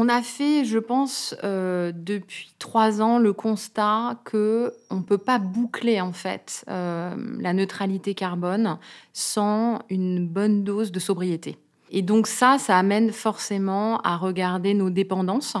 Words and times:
on 0.00 0.08
a 0.08 0.22
fait, 0.22 0.64
je 0.64 0.78
pense, 0.78 1.34
euh, 1.42 1.90
depuis 1.92 2.54
trois 2.60 3.02
ans 3.02 3.18
le 3.18 3.32
constat 3.32 4.20
que 4.24 4.72
on 4.90 5.02
peut 5.02 5.18
pas 5.18 5.38
boucler 5.40 6.00
en 6.00 6.12
fait 6.12 6.64
euh, 6.68 7.16
la 7.40 7.52
neutralité 7.52 8.14
carbone 8.14 8.78
sans 9.12 9.80
une 9.90 10.28
bonne 10.28 10.62
dose 10.62 10.92
de 10.92 11.00
sobriété. 11.00 11.56
Et 11.90 12.02
donc 12.02 12.28
ça, 12.28 12.58
ça 12.58 12.78
amène 12.78 13.10
forcément 13.10 13.98
à 14.02 14.16
regarder 14.16 14.72
nos 14.72 14.90
dépendances 14.90 15.56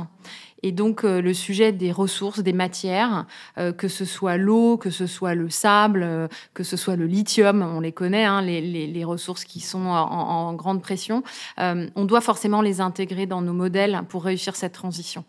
et 0.62 0.72
donc 0.72 1.04
euh, 1.04 1.20
le 1.20 1.34
sujet 1.34 1.72
des 1.72 1.92
ressources, 1.92 2.40
des 2.40 2.52
matières, 2.52 3.26
euh, 3.58 3.72
que 3.72 3.88
ce 3.88 4.04
soit 4.04 4.36
l'eau, 4.36 4.76
que 4.76 4.90
ce 4.90 5.06
soit 5.06 5.34
le 5.34 5.50
sable, 5.50 6.02
euh, 6.02 6.28
que 6.54 6.64
ce 6.64 6.76
soit 6.76 6.96
le 6.96 7.06
lithium, 7.06 7.62
on 7.62 7.80
les 7.80 7.92
connaît, 7.92 8.24
hein, 8.24 8.42
les, 8.42 8.60
les, 8.60 8.86
les, 8.86 9.04
ressources 9.04 9.44
qui 9.44 9.60
sont 9.60 9.86
en, 9.86 10.10
en 10.10 10.54
grande 10.54 10.82
pression, 10.82 11.22
on 11.58 12.04
doit 12.04 12.20
forcément 12.20 12.60
les 12.60 12.80
intégrer 12.80 13.26
dans 13.26 13.40
nos 13.40 13.52
modèles 13.52 14.02
pour 14.08 14.24
réussir 14.24 14.56
cette 14.56 14.72
transition. 14.72 15.24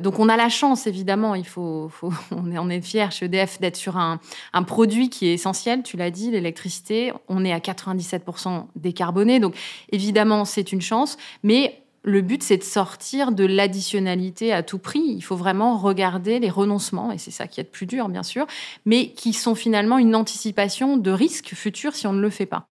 donc 0.00 0.18
on 0.18 0.28
a 0.28 0.36
la 0.36 0.48
chance, 0.48 0.86
évidemment, 0.86 1.34
il 1.34 1.46
faut, 1.46 1.88
faut 1.88 2.12
on 2.30 2.50
est, 2.50 2.58
on 2.58 2.68
est 2.70 2.80
fier 2.80 3.12
chez 3.12 3.26
EDF 3.26 3.60
d'être 3.60 3.76
sur 3.76 3.96
un, 3.98 4.20
un 4.52 4.62
produit 4.62 5.10
qui 5.10 5.26
est 5.26 5.34
essentiel, 5.34 5.82
tu 5.82 5.96
l'as 5.96 6.10
dit, 6.10 6.30
l'électricité. 6.30 7.12
On 7.28 7.44
est 7.44 7.52
à 7.52 7.58
97% 7.58 8.66
décarboné, 8.76 9.40
donc 9.40 9.56
évidemment 9.92 10.44
c'est 10.44 10.72
une 10.72 10.80
chance, 10.80 11.18
mais 11.42 11.82
le 12.02 12.22
but, 12.22 12.42
c'est 12.42 12.56
de 12.56 12.62
sortir 12.62 13.32
de 13.32 13.44
l'additionnalité 13.44 14.52
à 14.52 14.62
tout 14.62 14.78
prix. 14.78 15.02
Il 15.04 15.22
faut 15.22 15.36
vraiment 15.36 15.76
regarder 15.76 16.38
les 16.38 16.50
renoncements, 16.50 17.12
et 17.12 17.18
c'est 17.18 17.30
ça 17.30 17.46
qui 17.46 17.60
est 17.60 17.64
le 17.64 17.68
plus 17.68 17.86
dur, 17.86 18.08
bien 18.08 18.22
sûr, 18.22 18.46
mais 18.86 19.12
qui 19.12 19.32
sont 19.32 19.54
finalement 19.54 19.98
une 19.98 20.14
anticipation 20.14 20.96
de 20.96 21.10
risques 21.10 21.54
futurs 21.54 21.94
si 21.94 22.06
on 22.06 22.12
ne 22.12 22.20
le 22.20 22.30
fait 22.30 22.46
pas. 22.46 22.66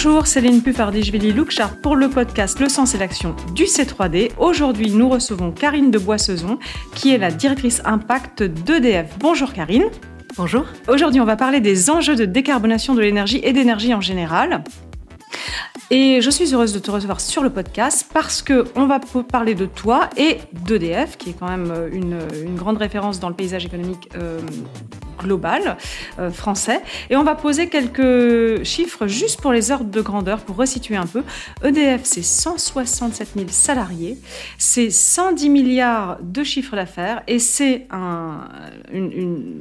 Bonjour, 0.00 0.28
Céline 0.28 0.62
Puffardichvili 0.62 1.32
Lookchart 1.32 1.80
pour 1.80 1.96
le 1.96 2.08
podcast 2.08 2.60
Le 2.60 2.68
sens 2.68 2.94
et 2.94 2.98
l'action 2.98 3.34
du 3.56 3.64
C3D. 3.64 4.30
Aujourd'hui, 4.38 4.92
nous 4.92 5.08
recevons 5.08 5.50
Karine 5.50 5.90
de 5.90 5.98
Boissezon, 5.98 6.60
qui 6.94 7.12
est 7.12 7.18
la 7.18 7.32
directrice 7.32 7.82
impact 7.84 8.44
d'EDF. 8.44 9.18
Bonjour 9.18 9.52
Karine. 9.52 9.86
Bonjour. 10.36 10.66
Aujourd'hui, 10.86 11.20
on 11.20 11.24
va 11.24 11.34
parler 11.34 11.58
des 11.58 11.90
enjeux 11.90 12.14
de 12.14 12.26
décarbonation 12.26 12.94
de 12.94 13.00
l'énergie 13.00 13.40
et 13.42 13.52
d'énergie 13.52 13.92
en 13.92 14.00
général. 14.00 14.62
Et 15.90 16.20
je 16.22 16.30
suis 16.30 16.54
heureuse 16.54 16.72
de 16.72 16.78
te 16.78 16.92
recevoir 16.92 17.20
sur 17.20 17.42
le 17.42 17.50
podcast 17.50 18.08
parce 18.14 18.40
qu'on 18.40 18.86
va 18.86 19.00
parler 19.28 19.56
de 19.56 19.66
toi 19.66 20.10
et 20.16 20.38
d'EDF, 20.64 21.16
qui 21.16 21.30
est 21.30 21.36
quand 21.36 21.48
même 21.48 21.74
une, 21.90 22.20
une, 22.44 22.54
grande 22.54 22.76
référence 22.76 23.18
dans 23.18 23.30
le 23.30 23.34
paysage 23.34 23.66
économique 23.66 24.08
euh, 24.14 24.38
global 25.18 25.76
euh, 26.18 26.30
français. 26.30 26.80
Et 27.10 27.16
on 27.16 27.24
va 27.24 27.34
poser 27.34 27.68
quelques 27.68 28.64
chiffres 28.64 29.06
juste 29.06 29.40
pour 29.40 29.52
les 29.52 29.70
ordres 29.70 29.90
de 29.90 30.00
grandeur, 30.00 30.40
pour 30.40 30.56
resituer 30.56 30.96
un 30.96 31.06
peu. 31.06 31.22
EDF, 31.64 32.02
c'est 32.04 32.22
167 32.22 33.30
000 33.36 33.46
salariés, 33.50 34.18
c'est 34.56 34.90
110 34.90 35.50
milliards 35.50 36.18
de 36.22 36.42
chiffre 36.42 36.76
d'affaires 36.76 37.22
et 37.26 37.38
c'est 37.38 37.86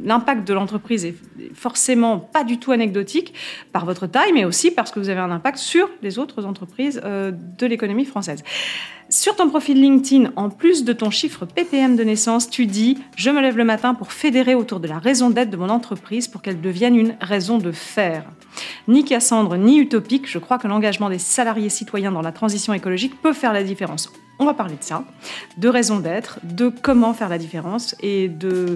l'impact 0.06 0.48
de 0.48 0.54
l'entreprise 0.54 1.06
est 1.06 1.16
forcément 1.54 2.20
pas 2.20 2.44
du 2.44 2.60
tout 2.60 2.72
anecdotique 2.72 3.34
par 3.72 3.86
votre 3.86 4.08
taille, 4.08 4.32
mais 4.34 4.46
aussi 4.46 4.72
parce 4.72 4.92
que 4.92 5.00
vous 5.00 5.10
avez 5.10 5.20
un 5.20 5.32
impact 5.32 5.58
sur 5.58 5.90
les 6.02 6.20
autres 6.20 6.46
entreprises 6.46 7.02
euh, 7.04 7.32
de 7.32 7.66
l'économie 7.66 8.06
française. 8.06 8.44
Sur 9.10 9.38
ton 9.38 9.50
profil 9.50 9.82
LinkedIn, 9.82 10.32
en 10.36 10.50
plus 10.50 10.84
de 10.84 10.92
ton 10.92 11.10
chiffre 11.12 11.46
PPM 11.46 11.96
de 11.96 12.04
naissance, 12.04 12.50
tu 12.50 12.66
dis 12.66 12.98
Je 13.16 13.30
me 13.30 13.40
lève 13.40 13.56
le 13.56 13.64
matin 13.64 13.94
pour 13.94 14.12
fédérer 14.12 14.54
autour 14.54 14.82
de 14.82 14.88
la 14.88 15.00
raison 15.00 15.30
d'être 15.30 15.50
de 15.50 15.56
mon 15.56 15.70
entreprise 15.70 16.28
pour 16.28 16.42
qu'elle 16.42 16.60
devienne 16.60 16.98
une 16.98 17.16
raison 17.22 17.58
de 17.58 17.72
faire. 17.72 18.26
Ni 18.90 19.06
Cassandre, 19.06 19.56
ni 19.56 19.78
utopique, 19.78 20.30
je 20.30 20.40
crois 20.40 20.58
que 20.58 20.68
l'engagement 20.68 21.10
des 21.10 21.20
salariés 21.20 21.70
citoyens 21.70 22.12
dans 22.12 22.22
la 22.22 22.34
transition 22.34 22.74
écologique 22.74 23.22
peut 23.22 23.32
faire 23.32 23.54
la 23.54 23.64
différence. 23.64 24.12
On 24.40 24.46
va 24.46 24.54
parler 24.54 24.76
de 24.76 24.84
ça, 24.84 25.06
de 25.58 25.70
raison 25.70 26.00
d'être, 26.00 26.40
de 26.44 26.70
comment 26.70 27.14
faire 27.14 27.30
la 27.30 27.38
différence 27.38 27.96
et 28.02 28.28
de 28.28 28.76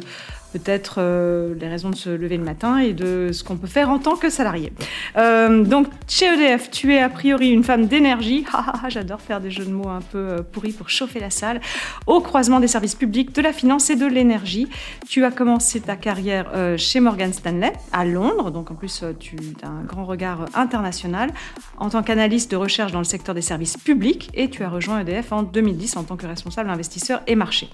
peut-être 0.52 0.96
euh, 0.98 1.56
les 1.60 1.68
raisons 1.68 1.90
de 1.90 1.96
se 1.96 2.10
lever 2.10 2.38
le 2.38 2.44
matin 2.44 2.78
et 2.78 2.94
de 2.94 3.30
ce 3.32 3.44
qu'on 3.44 3.58
peut 3.58 3.68
faire 3.68 3.90
en 3.90 4.00
tant 4.00 4.16
que 4.16 4.30
salarié. 4.30 4.74
Euh, 5.18 5.64
donc, 5.64 5.88
chez 6.08 6.26
EDF, 6.26 6.70
tu 6.72 6.94
es 6.94 7.00
a 7.00 7.10
priori 7.10 7.50
une 7.50 7.64
femme 7.64 7.88
d'énergie. 7.88 8.46
J'adore 8.90 9.22
faire 9.22 9.42
des 9.42 9.52
jeux 9.52 9.66
de 9.66 9.72
mots 9.72 9.90
un 9.90 10.02
peu 10.02 10.18
euh, 10.18 10.42
pourris 10.42 10.74
pour 10.74 10.90
chauffer 10.90 11.20
la 11.20 11.30
salle. 11.30 11.62
Au 12.08 12.22
croisement 12.22 12.60
des 12.60 12.68
services 12.68 12.96
publics, 12.96 13.34
de 13.34 13.42
la 13.42 13.54
finance 13.54 13.90
et 13.90 13.96
de 13.96 14.06
l'énergie. 14.06 14.68
Tu 15.08 15.24
as 15.26 15.32
commencé 15.32 15.80
ta 15.82 15.96
carrière 15.96 16.52
chez 16.78 17.00
Morgan 17.00 17.34
Stanley 17.34 17.74
à 17.92 18.06
Londres. 18.06 18.52
Donc, 18.52 18.72
en 18.72 18.76
plus, 18.76 19.04
tu 19.20 19.38
as 19.64 19.68
un 19.68 19.84
grand 19.84 20.06
regard 20.06 20.46
international 20.54 21.32
en 21.78 21.90
tant 21.90 22.04
qu'analyste 22.04 22.52
de 22.52 22.56
recherche 22.56 22.92
dans 22.92 23.00
le 23.00 23.06
secteur 23.06 23.36
des 23.36 23.42
services 23.42 23.78
publics 23.78 24.30
et 24.34 24.50
tu 24.50 24.64
as 24.64 24.70
rejoint 24.70 25.00
EDF 25.00 25.32
en 25.32 25.44
2010 25.44 25.98
en 25.98 26.04
tant 26.04 26.18
que 26.18 26.28
responsable 26.28 26.70
investisseur 26.70 27.22
et 27.28 27.36
marché. 27.36 27.70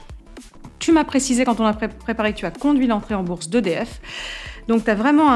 Tu 0.80 0.92
m'as 0.92 1.04
précisé 1.04 1.46
quand 1.46 1.60
on 1.60 1.66
a 1.66 1.74
préparé 1.74 2.34
que 2.34 2.38
tu 2.38 2.46
as 2.46 2.52
conduit 2.52 2.88
l'entrée 2.88 3.16
en 3.16 3.24
bourse 3.24 3.50
d'EDF. 3.50 4.00
Donc 4.68 4.84
tu 4.84 4.90
as 4.90 4.96
vraiment 4.96 5.30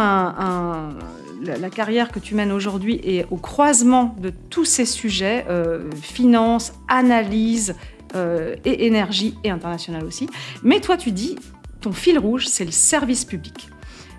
la, 1.42 1.70
carrière 1.70 2.12
que 2.12 2.20
tu 2.20 2.36
mènes 2.36 2.52
aujourd'hui 2.52 3.00
est 3.04 3.26
au 3.32 3.38
croisement 3.38 4.16
de 4.20 4.30
tous 4.50 4.66
ces 4.66 4.86
sujets, 4.86 5.46
euh, 5.50 5.90
finance, 6.02 6.74
analyse 6.88 7.76
euh, 8.16 8.56
et 8.66 8.86
énergie 8.86 9.36
et 9.44 9.50
international 9.50 10.04
aussi. 10.04 10.28
Mais 10.64 10.82
toi 10.82 10.98
tu 10.98 11.12
dis, 11.12 11.38
ton 11.80 11.92
fil 11.92 12.20
rouge, 12.20 12.48
c'est 12.48 12.66
le 12.66 12.72
service 12.72 13.26
public. 13.26 13.70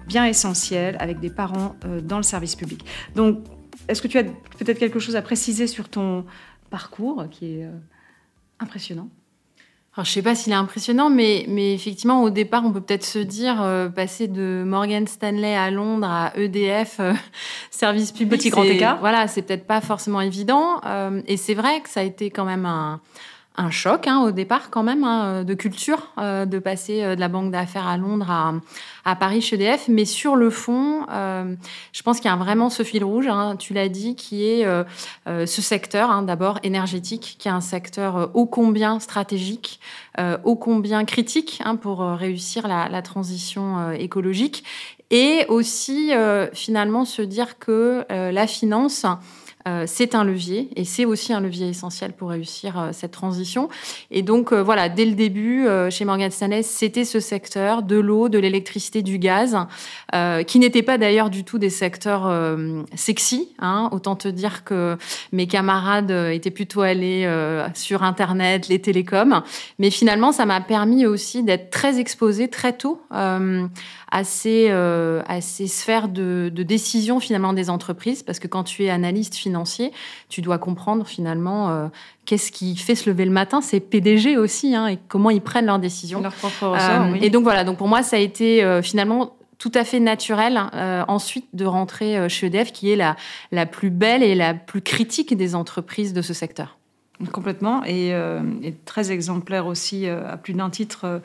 Bien 0.07 0.27
essentiel, 0.27 0.97
avec 0.99 1.21
des 1.21 1.31
parents 1.31 1.77
euh, 1.85 2.01
dans 2.01 2.17
le 2.17 2.25
service 2.25 2.57
public. 2.57 2.85
Donc 3.15 3.45
est-ce 3.89 4.01
que 4.01 4.09
tu 4.09 4.19
as 4.19 4.25
peut-être 4.25 4.79
quelque 4.79 4.99
chose 4.99 5.17
à 5.17 5.23
préciser 5.23 5.67
sur 5.67 5.89
ton 5.89 6.25
parcours 6.71 7.27
qui 7.31 7.61
est 7.61 7.69
impressionnant? 8.61 9.09
Alors, 9.95 10.07
je 10.07 10.11
sais 10.11 10.23
pas 10.23 10.35
s'il 10.35 10.55
est 10.55 10.57
impressionnant, 10.57 11.11
mais, 11.11 11.45
mais 11.49 11.75
effectivement, 11.75 12.23
au 12.23 12.31
départ, 12.31 12.65
on 12.65 12.73
peut 12.73 12.81
peut-être 12.81 13.05
se 13.05 13.19
dire, 13.19 13.61
euh, 13.61 13.91
passer 13.91 14.27
de 14.27 14.63
Morgan 14.65 15.07
Stanley 15.07 15.55
à 15.55 15.71
Londres 15.71 16.09
à 16.09 16.33
EDF, 16.35 16.97
euh, 17.01 17.13
service 17.71 18.11
public. 18.11 18.41
Petit 18.41 18.49
grand 18.49 18.63
écart. 18.63 19.01
Voilà, 19.01 19.29
c'est 19.29 19.43
peut-être 19.43 19.67
pas 19.67 19.83
forcément 19.83 20.23
évident. 20.23 20.81
Euh, 20.87 21.21
et 21.27 21.37
c'est 21.37 21.53
vrai 21.53 21.83
que 21.83 21.91
ça 21.91 22.01
a 22.01 22.05
été 22.05 22.31
quand 22.31 22.47
même 22.47 22.65
un, 22.65 23.03
un 23.57 23.71
choc 23.71 24.07
hein, 24.07 24.23
au 24.23 24.31
départ 24.31 24.71
quand 24.71 24.83
même 24.83 25.05
hein, 25.05 25.45
de 25.45 25.55
culture 25.55 26.09
euh, 26.19 26.47
de 26.47 26.59
passer 26.59 27.03
euh, 27.03 27.15
de 27.15 27.21
la 27.21 27.29
banque 27.29 27.51
d'affaires 27.51 27.87
à 27.87 27.97
Londres 27.97 28.31
à, 28.31 28.55
à, 29.05 29.15
Paris 29.15 29.43
chez 29.43 29.57
EDF 29.57 29.89
mais 29.89 30.05
sur 30.05 30.37
le 30.37 30.49
fond 30.49 31.07
euh, 31.11 31.55
je 31.93 32.03
pense 32.03 32.19
qu'il 32.21 32.31
y 32.31 32.33
a 32.33 32.37
vraiment 32.37 32.71
ce 32.71 32.83
fil 32.83 33.05
rouge 33.05 33.27
hein, 33.29 33.57
tu 33.59 33.75
l'as 33.75 33.89
dit 33.89 34.15
qui 34.15 34.47
est 34.47 34.65
euh, 34.65 34.85
euh, 35.29 35.45
ce 35.45 35.61
secteur 35.61 36.11
hein, 36.11 36.23
d'abord 36.23 36.61
énergétique 36.63 37.37
qui 37.39 37.49
est 37.49 37.53
un 37.53 37.61
secteur 37.61 38.31
ô 38.35 38.47
combien 38.47 39.01
stratégique 39.01 39.81
ô 40.45 40.57
combien 40.57 41.05
critique 41.05 41.61
hein, 41.65 41.77
pour 41.77 42.01
réussir 42.01 42.69
la, 42.69 42.89
la 42.89 43.03
transition 43.03 43.93
écologique. 43.93 44.65
Et 45.11 45.47
aussi 45.49 46.13
finalement 46.53 47.05
se 47.05 47.23
dire 47.23 47.59
que 47.59 48.05
la 48.09 48.47
finance 48.47 49.07
euh, 49.69 49.85
c'est 49.87 50.15
un 50.15 50.25
levier 50.25 50.69
et 50.77 50.85
c'est 50.85 51.05
aussi 51.05 51.33
un 51.33 51.41
levier 51.41 51.69
essentiel 51.69 52.13
pour 52.13 52.31
réussir 52.31 52.79
euh, 52.79 52.89
cette 52.93 53.13
transition. 53.13 53.69
Et 54.11 54.23
donc 54.23 54.53
euh, 54.53 54.63
voilà, 54.63 54.89
dès 54.89 55.05
le 55.05 55.13
début, 55.13 55.67
chez 55.91 56.05
Morgan 56.05 56.31
Stanley, 56.31 56.63
c'était 56.63 57.05
ce 57.05 57.21
secteur 57.21 57.83
de 57.83 57.97
l'eau, 57.97 58.29
de 58.29 58.39
l'électricité, 58.39 59.03
du 59.03 59.19
gaz, 59.19 59.57
qui 60.47 60.59
n'étaient 60.59 60.83
pas 60.83 60.99
d'ailleurs 60.99 61.31
du 61.31 61.45
tout 61.45 61.59
des 61.59 61.71
secteurs 61.71 62.31
sexy. 62.95 63.49
Hein. 63.59 63.89
Autant 63.93 64.17
te 64.17 64.29
dire 64.29 64.65
que 64.65 64.97
mes 65.33 65.47
camarades 65.47 66.11
étaient 66.11 66.51
plutôt 66.51 66.83
allés 66.83 67.29
sur 67.75 68.03
Internet, 68.03 68.69
les 68.69 68.81
télécoms. 68.81 69.43
Mais 69.79 69.91
finalement, 69.91 70.33
ça 70.33 70.47
m'a 70.47 70.61
permis 70.61 71.07
aussi 71.07 71.43
d'être 71.43 71.71
très 71.71 71.99
exposée 71.99 72.49
très 72.49 72.73
tôt 72.73 73.01
à 73.11 74.25
ces, 74.25 74.71
à 74.71 75.41
ces 75.41 75.67
sphères 75.67 76.09
de, 76.09 76.51
de 76.53 76.63
décision 76.63 77.21
finalement 77.21 77.53
des 77.53 77.71
entreprises, 77.71 78.23
parce 78.23 78.39
que 78.39 78.49
quand 78.49 78.65
tu 78.65 78.85
es 78.85 78.91
analyste 78.91 79.35
financier, 79.53 79.93
tu 80.31 80.41
dois 80.41 80.57
comprendre 80.57 81.07
finalement 81.07 81.69
euh, 81.69 81.89
qu'est-ce 82.25 82.51
qui 82.51 82.75
fait 82.77 82.95
se 82.95 83.11
lever 83.11 83.27
le 83.27 83.31
matin, 83.31 83.61
c'est 83.61 83.81
PDG 83.81 84.39
aussi, 84.39 84.75
hein, 84.75 84.87
et 84.87 84.99
comment 85.09 85.29
ils 85.29 85.43
prennent 85.43 85.67
leurs 85.67 85.79
décisions. 85.79 86.23
Euh, 86.63 87.15
et 87.21 87.29
donc 87.29 87.43
voilà, 87.43 87.65
donc 87.65 87.77
pour 87.77 87.89
moi, 87.89 88.03
ça 88.03 88.17
a 88.17 88.19
été 88.19 88.65
euh, 88.65 88.81
finalement 88.81 89.37
tout 89.59 89.73
à 89.75 89.85
fait 89.85 90.01
naturel 90.01 90.61
ensuite 91.07 91.47
de 91.53 91.65
rentrer 91.65 92.29
chez 92.29 92.49
EDF, 92.49 92.73
qui 92.73 92.91
est 92.91 92.97
la, 92.97 93.15
la 93.53 93.65
plus 93.65 93.91
belle 93.91 94.25
et 94.25 94.35
la 94.35 94.55
plus 94.55 94.81
critique 94.81 95.37
des 95.37 95.55
entreprises 95.55 96.13
de 96.13 96.21
ce 96.21 96.35
secteur. 96.35 96.79
Complètement, 97.31 97.85
et, 97.87 98.09
et 98.09 98.75
très 98.85 99.13
exemplaire 99.13 99.67
aussi 99.69 100.09
à 100.09 100.37
plus 100.37 100.55
d'un 100.55 100.69
titre 100.69 101.21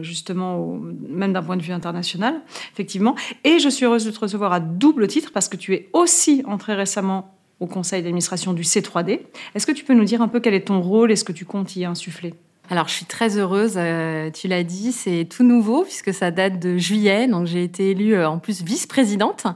justement, 0.00 0.58
au, 0.58 0.80
même 1.08 1.32
d'un 1.32 1.42
point 1.42 1.56
de 1.56 1.62
vue 1.62 1.72
international, 1.72 2.40
effectivement. 2.72 3.14
Et 3.44 3.58
je 3.58 3.68
suis 3.68 3.84
heureuse 3.86 4.04
de 4.04 4.10
te 4.10 4.18
recevoir 4.18 4.52
à 4.52 4.60
double 4.60 5.06
titre 5.06 5.30
parce 5.32 5.48
que 5.48 5.56
tu 5.56 5.74
es 5.74 5.88
aussi 5.92 6.42
entré 6.46 6.74
récemment 6.74 7.34
au 7.60 7.66
conseil 7.66 8.02
d'administration 8.02 8.52
du 8.52 8.62
C3D. 8.62 9.20
Est-ce 9.54 9.66
que 9.66 9.72
tu 9.72 9.84
peux 9.84 9.94
nous 9.94 10.04
dire 10.04 10.22
un 10.22 10.28
peu 10.28 10.40
quel 10.40 10.54
est 10.54 10.66
ton 10.66 10.80
rôle? 10.80 11.12
Et 11.12 11.16
ce 11.16 11.24
que 11.24 11.32
tu 11.32 11.44
comptes 11.44 11.76
y 11.76 11.84
insuffler? 11.84 12.34
Alors, 12.72 12.86
je 12.86 12.92
suis 12.92 13.04
très 13.04 13.36
heureuse. 13.36 13.74
Euh, 13.76 14.30
tu 14.30 14.46
l'as 14.46 14.62
dit, 14.62 14.92
c'est 14.92 15.24
tout 15.24 15.42
nouveau 15.42 15.82
puisque 15.82 16.14
ça 16.14 16.30
date 16.30 16.60
de 16.60 16.78
juillet. 16.78 17.26
Donc, 17.26 17.46
j'ai 17.46 17.64
été 17.64 17.90
élue 17.90 18.14
euh, 18.14 18.30
en 18.30 18.38
plus 18.38 18.62
vice-présidente. 18.62 19.46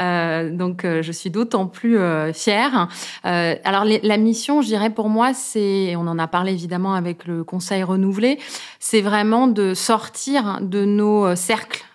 Euh, 0.00 0.50
donc, 0.50 0.84
je 0.84 1.12
suis 1.12 1.30
d'autant 1.30 1.68
plus 1.68 1.96
fière. 2.34 2.88
alors, 3.22 3.84
la 3.84 4.16
mission, 4.16 4.62
je 4.62 4.66
dirais 4.66 4.90
pour 4.90 5.08
moi, 5.08 5.32
c'est, 5.32 5.94
on 5.94 6.08
en 6.08 6.18
a 6.18 6.26
parlé 6.26 6.52
évidemment 6.52 6.94
avec 6.94 7.26
le 7.26 7.44
Conseil 7.44 7.84
renouvelé, 7.84 8.38
c'est 8.80 9.00
vraiment 9.00 9.46
de 9.46 9.74
sortir 9.74 10.58
de 10.60 10.84
nos 10.84 11.36
cercles 11.36 11.85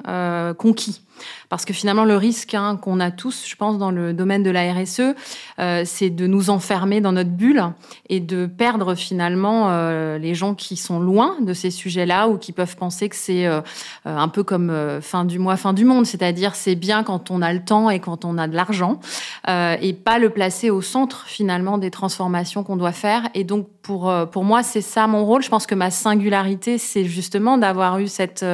conquis. 0.58 1.02
Parce 1.50 1.66
que 1.66 1.74
finalement, 1.74 2.06
le 2.06 2.18
risque 2.18 2.54
hein, 2.54 2.78
qu'on 2.82 3.00
a 3.00 3.12
tous, 3.12 3.46
je 3.48 3.56
pense, 3.56 3.78
dans 3.78 3.92
le 3.92 4.14
domaine 4.14 4.44
de 4.44 4.50
la 4.50 4.74
RSE, 4.74 5.02
euh, 5.60 5.84
c'est 5.86 6.10
de 6.10 6.28
nous 6.28 6.50
enfermer 6.50 7.02
dans 7.02 7.12
notre 7.12 7.30
bulle 7.30 7.64
et 8.10 8.20
de 8.20 8.46
perdre 8.46 8.96
finalement 8.96 9.68
euh, 9.70 10.18
les 10.18 10.36
gens 10.36 10.56
qui 10.56 10.76
sont 10.76 11.00
loin 11.00 11.36
de 11.42 11.54
ces 11.54 11.72
sujets-là 11.72 12.28
ou 12.28 12.38
qui 12.38 12.52
peuvent 12.52 12.76
penser 12.76 13.10
que 13.10 13.16
c'est 13.16 13.48
euh, 13.48 13.62
un 14.06 14.28
peu 14.28 14.44
comme 14.44 14.72
fin 15.02 15.26
du 15.26 15.40
mois, 15.40 15.58
fin 15.58 15.74
du 15.74 15.86
monde. 15.86 16.06
C'est-à-dire, 16.06 16.56
c'est 16.56 16.76
bien 16.76 17.04
quand 17.04 17.32
on 17.32 17.42
a 17.42 17.54
le 17.54 17.64
temps 17.64 17.90
et 17.90 18.00
quand 18.00 18.26
on 18.26 18.38
a 18.38 18.48
de 18.48 18.56
l'argent 18.56 19.00
et 19.48 19.94
pas 19.94 20.20
le 20.20 20.30
placer 20.30 20.70
au 20.70 20.82
centre 20.82 21.26
finalement 21.26 21.78
des 21.78 21.92
transformations 21.92 22.64
qu'on 22.64 22.78
doit 22.78 22.92
faire. 22.92 23.24
Et 23.34 23.44
donc, 23.44 23.68
pour, 23.82 24.14
pour 24.32 24.44
moi, 24.44 24.64
c'est 24.64 24.82
ça 24.82 25.08
mon 25.08 25.26
rôle. 25.26 25.42
Je 25.42 25.50
pense 25.50 25.66
que 25.66 25.76
ma 25.76 25.90
singularité, 25.90 26.78
c'est 26.78 27.06
justement 27.06 27.58
d'avoir 27.58 28.00
eu 28.00 28.08
cette 28.08 28.46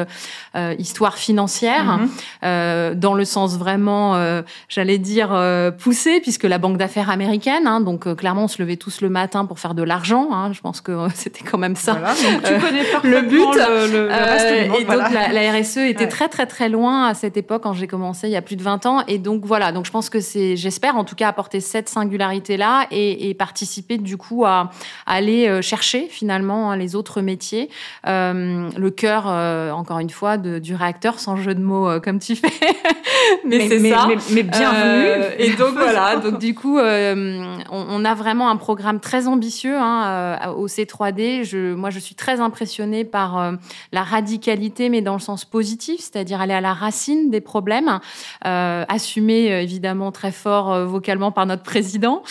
histoire 0.77 1.15
financière. 1.15 1.36
Mm-hmm. 1.45 2.07
Euh, 2.43 2.95
dans 2.95 3.13
le 3.13 3.25
sens 3.25 3.57
vraiment, 3.57 4.15
euh, 4.15 4.41
j'allais 4.69 4.97
dire, 4.97 5.29
euh, 5.31 5.71
poussé, 5.71 6.19
puisque 6.21 6.43
la 6.43 6.57
banque 6.57 6.77
d'affaires 6.77 7.09
américaine, 7.09 7.67
hein, 7.67 7.81
donc 7.81 8.13
clairement, 8.15 8.45
on 8.45 8.47
se 8.47 8.61
levait 8.61 8.77
tous 8.77 9.01
le 9.01 9.09
matin 9.09 9.45
pour 9.45 9.59
faire 9.59 9.73
de 9.73 9.83
l'argent. 9.83 10.29
Hein, 10.31 10.51
je 10.53 10.61
pense 10.61 10.81
que 10.81 11.07
c'était 11.13 11.43
quand 11.43 11.57
même 11.57 11.75
ça 11.75 11.97
tu 12.15 12.59
connais 12.59 12.83
le 13.03 13.21
but. 13.21 13.37
Le, 13.37 14.79
et 14.79 14.85
donc, 14.85 15.11
la, 15.11 15.51
RSE 15.51 15.77
était 15.77 16.07
très, 16.07 16.27
très, 16.29 16.45
très 16.45 16.69
loin 16.69 17.07
à 17.07 17.13
cette 17.13 17.37
époque 17.37 17.63
quand 17.63 17.73
j'ai 17.73 17.87
commencé 17.87 18.27
il 18.27 18.31
y 18.31 18.35
a 18.35 18.41
plus 18.41 18.55
de 18.55 18.63
20 18.63 18.85
ans. 18.85 19.03
Et 19.07 19.17
donc, 19.17 19.45
voilà, 19.45 19.71
donc 19.71 19.85
je 19.85 19.91
pense 19.91 20.09
que 20.09 20.19
c'est, 20.19 20.55
j'espère 20.55 20.95
en 20.95 21.03
tout 21.03 21.15
cas 21.15 21.27
apporter 21.27 21.59
cette 21.59 21.89
singularité-là 21.89 22.87
et, 22.91 23.33
participer 23.37 23.97
du 23.97 24.17
coup 24.17 24.45
à, 24.45 24.71
aller 25.05 25.61
chercher 25.61 26.07
finalement 26.09 26.71
hein, 26.71 26.77
les 26.77 26.95
autres 26.95 27.21
métiers. 27.21 27.69
le 28.05 28.89
cœur, 28.89 29.27
encore 29.75 29.99
une 29.99 30.09
fois, 30.09 30.37
de, 30.37 30.59
du 30.59 30.75
réacteur, 30.75 31.19
sans 31.27 31.35
jeu 31.35 31.55
de 31.55 31.61
mots 31.61 31.99
comme 31.99 32.19
tu 32.19 32.37
fais. 32.37 32.47
mais, 33.45 33.67
c'est 33.67 33.89
ça. 33.89 34.07
Mais, 34.31 34.43
bienvenue. 34.43 35.07
Euh, 35.07 35.31
et 35.37 35.53
donc 35.57 35.73
voilà, 35.73 36.17
donc 36.17 36.39
du 36.39 36.53
coup, 36.53 36.77
euh, 36.77 37.57
on, 37.69 38.05
a 38.05 38.13
vraiment 38.13 38.49
un 38.49 38.55
programme 38.55 38.99
très 38.99 39.27
ambitieux 39.27 39.77
hein, 39.77 40.39
euh, 40.47 40.53
au 40.53 40.67
C3D. 40.67 41.43
Je, 41.43 41.73
moi, 41.73 41.89
je 41.89 41.99
suis 41.99 42.15
très 42.15 42.39
impressionnée 42.39 43.03
par 43.03 43.53
la 43.91 44.03
radicalité, 44.03 44.89
mais 44.89 45.01
dans 45.01 45.13
le 45.13 45.19
sens 45.19 45.45
positif, 45.45 45.99
c'est-à-dire 45.99 46.41
aller 46.41 46.53
à 46.53 46.61
la 46.61 46.73
racine 46.73 47.29
des 47.29 47.41
problèmes, 47.41 47.99
assumé 48.43 49.47
évidemment 49.61 50.11
très 50.11 50.31
fort 50.31 50.85
vocalement 50.85 51.31
par 51.31 51.45
notre 51.45 51.63
président, 51.63 52.23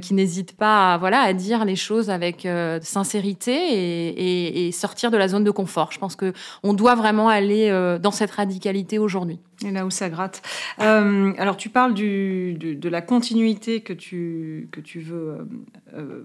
qui 0.00 0.14
n'hésite 0.14 0.56
pas 0.56 0.94
à, 0.94 0.98
voilà, 0.98 1.20
à 1.20 1.32
dire 1.32 1.64
les 1.64 1.76
choses 1.76 2.10
avec 2.10 2.46
sincérité 2.82 3.52
et, 3.52 4.66
et, 4.66 4.72
sortir 4.72 5.10
de 5.10 5.16
la 5.16 5.28
zone 5.28 5.44
de 5.44 5.50
confort. 5.50 5.90
Je 5.92 5.98
pense 5.98 6.16
que 6.16 6.32
on 6.62 6.72
doit 6.72 6.94
vraiment 6.94 7.28
aller 7.28 7.70
dans 8.00 8.10
cette 8.10 8.30
radicalité 8.36 8.98
aujourd'hui. 8.98 9.40
Et 9.64 9.70
là 9.70 9.86
où 9.86 9.90
ça 9.90 10.10
gratte. 10.10 10.42
Euh, 10.80 11.32
alors, 11.38 11.56
tu 11.56 11.70
parles 11.70 11.94
du, 11.94 12.54
de 12.54 12.88
la 12.88 13.00
continuité 13.00 13.80
que 13.80 13.92
tu, 13.92 14.68
que 14.72 14.80
tu 14.80 15.00
veux 15.00 15.30
euh, 15.30 15.44
euh, 15.94 16.22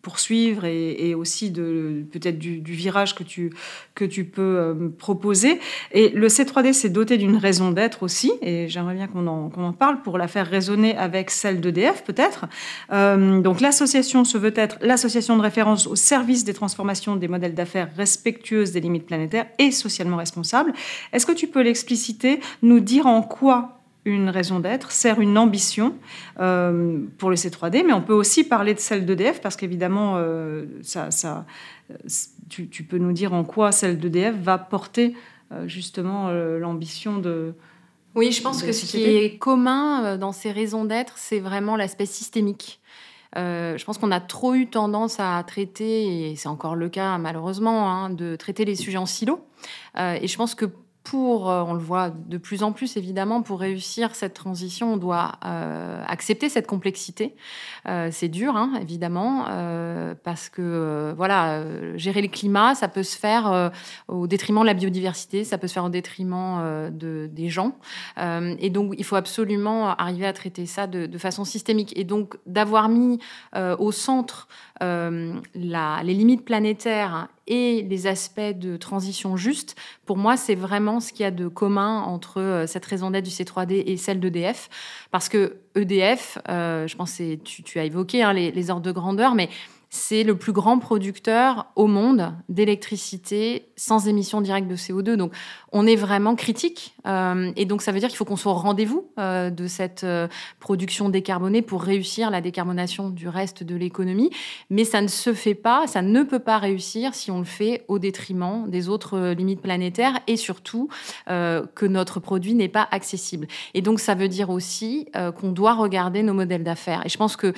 poursuivre 0.00 0.64
et, 0.64 1.14
aussi 1.14 1.50
de 1.50 2.04
peut-être 2.10 2.38
du, 2.38 2.60
virage 2.60 3.14
que 3.14 3.24
tu, 3.24 3.52
que 3.94 4.04
tu 4.04 4.24
peux 4.24 4.92
proposer. 4.96 5.60
Et 5.92 6.08
le 6.10 6.28
C3D 6.28 6.72
s'est 6.72 6.88
doté 6.88 7.18
d'une 7.18 7.36
raison 7.36 7.72
d'être 7.72 8.02
aussi, 8.02 8.32
et 8.40 8.68
j'aimerais 8.68 8.94
bien 8.94 9.06
qu'on 9.06 9.26
en, 9.26 9.50
en, 9.54 9.72
parle 9.72 10.00
pour 10.02 10.16
la 10.16 10.28
faire 10.28 10.46
résonner 10.46 10.96
avec 10.96 11.30
celle 11.30 11.60
d'EDF 11.60 12.04
peut-être. 12.04 12.46
donc, 12.90 13.60
l'association 13.60 14.24
se 14.24 14.38
veut 14.38 14.54
être 14.56 14.78
l'association 14.80 15.36
de 15.36 15.42
référence 15.42 15.86
au 15.86 15.96
service 15.96 16.44
des 16.44 16.54
transformations 16.54 17.16
des 17.16 17.28
modèles 17.28 17.54
d'affaires 17.54 17.90
respectueuses 17.96 18.72
des 18.72 18.80
limites 18.80 19.06
planétaires 19.06 19.46
et 19.58 19.72
socialement 19.72 20.16
responsables. 20.16 20.72
Est-ce 21.12 21.26
que 21.26 21.32
tu 21.32 21.48
peux 21.48 21.62
l'expliciter 21.62 22.40
dire 22.80 23.06
en 23.06 23.22
quoi 23.22 23.78
une 24.08 24.30
raison 24.30 24.60
d'être 24.60 24.90
sert 24.90 25.20
une 25.20 25.38
ambition 25.38 25.94
euh, 26.40 27.00
pour 27.18 27.30
le 27.30 27.36
C3D, 27.36 27.84
mais 27.86 27.92
on 27.92 28.02
peut 28.02 28.14
aussi 28.14 28.44
parler 28.44 28.74
de 28.74 28.80
celle 28.80 29.06
d'EDF 29.06 29.40
parce 29.40 29.56
qu'évidemment, 29.56 30.14
euh, 30.16 30.66
ça, 30.82 31.10
ça, 31.10 31.46
tu, 32.48 32.82
peux 32.84 32.98
nous 32.98 33.12
dire 33.12 33.32
en 33.32 33.44
quoi 33.44 33.72
celle 33.72 33.98
d'EDF 33.98 34.34
va 34.36 34.58
porter 34.58 35.14
euh, 35.52 35.66
justement 35.68 36.30
l'ambition 36.30 37.18
de... 37.18 37.54
Oui, 38.14 38.32
je 38.32 38.42
pense 38.42 38.62
que 38.62 38.72
ce 38.72 38.86
qui 38.86 39.04
est 39.04 39.38
commun 39.38 40.16
dans 40.16 40.32
ces 40.32 40.50
raisons 40.50 40.84
d'être, 40.84 41.18
c'est 41.18 41.40
vraiment 41.40 41.76
l'aspect 41.76 42.06
systémique. 42.06 42.80
je 43.36 43.84
pense 43.84 43.98
qu'on 43.98 44.10
a 44.10 44.20
trop 44.20 44.54
eu 44.54 44.66
tendance 44.66 45.20
à 45.20 45.40
traiter, 45.46 46.30
et 46.30 46.36
c'est 46.36 46.48
encore 46.48 46.74
le 46.74 46.88
cas 46.88 47.18
malheureusement, 47.18 47.92
hein, 47.92 48.10
de 48.10 48.34
traiter 48.34 48.64
les 48.64 48.74
sujets 48.74 48.98
en 48.98 49.06
silo. 49.06 49.40
et 49.96 50.26
je 50.26 50.36
pense 50.36 50.54
que 50.54 50.66
euh, 51.14 51.62
on 51.66 51.74
le 51.74 51.80
voit 51.80 52.10
de 52.10 52.38
plus 52.38 52.62
en 52.62 52.72
plus 52.72 52.96
évidemment, 52.96 53.42
pour 53.42 53.60
réussir 53.60 54.14
cette 54.14 54.34
transition, 54.34 54.94
on 54.94 54.96
doit 54.96 55.32
euh, 55.44 56.02
accepter 56.06 56.48
cette 56.48 56.66
complexité. 56.66 57.34
Euh, 57.86 58.08
c'est 58.12 58.28
dur, 58.28 58.56
hein, 58.56 58.72
évidemment, 58.80 59.46
parce 60.22 60.48
que 60.48 61.14
voilà, 61.16 61.62
gérer 61.96 62.22
le 62.22 62.28
climat, 62.28 62.74
ça 62.74 62.88
peut 62.88 63.02
se 63.02 63.16
faire 63.16 63.72
au 64.08 64.26
détriment 64.26 64.60
de 64.60 64.66
la 64.66 64.74
biodiversité, 64.74 65.44
ça 65.44 65.58
peut 65.58 65.66
se 65.66 65.74
faire 65.74 65.84
au 65.84 65.88
détriment 65.88 66.90
de, 66.90 67.28
des 67.30 67.48
gens. 67.48 67.76
et 68.16 68.70
donc, 68.70 68.94
il 68.98 69.04
faut 69.04 69.16
absolument 69.16 69.90
arriver 69.96 70.26
à 70.26 70.32
traiter 70.32 70.66
ça 70.66 70.86
de, 70.86 71.18
façon 71.18 71.44
systémique. 71.44 71.92
Et 71.96 72.04
donc, 72.04 72.36
d'avoir 72.46 72.88
mis 72.88 73.18
au 73.54 73.92
centre 73.92 74.48
les 74.80 76.14
limites 76.14 76.44
planétaires 76.44 77.28
et 77.48 77.82
les 77.82 78.06
aspects 78.06 78.40
de 78.40 78.76
transition 78.76 79.36
juste, 79.36 79.74
pour 80.06 80.16
moi, 80.16 80.36
c'est 80.36 80.54
vraiment 80.54 81.00
ce 81.00 81.12
qu'il 81.12 81.24
y 81.24 81.26
a 81.26 81.30
de 81.30 81.48
commun 81.48 82.02
entre 82.02 82.40
euh, 82.40 82.66
cette 82.66 82.84
raison 82.84 83.10
d'être 83.10 83.24
du 83.24 83.30
C3D 83.30 83.82
et 83.86 83.96
celle 83.96 84.20
d'EDF. 84.20 84.68
Parce 85.10 85.28
que 85.28 85.56
EDF, 85.74 86.38
euh, 86.48 86.86
je 86.86 86.94
pense 86.94 87.16
que 87.16 87.34
tu, 87.36 87.78
as 87.78 87.84
évoqué 87.84 88.22
hein, 88.22 88.34
les, 88.34 88.52
les 88.52 88.70
ordres 88.70 88.82
de 88.82 88.92
grandeur, 88.92 89.34
mais 89.34 89.48
c'est 89.90 90.22
le 90.22 90.36
plus 90.36 90.52
grand 90.52 90.78
producteur 90.78 91.66
au 91.74 91.86
monde 91.86 92.34
d'électricité 92.50 93.70
sans 93.76 94.06
émission 94.06 94.42
directe 94.42 94.68
de 94.68 94.76
CO2. 94.76 95.14
Donc, 95.14 95.32
on 95.72 95.86
est 95.86 95.96
vraiment 95.96 96.34
critique. 96.34 96.94
Euh, 97.06 97.52
et 97.56 97.64
donc, 97.64 97.82
ça 97.82 97.92
veut 97.92 98.00
dire 98.00 98.08
qu'il 98.08 98.16
faut 98.16 98.24
qu'on 98.24 98.36
soit 98.36 98.52
au 98.52 98.56
rendez-vous 98.56 99.10
euh, 99.18 99.50
de 99.50 99.66
cette 99.66 100.04
euh, 100.04 100.28
production 100.60 101.08
décarbonée 101.08 101.62
pour 101.62 101.82
réussir 101.82 102.30
la 102.30 102.40
décarbonation 102.40 103.10
du 103.10 103.28
reste 103.28 103.62
de 103.62 103.76
l'économie. 103.76 104.30
Mais 104.70 104.84
ça 104.84 105.00
ne 105.00 105.08
se 105.08 105.34
fait 105.34 105.54
pas, 105.54 105.86
ça 105.86 106.02
ne 106.02 106.22
peut 106.22 106.38
pas 106.38 106.58
réussir 106.58 107.14
si 107.14 107.30
on 107.30 107.38
le 107.38 107.44
fait 107.44 107.84
au 107.88 107.98
détriment 107.98 108.68
des 108.68 108.88
autres 108.88 109.32
limites 109.32 109.60
planétaires 109.60 110.18
et 110.26 110.36
surtout 110.36 110.88
que 111.26 111.86
notre 111.86 112.20
produit 112.20 112.54
n'est 112.54 112.68
pas 112.68 112.88
accessible. 112.90 113.46
Et 113.74 113.82
donc, 113.82 114.00
ça 114.00 114.14
veut 114.14 114.28
dire 114.28 114.50
aussi 114.50 115.08
qu'on 115.36 115.50
doit 115.50 115.74
regarder 115.74 116.22
nos 116.22 116.34
modèles 116.34 116.64
d'affaires. 116.64 117.02
Et 117.04 117.08
je 117.08 117.16
pense 117.16 117.36
que 117.36 117.52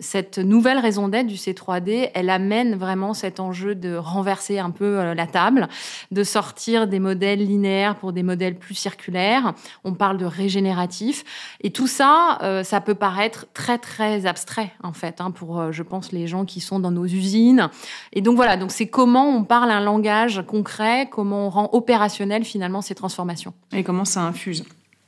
cette 0.00 0.38
nouvelle 0.38 0.78
raison 0.78 1.08
d'être 1.08 1.26
du 1.26 1.36
C3D, 1.36 2.10
elle 2.14 2.30
amène 2.30 2.76
vraiment 2.76 3.14
cet 3.14 3.40
enjeu 3.40 3.74
de 3.74 3.96
renverser 3.96 4.58
un 4.58 4.70
peu 4.70 5.12
la 5.14 5.26
table, 5.26 5.68
de 6.10 6.24
sortir 6.24 6.86
des 6.86 6.98
modèles 6.98 7.23
linéaires 7.36 7.96
pour 7.96 8.12
des 8.12 8.22
modèles 8.22 8.56
plus 8.56 8.74
circulaires. 8.74 9.54
On 9.84 9.94
parle 9.94 10.18
de 10.18 10.26
régénératif. 10.26 11.24
Et 11.60 11.70
tout 11.70 11.86
ça, 11.86 12.38
euh, 12.42 12.62
ça 12.62 12.80
peut 12.80 12.94
paraître 12.94 13.46
très, 13.54 13.78
très 13.78 14.26
abstrait, 14.26 14.72
en 14.82 14.92
fait, 14.92 15.20
hein, 15.20 15.30
pour, 15.30 15.58
euh, 15.58 15.72
je 15.72 15.82
pense, 15.82 16.12
les 16.12 16.26
gens 16.26 16.44
qui 16.44 16.60
sont 16.60 16.78
dans 16.78 16.90
nos 16.90 17.06
usines. 17.06 17.68
Et 18.12 18.20
donc 18.20 18.36
voilà, 18.36 18.56
donc 18.56 18.70
c'est 18.70 18.86
comment 18.88 19.28
on 19.28 19.44
parle 19.44 19.70
un 19.70 19.80
langage 19.80 20.42
concret, 20.46 21.08
comment 21.10 21.46
on 21.46 21.50
rend 21.50 21.70
opérationnel 21.72 22.44
finalement 22.44 22.82
ces 22.82 22.94
transformations. 22.94 23.54
Et 23.72 23.82
comment 23.82 24.04
ça 24.04 24.22
infuse? 24.22 24.64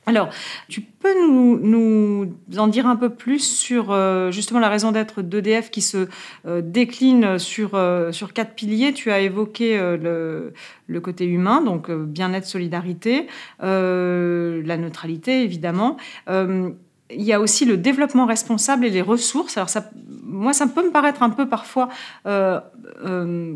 Alors, 0.07 0.29
tu 0.69 0.79
peux 0.79 1.13
nous, 1.27 2.33
en 2.57 2.67
dire 2.67 2.87
un 2.87 2.95
peu 2.95 3.09
plus 3.09 3.39
sur 3.39 3.91
euh, 3.91 4.31
justement 4.31 4.61
la 4.61 4.69
raison 4.69 4.93
d'être 4.93 5.21
d'EDF 5.21 5.69
qui 5.69 5.81
se 5.81 6.07
euh, 6.45 6.61
décline 6.61 7.37
sur, 7.37 7.71
euh, 7.73 8.13
sur 8.13 8.31
quatre 8.31 8.53
piliers. 8.53 8.93
Tu 8.93 9.11
as 9.11 9.19
évoqué 9.19 9.77
le, 9.77 10.53
le, 10.87 11.01
côté 11.01 11.25
humain, 11.25 11.61
donc 11.61 11.91
bien-être, 11.91 12.45
solidarité, 12.45 13.27
la 13.59 14.77
neutralité 14.77 15.43
évidemment. 15.43 15.97
il 16.29 16.73
y 17.09 17.33
a 17.33 17.41
aussi 17.41 17.65
le 17.65 17.75
développement 17.75 18.25
responsable 18.25 18.85
et 18.85 18.89
les 18.89 19.01
ressources. 19.01 19.57
Alors 19.57 19.69
ça, 19.69 19.91
moi, 20.23 20.53
ça 20.53 20.67
peut 20.67 20.85
me 20.85 20.91
paraître 20.91 21.21
un 21.21 21.31
peu 21.31 21.49
parfois 21.49 21.89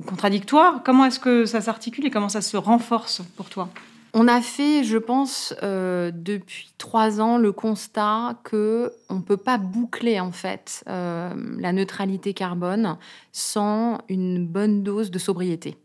contradictoire. 0.05 0.81
Comment 0.83 1.05
est-ce 1.05 1.19
que 1.19 1.45
ça 1.45 1.61
s'articule 1.61 2.05
et 2.05 2.11
comment 2.11 2.29
ça 2.29 2.41
se 2.41 2.57
renforce 2.57 3.21
pour 3.37 3.47
toi? 3.47 3.69
On 4.13 4.27
a 4.27 4.41
fait, 4.41 4.83
je 4.83 4.97
pense, 4.97 5.53
euh, 5.63 6.11
depuis 6.13 6.73
trois 6.77 7.21
ans, 7.21 7.37
le 7.37 7.53
constat 7.53 8.35
que 8.43 8.91
on 9.09 9.15
ne 9.15 9.21
peut 9.21 9.37
pas 9.37 9.57
boucler 9.57 10.19
en 10.19 10.33
fait 10.33 10.83
euh, 10.89 11.33
la 11.57 11.71
neutralité 11.71 12.33
carbone 12.33 12.97
sans 13.31 13.99
une 14.09 14.45
bonne 14.45 14.83
dose 14.83 15.11
de 15.11 15.19
sobriété. 15.19 15.77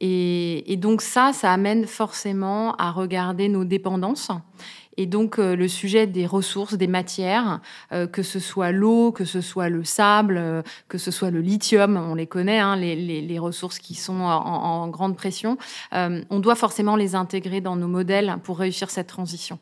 Et, 0.00 0.70
et, 0.70 0.76
donc 0.76 1.00
ça, 1.00 1.32
ça 1.32 1.50
amène 1.50 1.86
forcément 1.86 2.74
à 2.76 2.90
regarder 2.90 3.48
nos 3.48 3.64
dépendances 3.64 4.30
et 4.96 5.06
donc 5.06 5.38
euh, 5.38 5.56
le 5.56 5.68
sujet 5.68 6.06
des 6.06 6.26
ressources, 6.26 6.74
des 6.74 6.86
matières, 6.86 7.60
euh, 7.92 8.06
que 8.06 8.22
ce 8.22 8.38
soit 8.38 8.72
l'eau, 8.72 9.12
que 9.12 9.24
ce 9.24 9.40
soit 9.40 9.68
le 9.68 9.84
sable, 9.84 10.36
euh, 10.38 10.62
que 10.88 10.98
ce 10.98 11.10
soit 11.10 11.30
le 11.30 11.40
lithium, 11.40 11.96
on 11.96 12.14
les 12.14 12.26
connaît, 12.26 12.58
hein, 12.58 12.76
les, 12.76 12.96
les, 12.96 13.20
les, 13.20 13.38
ressources 13.38 13.78
qui 13.78 13.94
sont 13.94 14.20
en, 14.20 14.28
en 14.28 14.88
grande 14.88 15.16
pression, 15.16 15.58
on 15.92 16.40
doit 16.40 16.54
forcément 16.54 16.96
les 16.96 17.14
intégrer 17.14 17.60
dans 17.60 17.76
nos 17.76 17.86
modèles 17.86 18.36
pour 18.42 18.58
réussir 18.58 18.90
cette 18.90 19.06
transition. 19.06 19.58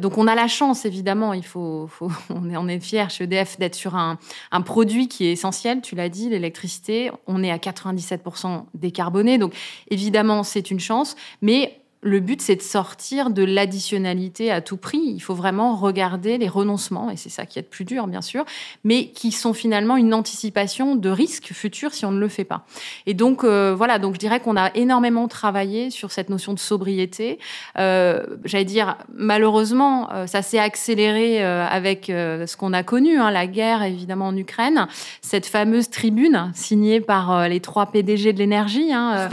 donc 0.00 0.16
on 0.16 0.26
a 0.26 0.34
la 0.34 0.48
chance, 0.48 0.84
évidemment, 0.84 1.34
il 1.34 1.44
faut, 1.44 1.86
faut 1.88 2.10
on 2.30 2.48
est, 2.50 2.56
on 2.56 2.68
est 2.68 2.80
fiers 2.80 3.08
chez 3.10 3.24
EDF 3.24 3.58
d'être 3.58 3.74
sur 3.74 3.94
un, 3.96 4.18
un, 4.50 4.60
produit 4.62 5.08
qui 5.08 5.26
est 5.26 5.32
essentiel, 5.32 5.82
tu 5.82 5.94
l'as 5.94 6.08
dit, 6.08 6.28
l'électricité. 6.30 7.10
On 7.26 7.42
est 7.42 7.50
à 7.50 7.58
97% 7.58 8.64
décarboné, 8.74 9.38
donc 9.38 9.54
évidemment 9.90 10.42
c'est 10.42 10.70
une 10.70 10.80
chance, 10.80 11.16
mais 11.42 11.81
le 12.02 12.18
but, 12.20 12.42
c'est 12.42 12.56
de 12.56 12.62
sortir 12.62 13.30
de 13.30 13.44
l'additionnalité 13.44 14.50
à 14.50 14.60
tout 14.60 14.76
prix. 14.76 15.00
Il 15.02 15.20
faut 15.20 15.34
vraiment 15.34 15.76
regarder 15.76 16.36
les 16.36 16.48
renoncements, 16.48 17.10
et 17.10 17.16
c'est 17.16 17.28
ça 17.28 17.46
qui 17.46 17.58
est 17.60 17.62
le 17.62 17.68
plus 17.68 17.84
dur, 17.84 18.08
bien 18.08 18.22
sûr, 18.22 18.44
mais 18.82 19.06
qui 19.08 19.30
sont 19.30 19.54
finalement 19.54 19.96
une 19.96 20.12
anticipation 20.12 20.96
de 20.96 21.08
risques 21.08 21.52
futurs 21.52 21.94
si 21.94 22.04
on 22.04 22.10
ne 22.10 22.18
le 22.18 22.28
fait 22.28 22.44
pas. 22.44 22.64
Et 23.06 23.14
donc, 23.14 23.44
euh, 23.44 23.74
voilà, 23.76 23.98
donc 24.00 24.14
je 24.14 24.18
dirais 24.18 24.40
qu'on 24.40 24.56
a 24.56 24.70
énormément 24.74 25.28
travaillé 25.28 25.90
sur 25.90 26.10
cette 26.10 26.28
notion 26.28 26.52
de 26.52 26.58
sobriété. 26.58 27.38
Euh, 27.78 28.26
J'allais 28.44 28.64
dire, 28.64 28.96
malheureusement, 29.14 30.08
euh, 30.12 30.26
ça 30.26 30.42
s'est 30.42 30.58
accéléré 30.58 31.44
euh, 31.44 31.64
avec 31.66 32.10
euh, 32.10 32.46
ce 32.46 32.56
qu'on 32.56 32.72
a 32.72 32.82
connu, 32.82 33.18
hein, 33.18 33.30
la 33.30 33.46
guerre 33.46 33.82
évidemment 33.82 34.26
en 34.26 34.36
Ukraine, 34.36 34.88
cette 35.20 35.46
fameuse 35.46 35.88
tribune 35.88 36.50
signée 36.54 37.00
par 37.00 37.48
les 37.48 37.60
trois 37.60 37.86
PDG 37.86 38.32
de 38.32 38.38
l'énergie. 38.38 38.92
Hein, 38.92 39.28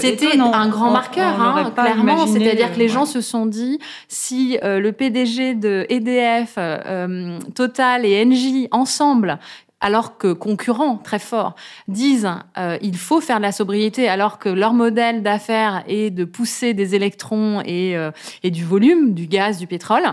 C'était 0.00 0.38
un, 0.38 0.52
un 0.52 0.68
grand 0.68 0.90
marqueur. 0.90 1.40
Hein, 1.40 1.72
clairement. 1.82 2.26
C'est-à-dire 2.26 2.72
que 2.72 2.78
les 2.78 2.88
gens 2.88 3.06
se 3.06 3.20
sont 3.20 3.46
dit, 3.46 3.78
si 4.08 4.58
euh, 4.62 4.80
le 4.80 4.92
PDG 4.92 5.54
de 5.54 5.86
EDF, 5.88 6.54
euh, 6.58 7.38
Total 7.54 8.04
et 8.04 8.22
Engie 8.24 8.68
ensemble 8.70 9.38
alors 9.82 10.16
que 10.16 10.32
concurrents 10.32 10.96
très 10.96 11.18
forts 11.18 11.54
disent 11.88 12.30
euh, 12.56 12.78
il 12.80 12.96
faut 12.96 13.20
faire 13.20 13.38
de 13.38 13.42
la 13.42 13.52
sobriété 13.52 14.08
alors 14.08 14.38
que 14.38 14.48
leur 14.48 14.72
modèle 14.72 15.22
d'affaires 15.22 15.84
est 15.88 16.10
de 16.10 16.24
pousser 16.24 16.72
des 16.72 16.94
électrons 16.94 17.60
et, 17.66 17.96
euh, 17.96 18.10
et 18.42 18.50
du 18.50 18.64
volume, 18.64 19.12
du 19.12 19.26
gaz, 19.26 19.58
du 19.58 19.66
pétrole, 19.66 20.04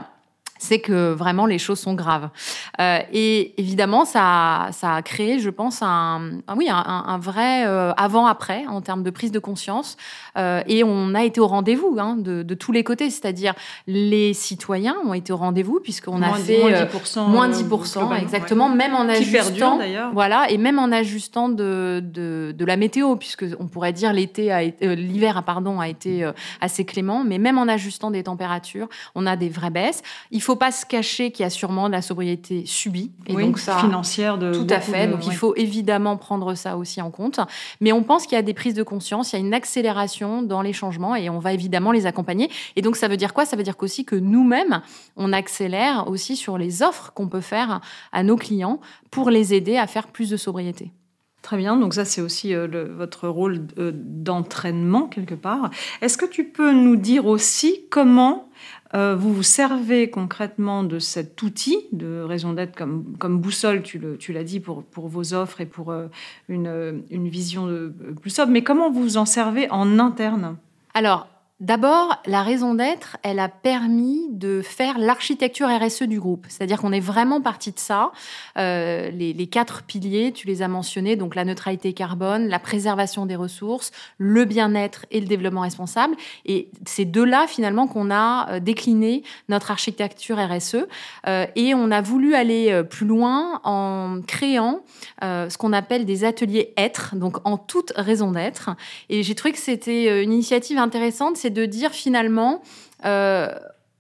c'est 0.60 0.80
que 0.80 1.14
vraiment 1.14 1.46
les 1.46 1.58
choses 1.58 1.80
sont 1.80 1.96
graves. 1.96 2.30
Euh, 2.80 3.00
et 3.12 3.54
évidemment, 3.60 4.06
ça, 4.06 4.68
ça 4.72 4.96
a 4.96 5.02
créé, 5.02 5.40
je 5.40 5.50
pense, 5.50 5.82
un, 5.82 6.42
oui, 6.56 6.70
un, 6.70 6.76
un 6.76 7.18
vrai 7.18 7.66
euh, 7.66 7.94
avant-après 7.94 8.66
en 8.68 8.82
termes 8.82 9.02
de 9.02 9.10
prise 9.10 9.32
de 9.32 9.40
conscience. 9.40 9.98
Euh, 10.38 10.62
et 10.68 10.84
on 10.84 11.16
a 11.16 11.24
été 11.24 11.40
au 11.40 11.48
rendez-vous 11.48 11.98
hein, 12.00 12.16
de, 12.18 12.44
de, 12.44 12.54
tous 12.54 12.74
les 12.74 12.84
côtés, 12.84 13.10
c'est-à-dire 13.10 13.54
les 13.88 14.34
citoyens 14.34 14.98
ont 15.06 15.14
été 15.14 15.32
au 15.32 15.38
rendez-vous 15.38 15.80
puisqu'on 15.80 16.22
a 16.22 16.34
fait 16.34 16.62
moins 16.62 16.72
10%, 16.72 17.28
moins 17.28 17.50
10% 17.50 18.22
exactement, 18.22 18.70
ouais. 18.70 18.76
même 18.76 18.94
en 18.94 19.08
ajustant, 19.08 19.78
perdure, 19.78 20.12
voilà, 20.14 20.50
et 20.50 20.58
même 20.58 20.78
en 20.78 20.92
ajustant 20.92 21.48
de, 21.48 22.04
de, 22.04 22.54
de 22.56 22.66
la 22.66 22.76
météo, 22.76 23.16
puisque 23.16 23.46
on 23.60 23.68
pourrait 23.68 23.94
dire 23.94 24.12
l'été, 24.12 24.52
a 24.52 24.62
été, 24.62 24.96
l'hiver, 24.96 25.42
pardon, 25.44 25.80
a 25.80 25.88
été 25.88 26.30
assez 26.60 26.84
clément, 26.84 27.24
mais 27.24 27.38
même 27.38 27.58
en 27.58 27.68
ajustant 27.68 28.12
des 28.12 28.24
températures, 28.24 28.90
on 29.16 29.26
a 29.26 29.38
des 29.38 29.50
vraies 29.50 29.70
baisses. 29.70 30.02
Il 30.32 30.42
faut 30.42 30.49
pas 30.56 30.72
se 30.72 30.86
cacher 30.86 31.32
qu'il 31.32 31.44
y 31.44 31.46
a 31.46 31.50
sûrement 31.50 31.88
de 31.88 31.94
la 31.94 32.02
sobriété 32.02 32.66
subie 32.66 33.12
et 33.28 33.36
oui, 33.36 33.44
donc 33.44 33.60
ça 33.60 33.78
financière 33.78 34.38
de 34.38 34.54
tout 34.54 34.68
à 34.70 34.80
fait. 34.80 35.08
De, 35.08 35.12
donc 35.14 35.22
ouais. 35.22 35.28
il 35.28 35.36
faut 35.36 35.56
évidemment 35.56 36.18
prendre 36.18 36.54
ça 36.56 36.78
aussi 36.78 37.02
en 37.02 37.12
compte. 37.12 37.40
Mais 37.82 37.92
on 37.92 38.04
pense 38.04 38.26
qu'il 38.26 38.36
y 38.36 38.40
a 38.40 38.42
des 38.42 38.54
prises 38.54 38.74
de 38.74 38.84
conscience, 38.84 39.34
il 39.34 39.36
y 39.36 39.42
a 39.42 39.46
une 39.46 39.54
accélération 39.54 40.42
dans 40.42 40.62
les 40.62 40.74
changements 40.74 41.16
et 41.16 41.30
on 41.30 41.40
va 41.40 41.54
évidemment 41.54 41.92
les 41.92 42.06
accompagner. 42.06 42.50
Et 42.76 42.82
donc 42.82 42.96
ça 42.96 43.08
veut 43.08 43.18
dire 43.18 43.34
quoi? 43.34 43.46
Ça 43.46 43.56
veut 43.56 43.64
dire 43.64 43.78
qu'aussi 43.78 44.06
que 44.06 44.16
nous-mêmes 44.16 44.82
on 45.16 45.34
accélère 45.34 46.08
aussi 46.08 46.36
sur 46.36 46.58
les 46.58 46.84
offres 46.84 47.12
qu'on 47.14 47.28
peut 47.28 47.42
faire 47.42 47.82
à 48.12 48.24
nos 48.24 48.36
clients 48.36 48.80
pour 49.12 49.30
les 49.30 49.54
aider 49.54 49.78
à 49.78 49.88
faire 49.88 50.08
plus 50.08 50.30
de 50.30 50.38
sobriété. 50.38 50.92
Très 51.42 51.58
bien, 51.58 51.78
donc 51.78 51.94
ça 51.94 52.04
c'est 52.04 52.20
aussi 52.20 52.54
euh, 52.54 52.68
le, 52.68 52.84
votre 52.84 53.30
rôle 53.30 53.66
euh, 53.78 53.92
d'entraînement 53.96 55.08
quelque 55.08 55.36
part. 55.36 55.70
Est-ce 56.02 56.18
que 56.18 56.26
tu 56.26 56.44
peux 56.44 56.74
nous 56.74 56.98
dire 56.98 57.26
aussi 57.26 57.86
comment 57.90 58.49
euh, 58.94 59.16
vous 59.16 59.34
vous 59.34 59.44
servez 59.44 60.10
concrètement 60.10 60.84
de 60.84 61.00
cet 61.00 61.42
outil 61.42 61.88
de 61.92 62.22
raison 62.22 62.54
d'être 62.54 62.76
comme, 62.76 63.16
comme 63.18 63.40
boussole, 63.40 63.84
tu 63.84 64.34
l'as 64.34 64.44
dit, 64.44 64.60
pour, 64.60 64.84
pour 64.84 65.08
vos 65.08 65.34
offres 65.34 65.62
et 65.62 65.66
pour 65.66 65.92
euh, 65.92 66.08
une, 66.48 67.04
une 67.10 67.28
vision 67.28 67.68
plus 68.22 68.32
sobre, 68.32 68.52
mais 68.52 68.64
comment 68.64 68.92
vous 68.92 69.02
vous 69.02 69.18
en 69.18 69.26
servez 69.26 69.70
en 69.70 70.00
interne? 70.00 70.58
Alors, 70.94 71.28
D'abord, 71.60 72.22
la 72.26 72.42
raison 72.42 72.74
d'être, 72.74 73.18
elle 73.22 73.38
a 73.38 73.50
permis 73.50 74.28
de 74.30 74.62
faire 74.62 74.98
l'architecture 74.98 75.68
RSE 75.68 76.04
du 76.04 76.18
groupe. 76.18 76.46
C'est-à-dire 76.48 76.80
qu'on 76.80 76.94
est 76.94 77.02
vraiment 77.02 77.42
parti 77.42 77.74
de 77.74 77.80
ça. 77.80 78.14
Euh, 78.58 79.12
les, 79.12 79.48
quatre 79.48 79.84
piliers, 79.84 80.32
tu 80.32 80.48
les 80.48 80.62
as 80.62 80.70
mentionnés, 80.70 81.18
donc 81.18 81.36
la 81.36 81.44
neutralité 81.44 81.92
carbone, 81.92 82.48
la 82.48 82.60
préservation 82.60 83.26
des 83.26 83.36
ressources, 83.36 83.92
le 84.18 84.46
bien-être 84.46 85.06
et 85.12 85.20
le 85.20 85.28
développement 85.28 85.60
responsable. 85.60 86.16
Et 86.46 86.70
c'est 86.86 87.04
de 87.04 87.22
là, 87.22 87.46
finalement, 87.46 87.88
qu'on 87.88 88.10
a 88.10 88.62
décliné 88.62 89.24
notre 89.50 89.70
architecture 89.70 90.38
RSE. 90.38 90.88
Euh, 91.28 91.46
et 91.58 91.76
on 91.76 91.92
a 91.92 92.00
voulu 92.00 92.36
aller 92.36 92.84
plus 92.90 93.06
loin 93.06 93.60
en 93.66 94.22
créant 94.26 94.80
euh, 95.26 95.50
ce 95.50 95.58
qu'on 95.58 95.74
appelle 95.74 96.06
des 96.06 96.24
ateliers 96.24 96.74
être, 96.78 97.18
donc 97.18 97.46
en 97.46 97.58
toute 97.58 97.92
raison 97.98 98.32
d'être. 98.32 98.70
Et 99.10 99.24
j'ai 99.24 99.36
trouvé 99.36 99.52
que 99.52 99.60
c'était 99.60 100.24
une 100.24 100.32
initiative 100.32 100.78
intéressante 100.78 101.36
c'est 101.50 101.54
de 101.54 101.66
dire 101.66 101.92
finalement, 101.92 102.62
euh, 103.06 103.50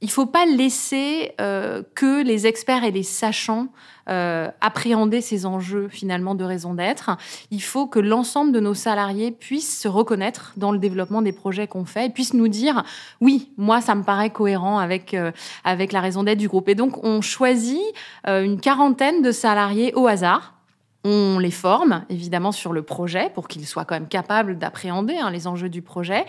il 0.01 0.11
faut 0.11 0.27
pas 0.27 0.45
laisser 0.45 1.31
euh, 1.41 1.81
que 1.95 2.23
les 2.23 2.45
experts 2.47 2.83
et 2.83 2.91
les 2.91 3.03
sachants 3.03 3.67
euh, 4.09 4.49
appréhender 4.61 5.21
ces 5.21 5.45
enjeux 5.45 5.87
finalement 5.87 6.35
de 6.35 6.43
raison 6.43 6.73
d'être. 6.73 7.11
Il 7.51 7.61
faut 7.61 7.85
que 7.85 7.99
l'ensemble 7.99 8.51
de 8.51 8.59
nos 8.59 8.73
salariés 8.73 9.31
puissent 9.31 9.79
se 9.79 9.87
reconnaître 9.87 10.53
dans 10.57 10.71
le 10.71 10.79
développement 10.79 11.21
des 11.21 11.31
projets 11.31 11.67
qu'on 11.67 11.85
fait 11.85 12.07
et 12.07 12.09
puissent 12.09 12.33
nous 12.33 12.47
dire 12.47 12.83
oui, 13.21 13.51
moi 13.57 13.81
ça 13.81 13.95
me 13.95 14.03
paraît 14.03 14.29
cohérent 14.29 14.79
avec 14.79 15.13
euh, 15.13 15.31
avec 15.63 15.91
la 15.91 16.01
raison 16.01 16.23
d'être 16.23 16.37
du 16.37 16.47
groupe. 16.47 16.69
Et 16.69 16.75
donc 16.75 17.03
on 17.03 17.21
choisit 17.21 17.81
euh, 18.27 18.43
une 18.43 18.59
quarantaine 18.59 19.21
de 19.21 19.31
salariés 19.31 19.93
au 19.95 20.07
hasard 20.07 20.58
on 21.05 21.39
les 21.39 21.51
forme 21.51 22.03
évidemment 22.09 22.51
sur 22.51 22.73
le 22.73 22.81
projet 22.81 23.31
pour 23.33 23.47
qu'ils 23.47 23.65
soient 23.65 23.85
quand 23.85 23.95
même 23.95 24.09
capables 24.09 24.57
d'appréhender 24.57 25.15
hein, 25.15 25.31
les 25.31 25.47
enjeux 25.47 25.69
du 25.69 25.81
projet 25.81 26.25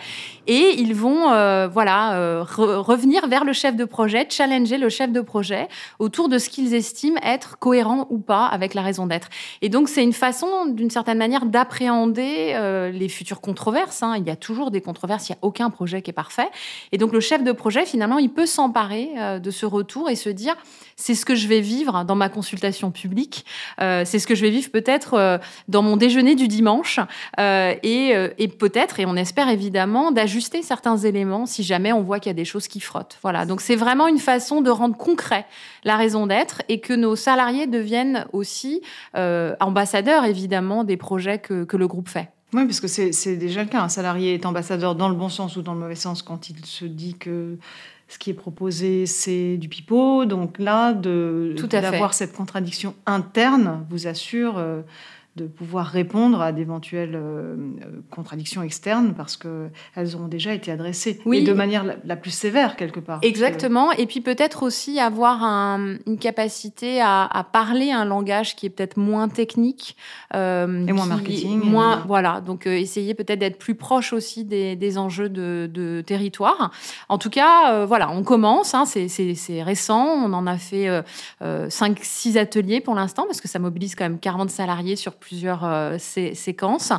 et 0.47 0.75
ils 0.77 0.95
vont 0.95 1.29
euh, 1.29 1.67
voilà 1.67 2.13
euh, 2.13 2.43
re 2.43 2.81
revenir 2.81 3.27
vers 3.27 3.43
le 3.43 3.51
chef 3.51 3.75
de 3.75 3.83
projet, 3.83 4.25
challenger 4.29 4.77
le 4.77 4.87
chef 4.87 5.11
de 5.11 5.19
projet 5.19 5.67
autour 5.99 6.29
de 6.29 6.37
ce 6.37 6.47
qu'ils 6.49 6.73
estiment 6.73 7.19
être 7.21 7.59
cohérent 7.59 8.07
ou 8.09 8.19
pas 8.19 8.45
avec 8.45 8.73
la 8.73 8.81
raison 8.81 9.07
d'être. 9.07 9.27
Et 9.61 9.67
donc 9.67 9.89
c'est 9.89 10.03
une 10.03 10.13
façon 10.13 10.67
d'une 10.67 10.89
certaine 10.89 11.17
manière 11.17 11.45
d'appréhender 11.45 12.53
euh, 12.55 12.91
les 12.91 13.09
futures 13.09 13.41
controverses. 13.41 14.03
Hein. 14.03 14.15
Il 14.17 14.25
y 14.25 14.31
a 14.31 14.37
toujours 14.37 14.71
des 14.71 14.79
controverses, 14.79 15.27
il 15.27 15.33
n'y 15.33 15.37
a 15.37 15.39
aucun 15.41 15.69
projet 15.69 16.01
qui 16.01 16.11
est 16.11 16.13
parfait. 16.13 16.49
Et 16.93 16.97
donc 16.97 17.11
le 17.11 17.19
chef 17.19 17.43
de 17.43 17.51
projet 17.51 17.85
finalement 17.85 18.19
il 18.19 18.29
peut 18.29 18.45
s'emparer 18.45 19.09
de 19.41 19.51
ce 19.51 19.65
retour 19.65 20.09
et 20.09 20.15
se 20.15 20.29
dire 20.29 20.55
c'est 20.95 21.15
ce 21.15 21.25
que 21.25 21.35
je 21.35 21.49
vais 21.49 21.59
vivre 21.59 22.05
dans 22.05 22.15
ma 22.15 22.29
consultation 22.29 22.91
publique, 22.91 23.45
c'est 23.77 24.19
ce 24.19 24.27
que 24.27 24.35
je 24.35 24.41
vais 24.41 24.49
vivre 24.49 24.60
peut-être 24.69 25.13
euh, 25.13 25.37
dans 25.67 25.81
mon 25.81 25.97
déjeuner 25.97 26.35
du 26.35 26.47
dimanche 26.47 26.99
euh, 27.39 27.73
et, 27.83 28.15
euh, 28.15 28.29
et 28.37 28.47
peut-être, 28.47 28.99
et 28.99 29.05
on 29.05 29.15
espère 29.15 29.49
évidemment, 29.49 30.11
d'ajuster 30.11 30.61
certains 30.61 30.97
éléments 30.97 31.45
si 31.45 31.63
jamais 31.63 31.93
on 31.93 32.01
voit 32.01 32.19
qu'il 32.19 32.29
y 32.29 32.31
a 32.31 32.35
des 32.35 32.45
choses 32.45 32.67
qui 32.67 32.79
frottent. 32.79 33.17
Voilà, 33.21 33.45
donc 33.45 33.61
c'est 33.61 33.75
vraiment 33.75 34.07
une 34.07 34.19
façon 34.19 34.61
de 34.61 34.69
rendre 34.69 34.97
concret 34.97 35.45
la 35.83 35.97
raison 35.97 36.27
d'être 36.27 36.61
et 36.69 36.79
que 36.79 36.93
nos 36.93 37.15
salariés 37.15 37.67
deviennent 37.67 38.25
aussi 38.33 38.81
ambassadeurs 39.13 40.25
évidemment 40.25 40.83
des 40.83 40.97
projets 40.97 41.39
que, 41.39 41.63
que 41.63 41.77
le 41.77 41.87
groupe 41.87 42.09
fait. 42.09 42.29
Oui, 42.53 42.65
parce 42.65 42.81
que 42.81 42.87
c'est 42.87 43.37
déjà 43.37 43.63
le 43.63 43.69
cas. 43.69 43.81
Un 43.81 43.89
salarié 43.89 44.33
est 44.33 44.45
ambassadeur 44.45 44.95
dans 44.95 45.07
le 45.07 45.15
bon 45.15 45.29
sens 45.29 45.55
ou 45.55 45.61
dans 45.61 45.73
le 45.73 45.79
mauvais 45.79 45.95
sens 45.95 46.21
quand 46.21 46.49
il 46.49 46.65
se 46.65 46.83
dit 46.83 47.15
que 47.15 47.57
ce 48.11 48.19
qui 48.19 48.29
est 48.29 48.33
proposé, 48.33 49.05
c'est 49.05 49.55
du 49.55 49.69
pipeau. 49.69 50.25
Donc 50.25 50.59
là, 50.59 50.91
d'avoir 50.93 52.13
cette 52.13 52.33
contradiction 52.33 52.93
interne 53.05 53.85
vous 53.89 54.05
assure 54.05 54.57
euh, 54.57 54.81
de 55.37 55.47
pouvoir 55.47 55.85
répondre 55.85 56.41
à 56.41 56.51
d'éventuelles 56.51 57.15
euh, 57.15 57.55
contradictions 58.09 58.63
externes 58.63 59.13
parce 59.15 59.37
qu'elles 59.37 60.15
auront 60.15 60.27
déjà 60.27 60.53
été 60.53 60.73
adressées. 60.73 61.21
Oui. 61.25 61.37
Et 61.37 61.43
de 61.43 61.53
manière 61.53 61.85
la, 62.03 62.15
plus 62.17 62.31
sévère, 62.31 62.75
quelque 62.75 62.99
part. 62.99 63.19
Exactement. 63.21 63.93
Et 63.93 64.07
puis 64.07 64.19
peut-être 64.19 64.63
aussi 64.63 64.99
avoir 64.99 65.43
une 65.43 66.17
capacité 66.19 66.99
à, 67.01 67.47
parler 67.53 67.91
un 67.91 68.03
langage 68.03 68.57
qui 68.57 68.65
est 68.65 68.69
peut-être 68.69 68.97
moins 68.97 69.29
technique. 69.29 69.95
Euh, 70.35 70.85
et 70.85 70.91
moins 70.91 71.05
marketing. 71.05 71.61
Moins, 71.63 72.03
Voilà. 72.07 72.41
Donc 72.41 72.67
euh, 72.67 72.71
essayer 72.71 73.13
peut-être 73.13 73.39
d'être 73.39 73.57
plus 73.57 73.75
proche 73.75 74.11
aussi 74.11 74.43
des, 74.43 74.97
enjeux 74.97 75.29
de, 75.29 76.03
territoire. 76.05 76.71
En 77.07 77.17
tout 77.17 77.29
cas, 77.29 77.85
voilà, 77.85 78.11
on 78.11 78.23
commence. 78.23 78.73
Hein, 78.73 78.83
c'est 78.85 79.63
récent. 79.63 80.07
On 80.07 80.33
en 80.33 80.45
a 80.45 80.57
fait 80.57 80.89
5-6 81.41 82.37
ateliers 82.37 82.81
pour 82.81 82.95
l'instant 82.95 83.23
parce 83.25 83.39
que 83.39 83.47
ça 83.47 83.59
mobilise 83.59 83.95
quand 83.95 84.03
même 84.03 84.19
40 84.19 84.49
salariés 84.49 84.97
sur 84.97 85.13
plusieurs 85.21 85.63
euh, 85.63 85.97
séquences. 85.97 86.91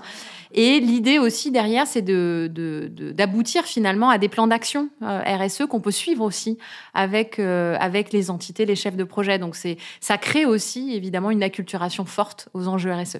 Et 0.55 0.81
l'idée 0.81 1.19
aussi 1.19 1.51
derrière, 1.51 1.87
c'est 1.87 2.03
d'aboutir 2.03 3.63
de, 3.63 3.69
finalement 3.69 4.09
à 4.09 4.17
des 4.17 4.29
plans 4.29 4.47
d'action 4.47 4.89
euh, 5.03 5.21
RSE 5.27 5.67
qu'on 5.69 5.81
peut 5.81 5.91
suivre 5.91 6.25
aussi 6.25 6.57
avec, 6.95 7.39
euh, 7.39 7.77
avec 7.81 8.13
les 8.13 8.31
entités, 8.31 8.65
les 8.65 8.77
chefs 8.77 8.97
de 8.97 9.05
projet. 9.05 9.39
Donc 9.39 9.57
ça 10.01 10.19
crée 10.19 10.47
aussi 10.47 10.95
évidemment 10.95 11.31
une 11.31 11.43
acculturation 11.43 12.07
forte 12.07 12.49
aux 12.55 12.69
enjeux 12.69 12.93
RSE. 12.93 13.19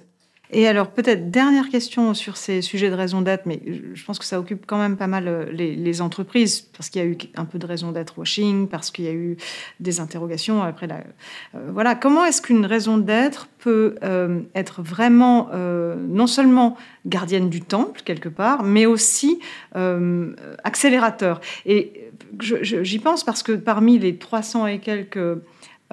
Et 0.53 0.67
alors, 0.67 0.91
peut-être 0.91 1.31
dernière 1.31 1.69
question 1.69 2.13
sur 2.13 2.37
ces 2.37 2.61
sujets 2.61 2.91
de 2.91 2.95
raison 2.95 3.21
d'être, 3.21 3.47
mais 3.47 3.59
je 3.93 4.05
pense 4.05 4.19
que 4.19 4.25
ça 4.25 4.39
occupe 4.39 4.65
quand 4.67 4.77
même 4.77 4.97
pas 4.97 5.07
mal 5.07 5.27
euh, 5.27 5.51
les, 5.51 6.01
entreprises, 6.01 6.61
parce 6.61 6.89
qu'il 6.89 7.01
y 7.01 7.05
a 7.05 7.07
eu 7.07 7.17
un 7.35 7.45
peu 7.45 7.57
de 7.57 7.65
raison 7.65 7.91
d'être 7.91 8.19
washing, 8.19 8.67
parce 8.67 8.91
qu'il 8.91 9.05
y 9.05 9.07
a 9.07 9.13
eu 9.13 9.35
des 9.79 9.99
interrogations 9.99 10.61
après 10.61 10.85
la. 10.85 10.97
Euh, 11.55 11.69
voilà, 11.71 11.95
comment 11.95 12.23
est-ce 12.23 12.41
qu'une 12.41 12.65
raison 12.67 12.99
d'être 12.99 13.47
peut 13.57 13.95
euh, 14.03 14.41
être 14.55 14.81
vraiment 14.81 15.49
non 15.53 16.27
seulement 16.27 16.77
gardienne 17.05 17.49
du 17.49 17.61
temple, 17.61 18.01
quelque 18.03 18.29
part, 18.29 18.63
mais 18.63 18.85
aussi 18.85 19.39
accélérateur? 20.63 21.41
Et 21.65 22.11
j'y 22.39 22.99
pense 22.99 23.23
parce 23.23 23.43
que 23.43 23.53
parmi 23.53 23.99
les 23.99 24.17
300 24.17 24.67
et 24.67 24.79
quelques 24.79 25.37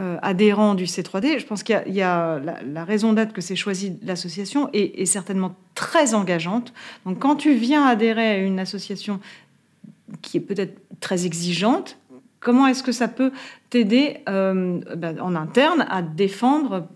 euh, 0.00 0.16
adhérents 0.23 0.75
du 0.75 0.85
C3D, 0.85 1.38
je 1.38 1.47
pense 1.47 1.62
qu'il 1.62 1.83
y, 1.88 2.00
a, 2.00 2.38
la, 2.38 2.85
raison 2.85 3.12
d'être 3.12 3.35
que 3.35 3.42
c'est 3.42 3.57
choisi 3.57 3.99
l'association 4.02 4.71
est, 4.73 5.04
certainement 5.04 5.54
très 5.75 6.14
engageante. 6.14 6.73
Donc 7.04 7.19
quand 7.19 7.37
tu 7.37 7.52
viens 7.54 7.85
adhérer 7.85 8.28
à 8.28 8.38
une 8.38 8.59
association 8.59 9.21
qui 10.23 10.38
est 10.38 10.40
peut-être 10.40 10.80
très 11.00 11.26
exigeante, 11.26 11.99
comment 12.38 12.66
est-ce 12.66 12.83
que 12.83 12.92
ça 12.92 13.09
peut 13.09 13.30
t'aider 13.69 14.19
euh, 14.28 14.80
ben, 14.97 15.21
en 15.21 15.35
interne 15.35 15.85
à 15.90 16.00
défendre 16.00 16.88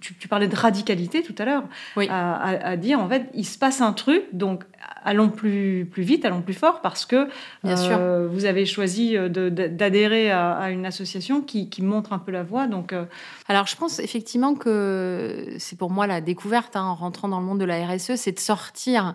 tu, 0.00 0.28
parlais 0.28 0.48
de 0.48 0.56
radicalité 0.56 1.22
tout 1.22 1.34
à 1.38 1.46
l'heure, 1.46 1.64
à, 2.10 2.76
dire 2.76 3.00
en 3.00 3.08
fait, 3.08 3.30
il 3.32 3.46
se 3.46 3.58
passe 3.58 3.80
un 3.80 3.94
truc, 3.94 4.24
donc 4.32 4.64
allons 5.04 5.28
plus, 5.28 5.86
plus 5.90 6.02
vite, 6.02 6.24
allons 6.24 6.42
plus 6.42 6.54
fort, 6.54 6.80
parce 6.80 7.04
que 7.04 7.28
euh, 7.64 8.28
vous 8.30 8.46
avez 8.46 8.66
choisi 8.66 9.16
euh, 9.16 9.28
d'adhérer 9.28 10.30
à, 10.30 10.70
une 10.70 10.86
association 10.86 11.42
qui, 11.42 11.68
montre 11.82 12.12
un 12.12 12.18
peu 12.18 12.32
la 12.32 12.42
voie. 12.42 12.66
Donc, 12.66 12.92
euh, 12.92 13.04
Alors, 13.48 13.66
je 13.66 13.76
pense 13.76 13.98
effectivement 13.98 14.54
que 14.54 15.54
c'est 15.58 15.76
pour 15.76 15.90
moi 15.90 16.06
la 16.06 16.20
découverte 16.20 16.76
hein, 16.76 16.84
en 16.84 16.94
rentrant 16.94 17.28
dans 17.28 17.40
le 17.40 17.46
monde 17.46 17.60
de 17.60 17.64
la 17.64 17.86
RSE, 17.86 18.14
c'est 18.16 18.32
de 18.32 18.40
sortir 18.40 19.14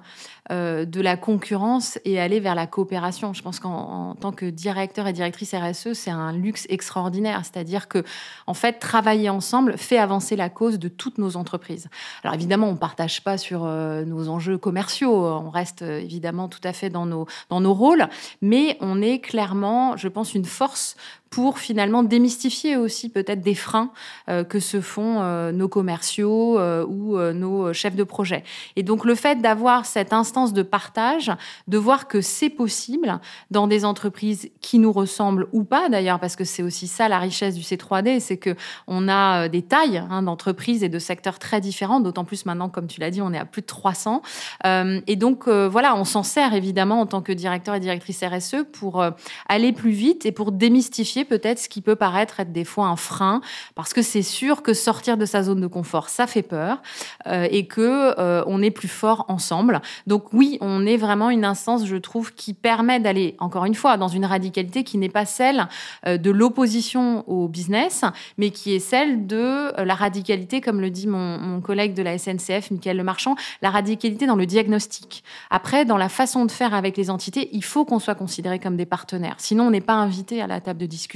de 0.51 1.01
la 1.01 1.15
concurrence 1.15 1.99
et 2.05 2.19
aller 2.19 2.39
vers 2.39 2.55
la 2.55 2.65
coopération. 2.65 3.33
Je 3.33 3.43
pense 3.43 3.59
qu'en 3.59 4.15
tant 4.15 4.31
que 4.31 4.47
directeur 4.47 5.05
et 5.05 5.13
directrice 5.13 5.53
RSE, 5.53 5.93
c'est 5.93 6.09
un 6.09 6.33
luxe 6.33 6.65
extraordinaire. 6.69 7.41
C'est-à-dire 7.43 7.87
que, 7.87 8.03
en 8.47 8.55
fait, 8.55 8.79
travailler 8.79 9.29
ensemble 9.29 9.77
fait 9.77 9.99
avancer 9.99 10.35
la 10.35 10.49
cause 10.49 10.79
de 10.79 10.87
toutes 10.87 11.19
nos 11.19 11.37
entreprises. 11.37 11.87
Alors, 12.23 12.33
évidemment, 12.33 12.67
on 12.67 12.73
ne 12.73 12.77
partage 12.77 13.23
pas 13.23 13.37
sur 13.37 13.65
nos 13.65 14.27
enjeux 14.27 14.57
commerciaux. 14.57 15.13
On 15.13 15.51
reste 15.59 15.81
euh, 15.81 15.99
évidemment 15.99 16.47
tout 16.47 16.61
à 16.63 16.73
fait 16.73 16.89
dans 16.89 17.05
nos, 17.05 17.27
dans 17.49 17.61
nos 17.61 17.73
rôles, 17.73 18.07
mais 18.41 18.77
on 18.81 19.01
est 19.01 19.19
clairement, 19.19 19.97
je 19.97 20.07
pense, 20.07 20.33
une 20.33 20.45
force 20.45 20.95
pour 21.29 21.59
finalement 21.59 22.03
démystifier 22.03 22.75
aussi 22.75 23.09
peut-être 23.09 23.41
des 23.41 23.55
freins 23.55 23.91
euh, 24.29 24.43
que 24.43 24.59
se 24.59 24.81
font 24.81 25.21
euh, 25.21 25.51
nos 25.51 25.67
commerciaux 25.67 26.57
euh, 26.59 26.85
ou 26.85 27.17
nos 27.33 27.73
chefs 27.73 27.95
de 27.95 28.03
projet. 28.03 28.43
Et 28.75 28.83
donc 28.83 29.05
le 29.05 29.15
fait 29.15 29.41
d'avoir 29.41 29.85
cette 29.85 30.13
instance 30.13 30.53
de 30.53 30.63
partage, 30.63 31.31
de 31.67 31.77
voir 31.77 32.07
que 32.07 32.21
c'est 32.21 32.49
possible 32.49 33.19
dans 33.51 33.67
des 33.67 33.85
entreprises 33.85 34.49
qui 34.61 34.79
nous 34.79 34.91
ressemblent 34.91 35.47
ou 35.51 35.63
pas 35.63 35.89
d'ailleurs, 35.89 36.19
parce 36.19 36.35
que 36.35 36.43
c'est 36.43 36.63
aussi 36.63 36.87
ça 36.87 37.07
la 37.07 37.19
richesse 37.19 37.55
du 37.55 37.61
C3D, 37.61 38.19
c'est 38.19 38.37
que 38.37 38.55
on 38.87 39.07
a 39.07 39.47
des 39.49 39.61
tailles 39.61 40.03
hein, 40.09 40.23
d'entreprises 40.23 40.83
et 40.83 40.89
de 40.89 40.99
secteurs 40.99 41.39
très 41.39 41.61
différents, 41.61 41.99
d'autant 41.99 42.25
plus 42.25 42.45
maintenant, 42.45 42.69
comme 42.69 42.87
tu 42.87 42.99
l'as 42.99 43.11
dit, 43.11 43.21
on 43.21 43.33
est 43.33 43.37
à 43.37 43.45
plus 43.45 43.61
de 43.61 43.67
300. 43.67 44.21
et 44.65 45.15
donc 45.15 45.47
voilà, 45.47 45.95
on 45.95 46.05
s'en 46.05 46.23
sert 46.23 46.53
évidemment 46.53 47.01
en 47.01 47.05
tant 47.05 47.21
que 47.21 47.31
directeur 47.31 47.75
et 47.75 47.79
directrice 47.79 48.23
RSE 48.23 48.65
pour 48.71 49.03
aller 49.47 49.73
plus 49.73 49.91
vite 49.91 50.25
et 50.25 50.31
pour 50.31 50.51
démystifier 50.51 51.18
peut-être 51.25 51.59
ce 51.59 51.69
qui 51.69 51.81
peut 51.81 51.95
paraître 51.95 52.39
être 52.39 52.51
des 52.51 52.65
fois 52.65 52.87
un 52.87 52.95
frein, 52.95 53.41
parce 53.75 53.93
que 53.93 54.01
c'est 54.01 54.21
sûr 54.21 54.61
que 54.61 54.73
sortir 54.73 55.17
de 55.17 55.25
sa 55.25 55.43
zone 55.43 55.61
de 55.61 55.67
confort, 55.67 56.09
ça 56.09 56.27
fait 56.27 56.41
peur, 56.41 56.81
euh, 57.27 57.47
et 57.51 57.67
que 57.67 58.19
euh, 58.19 58.43
on 58.47 58.61
est 58.61 58.71
plus 58.71 58.87
fort 58.87 59.25
ensemble. 59.27 59.81
Donc 60.07 60.33
oui, 60.33 60.57
on 60.61 60.85
est 60.85 60.97
vraiment 60.97 61.29
une 61.29 61.45
instance, 61.45 61.85
je 61.85 61.95
trouve, 61.95 62.33
qui 62.33 62.53
permet 62.53 62.99
d'aller, 62.99 63.35
encore 63.39 63.65
une 63.65 63.75
fois, 63.75 63.97
dans 63.97 64.07
une 64.07 64.25
radicalité 64.25 64.83
qui 64.83 64.97
n'est 64.97 65.09
pas 65.09 65.25
celle 65.25 65.67
euh, 66.05 66.17
de 66.17 66.31
l'opposition 66.31 67.23
au 67.29 67.47
business, 67.47 68.03
mais 68.37 68.51
qui 68.51 68.73
est 68.73 68.79
celle 68.79 69.27
de 69.27 69.71
la 69.81 69.95
radicalité, 69.95 70.61
comme 70.61 70.81
le 70.81 70.89
dit 70.89 71.07
mon, 71.07 71.37
mon 71.37 71.61
collègue 71.61 71.93
de 71.93 72.03
la 72.03 72.17
SNCF, 72.17 72.71
Michael 72.71 72.97
Lemarchand, 72.97 73.35
la 73.61 73.69
radicalité 73.69 74.25
dans 74.25 74.35
le 74.35 74.45
diagnostic. 74.45 75.23
Après, 75.49 75.85
dans 75.85 75.97
la 75.97 76.09
façon 76.09 76.45
de 76.45 76.51
faire 76.51 76.73
avec 76.73 76.97
les 76.97 77.09
entités, 77.09 77.49
il 77.53 77.63
faut 77.63 77.85
qu'on 77.85 77.99
soit 77.99 78.15
considéré 78.15 78.59
comme 78.59 78.77
des 78.77 78.85
partenaires. 78.85 79.35
Sinon, 79.37 79.67
on 79.67 79.71
n'est 79.71 79.81
pas 79.81 79.93
invité 79.93 80.41
à 80.41 80.47
la 80.47 80.61
table 80.61 80.79
de 80.79 80.85
discussion. 80.85 81.08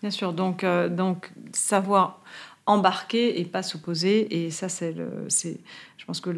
Bien 0.00 0.10
sûr, 0.10 0.32
donc, 0.32 0.64
euh, 0.64 0.88
donc 0.88 1.32
savoir 1.52 2.22
embarquer 2.66 3.40
et 3.40 3.44
pas 3.44 3.62
s'opposer, 3.62 4.44
et 4.44 4.50
ça, 4.50 4.68
c'est, 4.68 4.94
je 4.94 6.04
pense 6.04 6.20
que 6.20 6.30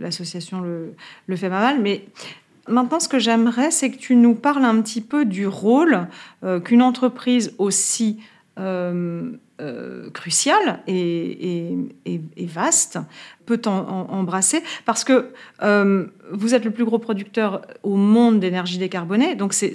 l'association 0.00 0.60
le, 0.60 0.94
le, 1.26 1.36
fait 1.36 1.48
pas 1.48 1.60
mal, 1.60 1.80
mais 1.80 2.04
Maintenant, 2.68 3.00
ce 3.00 3.08
que 3.08 3.18
j'aimerais, 3.18 3.70
c'est 3.70 3.90
que 3.90 3.96
tu 3.96 4.14
nous 4.14 4.34
parles 4.34 4.64
un 4.64 4.80
petit 4.82 5.00
peu 5.00 5.24
du 5.24 5.46
rôle 5.46 6.06
euh, 6.44 6.60
qu'une 6.60 6.82
entreprise 6.82 7.54
aussi 7.56 8.20
euh, 8.58 9.32
euh, 9.60 10.08
crucial 10.10 10.80
et, 10.86 11.76
vaste 12.46 12.98
peut 13.44 13.60
embrasser 13.66 14.62
parce 14.84 15.02
que 15.02 15.32
euh, 15.62 16.06
vous 16.30 16.54
êtes 16.54 16.64
le 16.64 16.70
plus 16.70 16.84
gros 16.84 17.00
producteur 17.00 17.62
au 17.82 17.96
monde 17.96 18.38
d'énergie 18.38 18.78
décarbonée, 18.78 19.34
donc 19.34 19.52
c'est 19.54 19.72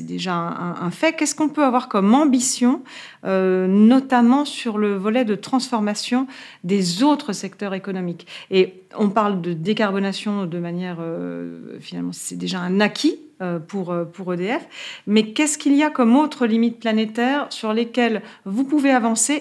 déjà 0.00 0.34
un, 0.34 0.90
fait. 0.90 1.12
Qu'est-ce 1.12 1.34
qu'on 1.36 1.48
peut 1.48 1.64
avoir 1.64 1.88
comme 1.88 2.12
ambition, 2.12 2.82
euh, 3.24 3.68
notamment 3.68 4.44
sur 4.44 4.78
le 4.78 4.96
volet 4.96 5.24
de 5.24 5.36
transformation 5.36 6.26
des 6.64 7.04
autres 7.04 7.32
secteurs 7.32 7.74
économiques? 7.74 8.26
Et 8.50 8.82
on 8.96 9.10
parle 9.10 9.40
de 9.40 9.52
décarbonation 9.52 10.46
de 10.46 10.58
manière, 10.58 10.98
finalement, 11.80 12.12
c'est 12.12 12.36
déjà 12.36 12.58
un 12.58 12.80
acquis 12.80 13.20
euh, 13.44 13.58
pour, 13.58 13.90
euh, 13.90 14.04
pour 14.04 14.32
EDF. 14.32 14.64
Mais 15.08 15.32
qu'est-ce 15.32 15.58
qu'il 15.58 15.74
y 15.74 15.82
a 15.82 15.90
comme 15.90 16.14
autres 16.14 16.46
limites 16.46 16.78
planétaires 16.78 17.48
sur 17.50 17.72
lesquelles 17.72 18.22
vous 18.44 18.62
pouvez 18.62 18.92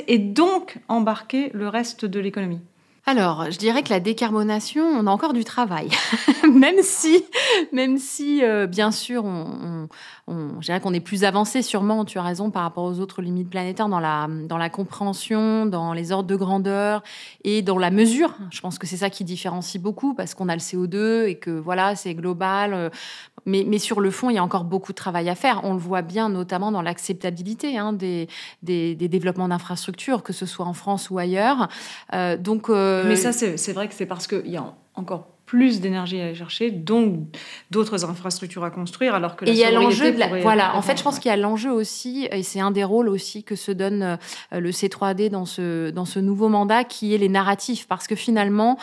et 0.08 0.20
donc 0.20 0.78
embarquer 0.88 1.50
le 1.54 1.68
reste 1.68 2.06
de 2.06 2.20
l'économie 2.20 2.62
alors, 3.06 3.52
je 3.52 3.58
dirais 3.58 3.84
que 3.84 3.90
la 3.90 4.00
décarbonation, 4.00 4.86
on 4.86 5.08
a 5.08 5.12
encore 5.12 5.34
du 5.34 5.44
travail, 5.44 5.90
même 6.50 6.82
si, 6.82 7.26
même 7.74 7.98
si, 7.98 8.42
euh, 8.42 8.66
bien 8.66 8.92
sûr, 8.92 9.26
on, 9.26 9.90
on, 10.28 10.62
je 10.62 10.68
dirais 10.68 10.80
qu'on 10.80 10.94
est 10.94 11.02
plus 11.02 11.26
avancé, 11.26 11.62
sûrement. 11.62 12.06
Tu 12.06 12.18
as 12.18 12.22
raison 12.22 12.50
par 12.50 12.62
rapport 12.62 12.86
aux 12.86 13.02
autres 13.02 13.22
limites 13.22 13.50
planétaires 13.50 13.90
dans 13.90 14.00
la 14.00 14.30
dans 14.48 14.58
la 14.58 14.70
compréhension, 14.70 15.66
dans 15.66 15.92
les 15.92 16.14
ordres 16.14 16.30
de 16.30 16.36
grandeur 16.38 17.04
et 17.44 17.62
dans 17.62 17.78
la 17.78 17.92
mesure. 17.92 18.36
Je 18.52 18.62
pense 18.62 18.80
que 18.80 18.88
c'est 18.88 18.98
ça 18.98 19.10
qui 19.10 19.26
différencie 19.26 19.82
beaucoup 19.82 20.14
parce 20.14 20.34
qu'on 20.34 20.48
a 20.48 20.56
le 20.56 20.62
CO2 20.62 21.26
et 21.28 21.36
que 21.36 21.52
voilà, 21.52 21.98
c'est 21.98 22.14
global. 22.14 22.74
Euh, 22.74 22.90
mais, 23.46 23.66
mais, 23.68 23.80
sur 23.80 24.00
le 24.00 24.10
fond, 24.10 24.30
il 24.30 24.36
y 24.36 24.38
a 24.38 24.44
encore 24.44 24.64
beaucoup 24.64 24.94
de 24.94 24.98
travail 24.98 25.30
à 25.30 25.36
faire. 25.36 25.62
On 25.64 25.74
le 25.74 25.80
voit 25.80 26.02
bien, 26.02 26.30
notamment 26.30 26.72
dans 26.72 26.82
l'acceptabilité 26.82 27.78
hein, 27.78 27.92
des, 27.92 28.30
des, 28.62 28.96
développements 28.96 29.50
d'infrastructures, 29.50 30.24
que 30.24 30.32
ce 30.32 30.46
soit 30.46 30.66
en 30.66 30.74
France 30.74 31.10
ou 31.10 31.18
ailleurs. 31.18 31.68
Euh, 32.14 32.38
donc, 32.38 32.70
mais 33.06 33.16
ça, 33.16 33.34
c'est 33.34 33.74
vrai 33.74 33.88
que 33.88 33.94
c'est 33.94 34.06
parce 34.06 34.28
qu'il 34.28 34.50
y 34.50 34.58
a 34.58 34.74
encore 34.96 35.28
plus 35.46 35.82
d'énergie 35.82 36.20
à 36.20 36.26
aller 36.26 36.36
chercher, 36.36 36.72
donc 36.72 37.20
d'autres 37.70 38.06
infrastructures 38.06 38.64
à 38.64 38.72
construire, 38.72 39.14
alors 39.14 39.36
que 39.36 39.46
la 39.46 39.52
et 39.52 39.54
il 39.54 39.60
y 39.60 39.64
a 39.64 39.72
l'enjeu 39.72 40.12
de 40.12 40.18
la... 40.18 40.42
voilà. 40.42 40.76
En 40.76 40.82
fait, 40.82 40.98
je 40.98 41.04
pense 41.04 41.20
qu'il 41.20 41.30
y 41.30 41.34
a 41.34 41.38
l'enjeu 41.38 41.72
aussi, 41.72 42.28
et 42.32 42.44
c'est 42.44 42.60
un 42.60 42.72
des 42.72 42.84
rôles 42.84 43.10
aussi 43.10 43.44
que 43.44 43.56
se 43.56 43.72
donne 43.72 44.18
euh, 44.54 44.60
le 44.60 44.72
C3D 44.72 45.30
dans 45.30 45.46
ce 45.46 45.90
dans 45.92 46.06
ce 46.06 46.20
nouveau 46.20 46.50
mandat, 46.50 46.84
qui 46.86 47.14
est 47.14 47.18
les 47.18 47.30
narratifs, 47.30 47.88
parce 47.88 48.08
que 48.08 48.16
finalement, 48.16 48.78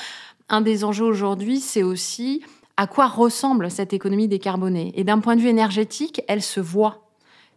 un 0.48 0.60
des 0.60 0.84
enjeux 0.84 1.06
aujourd'hui, 1.06 1.60
c'est 1.60 1.82
aussi 1.82 2.42
à 2.76 2.86
quoi 2.86 3.08
ressemble 3.08 3.70
cette 3.70 3.92
économie 3.92 4.28
décarbonée. 4.28 4.92
Et 4.94 5.04
d'un 5.04 5.18
point 5.18 5.36
de 5.36 5.40
vue 5.40 5.48
énergétique, 5.48 6.22
elle 6.28 6.42
se 6.42 6.60
voit 6.60 7.10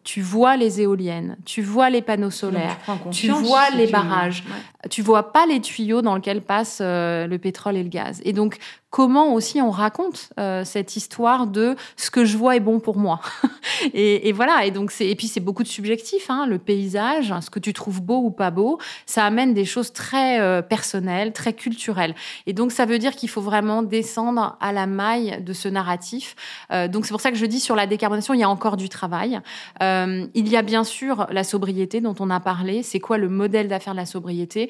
tu 0.04 0.22
vois 0.22 0.58
les 0.58 0.82
éoliennes, 0.82 1.38
tu 1.46 1.62
vois 1.62 1.90
les 1.90 2.02
panneaux 2.02 2.30
solaires, 2.30 2.78
tu 3.12 3.30
vois 3.30 3.70
les 3.70 3.88
barrages. 3.88 4.44
Tu 4.90 5.02
vois 5.02 5.32
pas 5.32 5.46
les 5.46 5.62
tuyaux 5.62 6.02
dans 6.02 6.16
lesquels 6.16 6.42
passe 6.42 6.80
le 6.82 7.38
pétrole 7.38 7.78
et 7.78 7.84
le 7.84 7.90
gaz. 7.90 8.22
Et 8.26 8.34
donc, 8.34 8.60
comment 8.94 9.34
aussi 9.34 9.60
on 9.60 9.72
raconte 9.72 10.30
euh, 10.40 10.64
cette 10.64 10.96
histoire 10.96 11.48
de 11.48 11.76
ce 11.98 12.12
que 12.12 12.26
je 12.26 12.38
vois 12.38 12.56
est 12.56 12.60
bon 12.60 12.80
pour 12.80 12.96
moi? 12.96 13.22
et, 13.96 14.32
voilà. 14.34 14.68
Et 14.68 14.72
donc 14.72 14.94
et 15.00 15.16
puis 15.16 15.28
c'est 15.28 15.40
beaucoup 15.40 15.64
de 15.64 15.68
subjectif. 15.68 16.30
Hein, 16.30 16.46
le 16.46 16.60
paysage, 16.60 17.34
ce 17.42 17.50
que 17.50 17.58
tu 17.58 17.74
trouves 17.74 18.04
beau 18.04 18.20
ou 18.20 18.30
pas 18.30 18.52
beau, 18.52 18.78
ça 19.08 19.26
amène 19.26 19.56
des 19.56 19.66
choses 19.66 19.94
très 19.94 20.40
euh, 20.40 20.62
personnelles, 20.62 21.34
très 21.34 21.54
culturelles. 21.54 22.14
Et 22.46 22.54
donc 22.54 22.72
ça 22.72 22.86
veut 22.86 23.00
dire 23.00 23.16
qu'il 23.16 23.30
faut 23.30 23.42
vraiment 23.42 23.82
descendre 23.82 24.58
à 24.62 24.72
la 24.72 24.86
maille 24.86 25.42
de 25.42 25.54
ce 25.54 25.68
narratif. 25.68 26.36
Euh, 26.72 26.88
donc 26.88 27.08
c'est 27.08 27.14
pour 27.14 27.22
ça 27.22 27.32
que 27.32 27.38
je 27.38 27.48
dis 27.48 27.60
sur 27.60 27.76
la 27.76 27.88
décarbonation, 27.88 28.36
il 28.36 28.42
y 28.42 28.44
a 28.44 28.50
encore 28.50 28.78
du 28.78 28.90
travail. 28.90 29.40
il 29.82 30.48
y 30.48 30.56
a 30.56 30.62
bien 30.62 30.84
sûr 30.84 31.26
la 31.32 31.44
sobriété 31.44 32.00
dont 32.00 32.16
on 32.20 32.30
a 32.30 32.40
parlé. 32.40 32.84
C'est 32.84 33.00
quoi 33.00 33.18
le 33.18 33.28
modèle 33.28 33.68
d'affaires 33.68 33.94
de 33.94 34.00
la 34.00 34.06
sobriété? 34.06 34.70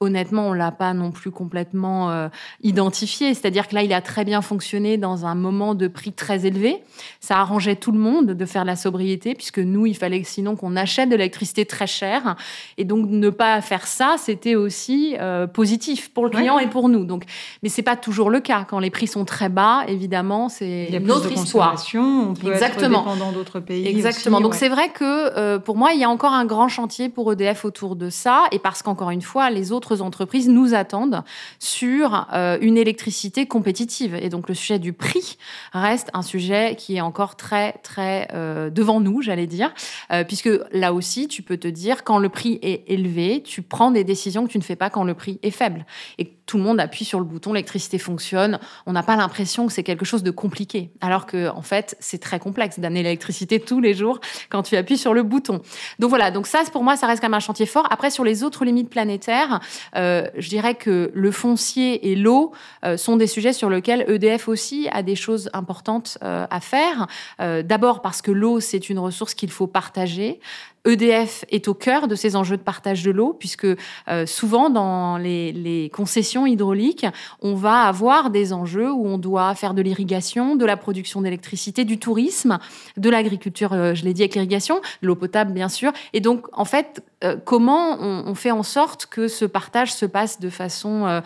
Honnêtement, 0.00 0.48
on 0.48 0.52
l'a 0.52 0.70
pas 0.70 0.94
non 0.94 1.10
plus 1.10 1.30
complètement 1.30 2.28
identifié. 2.62 3.34
C'est-à-dire 3.34 3.66
que 3.66 3.76
il 3.84 3.92
a 3.92 4.00
très 4.00 4.24
bien 4.24 4.42
fonctionné 4.42 4.96
dans 4.96 5.26
un 5.26 5.34
moment 5.34 5.74
de 5.74 5.88
prix 5.88 6.12
très 6.12 6.46
élevé. 6.46 6.82
Ça 7.20 7.38
arrangeait 7.38 7.76
tout 7.76 7.92
le 7.92 7.98
monde 7.98 8.26
de 8.26 8.44
faire 8.44 8.64
la 8.64 8.76
sobriété, 8.76 9.34
puisque 9.34 9.58
nous, 9.58 9.86
il 9.86 9.96
fallait 9.96 10.22
sinon 10.24 10.56
qu'on 10.56 10.76
achète 10.76 11.08
de 11.08 11.16
l'électricité 11.16 11.64
très 11.64 11.86
chère. 11.86 12.36
Et 12.76 12.84
donc, 12.84 13.08
ne 13.08 13.30
pas 13.30 13.60
faire 13.60 13.86
ça, 13.86 14.16
c'était 14.18 14.54
aussi 14.54 15.16
euh, 15.20 15.46
positif 15.46 16.12
pour 16.12 16.24
le 16.24 16.30
client 16.30 16.58
et 16.58 16.66
pour 16.66 16.88
nous. 16.88 17.04
Donc, 17.04 17.24
mais 17.62 17.68
c'est 17.68 17.82
pas 17.82 17.96
toujours 17.96 18.30
le 18.30 18.40
cas. 18.40 18.66
Quand 18.68 18.78
les 18.78 18.90
prix 18.90 19.06
sont 19.06 19.24
très 19.24 19.48
bas, 19.48 19.84
évidemment, 19.86 20.48
c'est 20.48 20.88
une 20.92 21.10
autre 21.10 21.30
histoire. 21.32 21.74
On 21.94 22.34
peut 22.34 22.52
Exactement. 22.52 23.00
être 23.00 23.14
dépendant 23.14 23.32
d'autres 23.32 23.60
pays. 23.60 23.86
Exactement. 23.86 24.40
donc, 24.40 24.54
c'est 24.54 24.68
vrai 24.68 24.90
que 24.90 25.04
euh, 25.04 25.58
pour 25.58 25.76
moi, 25.76 25.92
il 25.92 26.00
y 26.00 26.04
a 26.04 26.10
encore 26.10 26.32
un 26.32 26.44
grand 26.44 26.68
chantier 26.68 27.08
pour 27.08 27.32
EDF 27.32 27.64
autour 27.64 27.96
de 27.96 28.10
ça. 28.10 28.44
Et 28.52 28.58
parce 28.58 28.82
qu'encore 28.82 29.10
une 29.10 29.22
fois, 29.22 29.50
les 29.50 29.72
autres 29.72 29.87
entreprises 29.96 30.48
nous 30.48 30.74
attendent 30.74 31.22
sur 31.58 32.26
euh, 32.32 32.58
une 32.60 32.76
électricité 32.76 33.46
compétitive 33.46 34.14
et 34.14 34.28
donc 34.28 34.48
le 34.48 34.54
sujet 34.54 34.78
du 34.78 34.92
prix 34.92 35.38
reste 35.72 36.10
un 36.14 36.22
sujet 36.22 36.76
qui 36.76 36.96
est 36.96 37.00
encore 37.00 37.36
très, 37.36 37.72
très 37.82 38.28
euh, 38.32 38.70
devant 38.70 39.00
nous, 39.00 39.22
j'allais 39.22 39.46
dire, 39.46 39.72
euh, 40.12 40.24
puisque 40.24 40.50
là 40.72 40.92
aussi, 40.92 41.28
tu 41.28 41.42
peux 41.42 41.56
te 41.56 41.68
dire, 41.68 42.04
quand 42.04 42.18
le 42.18 42.28
prix 42.28 42.58
est 42.62 42.84
élevé, 42.86 43.42
tu 43.42 43.62
prends 43.62 43.90
des 43.90 44.04
décisions 44.04 44.46
que 44.46 44.52
tu 44.52 44.58
ne 44.58 44.62
fais 44.62 44.76
pas 44.76 44.90
quand 44.90 45.04
le 45.04 45.14
prix 45.14 45.38
est 45.42 45.50
faible. 45.50 45.86
Et 46.18 46.37
tout 46.48 46.56
le 46.56 46.64
monde 46.64 46.80
appuie 46.80 47.04
sur 47.04 47.20
le 47.20 47.26
bouton, 47.26 47.52
l'électricité 47.52 47.98
fonctionne. 47.98 48.58
On 48.86 48.92
n'a 48.92 49.02
pas 49.02 49.16
l'impression 49.16 49.66
que 49.66 49.72
c'est 49.72 49.82
quelque 49.82 50.06
chose 50.06 50.22
de 50.22 50.30
compliqué, 50.30 50.90
alors 51.02 51.26
que 51.26 51.50
en 51.50 51.60
fait 51.60 51.94
c'est 52.00 52.18
très 52.18 52.40
complexe 52.40 52.80
d'amener 52.80 53.02
l'électricité 53.02 53.60
tous 53.60 53.80
les 53.80 53.92
jours 53.92 54.18
quand 54.48 54.62
tu 54.62 54.74
appuies 54.74 54.96
sur 54.96 55.12
le 55.12 55.22
bouton. 55.22 55.60
Donc 55.98 56.08
voilà, 56.08 56.30
donc 56.30 56.46
ça 56.46 56.60
pour 56.72 56.82
moi 56.82 56.96
ça 56.96 57.06
reste 57.06 57.20
quand 57.20 57.28
même 57.28 57.34
un 57.34 57.40
chantier 57.40 57.66
fort. 57.66 57.86
Après 57.90 58.10
sur 58.10 58.24
les 58.24 58.42
autres 58.42 58.64
limites 58.64 58.88
planétaires, 58.88 59.60
euh, 59.94 60.26
je 60.38 60.48
dirais 60.48 60.74
que 60.74 61.10
le 61.12 61.30
foncier 61.30 62.10
et 62.10 62.16
l'eau 62.16 62.52
euh, 62.82 62.96
sont 62.96 63.18
des 63.18 63.26
sujets 63.26 63.52
sur 63.52 63.68
lesquels 63.68 64.06
EDF 64.08 64.48
aussi 64.48 64.88
a 64.90 65.02
des 65.02 65.16
choses 65.16 65.50
importantes 65.52 66.16
euh, 66.22 66.46
à 66.50 66.60
faire. 66.60 67.06
D'abord 67.38 68.00
parce 68.00 68.22
que 68.22 68.30
l'eau 68.30 68.60
c'est 68.60 68.88
une 68.88 68.98
ressource 68.98 69.34
qu'il 69.34 69.50
faut 69.50 69.66
partager. 69.66 70.40
EDF 70.88 71.44
est 71.50 71.68
au 71.68 71.74
cœur 71.74 72.08
de 72.08 72.14
ces 72.14 72.36
enjeux 72.36 72.56
de 72.56 72.62
partage 72.62 73.02
de 73.02 73.10
l'eau, 73.10 73.36
puisque 73.38 73.66
euh, 73.66 74.26
souvent 74.26 74.70
dans 74.70 75.18
les, 75.18 75.90
concessions 75.92 76.46
hydrauliques, 76.46 77.06
on 77.40 77.54
va 77.54 77.82
avoir 77.82 78.30
des 78.30 78.52
enjeux 78.52 78.90
où 78.90 79.06
on 79.06 79.18
doit 79.18 79.54
faire 79.54 79.74
de 79.74 79.82
l'irrigation, 79.82 80.56
de 80.56 80.64
la 80.64 80.76
production 80.76 81.20
d'électricité, 81.20 81.84
du 81.84 81.98
tourisme, 81.98 82.58
de 82.96 83.10
l'agriculture, 83.10 83.72
euh, 83.72 83.94
je 83.94 84.04
l'ai 84.04 84.14
dit 84.14 84.22
avec 84.22 84.34
l'irrigation, 84.34 84.80
l'eau 85.02 85.14
potable 85.14 85.52
bien 85.52 85.68
sûr. 85.68 85.92
Et 86.12 86.20
donc 86.20 86.46
en 86.52 86.64
fait, 86.64 87.02
euh, 87.24 87.36
comment 87.44 87.98
on, 88.00 88.34
fait 88.34 88.50
en 88.50 88.62
sorte 88.62 89.06
que 89.06 89.28
ce 89.28 89.44
partage 89.44 89.92
se 89.92 90.06
passe 90.06 90.38
de 90.40 90.50
façon 90.50 91.22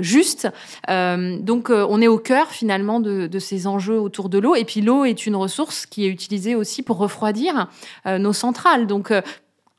juste 0.00 0.48
Donc 0.88 1.70
on 1.70 2.00
est 2.00 2.08
au 2.08 2.18
cœur 2.18 2.48
finalement 2.48 3.00
de, 3.00 3.26
de 3.26 3.38
ces 3.38 3.66
enjeux 3.66 4.00
autour 4.00 4.28
de 4.28 4.38
l'eau. 4.38 4.54
Et 4.54 4.64
puis 4.64 4.80
l'eau 4.80 5.04
est 5.04 5.26
une 5.26 5.36
ressource 5.36 5.86
qui 5.86 6.06
est 6.06 6.08
utilisée 6.08 6.54
aussi 6.54 6.82
pour 6.82 6.98
refroidir 6.98 7.68
nos 8.06 8.32
centrales. 8.32 8.86
Donc 8.86 9.12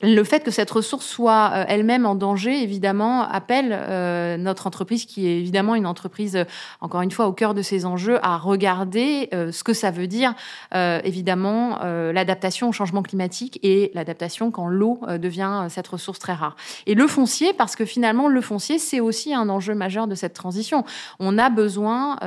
le 0.01 0.23
fait 0.23 0.43
que 0.43 0.51
cette 0.51 0.71
ressource 0.71 1.05
soit 1.05 1.51
euh, 1.53 1.65
elle-même 1.67 2.05
en 2.05 2.15
danger, 2.15 2.63
évidemment, 2.63 3.21
appelle 3.21 3.69
euh, 3.71 4.37
notre 4.37 4.67
entreprise, 4.67 5.05
qui 5.05 5.27
est 5.27 5.37
évidemment 5.37 5.75
une 5.75 5.85
entreprise, 5.85 6.35
euh, 6.35 6.43
encore 6.81 7.01
une 7.01 7.11
fois, 7.11 7.27
au 7.27 7.33
cœur 7.33 7.53
de 7.53 7.61
ces 7.61 7.85
enjeux, 7.85 8.19
à 8.23 8.37
regarder 8.37 9.29
ce 9.31 9.63
que 9.63 9.73
ça 9.73 9.91
veut 9.91 10.07
dire, 10.07 10.33
évidemment, 10.73 11.79
l'adaptation 11.83 12.69
au 12.69 12.71
changement 12.71 13.03
climatique 13.03 13.59
et 13.63 13.91
l'adaptation 13.93 14.51
quand 14.51 14.67
l'eau 14.67 14.99
devient 15.19 15.67
cette 15.69 15.87
ressource 15.87 16.19
très 16.19 16.33
rare. 16.33 16.55
Et 16.87 16.95
le 16.95 17.07
foncier, 17.07 17.53
parce 17.53 17.75
que 17.75 17.85
finalement, 17.85 18.27
le 18.27 18.41
foncier, 18.41 18.79
c'est 18.79 18.99
aussi 18.99 19.33
un 19.33 19.49
enjeu 19.49 19.75
majeur 19.75 20.07
de 20.07 20.15
cette 20.15 20.33
transition. 20.33 20.83
On 21.19 21.37
a 21.37 21.49
besoin 21.49 22.17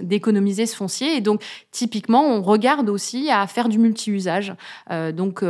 d'économiser 0.00 0.66
ce 0.66 0.76
foncier. 0.76 1.16
Et 1.16 1.20
donc, 1.20 1.42
typiquement, 1.70 2.24
on 2.24 2.42
regarde 2.42 2.88
aussi 2.88 3.30
à 3.30 3.46
faire 3.46 3.68
du 3.68 3.78
multi-usage. 3.78 4.54
donc, 5.14 5.44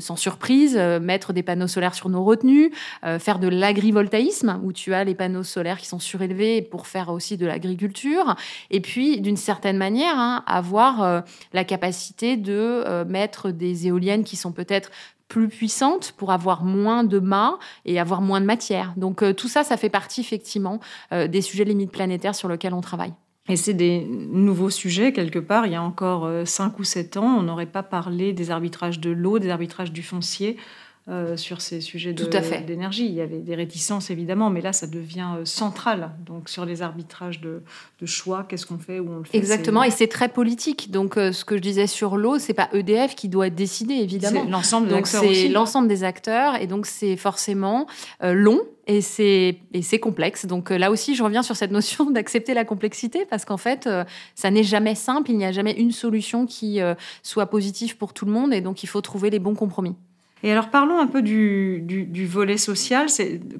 sans 0.00 0.16
surprise, 0.16 0.78
euh, 0.91 0.91
mettre 1.00 1.32
des 1.32 1.42
panneaux 1.42 1.66
solaires 1.66 1.94
sur 1.94 2.08
nos 2.08 2.24
retenues, 2.24 2.72
euh, 3.04 3.18
faire 3.18 3.38
de 3.38 3.48
l'agrivoltaïsme, 3.48 4.60
où 4.62 4.72
tu 4.72 4.94
as 4.94 5.04
les 5.04 5.14
panneaux 5.14 5.42
solaires 5.42 5.78
qui 5.78 5.86
sont 5.86 5.98
surélevés 5.98 6.62
pour 6.62 6.86
faire 6.86 7.08
aussi 7.10 7.36
de 7.36 7.46
l'agriculture, 7.46 8.36
et 8.70 8.80
puis 8.80 9.20
d'une 9.20 9.36
certaine 9.36 9.76
manière, 9.76 10.18
hein, 10.18 10.44
avoir 10.46 11.02
euh, 11.02 11.20
la 11.52 11.64
capacité 11.64 12.36
de 12.36 13.04
mettre 13.04 13.50
des 13.50 13.86
éoliennes 13.86 14.24
qui 14.24 14.36
sont 14.36 14.52
peut-être 14.52 14.90
plus 15.28 15.48
puissantes 15.48 16.12
pour 16.12 16.32
avoir 16.32 16.64
moins 16.64 17.04
de 17.04 17.18
mâts 17.18 17.58
et 17.84 17.98
avoir 17.98 18.20
moins 18.20 18.40
de 18.40 18.46
matière. 18.46 18.92
Donc 18.96 19.24
tout 19.36 19.48
ça, 19.48 19.64
ça 19.64 19.76
fait 19.76 19.88
partie 19.88 20.20
effectivement 20.20 20.80
des 21.10 21.40
sujets 21.40 21.64
limites 21.64 21.92
planétaires 21.92 22.34
sur 22.34 22.48
lesquels 22.48 22.74
on 22.74 22.80
travaille. 22.80 23.14
Et 23.48 23.56
c'est 23.56 23.74
des 23.74 24.04
nouveaux 24.04 24.70
sujets, 24.70 25.12
quelque 25.12 25.38
part. 25.40 25.66
Il 25.66 25.72
y 25.72 25.76
a 25.76 25.82
encore 25.82 26.28
5 26.44 26.78
ou 26.78 26.84
7 26.84 27.16
ans, 27.16 27.38
on 27.38 27.42
n'aurait 27.42 27.66
pas 27.66 27.82
parlé 27.82 28.32
des 28.32 28.50
arbitrages 28.50 29.00
de 29.00 29.10
l'eau, 29.10 29.38
des 29.38 29.50
arbitrages 29.50 29.92
du 29.92 30.02
foncier. 30.02 30.56
Euh, 31.08 31.36
sur 31.36 31.60
ces 31.60 31.80
sujets 31.80 32.12
d'énergie. 32.12 33.06
Il 33.06 33.14
y 33.14 33.20
avait 33.20 33.40
des 33.40 33.56
réticences 33.56 34.10
évidemment, 34.10 34.50
mais 34.50 34.60
là 34.60 34.72
ça 34.72 34.86
devient 34.86 35.30
euh, 35.36 35.44
central. 35.44 36.12
Donc 36.24 36.48
sur 36.48 36.64
les 36.64 36.80
arbitrages 36.80 37.40
de, 37.40 37.60
choix, 38.04 38.46
qu'est-ce 38.48 38.66
qu'on 38.66 38.78
fait, 38.78 39.00
où 39.00 39.10
on 39.10 39.18
le 39.18 39.24
fait. 39.24 39.36
Exactement, 39.36 39.82
et 39.82 39.90
c'est 39.90 40.06
très 40.06 40.28
politique. 40.28 40.92
Donc 40.92 41.16
euh, 41.16 41.32
ce 41.32 41.44
que 41.44 41.56
je 41.56 41.60
disais 41.60 41.88
sur 41.88 42.16
l'eau, 42.16 42.38
c'est 42.38 42.54
pas 42.54 42.68
EDF 42.72 43.16
qui 43.16 43.28
doit 43.28 43.50
décider 43.50 43.94
évidemment. 43.94 44.42
C'est 44.44 44.50
l'ensemble 44.50 44.86
des 44.86 44.94
acteurs. 44.94 45.24
C'est 45.24 45.48
l'ensemble 45.48 45.88
des 45.88 46.04
acteurs, 46.04 46.54
et 46.54 46.68
donc 46.68 46.86
c'est 46.86 47.16
forcément 47.16 47.88
long. 48.22 48.60
Et 48.86 49.00
c'est 49.00 49.58
complexe. 50.00 50.46
Donc 50.46 50.70
là 50.70 50.92
aussi, 50.92 51.16
je 51.16 51.24
reviens 51.24 51.42
sur 51.42 51.56
cette 51.56 51.72
notion 51.72 52.10
d'accepter 52.12 52.54
la 52.54 52.64
complexité, 52.64 53.26
parce 53.28 53.44
qu'en 53.44 53.56
fait, 53.56 53.88
ça 54.36 54.50
n'est 54.52 54.62
jamais 54.62 54.94
simple, 54.94 55.32
il 55.32 55.36
n'y 55.36 55.44
a 55.44 55.52
jamais 55.52 55.72
une 55.72 55.90
solution 55.90 56.46
qui 56.46 56.78
soit 57.24 57.46
positive 57.46 57.96
pour 57.96 58.12
tout 58.12 58.24
le 58.24 58.30
monde, 58.30 58.54
et 58.54 58.60
donc 58.60 58.84
il 58.84 58.86
faut 58.86 59.00
trouver 59.00 59.30
les 59.30 59.40
bons 59.40 59.56
compromis. 59.56 59.96
Et 60.42 60.50
alors 60.50 60.70
parlons 60.70 60.98
un 60.98 61.06
peu 61.06 61.22
du, 61.22 61.80
du, 61.80 62.26
volet 62.26 62.56
social. 62.56 63.06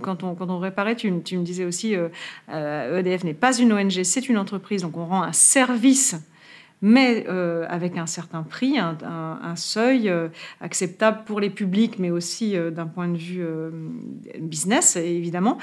Quand 0.01 0.25
on, 0.25 0.35
quand 0.35 0.51
on 0.51 0.59
réparait, 0.59 0.97
tu, 0.97 1.11
me 1.11 1.43
disais 1.43 1.65
aussi, 1.65 1.93
EDF 1.93 2.11
euh, 2.51 3.03
euh, 3.03 3.03
e 3.03 3.25
n'est 3.25 3.35
pas 3.35 3.57
une 3.57 3.73
ONG, 3.73 4.03
c'est 4.03 4.29
une 4.29 4.39
entreprise, 4.39 4.83
donc 4.83 4.97
on 4.97 5.07
rend 5.07 5.23
un 5.23 5.33
service 5.33 6.17
mais 6.85 7.27
euh, 7.29 7.65
avec 7.69 7.97
un 7.97 8.07
certain 8.07 8.43
prix, 8.43 8.77
un, 8.77 9.55
seuil 9.55 10.13
acceptable 10.61 11.21
pour 11.25 11.39
les 11.39 11.49
publics, 11.49 12.01
mais 12.01 12.11
aussi 12.11 12.57
d'un 12.73 12.89
point 12.89 13.07
de 13.07 13.17
vue 13.17 13.47
business, 14.41 14.97
évidemment. 14.97 15.59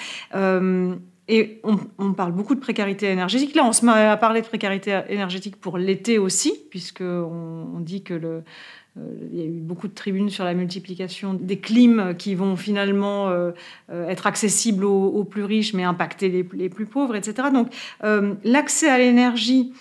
et 1.27 1.59
on, 1.97 2.13
parle 2.13 2.31
beaucoup 2.31 2.55
de 2.55 2.61
précarité 2.61 3.07
énergétique. 3.07 3.53
Là, 3.53 3.65
on 3.65 3.73
se 3.73 3.85
met 3.85 3.91
à 3.91 4.15
parler 4.15 4.41
de 4.41 4.47
précarité 4.47 5.01
énergétique 5.09 5.57
pour 5.57 5.77
l'été 5.77 6.17
aussi, 6.17 6.53
puisqu'on 6.69 7.67
on 7.75 7.81
dit 7.81 8.01
que 8.01 8.13
le, 8.13 8.43
il 9.31 9.37
y 9.37 9.41
a 9.41 9.45
eu 9.45 9.59
beaucoup 9.59 9.87
de 9.87 9.93
tribunes 9.93 10.29
sur 10.29 10.43
la 10.43 10.53
multiplication 10.53 11.33
des 11.33 11.59
clims 11.59 12.15
qui 12.17 12.35
vont 12.35 12.55
finalement 12.55 13.29
euh, 13.29 13.51
euh, 13.91 14.07
être 14.07 14.27
accessibles 14.27 14.85
aux, 14.85 15.23
plus 15.23 15.43
riches 15.43 15.73
mais 15.73 15.83
impacter 15.83 16.29
les, 16.29 16.69
plus 16.69 16.85
pauvres, 16.85 17.15
etc. 17.15 17.49
Donc 17.53 17.71
l'accès 18.43 18.89
à 18.89 18.97
l'énergie 18.97 19.73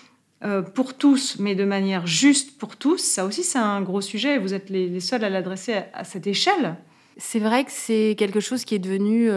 pour 0.74 0.94
tous, 0.94 1.38
mais 1.40 1.54
de 1.54 1.64
manière 1.64 2.07
juste 2.07 2.59
pour 2.59 2.76
tous, 2.76 2.98
ça 2.98 3.24
aussi 3.24 3.42
c'est 3.42 3.59
un 3.59 3.81
gros 3.81 4.00
sujet. 4.00 4.38
Vous 4.38 4.54
êtes 4.54 4.70
les, 4.70 5.00
seuls 5.00 5.24
à 5.24 5.31
l'adresser 5.31 5.74
à, 5.92 6.04
cette 6.04 6.26
échelle. 6.26 6.76
C'est 7.16 7.40
vrai 7.40 7.64
que 7.64 7.72
c'est 7.72 8.14
quelque 8.16 8.40
chose 8.40 8.64
qui 8.64 8.74
est 8.74 8.78
devenu 8.78 9.31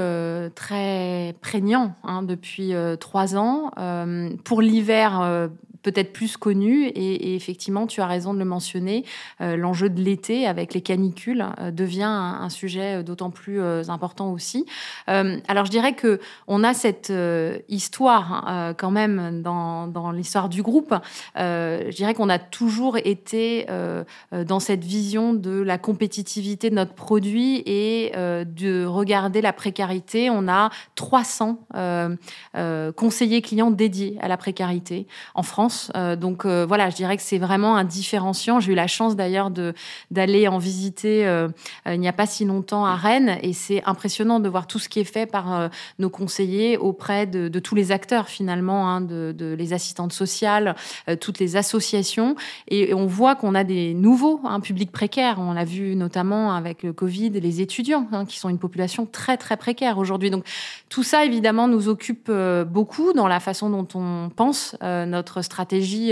très 0.53 1.35
prégnant 1.41 1.95
hein, 2.03 2.23
depuis 2.23 2.73
trois 2.99 3.35
ans. 3.35 3.71
pour 4.43 4.61
l'hiver, 4.61 5.49
peut-être 5.81 6.13
plus 6.13 6.37
connu. 6.37 6.87
Et, 6.87 7.35
effectivement, 7.35 7.87
tu 7.87 8.01
as 8.01 8.07
raison 8.07 8.33
de 8.33 8.39
le 8.39 8.45
mentionner, 8.45 9.03
l'enjeu 9.39 9.89
de 9.89 10.01
l'été 10.01 10.47
avec 10.47 10.73
les 10.73 10.81
canicules 10.81 11.45
devient 11.71 12.03
un, 12.03 12.49
sujet 12.49 13.03
d'autant 13.03 13.29
plus 13.29 13.61
important 13.89 14.31
aussi. 14.31 14.65
alors 15.07 15.65
je 15.65 15.71
dirais 15.71 15.93
que 15.93 16.19
on 16.47 16.63
a 16.63 16.73
cette 16.73 17.13
histoire 17.69 18.47
hein, 18.47 18.73
quand 18.77 18.91
même 18.91 19.41
dans 19.41 20.11
l'histoire 20.11 20.49
du 20.49 20.61
groupe. 20.61 20.93
je 21.35 21.95
dirais 21.95 22.13
qu'on 22.13 22.29
a 22.29 22.39
toujours 22.39 22.97
été 22.97 23.65
dans 24.31 24.59
cette 24.59 24.83
vision 24.83 25.33
de 25.33 25.61
la 25.61 25.77
compétitivité 25.77 26.69
de 26.69 26.75
notre 26.75 26.93
produit 26.93 27.63
et 27.65 28.11
de 28.15 28.85
regarder 28.85 29.41
la 29.41 29.53
précarité. 29.53 30.29
On 30.29 30.47
a 30.47 30.69
300 30.95 31.59
conseillers 32.95 33.41
clients 33.41 33.71
dédiés 33.71 34.17
à 34.21 34.27
la 34.27 34.37
précarité 34.37 35.07
en 35.35 35.43
France. 35.43 35.70
Euh, 35.95 36.15
donc 36.15 36.45
euh, 36.45 36.65
voilà, 36.67 36.89
je 36.89 36.95
dirais 36.95 37.17
que 37.17 37.23
c'est 37.23 37.37
vraiment 37.37 37.75
un 37.75 37.83
différenciant. 37.83 38.59
J'ai 38.59 38.73
eu 38.73 38.75
la 38.75 38.87
chance 38.87 39.15
d'ailleurs 39.15 39.51
d'aller 40.11 40.47
en 40.47 40.57
visiter 40.57 41.25
euh, 41.27 41.49
il 41.85 41.99
n'y 41.99 42.07
a 42.07 42.13
pas 42.13 42.25
si 42.25 42.45
longtemps 42.45 42.85
à 42.85 42.95
Rennes 42.95 43.37
et 43.41 43.53
c'est 43.53 43.83
impressionnant 43.85 44.39
de 44.39 44.49
voir 44.49 44.67
tout 44.67 44.79
ce 44.79 44.89
qui 44.89 44.99
est 44.99 45.05
fait 45.05 45.25
par 45.25 45.69
nos 45.99 46.09
conseillers 46.09 46.77
auprès 46.77 47.25
de, 47.25 47.59
tous 47.59 47.75
les 47.75 47.91
acteurs 47.91 48.27
finalement, 48.27 48.89
hein, 48.89 49.01
de, 49.01 49.55
les 49.57 49.73
assistantes 49.73 50.13
sociales, 50.13 50.75
toutes 51.19 51.39
les 51.39 51.55
associations 51.55 52.35
et, 52.67 52.93
on 52.93 53.05
voit 53.05 53.35
qu'on 53.35 53.55
a 53.55 53.63
des 53.63 53.93
nouveaux 53.93 54.41
hein, 54.43 54.59
publics 54.59 54.91
précaires. 54.91 55.37
On 55.39 55.53
l'a 55.53 55.65
vu 55.65 55.95
notamment 55.95 56.53
avec 56.53 56.83
le 56.83 56.93
Covid, 56.93 57.29
les 57.29 57.61
étudiants 57.61 58.07
hein, 58.11 58.25
qui 58.25 58.37
sont 58.37 58.49
une 58.49 58.59
population 58.59 59.05
très 59.05 59.37
très 59.37 59.57
précaire 59.57 59.97
aujourd'hui. 59.97 60.29
Donc 60.29 60.45
tout 60.89 61.03
ça 61.03 61.25
évidemment 61.25 61.67
nous 61.67 61.87
occupe 61.87 62.31
beaucoup 62.67 63.13
dans 63.13 63.27
la 63.27 63.39
façon 63.39 63.69
dont 63.69 63.87
on 63.95 64.29
pense 64.29 64.75
notre 64.81 65.41
stratégie 65.41 65.60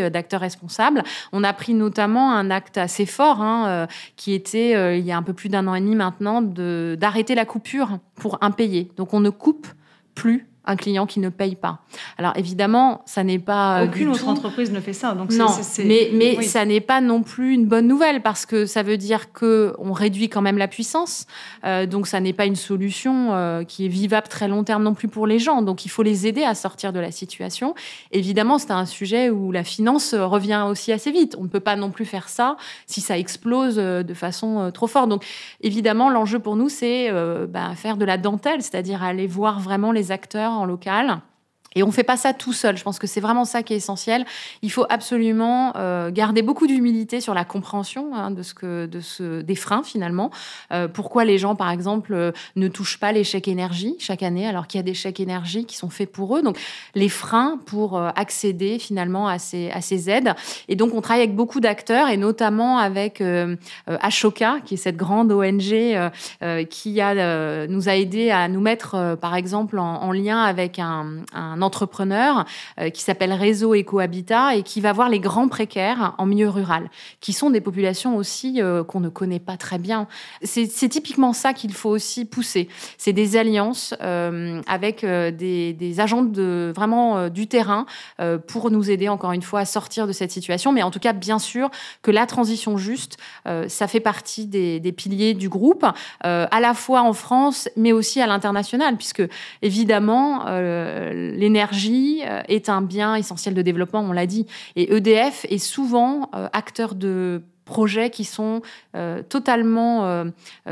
euh, 0.01 0.09
d'acteur 0.09 0.41
responsable. 0.41 1.03
On 1.31 1.43
a 1.43 1.53
pris 1.53 1.73
notamment 1.73 2.33
un 2.33 2.51
acte 2.51 2.77
assez 2.77 3.05
fort, 3.05 3.41
hein, 3.41 3.67
euh, 3.67 3.87
qui 4.15 4.33
était 4.33 4.99
il 4.99 5.05
y 5.05 5.11
a 5.11 5.17
un 5.17 5.23
peu 5.23 5.33
plus 5.33 5.49
d'un 5.49 5.67
an 5.67 5.75
et 5.75 5.81
demi 5.81 5.95
maintenant, 5.95 6.41
d'arrêter 6.41 7.35
la 7.35 7.45
coupure 7.45 7.99
pour 8.15 8.37
impayé. 8.41 8.91
Donc 8.97 9.13
on 9.13 9.19
ne 9.19 9.29
coupe 9.29 9.67
plus 10.15 10.47
un 10.69 10.75
client 10.75 11.07
qui 11.07 11.19
ne 11.19 11.29
paye 11.29 11.55
pas. 11.55 11.79
Alors 12.17 12.33
évidemment, 12.35 13.01
ça 13.05 13.23
n'est 13.23 13.39
pas 13.39 13.83
aucune 13.85 14.09
autre 14.09 14.27
entreprise 14.27 14.71
ne 14.71 14.79
fait 14.79 14.93
ça. 14.93 15.13
Donc 15.13 15.31
non, 15.31 15.47
mais 15.83 16.11
mais 16.13 16.43
ça 16.43 16.63
n'est 16.63 16.79
pas 16.79 17.01
non 17.01 17.23
plus 17.23 17.55
une 17.55 17.65
bonne 17.65 17.87
nouvelle 17.87 18.21
parce 18.21 18.45
que 18.45 18.67
ça 18.67 18.83
veut 18.83 18.97
dire 18.97 19.33
que 19.33 19.73
on 19.79 19.93
réduit 19.93 20.29
quand 20.29 20.41
même 20.41 20.59
la 20.59 20.67
puissance. 20.67 21.25
Euh, 21.65 21.87
donc 21.87 22.05
ça 22.05 22.19
n'est 22.19 22.33
pas 22.33 22.45
une 22.45 22.55
solution 22.55 23.33
euh, 23.33 23.63
qui 23.63 23.85
est 23.85 23.89
vivable 23.89 24.27
très 24.27 24.47
long 24.47 24.63
terme 24.63 24.83
non 24.83 24.93
plus 24.93 25.07
pour 25.07 25.25
les 25.25 25.39
gens. 25.39 25.63
Donc 25.63 25.85
il 25.85 25.89
faut 25.89 26.03
les 26.03 26.27
aider 26.27 26.43
à 26.43 26.53
sortir 26.53 26.93
de 26.93 26.99
la 26.99 27.11
situation. 27.11 27.73
Évidemment, 28.11 28.59
c'est 28.59 28.71
un 28.71 28.85
sujet 28.85 29.31
où 29.31 29.51
la 29.51 29.63
finance 29.63 30.13
revient 30.13 30.65
aussi 30.69 30.91
assez 30.91 31.11
vite. 31.11 31.35
On 31.39 31.43
ne 31.43 31.47
peut 31.47 31.59
pas 31.59 31.75
non 31.75 31.89
plus 31.89 32.05
faire 32.05 32.29
ça 32.29 32.57
si 32.85 33.01
ça 33.01 33.17
explose 33.17 33.79
euh, 33.79 34.03
de 34.03 34.13
façon 34.13 34.69
trop 34.71 34.87
forte. 34.87 35.09
Donc 35.09 35.25
évidemment, 35.61 36.11
l'enjeu 36.11 36.37
pour 36.37 36.55
nous 36.55 36.69
c'est 36.69 37.11
bah, 37.47 37.71
faire 37.75 37.97
de 37.97 38.05
la 38.05 38.17
dentelle, 38.17 38.61
c'est-à-dire 38.61 39.01
aller 39.03 39.25
voir 39.25 39.59
vraiment 39.59 39.91
les 39.91 40.11
acteurs 40.11 40.58
local 40.65 41.21
et 41.75 41.83
on 41.83 41.91
fait 41.91 42.03
pas 42.03 42.17
ça 42.17 42.33
tout 42.33 42.53
seul. 42.53 42.77
Je 42.77 42.83
pense 42.83 42.99
que 42.99 43.07
c'est 43.07 43.21
vraiment 43.21 43.45
ça 43.45 43.63
qui 43.63 43.73
est 43.73 43.77
essentiel. 43.77 44.25
Il 44.61 44.71
faut 44.71 44.85
absolument 44.89 45.73
euh, 45.75 46.11
garder 46.11 46.41
beaucoup 46.41 46.67
d'humilité 46.67 47.21
sur 47.21 47.33
la 47.33 47.45
compréhension 47.45 48.15
hein, 48.15 48.31
de 48.31 48.41
ce 48.43 48.85
de 48.87 48.99
ce, 48.99 49.41
des 49.41 49.55
freins 49.55 49.83
finalement. 49.83 50.31
Euh, 50.71 50.87
pourquoi 50.87 51.25
les 51.25 51.37
gens, 51.37 51.55
par 51.55 51.69
exemple, 51.69 52.13
euh, 52.13 52.31
ne 52.55 52.67
touchent 52.67 52.99
pas 52.99 53.11
les 53.11 53.23
chèques 53.23 53.47
énergie 53.47 53.95
chaque 53.99 54.23
année, 54.23 54.47
alors 54.47 54.67
qu'il 54.67 54.79
y 54.79 54.81
a 54.81 54.83
des 54.83 54.93
chèques 54.93 55.19
énergie 55.19 55.65
qui 55.65 55.77
sont 55.77 55.89
faits 55.89 56.11
pour 56.11 56.37
eux. 56.37 56.41
Donc 56.41 56.57
les 56.95 57.09
freins 57.09 57.59
pour 57.65 57.99
accéder 57.99 58.79
finalement 58.79 59.27
à 59.27 59.39
ces, 59.39 59.69
à 59.71 59.81
ces 59.81 60.09
aides. 60.09 60.33
Et 60.67 60.75
donc 60.75 60.93
on 60.93 61.01
travaille 61.01 61.23
avec 61.23 61.35
beaucoup 61.35 61.59
d'acteurs 61.59 62.09
et 62.09 62.17
notamment 62.17 62.77
avec 62.77 63.23
Ashoka, 63.87 64.59
qui 64.65 64.75
est 64.75 64.77
cette 64.77 64.97
grande 64.97 65.31
ONG 65.31 66.09
qui 66.69 67.01
a 67.01 67.67
nous 67.67 67.89
a 67.89 67.95
aidé 67.95 68.31
à 68.31 68.47
nous 68.47 68.61
mettre, 68.61 69.17
par 69.19 69.35
exemple, 69.35 69.79
en, 69.79 70.01
en 70.01 70.11
lien 70.11 70.41
avec 70.41 70.79
un 70.79 71.58
entrepreneur 71.61 72.45
euh, 72.79 72.89
qui 72.89 73.01
s'appelle 73.01 73.33
Réseau 73.33 73.73
Ecohabitat 73.73 74.55
et 74.55 74.63
qui 74.63 74.81
va 74.81 74.93
voir 74.93 75.09
les 75.09 75.19
grands 75.19 75.47
précaires 75.47 76.13
en 76.17 76.25
milieu 76.25 76.49
rural, 76.49 76.89
qui 77.21 77.33
sont 77.33 77.49
des 77.49 77.61
populations 77.61 78.15
aussi 78.17 78.61
euh, 78.61 78.83
qu'on 78.83 78.99
ne 78.99 79.09
connaît 79.09 79.39
pas 79.39 79.57
très 79.57 79.77
bien. 79.77 80.07
C'est 80.43 80.67
typiquement 80.89 81.33
ça 81.33 81.53
qu'il 81.53 81.73
faut 81.73 81.89
aussi 81.89 82.25
pousser. 82.25 82.69
C'est 82.97 83.13
des 83.13 83.37
alliances 83.37 83.93
euh, 84.01 84.61
avec 84.67 85.05
des, 85.05 85.95
agents 85.99 86.23
de 86.23 86.71
vraiment 86.75 87.29
du 87.29 87.47
terrain 87.47 87.85
pour 88.47 88.71
nous 88.71 88.89
aider 88.89 89.09
encore 89.09 89.31
une 89.31 89.41
fois 89.41 89.61
à 89.61 89.65
sortir 89.65 90.07
de 90.07 90.11
cette 90.11 90.31
situation. 90.31 90.71
Mais 90.71 90.83
en 90.83 90.91
tout 90.91 90.99
cas, 90.99 91.13
bien 91.13 91.39
sûr 91.39 91.69
que 92.01 92.11
la 92.11 92.25
transition 92.25 92.77
juste, 92.77 93.17
ça 93.67 93.87
fait 93.87 93.99
partie 93.99 94.45
des 94.45 94.91
piliers 94.91 95.33
du 95.33 95.49
groupe, 95.49 95.85
à 96.21 96.59
la 96.59 96.73
fois 96.73 97.01
en 97.01 97.13
France, 97.13 97.69
mais 97.75 97.91
aussi 97.91 98.21
à 98.21 98.27
l'international, 98.27 98.95
puisque 98.95 99.23
évidemment 99.61 100.45
les 100.47 101.48
l'énergie 101.49 102.21
euh, 102.25 102.41
est 102.47 102.69
un 102.69 102.81
bien 102.81 103.15
essentiel 103.15 103.55
de 103.55 103.61
développement, 103.63 104.01
on 104.01 104.11
l'a 104.11 104.27
dit. 104.27 104.45
Et 104.75 104.95
EDF 104.95 105.45
est 105.49 105.57
souvent 105.57 106.29
euh, 106.35 106.47
acteur 106.53 106.93
de 106.93 107.41
projets 107.65 108.11
qui 108.11 108.23
sont 108.23 108.61
euh, 108.95 109.21
totalement 109.21 110.25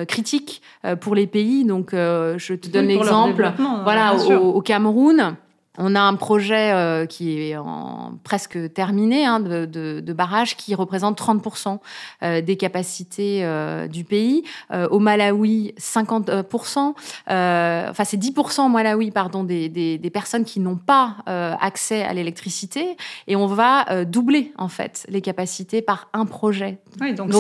critiques 0.08 0.64
pour 1.00 1.14
les 1.14 1.28
pays. 1.28 1.64
Donc, 1.64 1.90
je 1.92 2.54
te 2.56 2.70
donne 2.70 2.88
l'exemple. 2.88 3.52
Voilà, 3.84 4.16
au, 4.16 4.62
Cameroun. 4.62 5.36
On 5.78 5.96
a 5.96 6.02
un 6.02 6.16
projet 6.16 6.72
euh, 6.72 7.06
qui 7.06 7.40
est 7.40 7.56
en, 7.56 8.14
presque 8.24 8.74
terminé 8.74 9.26
hein, 9.26 9.40
de, 9.40 9.66
de, 9.66 10.00
de, 10.00 10.14
barrage 10.14 10.58
qui 10.58 10.74
représente 10.74 11.20
30% 11.20 11.78
euh, 12.24 12.42
des 12.42 12.58
capacités 12.58 13.44
euh, 13.44 13.88
du 13.88 14.04
pays. 14.04 14.44
au 14.92 15.00
Malawi, 15.00 15.74
50%. 15.80 16.94
enfin, 17.28 18.04
c'est 18.04 18.18
10% 18.18 18.66
au 18.66 18.70
Malawi, 18.70 19.12
pardon, 19.12 19.44
des, 19.44 19.70
des, 19.70 19.98
des 19.98 20.10
personnes 20.10 20.46
qui 20.46 20.60
n'ont 20.60 20.76
pas 20.78 21.18
accès 21.26 22.04
à 22.04 22.14
l'électricité. 22.14 22.98
Et 23.28 23.36
on 23.36 23.48
va 23.48 24.06
doubler, 24.06 24.54
en 24.58 24.68
fait, 24.68 25.06
les 25.10 25.22
capacités 25.22 25.82
par 25.82 26.10
un 26.14 26.26
projet. 26.26 26.80
Oui, 27.00 27.14
donc, 27.14 27.34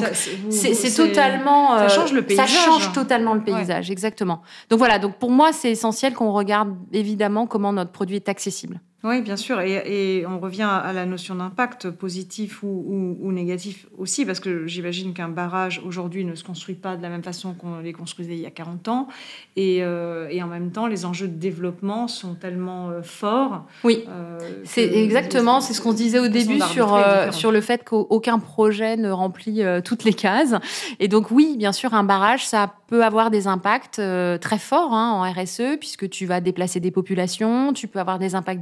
c'est 0.50 0.95
totalement... 0.95 1.78
ça 1.78 1.89
change 1.89 2.13
le 2.13 2.21
paysage. 2.21 2.50
Ça 2.50 2.65
change 2.65 2.91
totalement 2.91 3.34
le 3.34 3.41
paysage, 3.41 3.89
exactement. 3.91 4.41
Donc 4.69 4.80
voilà, 4.80 5.00
donc 5.00 5.15
pour 5.15 5.32
moi, 5.32 5.52
c'est 5.54 5.71
essentiel 5.71 6.13
qu'on 6.13 6.32
regarde 6.32 6.76
évidemment 6.93 7.47
comment 7.47 7.73
notre 7.73 7.91
produit 7.91 8.17
est 8.17 8.27
accessible. 8.30 8.80
Oui, 9.04 9.22
bien 9.22 9.38
sûr. 9.38 9.62
Et, 9.62 10.26
on 10.28 10.40
revient 10.40 10.68
à 10.70 10.92
la 10.92 11.06
notion 11.06 11.36
d'impact 11.36 11.92
positif 11.92 12.64
ou, 12.64 13.32
négatif 13.32 13.86
aussi, 13.98 14.26
parce 14.26 14.40
que 14.40 14.66
j'imagine 14.66 15.14
qu'un 15.14 15.30
barrage 15.30 15.82
aujourd'hui 15.86 16.26
ne 16.26 16.34
se 16.34 16.44
construit 16.44 16.76
pas 16.76 16.98
de 16.98 17.04
la 17.04 17.10
même 17.10 17.24
façon 17.24 17.54
qu'on 17.54 17.80
les 17.80 17.94
construisait 17.94 18.34
il 18.34 18.42
y 18.42 18.48
a 18.48 18.52
40 18.52 18.88
ans. 18.88 19.08
Euh, 19.58 20.28
et, 20.30 20.42
en 20.42 20.48
même 20.48 20.72
temps, 20.72 20.88
les 20.88 21.06
enjeux 21.06 21.28
de 21.28 21.36
développement 21.36 22.08
sont 22.08 22.34
tellement 22.34 22.90
euh, 22.90 23.04
forts. 23.04 23.66
Oui, 23.84 24.04
euh, 24.10 24.40
c'est 24.64 24.92
exactement, 25.04 25.62
c'est 25.62 25.74
ce 25.74 25.82
qu'on 25.82 25.94
disait 25.94 26.20
au 26.20 26.28
début 26.28 26.60
sur, 26.60 27.00
sur 27.32 27.52
le 27.52 27.62
fait 27.62 27.84
qu'aucun 27.84 28.40
projet 28.40 28.98
ne 28.98 29.12
remplit 29.12 29.62
toutes 29.86 30.06
les 30.06 30.14
cases. 30.14 30.56
Et 31.00 31.08
donc 31.08 31.30
oui, 31.30 31.56
bien 31.58 31.72
sûr, 31.72 31.94
un 31.94 32.04
barrage, 32.04 32.48
ça 32.48 32.74
peut 32.88 33.04
avoir 33.04 33.30
des 33.30 33.48
impacts 33.48 34.02
très 34.42 34.58
forts 34.58 34.94
hein, 34.94 35.12
en 35.12 35.32
RSE, 35.32 35.78
puisque 35.80 36.10
tu 36.10 36.26
vas 36.26 36.42
déplacer 36.42 36.80
des 36.80 36.92
populations, 36.92 37.74
tu 37.74 37.88
peux 37.88 38.00
avoir 38.00 38.18
des 38.18 38.34
impacts 38.34 38.62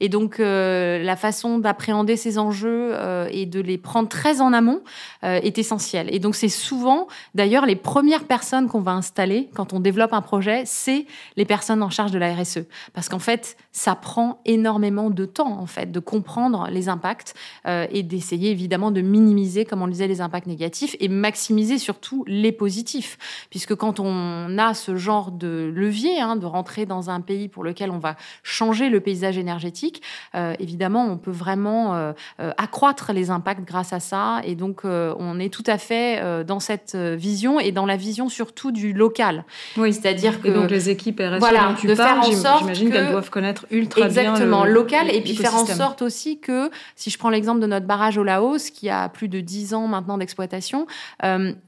et 0.00 0.08
donc, 0.08 0.40
euh, 0.40 1.02
la 1.02 1.16
façon 1.16 1.58
d'appréhender 1.58 2.16
ces 2.16 2.38
enjeux 2.38 2.90
euh, 2.94 3.28
et 3.30 3.46
de 3.46 3.60
les 3.60 3.78
prendre 3.78 4.08
très 4.08 4.40
en 4.40 4.52
amont 4.52 4.80
euh, 5.24 5.40
est 5.42 5.58
essentielle. 5.58 6.08
Et 6.12 6.18
donc, 6.18 6.34
c'est 6.34 6.48
souvent, 6.48 7.08
d'ailleurs, 7.34 7.66
les 7.66 7.76
premières 7.76 8.24
personnes 8.24 8.68
qu'on 8.68 8.80
va 8.80 8.92
installer 8.92 9.48
quand 9.54 9.72
on 9.72 9.80
développe 9.80 10.12
un 10.12 10.22
projet, 10.22 10.62
c'est 10.64 11.06
les 11.36 11.44
personnes 11.44 11.82
en 11.82 11.90
charge 11.90 12.10
de 12.12 12.18
la 12.18 12.34
RSE. 12.34 12.60
Parce 12.92 13.08
qu'en 13.08 13.18
fait, 13.18 13.56
ça 13.72 13.94
prend 13.94 14.40
énormément 14.44 15.10
de 15.10 15.24
temps, 15.24 15.58
en 15.60 15.66
fait, 15.66 15.90
de 15.90 16.00
comprendre 16.00 16.68
les 16.70 16.88
impacts 16.88 17.34
et 17.66 18.02
d'essayer, 18.02 18.50
évidemment, 18.50 18.90
de 18.90 19.00
minimiser, 19.00 19.64
comme 19.64 19.82
on 19.82 19.86
le 19.86 19.92
disait, 19.92 20.08
les 20.08 20.20
impacts 20.20 20.46
négatifs 20.46 20.96
et 21.00 21.08
maximiser 21.08 21.78
surtout 21.78 22.24
les 22.26 22.52
positifs. 22.52 23.18
Puisque 23.50 23.74
quand 23.74 24.00
on 24.00 24.58
a 24.58 24.74
ce 24.74 24.96
genre 24.96 25.30
de 25.30 25.70
levier, 25.74 26.20
hein, 26.20 26.36
de 26.36 26.46
rentrer 26.46 26.86
dans 26.86 27.10
un 27.10 27.20
pays 27.20 27.48
pour 27.48 27.62
lequel 27.62 27.90
on 27.90 27.98
va 27.98 28.16
changer 28.42 28.77
le 28.86 29.00
paysage 29.00 29.38
énergétique, 29.38 30.02
euh, 30.34 30.54
évidemment, 30.58 31.06
on 31.06 31.16
peut 31.16 31.30
vraiment 31.30 31.94
euh, 31.94 32.12
euh, 32.40 32.52
accroître 32.56 33.12
les 33.12 33.30
impacts 33.30 33.64
grâce 33.64 33.92
à 33.92 34.00
ça. 34.00 34.40
Et 34.44 34.54
donc, 34.54 34.82
on 34.84 35.40
est 35.40 35.52
tout 35.52 35.64
à 35.66 35.78
fait 35.78 36.44
dans 36.44 36.60
cette 36.60 36.94
vision 36.94 37.60
et 37.60 37.72
dans 37.72 37.86
la 37.86 37.96
vision 37.96 38.28
surtout 38.28 38.70
du 38.70 38.92
local. 38.92 39.44
Oui, 39.76 39.92
c'est-à-dire 39.92 40.40
que 40.40 40.48
donc 40.48 40.70
les 40.70 40.90
équipes 40.90 41.20
RSE 41.20 41.38
voilà, 41.38 41.74
tu 41.78 41.86
de 41.86 41.94
faire 41.94 42.18
en 42.18 42.32
sorte 42.32 42.60
j'imagine 42.60 42.90
qu'elles 42.90 43.10
doivent 43.10 43.30
connaître 43.30 43.66
ultra 43.70 44.06
exactement, 44.06 44.62
bien 44.62 44.66
le, 44.66 44.72
local 44.72 45.14
et 45.14 45.20
puis 45.20 45.34
faire 45.34 45.54
en 45.54 45.66
sorte 45.66 46.02
aussi 46.02 46.38
que, 46.38 46.70
si 46.96 47.10
je 47.10 47.18
prends 47.18 47.30
l'exemple 47.30 47.60
de 47.60 47.66
notre 47.66 47.86
barrage 47.86 48.18
au 48.18 48.24
Laos, 48.24 48.70
qui 48.70 48.88
a 48.88 49.08
plus 49.08 49.28
de 49.28 49.40
10 49.40 49.74
ans 49.74 49.86
maintenant 49.86 50.18
d'exploitation, 50.18 50.86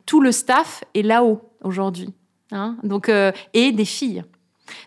tout 0.07 0.21
le 0.21 0.33
staff 0.33 0.85
est 0.95 1.03
là-haut 1.03 1.41
aujourd'hui. 1.63 2.13
Hein 2.53 2.77
donc, 2.83 3.11
et 3.55 3.73
des 3.73 3.85
filles. 3.85 4.25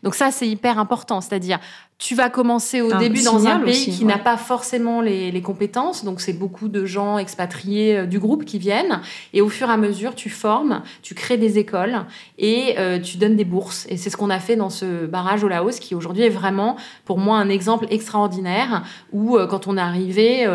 Donc 0.03 0.15
ça, 0.15 0.31
c'est 0.31 0.47
hyper 0.47 0.79
important. 0.79 1.21
C'est-à-dire, 1.21 1.59
tu 1.97 2.15
vas 2.15 2.29
commencer 2.29 2.81
au 2.81 2.91
début 2.97 3.23
dans 3.23 3.47
un 3.47 3.59
pays 3.59 3.89
qui 3.89 4.03
n'a 4.03 4.17
pas 4.17 4.37
forcément 4.37 5.01
les, 5.01 5.41
compétences. 5.41 6.03
Donc, 6.03 6.21
c'est 6.21 6.33
beaucoup 6.33 6.67
de 6.67 6.85
gens 6.85 7.17
expatriés 7.17 7.97
euh, 7.97 8.05
du 8.05 8.19
groupe 8.19 8.45
qui 8.45 8.59
viennent. 8.59 9.01
Et 9.33 9.41
au 9.41 9.49
fur 9.49 9.69
et 9.69 9.71
à 9.71 9.77
mesure, 9.77 10.15
tu 10.15 10.29
formes, 10.29 10.81
tu 11.01 11.15
crées 11.15 11.37
des 11.37 11.57
écoles 11.57 12.05
et 12.37 12.75
euh, 12.77 12.99
tu 12.99 13.17
donnes 13.17 13.35
des 13.35 13.45
bourses. 13.45 13.85
Et 13.89 13.97
c'est 13.97 14.09
ce 14.09 14.17
qu'on 14.17 14.29
a 14.29 14.39
fait 14.39 14.55
dans 14.55 14.69
ce 14.69 15.05
barrage 15.05 15.43
au 15.43 15.47
Laos, 15.47 15.79
qui 15.79 15.95
aujourd'hui 15.95 16.23
est 16.23 16.29
vraiment, 16.29 16.77
pour 17.05 17.19
moi, 17.19 17.37
un 17.37 17.49
exemple 17.49 17.87
extraordinaire 17.89 18.83
où, 19.11 19.37
euh, 19.37 19.47
quand 19.47 19.67
on 19.67 19.77
est 19.77 19.81
arrivé 19.81 20.45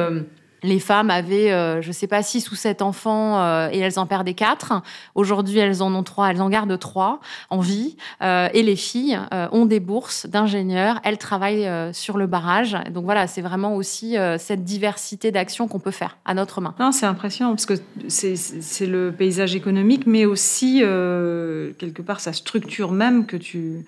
les 0.63 0.81
femmes 0.81 1.11
avaient, 1.11 1.53
euh, 1.53 1.83
je 1.83 1.89
ne 1.89 1.93
sais 1.93 2.07
pas, 2.07 2.23
six 2.23 2.51
ou 2.51 2.55
sept 2.55 2.83
enfants 2.83 3.41
euh, 3.41 3.69
et 3.73 3.79
elles 3.79 3.99
en 3.99 4.07
perdaient 4.07 4.35
quatre. 4.35 4.73
Aujourd'hui, 5.15 5.59
elles 5.59 5.83
en 5.83 5.95
ont 5.95 6.03
trois, 6.03 6.31
elles 6.31 6.43
en 6.43 6.49
gardent 6.49 6.79
trois 6.79 7.21
en 7.51 7.61
vie. 7.61 7.97
Euh, 8.23 8.49
et 8.53 8.63
les 8.63 8.77
filles 8.77 9.19
ont 9.53 9.67
des 9.67 9.81
bourses 9.81 10.27
d'ingénieurs, 10.27 11.01
elles 11.05 11.19
travaillent 11.19 11.69
sur 11.93 12.19
le 12.19 12.27
barrage. 12.27 12.77
Donc 12.93 13.05
voilà, 13.05 13.27
c'est 13.27 13.41
vraiment 13.41 13.75
aussi 13.75 14.17
cette 14.39 14.65
diversité 14.65 15.31
d'actions 15.31 15.69
qu'on 15.69 15.79
peut 15.79 15.91
faire 15.91 16.19
à 16.25 16.35
notre 16.35 16.61
main. 16.61 16.75
c'est 16.93 17.07
impressionnant 17.07 17.51
parce 17.51 17.67
que 17.67 17.75
c'est 18.09 18.87
le 18.87 19.13
paysage 19.17 19.55
économique, 19.55 20.07
mais 20.07 20.25
aussi 20.25 20.79
quelque 20.81 22.03
part 22.03 22.21
sa 22.21 22.33
structure 22.33 22.93
même 22.93 23.27
que 23.27 23.37
tu, 23.37 23.85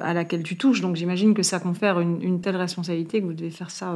à 0.00 0.14
laquelle 0.14 0.42
tu 0.42 0.56
touches. 0.56 0.80
Donc 0.80 0.96
j'imagine 0.96 1.34
que 1.34 1.42
ça 1.42 1.60
confère 1.60 2.00
une, 2.00 2.40
telle 2.40 2.56
responsabilité 2.56 3.20
que 3.20 3.26
vous 3.26 3.32
devez 3.32 3.50
faire 3.50 3.70
ça 3.70 3.94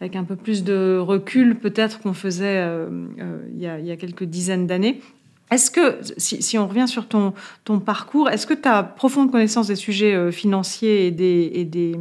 avec 0.00 0.16
un 0.16 0.24
peu 0.24 0.36
plus 0.36 0.64
de 0.64 0.98
recul 0.98 1.56
peut-être 1.56 2.00
qu'on 2.00 2.14
faisait 2.14 2.58
euh, 2.58 2.88
euh, 3.20 3.46
il, 3.52 3.60
y 3.60 3.66
a, 3.66 3.96
quelques 3.96 4.24
dizaines 4.24 4.66
d'années. 4.66 5.00
Est-ce 5.50 5.70
que, 5.70 5.98
si, 6.16 6.58
on 6.58 6.66
revient 6.66 6.86
sur 6.86 7.06
ton, 7.06 7.34
ton 7.64 7.80
parcours, 7.80 8.28
est-ce 8.30 8.46
que 8.46 8.54
tu 8.54 8.68
as 8.68 8.82
profonde 8.82 9.30
connaissance 9.30 9.66
des 9.66 9.76
sujets 9.76 10.14
euh, 10.14 10.30
financiers 10.30 11.06
et 11.06 11.10
des, 11.10 11.50
et, 11.54 11.64
des, 11.64 11.96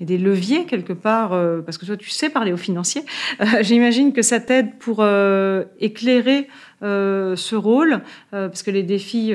et 0.00 0.04
des, 0.04 0.18
leviers 0.18 0.66
quelque 0.66 0.92
part 0.92 1.30
Parce 1.64 1.78
que 1.78 1.86
toi, 1.86 1.96
tu 1.96 2.10
sais 2.10 2.28
parler 2.28 2.52
aux 2.52 2.58
financiers. 2.58 3.04
J'imagine 3.62 4.12
que 4.12 4.22
ça 4.22 4.40
t'aide 4.40 4.78
pour 4.78 5.04
éclairer 5.80 6.48
ce 6.82 7.54
rôle, 7.54 8.00
parce 8.30 8.62
que 8.62 8.70
les 8.70 8.82
défis, 8.82 9.34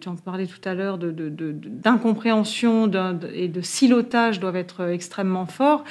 tu 0.00 0.08
en 0.08 0.16
parlais 0.16 0.46
tout 0.46 0.66
à 0.68 0.74
l'heure, 0.74 0.98
d'incompréhension 0.98 2.86
de, 2.86 3.12
de, 3.12 3.28
et 3.34 3.48
de 3.48 3.60
silotage 3.60 4.40
doivent 4.40 4.56
être 4.56 4.88
extrêmement 4.88 5.46
forts. 5.46 5.84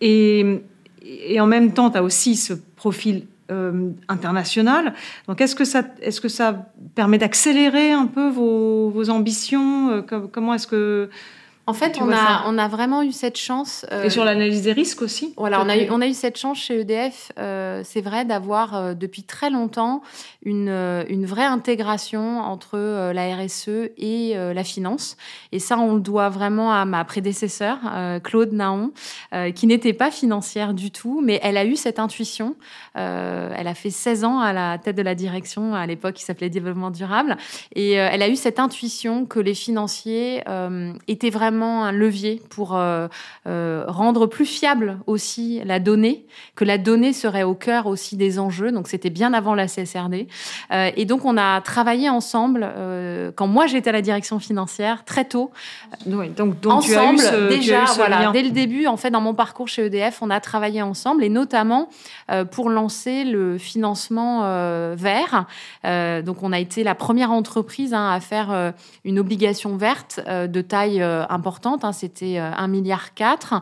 et 0.00 0.62
et 1.04 1.40
en 1.40 1.46
même 1.46 1.72
temps, 1.72 1.90
tu 1.90 1.98
as 1.98 2.02
aussi 2.02 2.36
ce 2.36 2.54
profil 2.54 3.26
euh, 3.50 3.90
international. 4.08 4.94
Donc, 5.28 5.40
est-ce 5.40 5.54
que, 5.54 5.64
ça, 5.64 5.82
est-ce 6.00 6.20
que 6.20 6.28
ça 6.28 6.70
permet 6.94 7.18
d'accélérer 7.18 7.92
un 7.92 8.06
peu 8.06 8.28
vos, 8.28 8.90
vos 8.90 9.10
ambitions? 9.10 9.90
Euh, 9.90 10.02
Comment 10.02 10.54
est-ce 10.54 10.66
que 10.66 11.10
en 11.64 11.74
fait, 11.74 11.98
on 12.00 12.10
a, 12.10 12.42
on 12.46 12.58
a 12.58 12.66
vraiment 12.66 13.02
eu 13.02 13.12
cette 13.12 13.38
chance. 13.38 13.86
Euh, 13.92 14.04
et 14.04 14.10
sur 14.10 14.24
l'analyse 14.24 14.62
des 14.62 14.72
risques 14.72 15.00
aussi 15.00 15.32
Voilà, 15.36 15.62
on 15.62 15.68
a, 15.68 15.76
eu, 15.76 15.88
on 15.90 16.00
a 16.00 16.08
eu 16.08 16.12
cette 16.12 16.36
chance 16.36 16.58
chez 16.58 16.80
EDF, 16.80 17.30
euh, 17.38 17.82
c'est 17.84 18.00
vrai, 18.00 18.24
d'avoir 18.24 18.74
euh, 18.74 18.94
depuis 18.94 19.22
très 19.22 19.48
longtemps 19.48 20.02
une, 20.44 20.70
une 21.08 21.24
vraie 21.24 21.44
intégration 21.44 22.40
entre 22.40 23.12
la 23.12 23.36
RSE 23.36 23.90
et 23.96 24.34
la 24.34 24.64
finance. 24.64 25.16
Et 25.52 25.60
ça, 25.60 25.78
on 25.78 25.94
le 25.94 26.00
doit 26.00 26.30
vraiment 26.30 26.72
à 26.72 26.84
ma 26.84 27.04
prédécesseur, 27.04 27.78
Claude 28.24 28.52
Naon, 28.52 28.90
qui 29.54 29.68
n'était 29.68 29.92
pas 29.92 30.10
financière 30.10 30.74
du 30.74 30.90
tout, 30.90 31.20
mais 31.22 31.38
elle 31.44 31.56
a 31.56 31.64
eu 31.64 31.76
cette 31.76 32.00
intuition. 32.00 32.56
elle 32.94 33.68
a 33.68 33.74
fait 33.74 33.90
16 33.90 34.24
ans 34.24 34.40
à 34.40 34.52
la 34.52 34.78
tête 34.78 34.96
de 34.96 35.02
la 35.02 35.14
direction, 35.14 35.76
à 35.76 35.86
l'époque 35.86 36.14
qui 36.14 36.24
s'appelait 36.24 36.50
Développement 36.50 36.90
durable. 36.90 37.36
Et 37.76 37.92
elle 37.92 38.22
a 38.22 38.28
eu 38.28 38.36
cette 38.36 38.58
intuition 38.58 39.26
que 39.26 39.38
les 39.38 39.54
financiers 39.54 40.42
étaient 41.06 41.30
vraiment 41.30 41.51
un 41.60 41.92
levier 41.92 42.40
pour 42.50 42.76
euh, 42.76 43.08
euh, 43.46 43.84
rendre 43.86 44.26
plus 44.26 44.46
fiable 44.46 44.98
aussi 45.06 45.60
la 45.64 45.78
donnée, 45.78 46.26
que 46.56 46.64
la 46.64 46.78
donnée 46.78 47.12
serait 47.12 47.42
au 47.42 47.54
cœur 47.54 47.86
aussi 47.86 48.16
des 48.16 48.38
enjeux. 48.38 48.72
Donc 48.72 48.88
c'était 48.88 49.10
bien 49.10 49.32
avant 49.32 49.54
la 49.54 49.66
CSRD. 49.66 50.26
Euh, 50.72 50.90
et 50.96 51.04
donc 51.04 51.24
on 51.24 51.36
a 51.36 51.60
travaillé 51.60 52.08
ensemble 52.08 52.68
quand 53.36 53.46
moi 53.46 53.66
j'étais 53.66 53.90
à 53.90 53.92
la 53.92 54.02
direction 54.02 54.38
financière 54.38 55.04
très 55.04 55.24
tôt. 55.24 55.50
donc, 56.06 56.34
donc 56.36 56.72
ensemble 56.72 57.18
tu 57.18 57.26
as 57.26 57.38
eu 57.38 57.48
déjà 57.48 57.84
voilà 57.96 58.30
dès 58.32 58.42
le 58.42 58.50
début 58.50 58.86
en 58.86 58.96
fait 58.96 59.10
dans 59.10 59.20
mon 59.20 59.34
parcours 59.34 59.68
chez 59.68 59.86
EDF 59.86 60.22
on 60.22 60.30
a 60.30 60.40
travaillé 60.40 60.82
ensemble 60.82 61.24
et 61.24 61.28
notamment 61.28 61.88
pour 62.50 62.70
lancer 62.70 63.24
le 63.24 63.58
financement 63.58 64.42
vert. 64.94 65.46
donc 65.84 66.42
on 66.42 66.52
a 66.52 66.58
été 66.58 66.84
la 66.84 66.94
première 66.94 67.32
entreprise 67.32 67.94
hein, 67.94 68.10
à 68.10 68.20
faire 68.20 68.72
une 69.04 69.18
obligation 69.18 69.76
verte 69.76 70.20
de 70.26 70.60
taille 70.60 71.02
importante 71.02 71.41
Hein, 71.44 71.92
c'était 71.92 72.38
1 72.38 72.64
euh, 72.64 72.68
milliard 72.68 73.14
4 73.14 73.54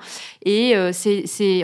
et 0.44 0.76
euh, 0.76 0.92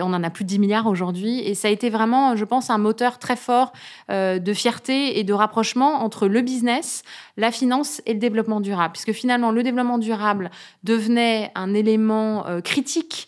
on 0.01 0.13
en 0.13 0.23
a 0.23 0.29
plus 0.29 0.43
de 0.43 0.49
10 0.49 0.59
milliards 0.59 0.87
aujourd'hui. 0.87 1.39
Et 1.39 1.55
ça 1.55 1.67
a 1.67 1.71
été 1.71 1.89
vraiment, 1.89 2.35
je 2.35 2.45
pense, 2.45 2.69
un 2.69 2.77
moteur 2.77 3.19
très 3.19 3.35
fort 3.35 3.73
euh, 4.09 4.39
de 4.39 4.53
fierté 4.53 5.19
et 5.19 5.23
de 5.23 5.33
rapprochement 5.33 6.03
entre 6.03 6.27
le 6.27 6.41
business, 6.41 7.03
la 7.37 7.51
finance 7.51 8.01
et 8.05 8.13
le 8.13 8.19
développement 8.19 8.61
durable. 8.61 8.93
Puisque 8.93 9.13
finalement, 9.13 9.51
le 9.51 9.63
développement 9.63 9.97
durable 9.97 10.49
devenait 10.83 11.51
un 11.55 11.73
élément 11.73 12.45
critique 12.63 13.27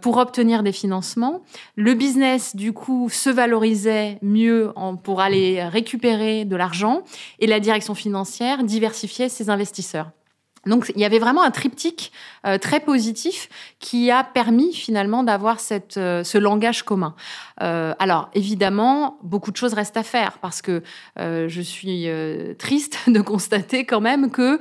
pour 0.00 0.16
obtenir 0.16 0.62
des 0.62 0.72
financements. 0.72 1.42
Le 1.76 1.94
business, 1.94 2.56
du 2.56 2.72
coup, 2.72 3.08
se 3.10 3.30
valorisait 3.30 4.18
mieux 4.22 4.72
pour 5.02 5.20
aller 5.20 5.62
récupérer 5.64 6.44
de 6.44 6.56
l'argent 6.56 7.02
et 7.38 7.46
la 7.46 7.60
direction 7.60 7.94
financière 7.94 8.64
diversifiait 8.64 9.28
ses 9.28 9.50
investisseurs. 9.50 10.10
Donc 10.66 10.92
il 10.94 11.00
y 11.00 11.04
avait 11.04 11.18
vraiment 11.18 11.42
un 11.42 11.50
triptyque 11.50 12.12
euh, 12.46 12.58
très 12.58 12.80
positif 12.80 13.48
qui 13.80 14.10
a 14.10 14.22
permis 14.22 14.72
finalement 14.72 15.22
d'avoir 15.22 15.60
cette, 15.60 15.96
euh, 15.96 16.22
ce 16.22 16.38
langage 16.38 16.82
commun. 16.82 17.14
Euh, 17.62 17.94
alors 17.98 18.30
évidemment, 18.34 19.18
beaucoup 19.22 19.50
de 19.50 19.56
choses 19.56 19.72
restent 19.74 19.96
à 19.96 20.02
faire 20.02 20.38
parce 20.40 20.62
que 20.62 20.82
je 21.18 21.60
suis 21.60 22.08
triste 22.58 22.98
de 23.08 23.20
constater 23.20 23.84
quand 23.84 24.00
même 24.00 24.30
que 24.30 24.58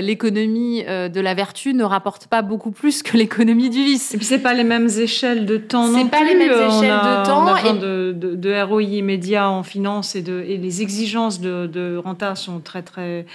l'économie 0.00 0.82
de 0.84 1.20
la 1.20 1.34
vertu 1.34 1.74
ne 1.74 1.84
rapporte 1.84 2.26
pas 2.26 2.42
beaucoup 2.42 2.70
plus 2.70 3.02
que 3.02 3.16
l'économie 3.16 3.70
du 3.70 3.84
vice. 3.84 4.14
Et 4.14 4.16
puis 4.16 4.26
c'est 4.26 4.38
pas 4.38 4.54
les 4.54 4.64
mêmes 4.64 4.88
échelles 4.88 5.46
de 5.46 5.56
temps 5.56 5.88
non 5.88 5.92
plus. 5.92 6.02
C'est 6.02 6.10
pas 6.10 6.24
les 6.24 6.34
mêmes 6.34 6.52
échelles 6.52 6.90
de 6.90 7.26
temps. 7.26 7.44
On 7.44 7.54
a 7.54 7.60
et... 7.60 7.78
de, 7.78 8.12
de, 8.16 8.34
de, 8.34 8.62
ROI 8.62 8.82
immédiat 8.82 9.48
en 9.48 9.62
finance 9.62 10.14
et, 10.14 10.22
de, 10.22 10.44
et 10.46 10.56
les 10.56 10.82
exigences 10.82 11.40
de, 11.40 11.66
de 11.66 11.96
renta 11.96 12.34
sont 12.34 12.60
très 12.60 12.82
très 12.82 13.26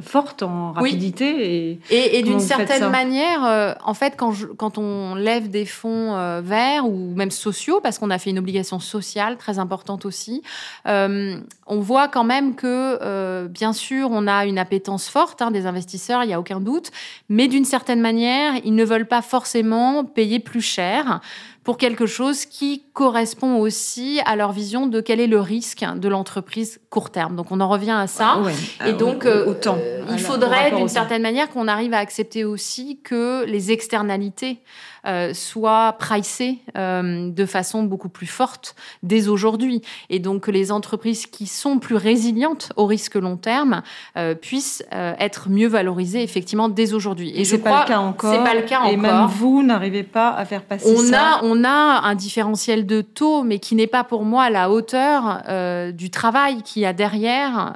fortes 0.00 0.42
en 0.42 0.72
rapidité. 0.72 1.49
Et, 1.49 1.49
et, 1.90 2.22
d'une 2.22 2.40
certaine 2.40 2.88
manière, 2.90 3.44
euh, 3.44 3.72
en 3.84 3.94
fait, 3.94 4.14
quand, 4.16 4.34
quand 4.56 4.78
on 4.78 5.14
lève 5.14 5.48
des 5.48 5.66
fonds 5.66 6.16
euh, 6.16 6.40
verts 6.42 6.86
ou 6.86 7.14
même 7.14 7.30
sociaux, 7.30 7.80
parce 7.82 7.98
qu'on 7.98 8.10
a 8.10 8.18
fait 8.18 8.30
une 8.30 8.38
obligation 8.38 8.80
sociale 8.80 9.36
très 9.36 9.58
importante 9.58 10.04
aussi, 10.04 10.42
euh, 10.86 11.36
on 11.66 11.80
voit 11.80 12.08
quand 12.08 12.24
même 12.24 12.54
que, 12.54 13.46
bien 13.46 13.72
sûr, 13.72 14.08
on 14.10 14.26
a 14.26 14.46
une 14.46 14.58
appétence 14.58 15.08
forte 15.08 15.42
hein, 15.42 15.50
des 15.50 15.66
investisseurs, 15.66 16.24
il 16.24 16.28
n'y 16.28 16.34
a 16.34 16.40
aucun 16.40 16.60
doute, 16.60 16.90
mais 17.28 17.48
d'une 17.48 17.64
certaine 17.64 18.00
manière, 18.00 18.54
ils 18.64 18.74
ne 18.74 18.84
veulent 18.84 19.08
pas 19.08 19.22
forcément 19.22 20.04
payer 20.04 20.40
plus 20.40 20.62
cher 20.62 21.20
pour 21.64 21.76
quelque 21.76 22.06
chose 22.06 22.46
qui 22.46 22.82
correspond 23.00 23.56
aussi 23.56 24.20
à 24.26 24.36
leur 24.36 24.52
vision 24.52 24.86
de 24.86 25.00
quel 25.00 25.20
est 25.20 25.26
le 25.26 25.40
risque 25.40 25.86
de 25.96 26.06
l'entreprise 26.06 26.80
court 26.90 27.08
terme. 27.08 27.34
Donc 27.34 27.50
on 27.50 27.58
en 27.60 27.68
revient 27.70 27.96
à 27.98 28.06
ça. 28.06 28.42
Ah 28.78 28.88
et 28.90 28.92
donc 28.92 29.24
euh, 29.24 29.46
autant, 29.46 29.78
il 30.12 30.18
faudrait 30.18 30.70
d'une 30.76 30.86
certaine 30.86 31.22
manière 31.22 31.48
qu'on 31.48 31.66
arrive 31.66 31.94
à 31.94 31.98
accepter 31.98 32.44
aussi 32.44 33.00
que 33.02 33.46
les 33.46 33.72
externalités 33.72 34.60
euh, 35.06 35.32
soit 35.32 35.96
pricé 35.98 36.58
euh, 36.76 37.30
de 37.30 37.46
façon 37.46 37.84
beaucoup 37.84 38.10
plus 38.10 38.26
forte 38.26 38.74
dès 39.02 39.28
aujourd'hui. 39.28 39.80
Et 40.10 40.18
donc 40.18 40.42
que 40.42 40.50
les 40.50 40.70
entreprises 40.70 41.24
qui 41.24 41.46
sont 41.46 41.78
plus 41.78 41.96
résilientes 41.96 42.70
au 42.76 42.84
risque 42.84 43.14
long 43.14 43.38
terme 43.38 43.82
euh, 44.18 44.34
puissent 44.34 44.84
être 44.90 45.48
mieux 45.48 45.68
valorisées 45.68 46.22
effectivement 46.22 46.68
dès 46.68 46.92
aujourd'hui. 46.92 47.32
Et, 47.34 47.44
je 47.44 47.50
c'est 47.50 47.58
pas 47.58 47.82
le 47.82 47.88
cas 47.88 47.98
encore. 47.98 48.32
C'est 48.32 48.44
pas 48.44 48.54
le 48.54 48.62
cas 48.62 48.80
encore. 48.80 48.92
Et 48.92 48.96
même 48.98 49.26
vous 49.26 49.62
n'arrivez 49.62 50.02
pas 50.02 50.30
à 50.30 50.44
faire 50.44 50.62
passer 50.62 50.94
on 50.94 50.98
ça. 50.98 51.36
A, 51.36 51.40
on 51.44 51.64
a 51.64 51.68
un 52.04 52.14
différentiel 52.14 52.84
de 52.90 53.00
taux, 53.00 53.42
mais 53.42 53.58
qui 53.58 53.74
n'est 53.74 53.86
pas 53.86 54.04
pour 54.04 54.24
moi 54.24 54.44
à 54.44 54.50
la 54.50 54.70
hauteur 54.70 55.42
du 55.92 56.10
travail 56.10 56.62
qu'il 56.62 56.82
y 56.82 56.86
a 56.86 56.92
derrière 56.92 57.74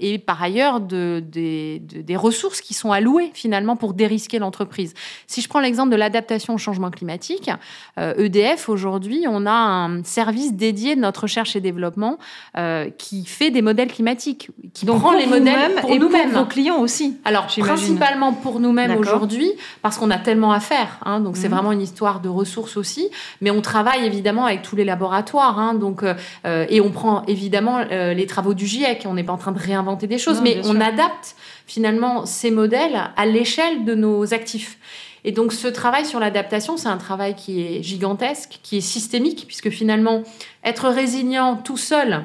et 0.00 0.18
par 0.18 0.42
ailleurs 0.42 0.80
de, 0.80 1.22
des 1.22 2.16
ressources 2.16 2.60
qui 2.60 2.74
sont 2.74 2.92
allouées 2.92 3.30
finalement 3.34 3.76
pour 3.76 3.94
dérisquer 3.94 4.38
l'entreprise. 4.38 4.94
Si 5.26 5.40
je 5.40 5.48
prends 5.48 5.60
l'exemple 5.60 5.90
de 5.90 5.96
l'adaptation 5.96 6.56
changement 6.62 6.90
climatique. 6.90 7.50
EDF, 7.98 8.68
euh, 8.68 8.72
e 8.72 8.74
aujourd'hui, 8.74 9.26
on 9.28 9.46
a 9.46 9.52
un 9.52 10.04
service 10.04 10.54
dédié 10.54 10.96
de 10.96 11.00
notre 11.00 11.22
recherche 11.22 11.56
et 11.56 11.60
développement 11.60 12.18
euh, 12.56 12.88
qui 12.96 13.24
fait 13.26 13.50
des 13.50 13.62
modèles 13.62 13.92
climatiques, 13.92 14.50
qui 14.72 14.86
Donc 14.86 15.00
prend 15.00 15.12
les 15.12 15.26
modèles 15.26 15.74
pour 15.80 15.90
nous-mêmes. 15.90 16.30
Pour 16.30 16.42
vos 16.42 16.46
clients 16.46 16.80
aussi. 16.80 17.18
Alors, 17.24 17.46
principalement 17.46 18.32
pour 18.32 18.60
nous-mêmes 18.60 18.96
aujourd'hui, 18.96 19.50
parce 19.82 19.98
qu'on 19.98 20.10
a 20.10 20.18
tellement 20.18 20.52
à 20.52 20.60
faire. 20.60 20.98
Hein, 21.04 21.20
donc, 21.20 21.36
c'est 21.36 21.48
mhm. 21.48 21.54
vraiment 21.54 21.72
une 21.72 21.82
histoire 21.82 22.20
de 22.20 22.28
ressources 22.28 22.76
aussi. 22.76 23.08
Mais 23.40 23.50
on 23.50 23.60
travaille 23.60 24.06
évidemment 24.06 24.41
évidemment 24.42 24.46
avec 24.46 24.62
tous 24.62 24.76
les 24.76 24.84
laboratoires. 24.84 25.58
Hein, 25.58 25.74
donc, 25.74 26.02
et 26.44 26.80
on 26.80 26.90
prend 26.90 27.22
évidemment 27.26 27.80
les 27.90 28.26
travaux 28.26 28.54
du 28.54 28.66
GIEC. 28.66 29.04
On 29.06 29.14
n'est 29.14 29.24
pas 29.24 29.32
en 29.32 29.38
train 29.38 29.52
de 29.52 29.58
réinventer 29.58 30.06
des 30.06 30.18
choses, 30.18 30.40
mais 30.42 30.60
on 30.64 30.80
adapte 30.80 31.36
finalement 31.66 32.26
ces 32.26 32.50
modèles 32.50 33.00
à 33.16 33.26
l'échelle 33.26 33.84
de 33.84 33.94
nos 33.94 34.34
actifs. 34.34 34.78
Et 35.24 35.30
donc 35.32 35.52
ce 35.52 35.68
travail 35.68 36.04
sur 36.04 36.18
l'adaptation, 36.18 36.76
c'est 36.76 36.88
un 36.88 36.96
travail 36.96 37.36
qui 37.36 37.62
est 37.62 37.82
gigantesque, 37.82 38.58
qui 38.62 38.78
est 38.78 38.80
systémique, 38.80 39.44
puisque 39.46 39.70
finalement, 39.70 40.22
être 40.64 40.88
résilient 40.88 41.56
tout 41.56 41.76
seul 41.76 42.24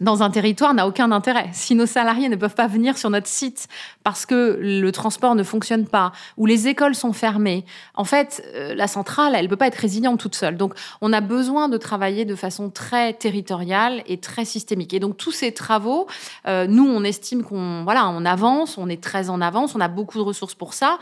dans 0.00 0.22
un 0.22 0.30
territoire 0.30 0.74
n'a 0.74 0.86
aucun 0.86 1.10
intérêt. 1.10 1.48
Si 1.52 1.74
nos 1.74 1.86
salariés 1.86 2.28
ne 2.28 2.36
peuvent 2.36 2.54
pas 2.54 2.66
venir 2.66 2.96
sur 2.96 3.10
notre 3.10 3.26
site 3.26 3.68
parce 4.04 4.26
que 4.26 4.58
le 4.60 4.92
transport 4.92 5.34
ne 5.34 5.42
fonctionne 5.42 5.86
pas 5.86 6.12
ou 6.36 6.46
les 6.46 6.68
écoles 6.68 6.94
sont 6.94 7.12
fermées, 7.12 7.64
en 7.94 8.04
fait, 8.04 8.42
euh, 8.54 8.74
la 8.74 8.86
centrale, 8.86 9.34
elle 9.34 9.44
ne 9.44 9.50
peut 9.50 9.56
pas 9.56 9.66
être 9.66 9.76
résiliente 9.76 10.20
toute 10.20 10.34
seule. 10.34 10.56
Donc, 10.56 10.74
on 11.00 11.12
a 11.12 11.20
besoin 11.20 11.68
de 11.68 11.76
travailler 11.76 12.24
de 12.24 12.34
façon 12.34 12.70
très 12.70 13.12
territoriale 13.12 14.02
et 14.06 14.18
très 14.18 14.44
systémique. 14.44 14.94
Et 14.94 15.00
donc, 15.00 15.16
tous 15.16 15.32
ces 15.32 15.52
travaux, 15.52 16.06
euh, 16.46 16.66
nous, 16.66 16.86
on 16.86 17.04
estime 17.04 17.42
qu'on 17.42 17.84
voilà, 17.84 18.08
on 18.08 18.24
avance, 18.24 18.78
on 18.78 18.88
est 18.88 19.02
très 19.02 19.30
en 19.30 19.40
avance, 19.40 19.74
on 19.74 19.80
a 19.80 19.88
beaucoup 19.88 20.18
de 20.18 20.22
ressources 20.22 20.54
pour 20.54 20.74
ça. 20.74 20.98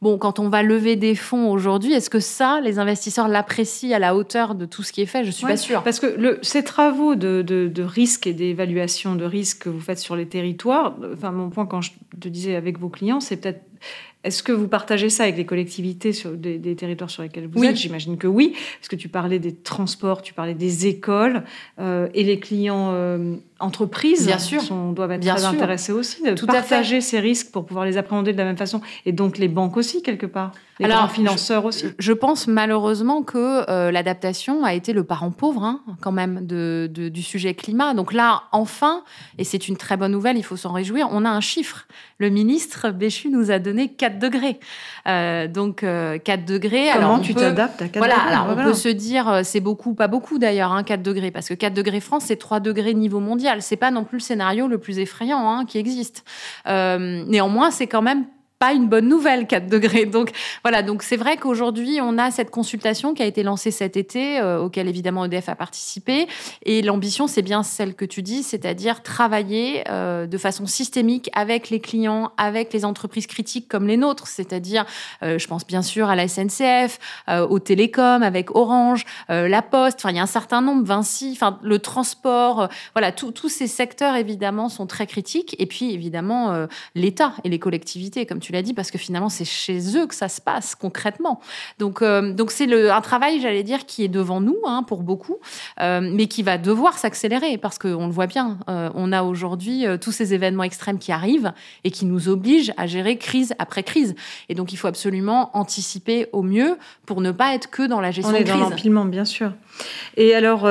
Bon, 0.00 0.16
quand 0.16 0.38
on 0.38 0.48
va 0.48 0.62
lever 0.62 0.94
des 0.94 1.16
fonds 1.16 1.50
aujourd'hui, 1.50 1.92
est-ce 1.92 2.08
que 2.08 2.20
ça, 2.20 2.60
les 2.62 2.78
investisseurs 2.78 3.26
l'apprécient 3.26 3.96
à 3.96 3.98
la 3.98 4.14
hauteur 4.14 4.54
de 4.54 4.64
tout 4.64 4.84
ce 4.84 4.92
qui 4.92 5.02
est 5.02 5.06
fait? 5.06 5.24
Je 5.24 5.32
suis 5.32 5.44
pas 5.44 5.56
sûre. 5.56 5.82
Parce 5.82 5.98
que 5.98 6.06
le, 6.06 6.38
ces 6.42 6.62
travaux 6.62 7.16
de, 7.16 7.42
de, 7.42 7.66
de 7.66 7.82
risque 7.82 8.28
et 8.28 8.32
d'évaluation 8.32 9.16
de 9.16 9.24
risque 9.24 9.64
que 9.64 9.68
vous 9.68 9.80
faites 9.80 9.98
sur 9.98 10.14
les 10.14 10.26
territoires, 10.26 10.96
enfin 11.12 11.32
mon 11.32 11.50
point 11.50 11.66
quand 11.66 11.80
je 11.80 11.90
te 12.20 12.28
disais 12.28 12.54
avec 12.54 12.78
vos 12.78 12.88
clients, 12.88 13.18
c'est 13.18 13.38
peut-être 13.38 13.62
est-ce 14.24 14.42
que 14.42 14.52
vous 14.52 14.66
partagez 14.66 15.10
ça 15.10 15.22
avec 15.22 15.36
les 15.36 15.46
collectivités 15.46 16.12
sur 16.12 16.32
des, 16.32 16.58
territoires 16.76 17.08
sur 17.08 17.22
lesquels 17.22 17.46
vous 17.46 17.64
êtes? 17.64 17.76
J'imagine 17.76 18.18
que 18.18 18.26
oui, 18.26 18.54
parce 18.78 18.88
que 18.88 18.96
tu 18.96 19.08
parlais 19.08 19.38
des 19.38 19.54
transports, 19.54 20.22
tu 20.22 20.34
parlais 20.34 20.54
des 20.54 20.86
écoles 20.88 21.44
euh, 21.78 22.08
et 22.14 22.24
les 22.24 22.40
clients 22.40 22.90
euh, 22.92 23.36
entreprises 23.60 24.26
Bien 24.26 24.38
sûr. 24.38 24.62
Sont, 24.62 24.92
doivent 24.92 25.12
être 25.12 25.26
très 25.26 25.44
intéressés 25.44 25.92
aussi 25.92 26.22
de 26.22 26.46
partager 26.46 27.00
ces 27.00 27.20
risques 27.20 27.50
pour 27.50 27.66
pouvoir 27.66 27.84
les 27.84 27.96
appréhender 27.96 28.32
de 28.32 28.38
la 28.38 28.44
même 28.44 28.56
façon. 28.56 28.80
Et 29.06 29.12
donc 29.12 29.38
les 29.38 29.48
banques 29.48 29.76
aussi, 29.76 30.02
quelque 30.02 30.26
part. 30.26 30.52
Les 30.80 30.84
Alors, 30.84 31.10
financeurs 31.10 31.64
aussi. 31.64 31.86
Je 31.98 32.12
pense 32.12 32.46
malheureusement 32.46 33.22
que 33.22 33.68
euh, 33.68 33.90
l'adaptation 33.90 34.64
a 34.64 34.74
été 34.74 34.92
le 34.92 35.02
parent 35.02 35.32
pauvre, 35.32 35.64
hein, 35.64 35.80
quand 36.00 36.12
même, 36.12 36.46
de, 36.46 36.88
du 36.92 37.22
sujet 37.22 37.54
climat. 37.54 37.94
Donc 37.94 38.12
là, 38.12 38.44
enfin, 38.52 39.02
et 39.38 39.44
c'est 39.44 39.66
une 39.66 39.76
très 39.76 39.96
bonne 39.96 40.12
nouvelle, 40.12 40.36
il 40.36 40.44
faut 40.44 40.56
s'en 40.56 40.72
réjouir, 40.72 41.08
on 41.10 41.24
a 41.24 41.30
un 41.30 41.40
chiffre. 41.40 41.86
Le 42.18 42.30
ministre 42.30 42.90
Béchu 42.90 43.28
nous 43.28 43.50
a 43.50 43.58
donné 43.58 43.88
4 43.88 44.20
degrés. 44.20 44.60
Euh, 45.08 45.48
donc 45.48 45.80
4 45.80 45.86
euh, 45.86 46.36
degrés. 46.46 46.90
Comment 46.92 47.14
alors 47.14 47.20
tu 47.22 47.34
t'adaptes 47.34 47.82
à 47.82 47.88
4 47.88 47.98
voilà, 47.98 48.14
degrés 48.14 48.34
alors 48.34 48.56
on 48.56 48.62
peut 48.62 48.74
se 48.74 48.88
dire, 48.88 49.40
c'est 49.42 49.60
beaucoup, 49.60 49.94
pas 49.94 50.06
beaucoup 50.06 50.38
d'ailleurs, 50.38 50.70
hein, 50.70 50.84
4 50.84 51.02
degrés, 51.02 51.32
parce 51.32 51.48
que 51.48 51.54
4 51.54 51.74
degrés 51.74 52.00
France, 52.00 52.24
c'est 52.26 52.36
3 52.36 52.60
degrés 52.60 52.94
niveau 52.94 53.18
mondial. 53.18 53.47
C'est 53.60 53.76
pas 53.76 53.90
non 53.90 54.04
plus 54.04 54.18
le 54.18 54.22
scénario 54.22 54.68
le 54.68 54.78
plus 54.78 54.98
effrayant 54.98 55.48
hein, 55.48 55.64
qui 55.64 55.78
existe. 55.78 56.24
néanmoins, 56.66 57.70
c'est 57.70 57.86
quand 57.86 58.02
même 58.02 58.26
pas 58.58 58.72
une 58.72 58.88
bonne 58.88 59.08
nouvelle, 59.08 59.46
4 59.46 59.68
degrés. 59.68 60.06
Donc 60.06 60.30
voilà, 60.64 60.82
donc 60.82 61.02
c'est 61.02 61.16
vrai 61.16 61.36
qu'aujourd'hui, 61.36 62.00
on 62.02 62.18
a 62.18 62.30
cette 62.30 62.50
consultation 62.50 63.14
qui 63.14 63.22
a 63.22 63.26
été 63.26 63.42
lancée 63.42 63.70
cet 63.70 63.96
été, 63.96 64.40
euh, 64.40 64.60
auquel 64.60 64.88
évidemment 64.88 65.24
EDF 65.24 65.48
a 65.48 65.54
participé. 65.54 66.26
Et 66.64 66.82
l'ambition, 66.82 67.26
c'est 67.26 67.42
bien 67.42 67.62
celle 67.62 67.94
que 67.94 68.04
tu 68.04 68.22
dis, 68.22 68.42
c'est-à-dire 68.42 69.02
travailler 69.02 69.84
euh, 69.88 70.26
de 70.26 70.38
façon 70.38 70.66
systémique 70.66 71.30
avec 71.34 71.70
les 71.70 71.80
clients, 71.80 72.32
avec 72.36 72.72
les 72.72 72.84
entreprises 72.84 73.26
critiques 73.26 73.68
comme 73.68 73.86
les 73.86 73.96
nôtres, 73.96 74.26
c'est-à-dire, 74.26 74.84
euh, 75.22 75.38
je 75.38 75.46
pense 75.46 75.66
bien 75.66 75.82
sûr 75.82 76.08
à 76.08 76.16
la 76.16 76.26
SNCF, 76.26 76.98
aux 77.28 77.58
télécoms, 77.58 78.22
avec 78.22 78.54
Orange, 78.54 79.04
la 79.28 79.62
Poste, 79.62 79.98
enfin 80.00 80.10
il 80.10 80.16
y 80.16 80.18
a 80.18 80.22
un 80.22 80.26
certain 80.26 80.60
nombre, 80.60 80.84
Vinci, 80.84 81.30
enfin 81.32 81.58
le 81.62 81.78
transport, 81.78 82.68
voilà, 82.94 83.12
tous 83.12 83.48
ces 83.48 83.66
secteurs 83.66 84.16
évidemment 84.16 84.68
sont 84.68 84.86
très 84.86 85.06
critiques. 85.06 85.54
Et 85.58 85.66
puis 85.66 85.92
évidemment, 85.92 86.66
l'État 86.94 87.34
et 87.44 87.48
les 87.48 87.58
collectivités, 87.58 88.26
comme 88.26 88.40
tu 88.40 88.47
tu 88.48 88.54
l'as 88.54 88.62
dit, 88.62 88.72
parce 88.72 88.90
que 88.90 88.96
finalement, 88.96 89.28
c'est 89.28 89.44
chez 89.44 89.94
eux 89.98 90.06
que 90.06 90.14
ça 90.14 90.30
se 90.30 90.40
passe 90.40 90.74
concrètement. 90.74 91.38
Donc, 91.78 92.00
euh, 92.00 92.32
donc 92.32 92.50
c'est 92.50 92.90
un 92.90 93.00
travail, 93.02 93.42
j'allais 93.42 93.62
dire, 93.62 93.84
qui 93.84 94.04
est 94.04 94.08
devant 94.08 94.40
nous 94.40 94.56
hein, 94.64 94.84
pour 94.84 95.02
beaucoup, 95.02 95.36
euh, 95.82 96.00
mais 96.00 96.28
qui 96.28 96.42
va 96.42 96.56
devoir 96.56 96.96
s'accélérer 96.96 97.58
parce 97.58 97.78
qu'on 97.78 98.06
le 98.06 98.12
voit 98.12 98.26
bien. 98.26 98.58
Euh, 98.70 98.88
on 98.94 99.12
a 99.12 99.22
aujourd'hui 99.22 99.84
tous 100.00 100.12
ces 100.12 100.32
événements 100.32 100.62
extrêmes 100.62 100.98
qui 100.98 101.12
arrivent 101.12 101.52
et 101.84 101.90
qui 101.90 102.06
nous 102.06 102.30
obligent 102.30 102.72
à 102.78 102.86
gérer 102.86 103.18
crise 103.18 103.54
après 103.58 103.82
crise. 103.82 104.14
Et 104.48 104.54
donc, 104.54 104.72
il 104.72 104.76
faut 104.76 104.88
absolument 104.88 105.50
anticiper 105.52 106.28
au 106.32 106.42
mieux 106.42 106.78
pour 107.04 107.20
ne 107.20 107.32
pas 107.32 107.54
être 107.54 107.68
que 107.68 107.86
dans 107.86 108.00
la 108.00 108.12
gestion 108.12 108.32
on 108.32 108.36
est 108.36 108.44
de 108.44 108.48
crise. 108.48 108.62
dans 108.62 108.70
l'empilement, 108.70 109.04
bien 109.04 109.26
sûr. 109.26 109.52
Et 110.16 110.34
alors, 110.34 110.66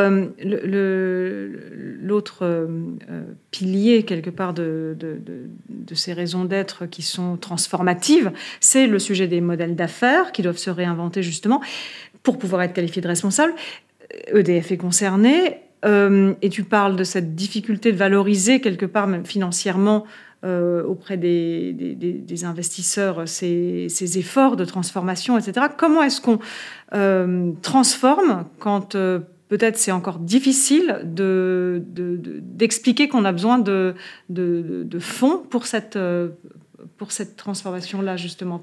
l'autre 2.02 2.68
pilier, 3.52 4.02
quelque 4.02 4.32
part, 4.32 4.56
de, 4.56 4.98
de, 5.00 5.20
de 5.70 5.96
ces 5.96 6.14
raisons 6.14 6.44
d'être 6.44 6.88
qui 6.88 7.04
sont 7.04 7.38
transformées, 7.38 7.67
c'est 8.60 8.88
le 8.88 9.00
sujet 9.00 9.28
des 9.28 9.42
modèles 9.42 9.76
d'affaires 9.76 10.32
qui 10.32 10.42
doivent 10.42 10.58
se 10.58 10.70
réinventer 10.70 11.24
justement 11.24 11.62
pour 12.24 12.38
pouvoir 12.38 12.64
être 12.64 12.74
qualifiés 12.74 13.02
de 13.02 13.08
responsables. 13.08 13.54
EDF 14.34 14.72
est 14.72 14.78
concerné, 14.78 15.58
euh, 15.86 16.34
et 16.42 16.50
tu 16.50 16.64
parles 16.64 16.96
de 16.96 17.04
cette 17.04 17.36
difficulté 17.36 17.92
de 17.92 17.98
valoriser 17.98 18.62
quelque 18.62 18.86
part, 18.86 19.08
même 19.08 19.26
financièrement, 19.26 20.06
euh, 20.46 20.84
auprès 20.84 21.18
des, 21.18 22.44
investisseurs, 22.44 23.28
ces, 23.28 23.88
efforts 24.18 24.56
de 24.56 24.66
transformation, 24.66 25.38
etc. 25.38 25.68
Comment 25.78 26.04
est-ce 26.04 26.22
qu'on 26.22 26.40
euh, 26.94 27.52
transforme 27.62 28.46
quand 28.60 28.96
peut-être 29.50 29.78
c'est 29.78 29.92
encore 29.92 30.20
difficile 30.20 31.02
d'expliquer 31.06 33.08
de, 33.08 33.12
qu'on 33.12 33.26
a 33.26 33.32
besoin 33.32 33.60
de, 33.60 33.96
fonds 35.00 35.40
pour 35.50 35.66
cette, 35.66 35.98
pour 36.98 37.12
cette 37.12 37.38
transformation-là, 37.38 38.18
justement 38.18 38.62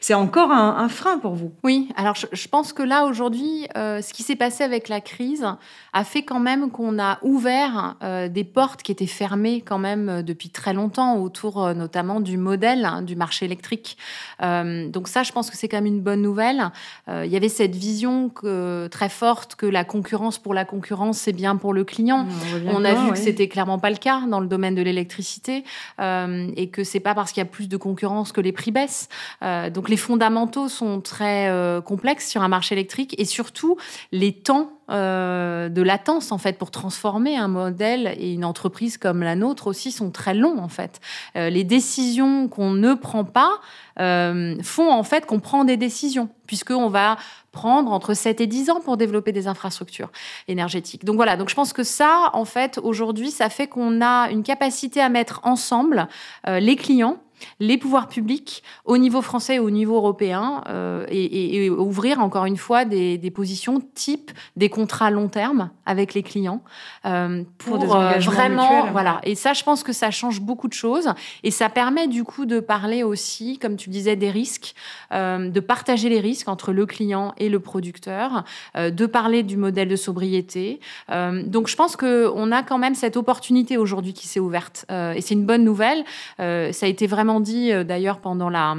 C'est 0.00 0.14
encore 0.14 0.52
un, 0.52 0.88
frein 0.88 1.18
pour 1.18 1.34
vous 1.34 1.52
Oui, 1.62 1.88
alors 1.96 2.14
je, 2.14 2.48
pense 2.48 2.72
que 2.72 2.82
là, 2.82 3.04
aujourd'hui, 3.04 3.66
euh, 3.76 4.02
ce 4.02 4.12
qui 4.12 4.22
s'est 4.22 4.36
passé 4.36 4.62
avec 4.62 4.88
la 4.88 5.00
crise 5.00 5.46
a 5.92 6.04
fait 6.04 6.22
quand 6.22 6.40
même 6.40 6.70
qu'on 6.70 6.98
a 6.98 7.18
ouvert 7.22 7.96
euh, 8.02 8.28
des 8.28 8.44
portes 8.44 8.82
qui 8.82 8.92
étaient 8.92 9.06
fermées 9.06 9.62
quand 9.62 9.78
même 9.78 10.08
euh, 10.08 10.22
depuis 10.22 10.50
très 10.50 10.74
longtemps, 10.74 11.18
autour 11.18 11.74
notamment 11.74 12.20
du 12.20 12.36
modèle 12.36 12.84
hein, 12.84 13.02
du 13.02 13.16
marché 13.16 13.46
électrique. 13.46 13.96
donc 14.40 15.08
ça, 15.08 15.22
je 15.22 15.32
pense 15.32 15.50
que 15.50 15.56
c'est 15.56 15.68
quand 15.68 15.78
même 15.78 15.86
une 15.86 16.00
bonne 16.00 16.20
nouvelle. 16.20 16.70
il 17.08 17.30
y 17.30 17.36
avait 17.36 17.48
cette 17.48 17.74
vision 17.74 18.28
que, 18.28 18.88
très 18.88 19.08
forte 19.08 19.54
que 19.54 19.66
la 19.66 19.84
concurrence 19.84 20.38
pour 20.38 20.52
la 20.52 20.64
concurrence, 20.64 21.18
c'est 21.18 21.32
bien 21.32 21.56
pour 21.56 21.72
le 21.72 21.84
client. 21.84 22.26
On, 22.66 22.84
a 22.84 22.94
vu 22.94 23.12
que 23.12 23.18
c'était 23.18 23.48
clairement 23.48 23.78
pas 23.78 23.90
le 23.90 23.96
cas 23.96 24.22
dans 24.28 24.40
le 24.40 24.46
domaine 24.46 24.74
de 24.74 24.82
l'électricité 24.82 25.64
et 25.98 26.68
que 26.70 26.84
c'est 26.84 27.00
pas 27.00 27.14
parce 27.14 27.32
qu'il 27.32 27.40
y 27.40 27.46
a 27.46 27.48
plus 27.54 27.68
de 27.68 27.76
concurrence 27.76 28.32
que 28.32 28.40
les 28.40 28.50
prix 28.50 28.72
baissent. 28.72 29.08
Euh, 29.42 29.70
donc 29.70 29.88
les 29.88 29.96
fondamentaux 29.96 30.68
sont 30.68 31.00
très 31.00 31.48
euh, 31.48 31.80
complexes 31.80 32.28
sur 32.28 32.42
un 32.42 32.48
marché 32.48 32.74
électrique 32.74 33.14
et 33.16 33.24
surtout 33.24 33.76
les 34.10 34.32
temps 34.32 34.72
euh, 34.90 35.68
de 35.68 35.80
latence 35.80 36.32
en 36.32 36.38
fait 36.38 36.58
pour 36.58 36.72
transformer 36.72 37.36
un 37.36 37.46
modèle 37.46 38.12
et 38.18 38.32
une 38.32 38.44
entreprise 38.44 38.98
comme 38.98 39.22
la 39.22 39.36
nôtre 39.36 39.68
aussi 39.68 39.92
sont 39.92 40.10
très 40.10 40.34
longs 40.34 40.58
en 40.58 40.68
fait. 40.68 41.00
les 41.36 41.64
décisions 41.64 42.48
qu'on 42.48 42.72
ne 42.72 42.94
prend 42.94 43.24
pas 43.24 43.60
font 43.96 44.90
en 44.90 45.02
fait 45.04 45.24
qu'on 45.24 45.40
prend 45.40 45.64
des 45.64 45.76
décisions 45.76 46.28
puisqu'on 46.46 46.88
va 46.88 47.16
prendre 47.52 47.92
entre 47.92 48.12
7 48.14 48.40
et 48.40 48.46
10 48.48 48.70
ans 48.70 48.80
pour 48.80 48.96
développer 48.96 49.30
des 49.30 49.46
infrastructures 49.46 50.10
énergétiques. 50.48 51.04
Donc 51.04 51.16
voilà, 51.16 51.36
donc 51.36 51.48
je 51.48 51.54
pense 51.54 51.72
que 51.72 51.84
ça, 51.84 52.30
en 52.32 52.44
fait, 52.44 52.78
aujourd'hui, 52.82 53.30
ça 53.30 53.48
fait 53.48 53.68
qu'on 53.68 54.02
a 54.02 54.28
une 54.30 54.42
capacité 54.42 55.00
à 55.00 55.08
mettre 55.08 55.40
ensemble 55.44 56.08
les 56.46 56.76
clients 56.76 57.18
les 57.60 57.78
pouvoirs 57.78 58.08
publics 58.08 58.62
au 58.84 58.98
niveau 58.98 59.22
français 59.22 59.56
et 59.56 59.58
au 59.58 59.70
niveau 59.70 59.96
européen 59.96 60.62
euh, 60.68 61.06
et, 61.08 61.70
ouvrir 61.70 62.20
encore 62.20 62.44
une 62.44 62.56
fois 62.56 62.84
des, 62.84 63.18
positions 63.34 63.80
type 63.94 64.30
des 64.56 64.68
contrats 64.68 65.10
long 65.10 65.28
terme 65.28 65.70
avec 65.86 66.14
les 66.14 66.22
clients 66.22 66.62
euh, 67.04 67.42
pour, 67.58 67.78
pour 67.78 67.96
euh, 67.96 68.18
vraiment 68.18 68.90
voilà. 68.92 69.20
Et 69.24 69.34
ça 69.34 69.52
je 69.52 69.62
pense 69.64 69.82
que 69.82 69.92
ça 69.92 70.10
change 70.10 70.40
beaucoup 70.40 70.68
de 70.68 70.72
choses. 70.72 71.08
Et 71.42 71.50
ça 71.50 71.68
permet 71.68 72.06
du 72.06 72.24
coup 72.24 72.46
de 72.46 72.60
parler 72.60 73.02
aussi 73.02 73.58
comme 73.58 73.76
tu 73.76 73.90
disais 73.90 74.16
des 74.16 74.30
risques 74.30 74.74
de 75.12 75.60
partager 75.60 76.08
les 76.08 76.20
risques 76.20 76.48
entre 76.48 76.72
le 76.72 76.86
client 76.86 77.34
et 77.38 77.48
le 77.48 77.60
producteur 77.60 78.44
de 78.76 79.06
parler 79.06 79.42
du 79.42 79.56
modèle 79.56 79.88
de 79.88 79.96
sobriété. 79.96 80.80
Donc 81.08 81.68
je 81.68 81.76
pense 81.76 81.96
que 81.96 82.30
on 82.34 82.52
a 82.52 82.62
quand 82.62 82.78
même 82.78 82.94
cette 82.94 83.16
opportunité 83.16 83.76
aujourd'hui 83.76 84.12
qui 84.12 84.26
s'est 84.26 84.40
ouverte 84.40 84.86
et 84.90 85.20
c'est 85.20 85.34
une 85.34 85.46
bonne 85.46 85.64
nouvelle. 85.64 86.04
Ça 86.38 86.86
a 86.86 86.86
été 86.86 87.06
vraiment 87.06 87.33
dit 87.40 87.72
euh, 87.72 87.84
d'ailleurs 87.84 88.20
pendant 88.20 88.50
la 88.50 88.74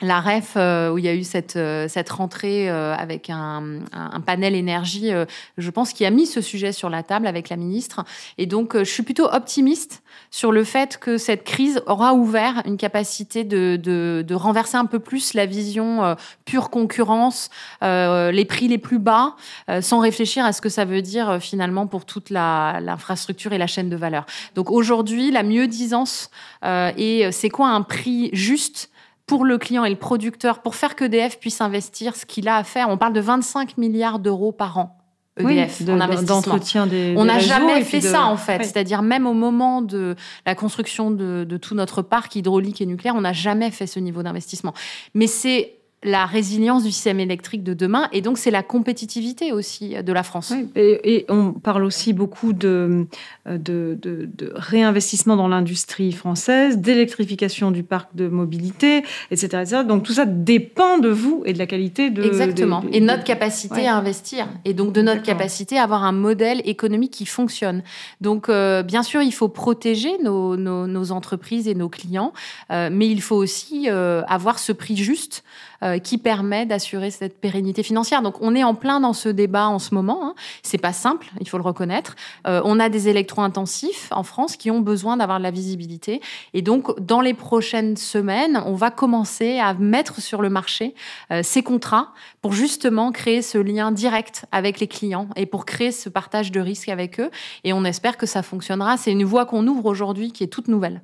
la 0.00 0.20
REF, 0.20 0.52
euh, 0.56 0.90
où 0.90 0.98
il 0.98 1.04
y 1.04 1.08
a 1.08 1.14
eu 1.14 1.24
cette, 1.24 1.56
euh, 1.56 1.88
cette 1.88 2.08
rentrée 2.10 2.70
euh, 2.70 2.94
avec 2.94 3.30
un, 3.30 3.80
un, 3.92 4.20
panel 4.20 4.54
énergie, 4.54 5.10
je 5.56 5.70
pense 5.70 5.92
qu'il 5.92 6.06
a 6.06 6.10
mis 6.10 6.26
ce 6.26 6.40
sujet 6.40 6.72
sur 6.72 6.90
la 6.90 7.02
table 7.02 7.26
avec 7.26 7.48
la 7.48 7.56
ministre. 7.56 8.04
Et 8.36 8.46
donc, 8.46 8.76
je 8.76 8.84
suis 8.84 9.02
plutôt 9.02 9.24
optimiste 9.24 10.02
sur 10.30 10.52
le 10.52 10.62
fait 10.62 10.98
que 10.98 11.16
cette 11.16 11.44
crise 11.44 11.82
aura 11.86 12.14
ouvert 12.14 12.62
une 12.66 12.76
capacité 12.76 13.42
de, 13.42 13.76
de, 13.76 14.24
de 14.26 14.34
renverser 14.34 14.76
un 14.76 14.84
peu 14.84 14.98
plus 14.98 15.34
la 15.34 15.46
vision 15.46 16.16
pure 16.44 16.70
concurrence, 16.70 17.48
les 17.80 18.44
prix 18.44 18.68
les 18.68 18.78
plus 18.78 18.98
bas, 18.98 19.36
sans 19.80 20.00
réfléchir 20.00 20.44
à 20.44 20.52
ce 20.52 20.60
que 20.60 20.68
ça 20.68 20.84
veut 20.84 21.02
dire 21.02 21.38
finalement 21.40 21.86
pour 21.86 22.04
toute 22.04 22.30
l'infrastructure 22.30 23.52
et 23.52 23.58
la 23.58 23.66
chaîne 23.66 23.88
de 23.88 23.96
valeur. 23.96 24.26
Donc 24.54 24.70
aujourd'hui, 24.70 25.30
la 25.30 25.42
mieux-disance 25.42 26.30
et 26.64 27.28
c'est 27.32 27.50
quoi 27.50 27.68
un 27.68 27.82
prix 27.82 28.30
juste 28.32 28.90
pour 29.28 29.44
le 29.44 29.58
client 29.58 29.84
et 29.84 29.90
le 29.90 29.96
producteur, 29.96 30.60
pour 30.62 30.74
faire 30.74 30.96
qu'EDF 30.96 31.38
puisse 31.38 31.60
investir 31.60 32.16
ce 32.16 32.26
qu'il 32.26 32.48
a 32.48 32.56
à 32.56 32.64
faire. 32.64 32.88
On 32.88 32.96
parle 32.96 33.12
de 33.12 33.20
25 33.20 33.78
milliards 33.78 34.18
d'euros 34.18 34.50
par 34.50 34.78
an. 34.78 34.98
EDF 35.38 35.82
en 35.88 36.00
investissement. 36.00 36.86
des, 36.86 37.14
On 37.16 37.26
n'a 37.26 37.38
jamais 37.38 37.84
fait 37.84 38.00
ça 38.00 38.24
en 38.24 38.36
fait, 38.36 38.64
c'est-à-dire 38.64 39.02
même 39.02 39.24
au 39.24 39.34
moment 39.34 39.82
de 39.82 40.16
la 40.44 40.56
construction 40.56 41.12
de, 41.12 41.44
de 41.48 41.56
tout 41.56 41.76
notre 41.76 42.02
parc 42.02 42.34
hydraulique 42.34 42.80
et 42.80 42.86
nucléaire, 42.86 43.14
on 43.14 43.20
n'a 43.20 43.32
jamais 43.32 43.70
fait 43.70 43.86
ce 43.86 44.00
niveau 44.00 44.24
d'investissement. 44.24 44.74
Mais 45.14 45.28
c'est 45.28 45.77
la 46.04 46.26
résilience 46.26 46.84
du 46.84 46.92
système 46.92 47.20
électrique 47.20 47.64
de 47.64 47.74
demain 47.74 48.08
et 48.12 48.20
donc 48.20 48.38
c'est 48.38 48.50
la 48.50 48.62
compétitivité 48.62 49.52
aussi 49.52 49.94
de 50.00 50.12
la 50.12 50.22
France. 50.22 50.52
et, 50.76 51.24
on 51.28 51.52
parle 51.52 51.84
aussi 51.84 52.12
beaucoup 52.12 52.52
de, 52.52 53.06
de, 53.46 53.98
de, 54.00 54.52
réinvestissement 54.54 55.36
dans 55.36 55.48
l'industrie 55.48 56.12
française, 56.12 56.78
d'électrification 56.78 57.70
du 57.70 57.82
parc 57.82 58.14
de 58.14 58.28
mobilité, 58.28 59.02
etc., 59.30 59.84
Donc 59.86 60.04
tout 60.04 60.12
ça 60.12 60.24
dépend 60.24 60.98
de 60.98 61.08
vous 61.08 61.42
et 61.44 61.52
de 61.52 61.58
la 61.58 61.66
qualité 61.66 62.10
de... 62.10 62.22
Exactement, 62.22 62.84
et 62.92 63.00
notre 63.00 63.24
capacité 63.24 63.86
à 63.86 63.96
investir 63.96 64.48
et 64.64 64.74
donc 64.74 64.92
de 64.92 65.02
notre 65.02 65.22
capacité 65.22 65.78
à 65.78 65.82
avoir 65.82 66.04
un 66.04 66.12
modèle 66.12 66.62
économique 66.64 67.12
qui 67.12 67.26
fonctionne. 67.26 67.82
Donc 68.20 68.48
euh, 68.48 68.82
bien 68.82 69.02
sûr, 69.02 69.22
il 69.22 69.32
faut 69.32 69.48
protéger 69.48 70.10
nos, 70.22 70.56
nos, 70.56 71.12
entreprises 71.12 71.68
et 71.68 71.74
nos 71.74 71.88
clients, 71.88 72.32
euh, 72.70 72.90
mais 72.92 73.08
il 73.08 73.22
faut 73.22 73.36
aussi 73.36 73.88
euh, 73.88 74.22
avoir 74.28 74.58
ce 74.58 74.72
prix 74.72 74.96
juste 74.96 75.42
euh, 75.84 75.98
qui 76.00 76.18
permet 76.18 76.66
d'assurer 76.66 77.12
cette 77.12 77.40
pérennité 77.40 77.84
financière. 77.84 78.20
Donc 78.20 78.36
on 78.40 78.56
est 78.56 78.64
en 78.64 78.74
plein 78.74 78.98
dans 78.98 79.12
ce 79.12 79.28
débat 79.28 79.68
en 79.68 79.78
ce 79.78 79.94
moment. 79.94 80.18
Hein. 80.24 80.34
C'est 80.64 80.76
pas 80.76 80.92
simple, 80.92 81.28
il 81.40 81.48
faut 81.48 81.56
le 81.56 81.62
reconnaître. 81.62 82.16
Euh, 82.48 82.60
on 82.64 82.80
a 82.80 82.88
des 82.88 83.08
électro-intensifs 83.08 84.08
en 84.10 84.24
France 84.24 84.56
qui 84.56 84.72
ont 84.72 84.80
besoin 84.80 85.16
d'avoir 85.16 85.38
de 85.38 85.44
la 85.44 85.52
visibilité. 85.52 86.20
Et 86.52 86.62
donc 86.62 86.98
dans 86.98 87.20
les 87.20 87.32
prochaines 87.32 87.96
semaines, 87.96 88.60
on 88.66 88.74
va 88.74 88.90
commencer 88.90 89.60
à 89.60 89.72
mettre 89.74 90.20
sur 90.20 90.42
le 90.42 90.50
marché 90.50 90.96
euh, 91.30 91.42
ces 91.44 91.62
contrats 91.62 92.12
pour 92.42 92.52
justement 92.52 93.12
créer 93.12 93.40
ce 93.40 93.58
lien 93.58 93.92
direct 93.92 94.46
avec 94.50 94.80
les 94.80 94.88
clients 94.88 95.28
et 95.36 95.46
pour 95.46 95.64
créer 95.64 95.92
ce 95.92 96.08
partage 96.08 96.50
de 96.50 96.58
risques 96.60 96.88
avec 96.88 97.20
eux. 97.20 97.30
Et 97.62 97.72
on 97.72 97.84
espère 97.84 98.16
que 98.16 98.26
ça 98.26 98.42
fonctionnera. 98.42 98.96
C'est 98.96 99.12
une 99.12 99.24
voie 99.24 99.46
qu'on 99.46 99.64
ouvre 99.68 99.86
aujourd'hui 99.86 100.32
qui 100.32 100.42
est 100.42 100.48
toute 100.48 100.66
nouvelle. 100.66 101.02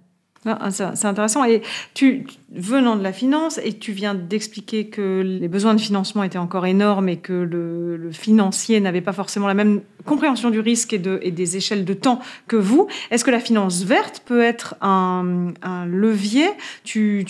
C'est 0.70 1.06
intéressant. 1.06 1.44
Et 1.44 1.62
tu, 1.94 2.26
venant 2.52 2.96
de 2.96 3.02
la 3.02 3.12
finance, 3.12 3.58
et 3.64 3.72
tu 3.72 3.92
viens 3.92 4.14
d'expliquer 4.14 4.88
que 4.88 5.22
les 5.24 5.48
besoins 5.48 5.74
de 5.74 5.80
financement 5.80 6.22
étaient 6.22 6.38
encore 6.38 6.66
énormes 6.66 7.08
et 7.08 7.16
que 7.16 7.32
le, 7.32 8.10
financier 8.12 8.80
n'avait 8.80 9.00
pas 9.00 9.12
forcément 9.12 9.48
la 9.48 9.54
même 9.54 9.80
compréhension 10.04 10.50
du 10.50 10.60
risque 10.60 10.92
et, 10.92 10.98
de, 10.98 11.18
et 11.22 11.30
des 11.30 11.56
échelles 11.56 11.84
de 11.84 11.94
temps 11.94 12.20
que 12.46 12.56
vous. 12.56 12.86
Est-ce 13.10 13.24
que 13.24 13.30
la 13.30 13.40
finance 13.40 13.82
verte 13.82 14.22
peut 14.26 14.42
être 14.42 14.76
un, 14.82 15.54
levier? 15.86 16.46
Tu, 16.84 17.24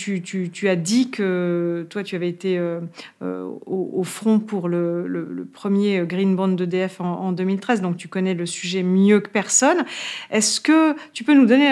as 0.67 0.75
dit 0.75 1.09
que 1.09 1.87
toi, 1.89 2.03
tu 2.03 2.15
avais 2.15 2.27
été 2.29 2.57
euh, 2.57 2.81
euh, 3.23 3.49
au, 3.65 4.03
front 4.03 4.39
pour 4.39 4.67
le, 4.67 5.07
le, 5.07 5.45
premier 5.45 6.05
Green 6.05 6.35
Bond 6.35 6.49
d'EDF 6.49 6.99
en, 6.99 7.05
en 7.05 7.31
2013, 7.31 7.81
donc 7.81 7.95
tu 7.97 8.09
connais 8.09 8.33
le 8.33 8.45
sujet 8.45 8.83
mieux 8.83 9.21
que 9.21 9.29
personne. 9.29 9.85
Est-ce 10.31 10.59
que 10.59 10.95
tu 11.13 11.23
peux 11.23 11.33
nous 11.33 11.45
donner 11.45 11.69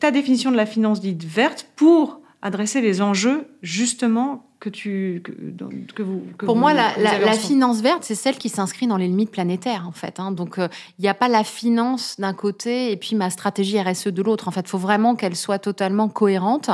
ta 0.00 0.10
définition 0.10 0.50
de 0.50 0.56
la 0.56 0.66
finance 0.66 0.79
finance 0.80 1.00
dite 1.02 1.24
verte 1.24 1.66
pour 1.76 2.20
adresser 2.40 2.80
les 2.80 3.02
enjeux 3.02 3.48
justement 3.60 4.46
que 4.60 4.70
tu 4.70 5.22
que, 5.24 6.02
vous 6.02 6.22
pour 6.38 6.56
moi 6.56 6.74
la, 6.74 6.92
la, 6.98 7.32
finance 7.32 7.80
verte 7.80 8.02
c'est 8.02 8.14
celle 8.14 8.36
qui 8.36 8.50
s'inscrit 8.50 8.86
dans 8.86 8.98
les 8.98 9.08
limites 9.08 9.30
planétaires 9.30 9.86
en 9.88 9.92
fait 9.92 10.20
hein. 10.20 10.32
donc 10.32 10.58
euh, 10.58 10.68
il 10.98 11.02
n'y 11.02 11.08
a 11.08 11.14
pas 11.14 11.28
la 11.28 11.44
finance 11.44 12.16
d'un 12.18 12.34
côté 12.34 12.92
et 12.92 12.96
puis 12.96 13.14
ma 13.16 13.30
stratégie 13.30 13.80
RSE 13.80 14.08
de 14.08 14.22
l'autre 14.22 14.48
en 14.48 14.50
fait. 14.50 14.68
Faut 14.68 14.78
vraiment 14.78 15.16
qu'elle 15.16 15.36
soit 15.36 15.58
totalement 15.58 16.08
cohérente. 16.08 16.70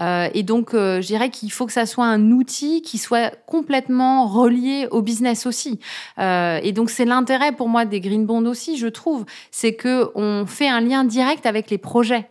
Euh, 0.00 0.28
et 0.34 0.42
donc 0.42 0.74
euh, 0.74 1.00
je 1.00 1.06
dirais 1.06 1.30
qu'il 1.30 1.52
faut 1.52 1.66
que 1.66 1.72
ça 1.72 1.86
soit 1.86 2.06
un 2.06 2.32
outil 2.32 2.82
qui 2.82 2.98
soit 2.98 3.32
complètement 3.46 4.26
relié 4.26 4.88
au 4.90 5.02
business 5.02 5.46
aussi. 5.46 5.78
Et 6.18 6.72
donc 6.72 6.90
c'est 6.90 7.04
l'intérêt 7.04 7.52
pour 7.52 7.68
moi 7.68 7.84
des 7.84 8.00
green 8.00 8.26
bonds 8.26 8.46
aussi 8.46 8.76
je 8.76 8.88
trouve. 8.88 9.24
C'est 9.50 9.74
que 9.74 10.10
on 10.16 10.44
fait 10.46 10.68
un 10.68 10.80
lien 10.80 11.04
direct 11.04 11.46
avec 11.46 11.70
les 11.70 11.78
projets 11.78 12.28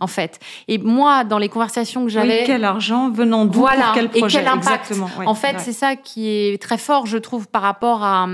en 0.00 0.06
fait. 0.06 0.38
Et 0.68 0.78
moi, 0.78 1.24
dans 1.24 1.38
les 1.38 1.48
conversations 1.48 2.04
que 2.04 2.10
j'avais, 2.10 2.40
oui, 2.40 2.46
quel 2.46 2.64
argent 2.64 3.10
venant 3.10 3.44
d'où 3.44 3.60
voilà, 3.60 3.86
pour 3.86 3.94
quel 3.94 4.08
projet 4.08 4.38
et 4.38 4.42
quel 4.42 4.48
impact. 4.48 4.94
en 5.24 5.34
fait, 5.34 5.56
c'est 5.58 5.72
ça 5.72 5.96
qui 5.96 6.28
est 6.28 6.60
très 6.60 6.78
fort, 6.78 7.06
je 7.06 7.18
trouve, 7.18 7.48
par 7.48 7.62
rapport 7.62 8.02
à, 8.02 8.26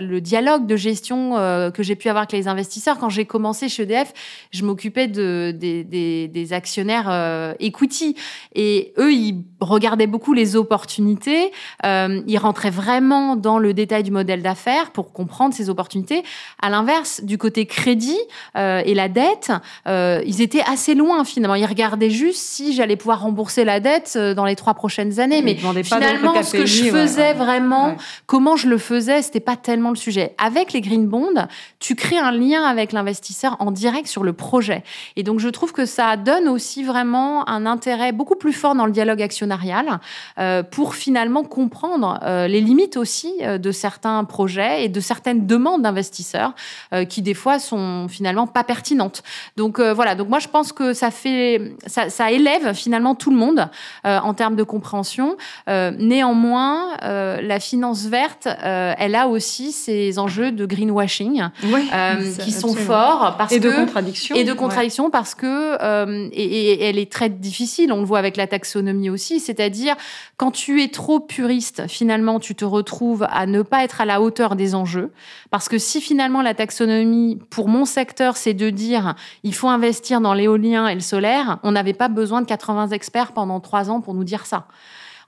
le 0.00 0.20
dialogue 0.20 0.66
de 0.66 0.76
gestion 0.76 1.36
euh, 1.36 1.70
que 1.70 1.82
j'ai 1.82 1.96
pu 1.96 2.08
avoir 2.08 2.22
avec 2.22 2.32
les 2.32 2.48
investisseurs. 2.48 2.98
Quand 2.98 3.08
j'ai 3.08 3.24
commencé 3.24 3.68
chez 3.68 3.84
EDF, 3.84 4.12
je 4.50 4.64
m'occupais 4.64 5.08
de 5.08 5.52
des, 5.54 5.84
des, 5.84 6.28
des 6.28 6.52
actionnaires 6.52 7.08
euh, 7.08 7.54
equity 7.60 8.16
et 8.54 8.92
eux, 8.98 9.12
ils 9.12 9.42
regardaient 9.60 10.06
beaucoup 10.06 10.32
les 10.32 10.56
opportunités. 10.56 11.52
Euh, 11.84 12.22
ils 12.26 12.38
rentraient 12.38 12.70
vraiment 12.70 13.36
dans 13.36 13.58
le 13.58 13.74
détail 13.74 14.02
du 14.02 14.10
modèle 14.10 14.42
d'affaires 14.42 14.90
pour 14.90 15.12
comprendre 15.12 15.54
ces 15.54 15.70
opportunités. 15.70 16.22
À 16.60 16.70
l'inverse, 16.70 17.22
du 17.22 17.38
côté 17.38 17.66
crédit 17.66 18.18
euh, 18.56 18.82
et 18.84 18.94
la 18.94 19.08
dette, 19.08 19.52
ils 19.86 20.42
étaient 20.42 20.62
assez 20.62 20.93
loin 20.94 21.24
finalement. 21.24 21.54
Ils 21.54 21.66
regardaient 21.66 22.10
juste 22.10 22.40
si 22.40 22.74
j'allais 22.74 22.96
pouvoir 22.96 23.20
rembourser 23.20 23.64
la 23.64 23.80
dette 23.80 24.14
euh, 24.16 24.34
dans 24.34 24.44
les 24.44 24.56
trois 24.56 24.74
prochaines 24.74 25.20
années. 25.20 25.42
Mais, 25.42 25.54
finalement, 25.82 26.42
ce 26.42 26.52
que 26.52 26.66
je 26.66 26.84
faisais 26.84 27.32
vraiment, 27.34 27.96
comment 28.26 28.56
je 28.56 28.68
le 28.68 28.78
faisais, 28.78 29.22
c'était 29.22 29.40
pas 29.40 29.56
tellement 29.56 29.90
le 29.90 29.96
sujet. 29.96 30.34
Avec 30.38 30.72
les 30.72 30.80
green 30.80 31.06
bonds, 31.06 31.46
tu 31.80 31.94
crées 31.94 32.18
un 32.18 32.32
lien 32.32 32.64
avec 32.64 32.92
l'investisseur 32.92 33.56
en 33.60 33.70
direct 33.70 34.06
sur 34.06 34.22
le 34.22 34.32
projet. 34.32 34.82
Et 35.16 35.22
donc, 35.22 35.40
je 35.40 35.48
trouve 35.48 35.72
que 35.72 35.86
ça 35.86 36.16
donne 36.16 36.48
aussi 36.48 36.84
vraiment 36.84 37.48
un 37.48 37.66
intérêt 37.66 38.12
beaucoup 38.12 38.36
plus 38.36 38.52
fort 38.52 38.74
dans 38.74 38.86
le 38.86 38.92
dialogue 38.92 39.22
actionnarial 39.22 40.00
euh, 40.38 40.62
pour 40.62 40.94
finalement 40.94 41.44
comprendre 41.44 42.20
euh, 42.22 42.46
les 42.48 42.60
limites 42.60 42.96
aussi 42.96 43.32
de 43.44 43.72
certains 43.72 44.24
projets 44.24 44.84
et 44.84 44.88
de 44.88 45.00
certaines 45.00 45.46
demandes 45.46 45.82
d'investisseurs 45.82 46.54
qui 47.08 47.22
des 47.22 47.34
fois 47.34 47.58
sont 47.58 48.06
finalement 48.08 48.46
pas 48.46 48.64
pertinentes. 48.64 49.22
Donc 49.56 49.80
voilà. 49.80 50.14
Donc 50.14 50.28
moi, 50.28 50.38
je 50.38 50.48
pense 50.48 50.72
que 50.72 50.83
ça 50.92 51.10
fait, 51.10 51.76
ça, 51.86 52.30
élève 52.30 52.74
finalement 52.74 53.14
tout 53.14 53.30
le 53.30 53.36
monde 53.36 53.68
euh, 54.06 54.18
en 54.18 54.34
termes 54.34 54.56
de 54.56 54.62
compréhension. 54.62 55.36
Euh, 55.68 55.92
néanmoins, 55.98 56.96
euh, 57.02 57.40
la 57.40 57.60
finance 57.60 58.06
verte, 58.06 58.48
elle 58.62 59.14
a 59.14 59.28
aussi 59.28 59.72
ses 59.72 60.18
enjeux 60.18 60.52
de 60.52 60.66
greenwashing 60.66 61.44
qui 62.40 62.52
sont 62.52 62.74
forts 62.74 63.36
parce 63.38 63.52
et 63.52 63.60
de 63.60 63.70
contradiction 63.70 64.36
et 64.36 64.44
de 64.44 64.52
contradiction 64.52 65.10
parce 65.10 65.34
que 65.34 65.76
et, 66.32 66.84
elle 66.84 66.98
est 66.98 67.10
très 67.10 67.28
difficile. 67.28 67.92
On 67.92 68.00
le 68.00 68.04
voit 68.04 68.18
avec 68.18 68.36
la 68.36 68.46
taxonomie 68.46 69.10
aussi, 69.10 69.40
c'est-à-dire 69.40 69.94
quand 70.36 70.50
tu 70.50 70.82
es 70.82 70.88
trop 70.88 71.20
puriste, 71.20 71.84
finalement, 71.88 72.40
tu 72.40 72.54
te 72.54 72.64
retrouves 72.64 73.26
à 73.30 73.46
ne 73.46 73.62
pas 73.62 73.84
être 73.84 74.00
à 74.00 74.04
la 74.04 74.20
hauteur 74.20 74.56
des 74.56 74.74
enjeux. 74.74 75.12
Parce 75.50 75.68
que 75.68 75.78
si 75.78 76.00
finalement 76.00 76.42
la 76.42 76.54
taxonomie 76.54 77.38
pour 77.50 77.68
mon 77.68 77.84
secteur, 77.84 78.36
c'est 78.36 78.54
de 78.54 78.70
dire 78.70 79.14
il 79.44 79.54
faut 79.54 79.68
investir 79.68 80.20
dans 80.20 80.34
l'éolien 80.34 80.73
et 80.88 80.94
le 80.94 81.00
solaire, 81.00 81.58
on 81.62 81.72
n'avait 81.72 81.94
pas 81.94 82.08
besoin 82.08 82.42
de 82.42 82.46
80 82.46 82.88
experts 82.88 83.32
pendant 83.32 83.60
trois 83.60 83.90
ans 83.90 84.00
pour 84.00 84.14
nous 84.14 84.24
dire 84.24 84.46
ça. 84.46 84.66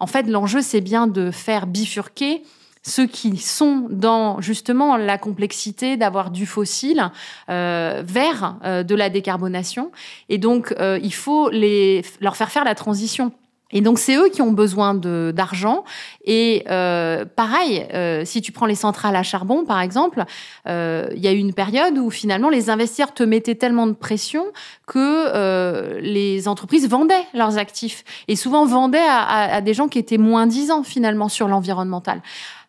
En 0.00 0.06
fait, 0.06 0.24
l'enjeu, 0.24 0.60
c'est 0.60 0.80
bien 0.80 1.06
de 1.06 1.30
faire 1.30 1.66
bifurquer 1.66 2.42
ceux 2.82 3.06
qui 3.06 3.36
sont 3.38 3.88
dans 3.90 4.40
justement 4.40 4.96
la 4.96 5.18
complexité 5.18 5.96
d'avoir 5.96 6.30
du 6.30 6.46
fossile 6.46 7.10
euh, 7.48 8.02
vers 8.06 8.56
euh, 8.64 8.84
de 8.84 8.94
la 8.94 9.10
décarbonation. 9.10 9.90
Et 10.28 10.38
donc, 10.38 10.72
euh, 10.78 10.98
il 11.02 11.12
faut 11.12 11.50
les, 11.50 12.04
leur 12.20 12.36
faire 12.36 12.50
faire 12.50 12.64
la 12.64 12.76
transition. 12.76 13.32
Et 13.72 13.80
donc 13.80 13.98
c'est 13.98 14.16
eux 14.16 14.28
qui 14.28 14.42
ont 14.42 14.52
besoin 14.52 14.94
d'argent. 14.94 15.84
Et 16.24 16.64
euh, 16.70 17.24
pareil, 17.24 17.84
euh, 17.92 18.24
si 18.24 18.40
tu 18.40 18.52
prends 18.52 18.66
les 18.66 18.76
centrales 18.76 19.16
à 19.16 19.24
charbon, 19.24 19.64
par 19.64 19.80
exemple, 19.80 20.24
euh, 20.68 21.08
il 21.16 21.20
y 21.20 21.26
a 21.26 21.32
eu 21.32 21.38
une 21.38 21.52
période 21.52 21.98
où 21.98 22.10
finalement 22.10 22.48
les 22.48 22.70
investisseurs 22.70 23.12
te 23.12 23.24
mettaient 23.24 23.56
tellement 23.56 23.88
de 23.88 23.92
pression 23.92 24.44
que 24.86 24.98
euh, 24.98 25.98
les 26.00 26.46
entreprises 26.46 26.88
vendaient 26.88 27.26
leurs 27.34 27.58
actifs 27.58 28.04
et 28.28 28.36
souvent 28.36 28.66
vendaient 28.66 28.98
à, 28.98 29.20
à, 29.22 29.56
à 29.56 29.60
des 29.60 29.74
gens 29.74 29.88
qui 29.88 29.98
étaient 29.98 30.18
moins 30.18 30.46
disants 30.46 30.84
finalement 30.84 31.28
sur 31.28 31.48
l'environnemental. 31.48 32.22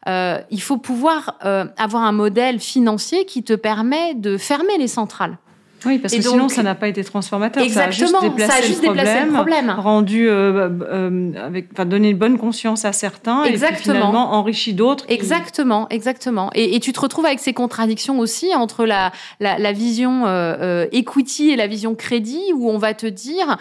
Euh, 0.08 0.40
il 0.50 0.62
faut 0.62 0.78
pouvoir 0.78 1.38
avoir 1.78 2.04
un 2.04 2.12
modèle 2.12 2.60
financier 2.60 3.26
qui 3.26 3.44
te 3.44 3.54
permet 3.54 4.14
de 4.16 4.38
fermer 4.38 4.78
les 4.78 4.88
centrales 4.88 5.38
Oui, 5.86 6.00
parce 6.00 6.14
que 6.14 6.22
sinon, 6.22 6.50
ça 6.50 6.64
n'a 6.64 6.76
pas 6.76 6.88
été 6.88 7.04
transformateur. 7.04 7.64
Exactement, 7.64 7.92
ça 7.92 8.04
a 8.04 8.08
juste 8.08 8.22
déplacé, 8.22 8.52
ça 8.52 8.58
a 8.58 8.62
juste 8.62 8.82
le, 8.82 8.90
déplacé 8.90 9.12
problème, 9.12 9.28
le, 9.28 9.34
problème, 9.34 9.70
Rendu, 9.70 10.28
euh, 10.28 10.70
euh, 10.82 11.32
avec, 11.46 11.68
enfin, 11.74 11.86
donné 11.86 12.10
une 12.10 12.18
bonne 12.18 12.38
conscience 12.38 12.86
à 12.86 12.94
certains 12.94 13.44
exactement. 13.44 13.78
et 13.78 13.82
finalement 13.82 14.34
enrichi 14.34 14.74
d'autres. 14.74 15.06
Qui... 15.06 15.14
Exactement, 15.14 15.88
exactement. 15.90 16.50
Et, 16.56 16.76
et, 16.76 16.80
tu 16.80 16.94
te 16.94 17.00
retrouves 17.00 17.26
avec 17.26 17.40
ces 17.40 17.54
contradictions 17.54 18.20
aussi 18.20 18.56
entre 18.56 18.86
la, 18.86 19.12
la, 19.40 19.60
la 19.60 19.72
vision 19.72 20.24
euh, 20.26 20.88
equity 20.92 21.52
et 21.52 21.56
la 21.56 21.68
vision 21.68 21.96
crédit, 21.96 22.42
où 22.56 22.70
on 22.70 22.78
va 22.78 22.94
te 22.94 23.08
dire, 23.08 23.58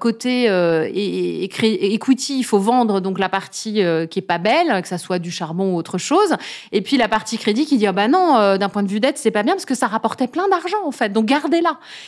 côté 0.00 0.44
et, 0.44 1.44
et, 1.44 1.94
equity, 1.94 2.38
il 2.38 2.44
faut 2.44 2.58
vendre 2.58 3.00
donc 3.00 3.18
la 3.18 3.28
partie 3.28 3.82
qui 4.10 4.18
est 4.18 4.26
pas 4.26 4.38
belle, 4.38 4.80
que 4.82 4.88
ça 4.88 4.98
soit 4.98 5.18
du 5.18 5.30
charbon 5.30 5.74
ou 5.74 5.76
autre 5.76 5.98
chose, 5.98 6.36
et 6.72 6.80
puis 6.80 6.96
la 6.96 7.08
partie 7.08 7.36
crédit 7.36 7.66
qui 7.66 7.76
dit, 7.76 7.86
ah 7.86 7.92
bah 7.92 8.08
non, 8.08 8.56
d'un 8.56 8.68
point 8.68 8.82
de 8.82 8.88
vue 8.88 9.00
dette, 9.00 9.18
c'est 9.18 9.30
pas 9.30 9.42
bien 9.42 9.54
parce 9.54 9.66
que 9.66 9.74
ça 9.74 9.86
rapportait 9.86 10.28
plein 10.28 10.48
d'argent, 10.48 10.84
en 10.84 10.92
fait. 10.92 11.12
Donc, 11.12 11.26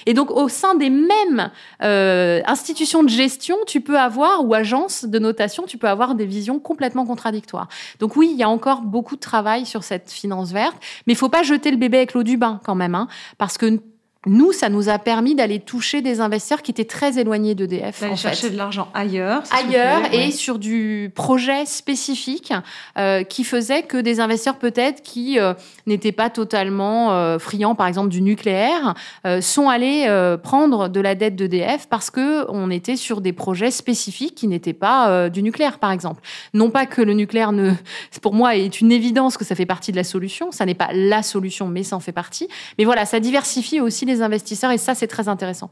Et 0.07 0.15
donc, 0.15 0.31
au 0.31 0.49
sein 0.49 0.75
des 0.75 0.91
mêmes 0.91 1.51
euh, 1.83 2.41
institutions 2.47 3.03
de 3.03 3.09
gestion, 3.09 3.57
tu 3.67 3.81
peux 3.81 3.99
avoir, 3.99 4.45
ou 4.45 4.55
agences 4.55 5.05
de 5.05 5.19
notation, 5.19 5.65
tu 5.65 5.79
peux 5.79 5.89
avoir 5.89 6.15
des 6.15 6.27
visions 6.27 6.59
complètement 6.59 7.07
contradictoires. 7.07 7.69
Donc 8.01 8.17
oui, 8.17 8.31
il 8.33 8.39
y 8.39 8.43
a 8.43 8.49
encore 8.49 8.83
beaucoup 8.83 9.17
de 9.17 9.21
travail 9.21 9.67
sur 9.67 9.85
cette 9.85 10.11
finance 10.11 10.53
verte, 10.53 10.77
mais 11.07 11.13
il 11.13 11.17
faut 11.17 11.29
pas 11.29 11.43
jeter 11.43 11.71
le 11.71 11.77
bébé 11.77 11.99
avec 11.99 12.15
l'eau 12.15 12.23
du 12.23 12.37
bain 12.37 12.61
quand 12.65 12.75
même, 12.75 12.95
hein, 12.95 13.09
parce 13.39 13.59
que 13.59 13.81
nous, 14.27 14.53
ça 14.53 14.69
nous 14.69 14.89
a 14.89 14.99
permis 14.99 15.35
d'aller 15.35 15.61
toucher 15.61 16.01
des 16.01 16.21
investisseurs 16.21 16.63
qui 16.63 16.71
étaient 16.71 16.85
très 16.85 17.19
éloignés 17.19 17.55
d'EDF. 17.55 18.01
D'aller 18.01 18.17
chercher 18.17 18.51
de 18.51 18.57
l'argent 18.57 18.89
ailleurs. 18.95 19.43
Ailleurs 19.51 20.01
et 20.13 20.31
sur 20.31 20.59
du 20.59 21.13
projet 21.15 21.67
spécifique 21.67 22.53
euh, 22.99 23.23
qui 23.23 23.45
faisait 23.45 23.83
que 23.83 23.99
des 23.99 24.21
investisseurs 24.21 24.57
peut-être 24.57 25.03
qui 25.03 25.39
euh, 25.39 25.55
n'étaient 25.87 26.13
pas 26.13 26.31
totalement 26.31 27.13
euh, 27.13 27.39
friands, 27.39 27.75
par 27.75 27.87
exemple, 27.87 28.09
du 28.09 28.23
nucléaire, 28.23 28.95
sont 29.41 29.69
allés 29.69 30.07
prendre 30.43 30.89
de 30.89 31.01
la 31.01 31.15
dette 31.15 31.37
d'EDF 31.37 31.87
parce 31.89 32.11
que 32.11 32.51
on 32.51 32.71
était 32.71 32.97
sur 32.97 33.21
des 33.21 33.33
projets 33.33 33.71
spécifiques 33.71 34.35
qui 34.35 34.49
n'étaient 34.49 34.73
pas 34.73 35.29
du 35.29 35.43
nucléaire, 35.43 35.79
par 35.79 35.93
exemple. 35.93 36.23
Non 36.53 36.71
pas 36.71 36.87
que 36.87 37.03
le 37.03 37.15
nucléaire 37.15 37.53
ne, 37.53 37.73
pour 38.23 38.35
moi, 38.35 38.57
est 38.57 38.81
une 38.81 38.93
évidence 38.93 39.37
que 39.37 39.45
ça 39.45 39.55
fait 39.55 39.67
partie 39.67 39.93
de 39.93 39.97
la 39.97 40.05
solution. 40.05 40.53
Ça 40.53 40.67
n'est 40.67 40.75
pas 40.75 40.89
la 40.93 41.23
solution, 41.23 41.69
mais 41.69 41.83
ça 41.83 41.97
en 41.97 42.01
fait 42.01 42.13
partie. 42.13 42.49
Mais 42.79 42.85
voilà, 42.85 43.07
ça 43.07 43.21
diversifie 43.21 43.81
aussi 43.81 44.05
les 44.05 44.14
investisseurs 44.23 44.71
et 44.71 44.79
ça, 44.79 44.95
c'est 44.95 45.07
très 45.07 45.29
intéressant. 45.29 45.71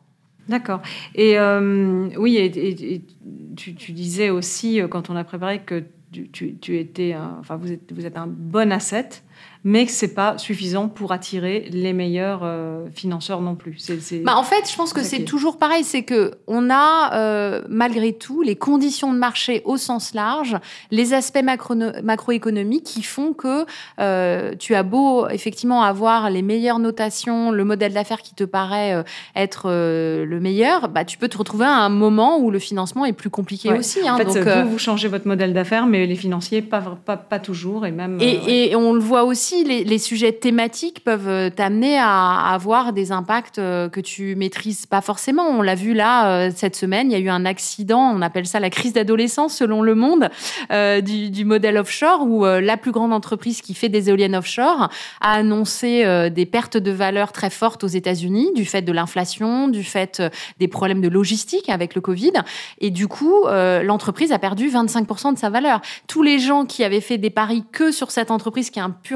D'accord. 0.48 0.82
Et 1.14 1.38
euh, 1.38 2.08
oui, 2.16 2.36
et, 2.36 3.02
tu, 3.56 3.74
tu, 3.74 3.92
disais 3.92 4.30
aussi, 4.30 4.80
euh, 4.80 4.88
quand 4.88 5.08
on 5.08 5.16
a 5.16 5.24
préparé, 5.24 5.60
que 5.60 5.84
tu, 6.10 6.56
tu 6.58 6.78
étais, 6.78 7.14
enfin, 7.38 7.56
vous 7.56 7.72
êtes, 7.72 7.92
vous 7.92 8.04
êtes 8.04 8.16
un 8.16 8.26
bon 8.26 8.72
asset 8.72 9.08
mais 9.64 9.86
que 9.86 9.92
c'est 9.92 10.14
pas 10.14 10.38
suffisant 10.38 10.88
pour 10.88 11.12
attirer 11.12 11.68
les 11.70 11.92
meilleurs 11.92 12.40
euh, 12.42 12.86
financeurs 12.94 13.40
non 13.40 13.54
plus. 13.54 13.78
Bah 14.24 14.36
en 14.36 14.42
fait, 14.42 14.68
je 14.68 14.76
pense 14.76 14.92
que 14.92 15.02
c'est 15.02 15.24
toujours 15.24 15.56
pareil, 15.56 15.84
c'est 15.84 16.02
que 16.02 16.32
on 16.48 16.68
a 16.70 17.14
euh, 17.14 17.62
malgré 17.68 18.12
tout 18.12 18.42
les 18.42 18.56
conditions 18.56 19.12
de 19.12 19.18
marché 19.18 19.62
au 19.64 19.76
sens 19.76 20.14
large, 20.14 20.56
les 20.90 21.14
aspects 21.14 21.42
macro 21.42 21.74
macroéconomiques 22.02 22.84
qui 22.84 23.02
font 23.02 23.32
que 23.32 23.64
euh, 24.00 24.54
tu 24.58 24.74
as 24.74 24.82
beau 24.82 25.28
effectivement 25.28 25.82
avoir 25.82 26.28
les 26.28 26.42
meilleures 26.42 26.80
notations, 26.80 27.52
le 27.52 27.64
modèle 27.64 27.94
d'affaires 27.94 28.22
qui 28.22 28.34
te 28.34 28.44
paraît 28.44 29.04
être 29.36 29.68
le 29.68 30.40
meilleur, 30.40 30.88
bah 30.88 31.04
tu 31.04 31.18
peux 31.18 31.28
te 31.28 31.38
retrouver 31.38 31.66
à 31.66 31.76
un 31.76 31.88
moment 31.88 32.38
où 32.38 32.50
le 32.50 32.58
financement 32.58 33.04
est 33.04 33.12
plus 33.12 33.30
compliqué 33.30 33.72
aussi. 33.72 34.00
Hein, 34.06 34.14
en 34.14 34.16
fait, 34.16 34.24
donc, 34.24 34.38
vous, 34.38 34.70
vous 34.72 34.78
changez 34.78 35.08
votre 35.08 35.28
modèle 35.28 35.54
d'affaires, 35.54 35.86
mais 35.86 36.06
les 36.06 36.16
financiers 36.16 36.62
pas, 36.62 36.82
pas, 37.04 37.16
pas 37.16 37.38
toujours 37.38 37.86
et 37.86 37.92
même. 37.92 38.18
Et, 38.20 38.70
et 38.70 38.76
on 38.76 38.92
le 38.92 39.00
voit 39.00 39.21
aussi 39.24 39.64
les, 39.64 39.98
sujets 39.98 40.32
thématiques 40.32 41.04
peuvent 41.04 41.28
euh, 41.28 41.50
t'amener 41.50 41.98
à, 41.98 42.52
avoir 42.52 42.92
des 42.92 43.12
impacts 43.12 43.58
euh, 43.58 43.88
que 43.88 44.00
tu 44.00 44.34
maîtrises 44.36 44.86
pas 44.86 45.00
forcément. 45.00 45.44
On 45.48 45.62
l'a 45.62 45.74
vu 45.74 45.94
là 45.94 46.46
euh, 46.46 46.50
cette 46.54 46.76
semaine, 46.76 47.10
il 47.10 47.12
y 47.12 47.16
a 47.16 47.20
eu 47.20 47.28
un 47.28 47.44
accident, 47.44 48.00
on 48.00 48.22
appelle 48.22 48.46
ça 48.46 48.60
la 48.60 48.70
crise 48.70 48.92
d'adolescence 48.92 49.56
selon 49.56 49.82
le 49.82 49.94
monde 49.94 50.30
du, 50.70 51.44
modèle 51.44 51.76
offshore 51.76 52.22
où 52.22 52.44
la 52.44 52.76
plus 52.76 52.92
grande 52.92 53.12
entreprise 53.12 53.60
qui 53.62 53.74
fait 53.74 53.88
des 53.88 54.08
éoliennes 54.08 54.36
offshore 54.36 54.88
a 55.20 55.32
annoncé 55.32 56.04
des 56.30 56.46
pertes 56.46 56.76
de 56.76 56.90
valeur 56.90 57.32
très 57.32 57.50
fortes 57.50 57.84
aux 57.84 57.88
États-Unis 57.88 58.52
du 58.54 58.64
fait 58.64 58.82
de 58.82 58.92
l'inflation, 58.92 59.68
du 59.68 59.82
fait 59.82 60.22
des 60.58 60.68
problèmes 60.68 61.00
de 61.00 61.08
logistique 61.08 61.68
avec 61.68 61.94
le 61.94 62.00
Covid 62.00 62.32
et 62.80 62.90
du 62.90 63.08
coup 63.08 63.44
l'entreprise 63.46 64.32
a 64.32 64.38
perdu 64.38 64.68
25% 64.68 65.34
de 65.34 65.38
sa 65.38 65.50
valeur. 65.50 65.80
Tous 66.06 66.22
les 66.22 66.38
gens 66.38 66.64
qui 66.64 66.84
avaient 66.84 67.00
fait 67.00 67.18
des 67.18 67.30
paris 67.30 67.64
que 67.72 67.90
sur 67.90 68.10
cette 68.10 68.30
entreprise 68.30 68.70
qui 68.70 68.78
est 68.78 68.82
un 68.82 68.90
pur 68.90 69.11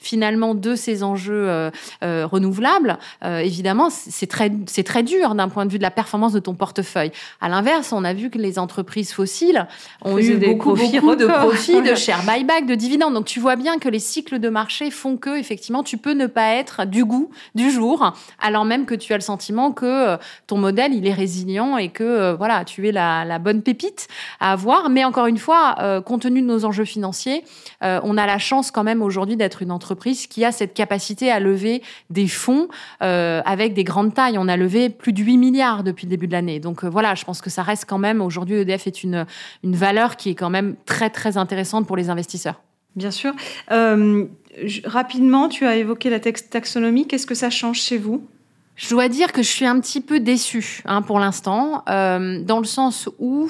finalement 0.00 0.54
de 0.54 0.74
ces 0.74 1.02
enjeux 1.02 1.48
euh, 1.48 1.70
euh, 2.02 2.26
renouvelables, 2.26 2.98
euh, 3.24 3.38
évidemment, 3.38 3.88
c'est 3.90 4.26
très, 4.26 4.50
c'est 4.66 4.82
très 4.82 5.02
dur 5.02 5.34
d'un 5.34 5.48
point 5.48 5.66
de 5.66 5.72
vue 5.72 5.78
de 5.78 5.82
la 5.82 5.90
performance 5.90 6.32
de 6.32 6.40
ton 6.40 6.54
portefeuille. 6.54 7.12
À 7.40 7.48
l'inverse, 7.48 7.92
on 7.92 8.04
a 8.04 8.12
vu 8.12 8.30
que 8.30 8.38
les 8.38 8.58
entreprises 8.58 9.12
fossiles 9.12 9.66
ont 10.04 10.18
eu 10.18 10.36
beaucoup, 10.36 10.74
beaucoup 10.74 11.16
de 11.16 11.26
profits, 11.26 11.82
de 11.82 11.94
share 11.94 12.22
buyback, 12.24 12.66
de 12.66 12.74
dividendes. 12.74 13.14
Donc 13.14 13.26
tu 13.26 13.40
vois 13.40 13.56
bien 13.56 13.78
que 13.78 13.88
les 13.88 13.98
cycles 13.98 14.38
de 14.38 14.48
marché 14.48 14.90
font 14.90 15.16
que 15.16 15.38
effectivement 15.38 15.82
tu 15.82 15.96
peux 15.96 16.12
ne 16.12 16.26
pas 16.26 16.54
être 16.54 16.84
du 16.84 17.04
goût 17.04 17.30
du 17.54 17.70
jour, 17.70 18.12
alors 18.40 18.64
même 18.64 18.86
que 18.86 18.94
tu 18.94 19.12
as 19.12 19.16
le 19.16 19.22
sentiment 19.22 19.72
que 19.72 20.16
ton 20.46 20.58
modèle 20.58 20.94
il 20.94 21.06
est 21.06 21.12
résilient 21.12 21.76
et 21.76 21.88
que 21.88 22.34
voilà 22.34 22.64
tu 22.64 22.88
es 22.88 22.92
la, 22.92 23.24
la, 23.24 23.38
bonne 23.38 23.62
pépite 23.62 24.08
à 24.40 24.52
avoir. 24.52 24.90
Mais 24.90 25.04
encore 25.04 25.26
une 25.26 25.38
fois, 25.38 26.02
compte 26.04 26.22
tenu 26.22 26.40
de 26.40 26.46
nos 26.46 26.64
enjeux 26.64 26.84
financiers, 26.84 27.44
on 27.80 28.16
a 28.16 28.26
la 28.26 28.38
chance 28.38 28.70
quand 28.70 28.84
même 28.84 29.02
aujourd'hui 29.08 29.36
d'être 29.36 29.62
une 29.62 29.72
entreprise 29.72 30.26
qui 30.26 30.44
a 30.44 30.52
cette 30.52 30.74
capacité 30.74 31.30
à 31.30 31.40
lever 31.40 31.82
des 32.10 32.28
fonds 32.28 32.68
euh, 33.02 33.42
avec 33.44 33.74
des 33.74 33.82
grandes 33.82 34.14
tailles. 34.14 34.38
On 34.38 34.46
a 34.46 34.56
levé 34.56 34.88
plus 34.88 35.12
de 35.12 35.22
8 35.22 35.36
milliards 35.36 35.82
depuis 35.82 36.06
le 36.06 36.10
début 36.10 36.28
de 36.28 36.32
l'année. 36.32 36.60
Donc 36.60 36.84
euh, 36.84 36.88
voilà, 36.88 37.14
je 37.14 37.24
pense 37.24 37.40
que 37.40 37.50
ça 37.50 37.62
reste 37.62 37.86
quand 37.86 37.98
même, 37.98 38.20
aujourd'hui, 38.20 38.56
EDF 38.56 38.86
est 38.86 39.02
une, 39.02 39.26
une 39.64 39.74
valeur 39.74 40.16
qui 40.16 40.30
est 40.30 40.34
quand 40.34 40.50
même 40.50 40.76
très, 40.86 41.10
très 41.10 41.36
intéressante 41.36 41.86
pour 41.86 41.96
les 41.96 42.10
investisseurs. 42.10 42.60
Bien 42.94 43.10
sûr. 43.10 43.32
Euh, 43.70 44.26
rapidement, 44.84 45.48
tu 45.48 45.66
as 45.66 45.76
évoqué 45.76 46.10
la 46.10 46.20
taxonomie. 46.20 47.06
Qu'est-ce 47.06 47.26
que 47.26 47.34
ça 47.34 47.50
change 47.50 47.80
chez 47.80 47.98
vous? 47.98 48.26
Je 48.76 48.90
dois 48.90 49.08
dire 49.08 49.32
que 49.32 49.42
je 49.42 49.48
suis 49.48 49.66
un 49.66 49.80
petit 49.80 50.00
peu 50.00 50.20
déçue 50.20 50.82
hein, 50.84 51.02
pour 51.02 51.18
l'instant, 51.18 51.82
dans 51.86 52.58
le 52.60 52.64
sens 52.64 53.08
où 53.18 53.48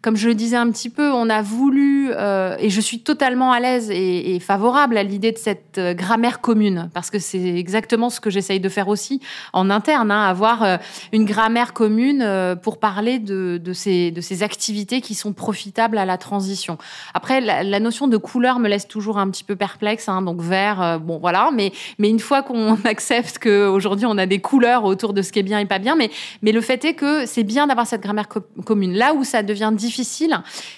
comme 0.00 0.16
je 0.16 0.28
le 0.28 0.34
disais 0.36 0.56
un 0.56 0.70
petit 0.70 0.90
peu, 0.90 1.10
on 1.10 1.28
a 1.28 1.42
voulu, 1.42 2.10
euh, 2.12 2.54
et 2.60 2.70
je 2.70 2.80
suis 2.80 3.00
totalement 3.00 3.50
à 3.50 3.58
l'aise 3.58 3.90
et, 3.90 4.38
favorable 4.38 4.96
à 4.96 5.02
l'idée 5.02 5.32
de 5.32 5.38
cette 5.38 5.78
euh, 5.78 5.92
grammaire 5.92 6.40
commune, 6.40 6.88
parce 6.94 7.10
que 7.10 7.18
c'est 7.18 7.56
exactement 7.58 8.08
ce 8.08 8.20
que 8.20 8.30
j'essaye 8.30 8.60
de 8.60 8.68
faire 8.68 8.86
aussi 8.86 9.20
en 9.52 9.70
interne, 9.70 10.12
hein, 10.12 10.22
avoir 10.22 10.62
euh, 10.62 10.76
une 11.12 11.24
grammaire 11.24 11.72
commune 11.72 12.24
pour 12.62 12.78
parler 12.78 13.18
de, 13.18 13.60
ces, 13.72 14.42
activités 14.42 15.00
qui 15.00 15.14
sont 15.14 15.32
profitables 15.32 15.98
à 15.98 16.04
la 16.04 16.16
transition. 16.16 16.78
Après, 17.12 17.40
la, 17.40 17.80
notion 17.80 18.06
de 18.06 18.16
couleur 18.16 18.60
me 18.60 18.68
laisse 18.68 18.86
toujours 18.86 19.18
un 19.18 19.28
petit 19.30 19.44
peu 19.44 19.56
perplexe, 19.56 20.08
hein, 20.08 20.22
donc 20.22 20.40
vert, 20.40 21.00
bon 21.00 21.18
voilà, 21.18 21.50
mais, 21.52 21.72
une 21.98 22.20
fois 22.20 22.42
qu'on 22.42 22.74
accepte 22.84 23.38
qu'aujourd'hui 23.40 24.06
on 24.06 24.16
a 24.16 24.26
des 24.26 24.40
couleurs 24.40 24.84
autour 24.84 25.12
de 25.12 25.22
ce 25.22 25.32
qui 25.32 25.40
est 25.40 25.42
bien 25.42 25.58
et 25.58 25.66
pas 25.66 25.80
bien, 25.80 25.96
mais, 25.96 26.10
le 26.52 26.60
fait 26.60 26.84
est 26.84 26.94
que 26.94 27.26
c'est 27.26 27.44
bien 27.44 27.66
d'avoir 27.66 27.86
cette 27.86 28.02
grammaire 28.02 28.28
commune. 28.64 28.94
Là 28.94 29.12
où 29.14 29.24
ça 29.24 29.42
devient 29.42 29.72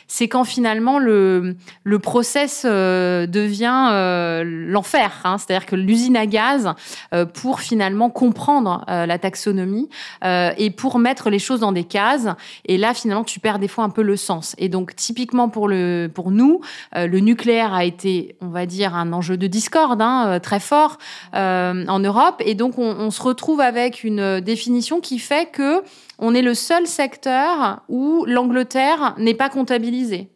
c'est 0.07 0.29
quand 0.29 0.45
finalement 0.45 0.99
le, 0.99 1.57
process 2.03 2.63
euh, 2.65 3.27
devient 3.27 3.89
euh, 3.93 4.43
l'enfer. 4.45 5.21
Hein. 5.25 5.39
C'est-à-dire 5.39 5.67
que 5.67 5.77
l'usine 5.77 6.17
à 6.17 6.27
gaz, 6.27 6.75
euh, 7.15 7.27
pour 7.27 7.61
finalement 7.61 8.11
comprendre 8.11 8.85
la 8.89 9.19
taxonomie 9.19 9.89
et 10.23 10.71
pour 10.71 10.99
mettre 10.99 11.31
les 11.31 11.39
choses 11.39 11.61
dans 11.61 11.73
des 11.73 11.85
cases, 11.85 12.29
et 12.65 12.77
là 12.77 12.95
finalement 12.95 13.25
tu 13.25 13.41
perds 13.41 13.59
des 13.59 13.69
fois 13.69 13.85
un 13.85 13.91
peu 13.91 14.03
le 14.03 14.17
sens. 14.17 14.55
Et 14.59 14.69
donc 14.69 14.97
typiquement 14.97 15.49
pour, 15.49 15.69
nous, 15.69 16.61
le 16.95 17.19
nucléaire 17.19 17.75
a 17.75 17.85
été, 17.85 18.37
on 18.41 18.49
va 18.49 18.67
dire, 18.67 18.95
un 18.95 19.13
enjeu 19.13 19.37
de 19.37 19.47
discorde 19.47 20.03
hein, 20.03 20.41
très 20.41 20.61
fort 20.61 20.99
en 21.33 21.99
Europe. 21.99 22.43
Et 22.45 22.55
donc 22.55 22.79
on, 22.79 22.91
on 22.91 23.11
se 23.11 23.23
retrouve 23.23 23.61
avec 23.61 24.05
une 24.05 24.41
définition 24.41 25.01
qui 25.01 25.19
fait 25.19 25.51
que 25.51 25.83
on 26.21 26.35
est 26.35 26.43
le 26.43 26.55
seul 26.55 26.87
secteur 26.87 27.83
où 27.89 28.25
l'Angleterre 28.27 29.15
n'est 29.19 29.35
pas 29.35 29.49
comptabilisée 29.49 30.31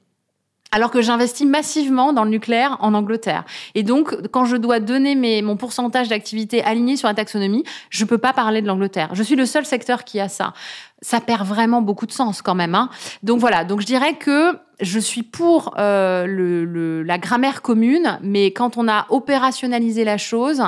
alors 0.74 0.90
que 0.90 1.00
j'investis 1.00 1.46
massivement 1.46 2.12
dans 2.12 2.24
le 2.24 2.30
nucléaire 2.30 2.76
en 2.80 2.94
Angleterre. 2.94 3.44
Et 3.76 3.84
donc, 3.84 4.28
quand 4.32 4.44
je 4.44 4.56
dois 4.56 4.80
donner 4.80 5.40
mon 5.40 5.56
pourcentage 5.56 6.08
d'activité 6.08 6.64
aligné 6.64 6.96
sur 6.96 7.06
la 7.06 7.14
taxonomie, 7.14 7.62
je 7.90 8.04
peux 8.04 8.18
pas 8.18 8.32
parler 8.32 8.60
de 8.60 8.66
l'Angleterre. 8.66 9.10
Je 9.12 9.22
suis 9.22 9.36
le 9.36 9.46
seul 9.46 9.64
secteur 9.64 10.02
qui 10.02 10.18
a 10.18 10.28
ça. 10.28 10.52
Ça 11.00 11.20
perd 11.20 11.46
vraiment 11.46 11.80
beaucoup 11.80 12.06
de 12.06 12.12
sens 12.12 12.42
quand 12.42 12.56
même. 12.56 12.74
Hein. 12.74 12.90
Donc 13.22 13.38
voilà, 13.38 13.64
donc 13.64 13.82
je 13.82 13.86
dirais 13.86 14.14
que 14.14 14.58
je 14.80 14.98
suis 14.98 15.22
pour 15.22 15.76
euh, 15.78 17.04
la 17.06 17.18
grammaire 17.18 17.62
commune, 17.62 18.18
mais 18.20 18.46
quand 18.46 18.76
on 18.76 18.88
a 18.88 19.06
opérationnalisé 19.10 20.02
la 20.02 20.18
chose, 20.18 20.60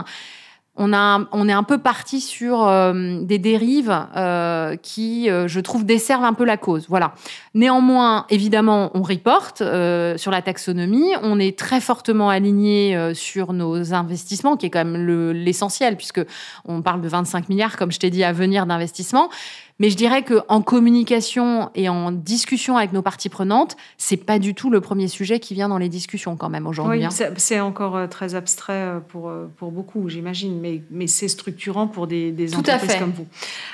on, 0.79 1.49
est 1.49 1.53
un 1.53 1.63
peu 1.63 1.79
parti 1.79 2.21
sur 2.21 2.67
euh, 2.67 3.21
des 3.23 3.39
dérives 3.39 4.07
euh, 4.17 4.77
qui, 4.77 5.31
euh, 5.31 5.49
je 5.49 5.61
trouve, 5.61 5.85
desservent 5.85 6.25
un 6.25 6.35
peu 6.35 6.45
la 6.45 6.57
cause. 6.57 6.87
Voilà. 6.89 7.15
Néanmoins, 7.55 8.27
évidemment, 8.29 8.91
on 8.95 9.03
reporte 9.03 9.59
sur 9.59 10.31
la 10.31 10.43
taxonomie. 10.43 11.13
On 11.23 11.39
est 11.39 11.59
très 11.59 11.81
fortement 11.81 12.29
aligné 12.29 13.15
sur 13.15 13.53
nos 13.53 13.95
investissements, 13.95 14.57
qui 14.57 14.67
est 14.67 14.71
quand 14.71 14.85
même 14.85 15.33
l'essentiel, 15.33 15.97
puisque 15.97 16.21
on 16.67 16.83
parle 16.83 17.01
de 17.01 17.09
25 17.09 17.49
milliards, 17.49 17.77
comme 17.77 17.93
je 17.93 17.99
t'ai 17.99 18.11
dit, 18.11 18.25
à 18.25 18.33
venir 18.33 18.67
d'investissement. 18.67 19.31
Mais 19.79 19.91
je 19.91 19.97
dirais 19.97 20.25
qu'en 20.25 20.63
communication 20.63 21.71
et 21.75 21.89
en 21.89 22.11
discussion 22.11 22.79
avec 22.79 22.93
nos 22.93 23.03
parties 23.03 23.29
prenantes, 23.29 23.77
c'est 23.99 24.17
pas 24.17 24.39
du 24.39 24.55
tout 24.55 24.71
le 24.71 24.81
premier 24.81 25.07
sujet 25.07 25.39
qui 25.39 25.53
vient 25.53 25.69
dans 25.69 25.77
les 25.77 25.91
discussions 25.91 26.37
quand 26.37 26.49
même 26.49 26.67
aujourd'hui. 26.67 27.01
Oui, 27.01 27.05
hein. 27.05 27.31
c'est 27.37 27.61
encore 27.61 27.97
euh, 27.97 28.07
très 28.07 28.35
abstrait 28.35 28.73
euh, 28.73 29.01
pour, 29.01 29.29
euh, 29.29 29.47
pour 29.59 29.73
beaucoup, 29.73 30.09
j'imagine, 30.09 30.59
mais, 30.61 30.83
mais 30.91 31.07
c'est 31.07 31.29
structurant 31.29 31.89
pour 31.89 32.07
des, 32.07 32.33
des 32.33 32.49
tout 32.49 32.61
entreprises 32.61 32.91
à 32.91 32.93
fait. 32.95 32.99
comme 32.99 33.13
vous. 33.13 33.27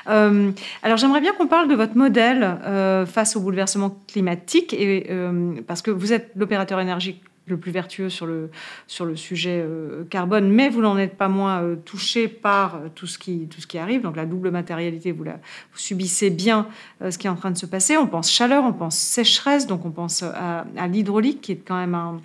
Euh, 0.09 0.50
alors 0.82 0.96
j'aimerais 0.96 1.20
bien 1.20 1.32
qu'on 1.34 1.46
parle 1.46 1.68
de 1.68 1.74
votre 1.74 1.96
modèle 1.96 2.42
euh, 2.64 3.07
face 3.07 3.36
au 3.36 3.40
bouleversement 3.40 3.96
climatique, 4.09 4.74
et, 4.74 5.07
euh, 5.11 5.55
parce 5.66 5.82
que 5.82 5.92
vous 5.92 6.12
êtes 6.12 6.30
l'opérateur 6.34 6.80
énergique 6.80 7.22
le 7.47 7.57
plus 7.57 7.72
vertueux 7.72 8.09
sur 8.09 8.26
le, 8.26 8.51
sur 8.86 9.05
le 9.05 9.16
sujet 9.16 9.62
euh, 9.62 10.05
carbone, 10.09 10.49
mais 10.49 10.68
vous 10.68 10.80
n'en 10.80 10.97
êtes 10.97 11.16
pas 11.16 11.28
moins 11.28 11.62
euh, 11.62 11.76
touché 11.76 12.28
par 12.28 12.76
euh, 12.76 12.78
tout 12.95 13.07
ce, 13.07 13.18
qui, 13.18 13.49
tout 13.49 13.61
ce 13.61 13.66
qui 13.66 13.78
arrive. 13.78 14.03
Donc 14.03 14.16
la 14.16 14.26
double 14.26 14.51
matérialité, 14.51 15.12
vous, 15.12 15.24
la, 15.24 15.32
vous 15.32 15.78
subissez 15.78 16.30
bien 16.30 16.68
ce 17.01 17.16
qui 17.18 17.26
est 17.26 17.30
en 17.30 17.36
train 17.36 17.51
de 17.51 17.59
se 17.59 17.66
passer. 17.66 17.97
On 17.97 18.07
pense 18.07 18.30
chaleur, 18.30 18.64
on 18.64 18.72
pense 18.72 18.97
sécheresse, 18.97 19.66
donc 19.66 19.84
on 19.84 19.90
pense 19.90 20.22
à, 20.22 20.66
à 20.76 20.86
l'hydraulique 20.86 21.40
qui 21.40 21.53
est 21.53 21.57
quand 21.57 21.76
même 21.76 21.95
un 21.95 22.20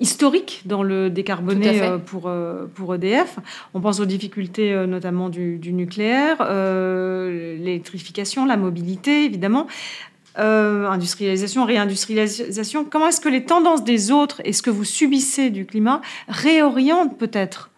historique 0.00 0.62
dans 0.64 0.84
le 0.84 1.10
décarboné 1.10 1.98
pour, 2.06 2.30
pour 2.74 2.94
EDF. 2.94 3.40
On 3.74 3.80
pense 3.80 3.98
aux 3.98 4.06
difficultés 4.06 4.86
notamment 4.86 5.28
du, 5.28 5.58
du 5.58 5.72
nucléaire, 5.72 6.36
l'électrification, 6.40 8.46
la 8.46 8.56
mobilité, 8.56 9.24
évidemment. 9.24 9.66
Euh, 10.38 10.86
industrialisation, 10.88 11.64
réindustrialisation. 11.64 12.84
Comment 12.84 13.08
est-ce 13.08 13.20
que 13.20 13.28
les 13.28 13.44
tendances 13.44 13.82
des 13.82 14.12
autres 14.12 14.40
et 14.44 14.52
ce 14.52 14.62
que 14.62 14.70
vous 14.70 14.84
subissez 14.84 15.50
du 15.50 15.66
climat 15.66 16.00
réorientent 16.28 17.18
peut-être 17.18 17.70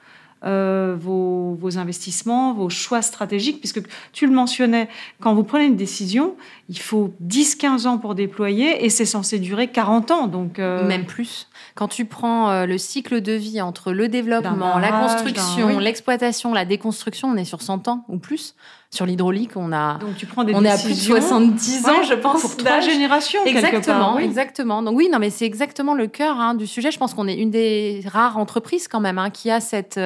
euh, 0.43 0.97
vos, 0.99 1.55
vos, 1.55 1.77
investissements, 1.77 2.55
vos 2.55 2.71
choix 2.71 3.03
stratégiques, 3.03 3.61
puisque 3.61 3.83
tu 4.13 4.27
le 4.27 4.33
mentionnais, 4.33 4.89
quand 5.21 5.35
vous 5.35 5.45
prenez 5.45 5.67
une 5.67 5.77
décision, 5.77 6.35
il 6.71 6.79
faut 6.79 7.15
10-15 7.23 7.87
ans 7.87 7.99
pour 7.99 8.15
déployer 8.15 8.85
et 8.85 8.89
c'est 8.89 9.05
censé 9.05 9.39
durer 9.39 9.69
40 9.69 10.11
ans. 10.11 10.27
Donc, 10.29 10.59
euh... 10.59 10.87
Même 10.87 11.05
plus. 11.05 11.49
Quand 11.75 11.89
tu 11.89 12.07
prends 12.07 12.51
euh, 12.51 12.65
le 12.65 12.79
cycle 12.79 13.21
de 13.21 13.33
vie 13.33 13.61
entre 13.61 13.93
le 13.93 14.09
développement, 14.09 14.79
la 14.79 14.93
construction, 14.93 15.77
oui. 15.77 15.85
l'exploitation, 15.85 16.55
la 16.55 16.65
déconstruction, 16.65 17.29
on 17.29 17.37
est 17.37 17.45
sur 17.45 17.61
100 17.61 17.89
ans 17.89 18.05
ou 18.09 18.17
plus. 18.17 18.55
Sur 18.93 19.07
l'hydraulique, 19.07 19.53
on 19.55 19.71
a, 19.73 19.99
Donc 19.99 20.17
tu 20.17 20.27
prends 20.27 20.43
des 20.43 20.53
on 20.53 20.65
est 20.65 20.69
à 20.69 20.77
plus 20.77 20.89
de 20.89 20.95
70 20.95 21.87
ans, 21.87 21.99
ouais, 21.99 22.05
je 22.09 22.15
pense. 22.15 22.41
Pour 22.41 22.57
trois 22.57 22.81
générations, 22.81 23.39
Exactement, 23.47 23.99
part, 24.01 24.17
oui. 24.17 24.25
exactement. 24.25 24.83
Donc 24.83 24.97
oui, 24.97 25.09
non, 25.09 25.21
mais 25.21 25.31
c'est 25.31 25.45
exactement 25.45 25.95
le 25.95 26.09
cœur 26.09 26.41
hein, 26.41 26.55
du 26.55 26.67
sujet. 26.67 26.91
Je 26.91 26.99
pense 26.99 27.15
qu'on 27.15 27.29
est 27.29 27.37
une 27.37 27.53
des 27.53 28.03
rares 28.05 28.37
entreprises 28.37 28.89
quand 28.89 28.99
même 28.99 29.17
hein, 29.19 29.31
qui 29.31 29.49
a 29.49 29.61
cette, 29.61 30.01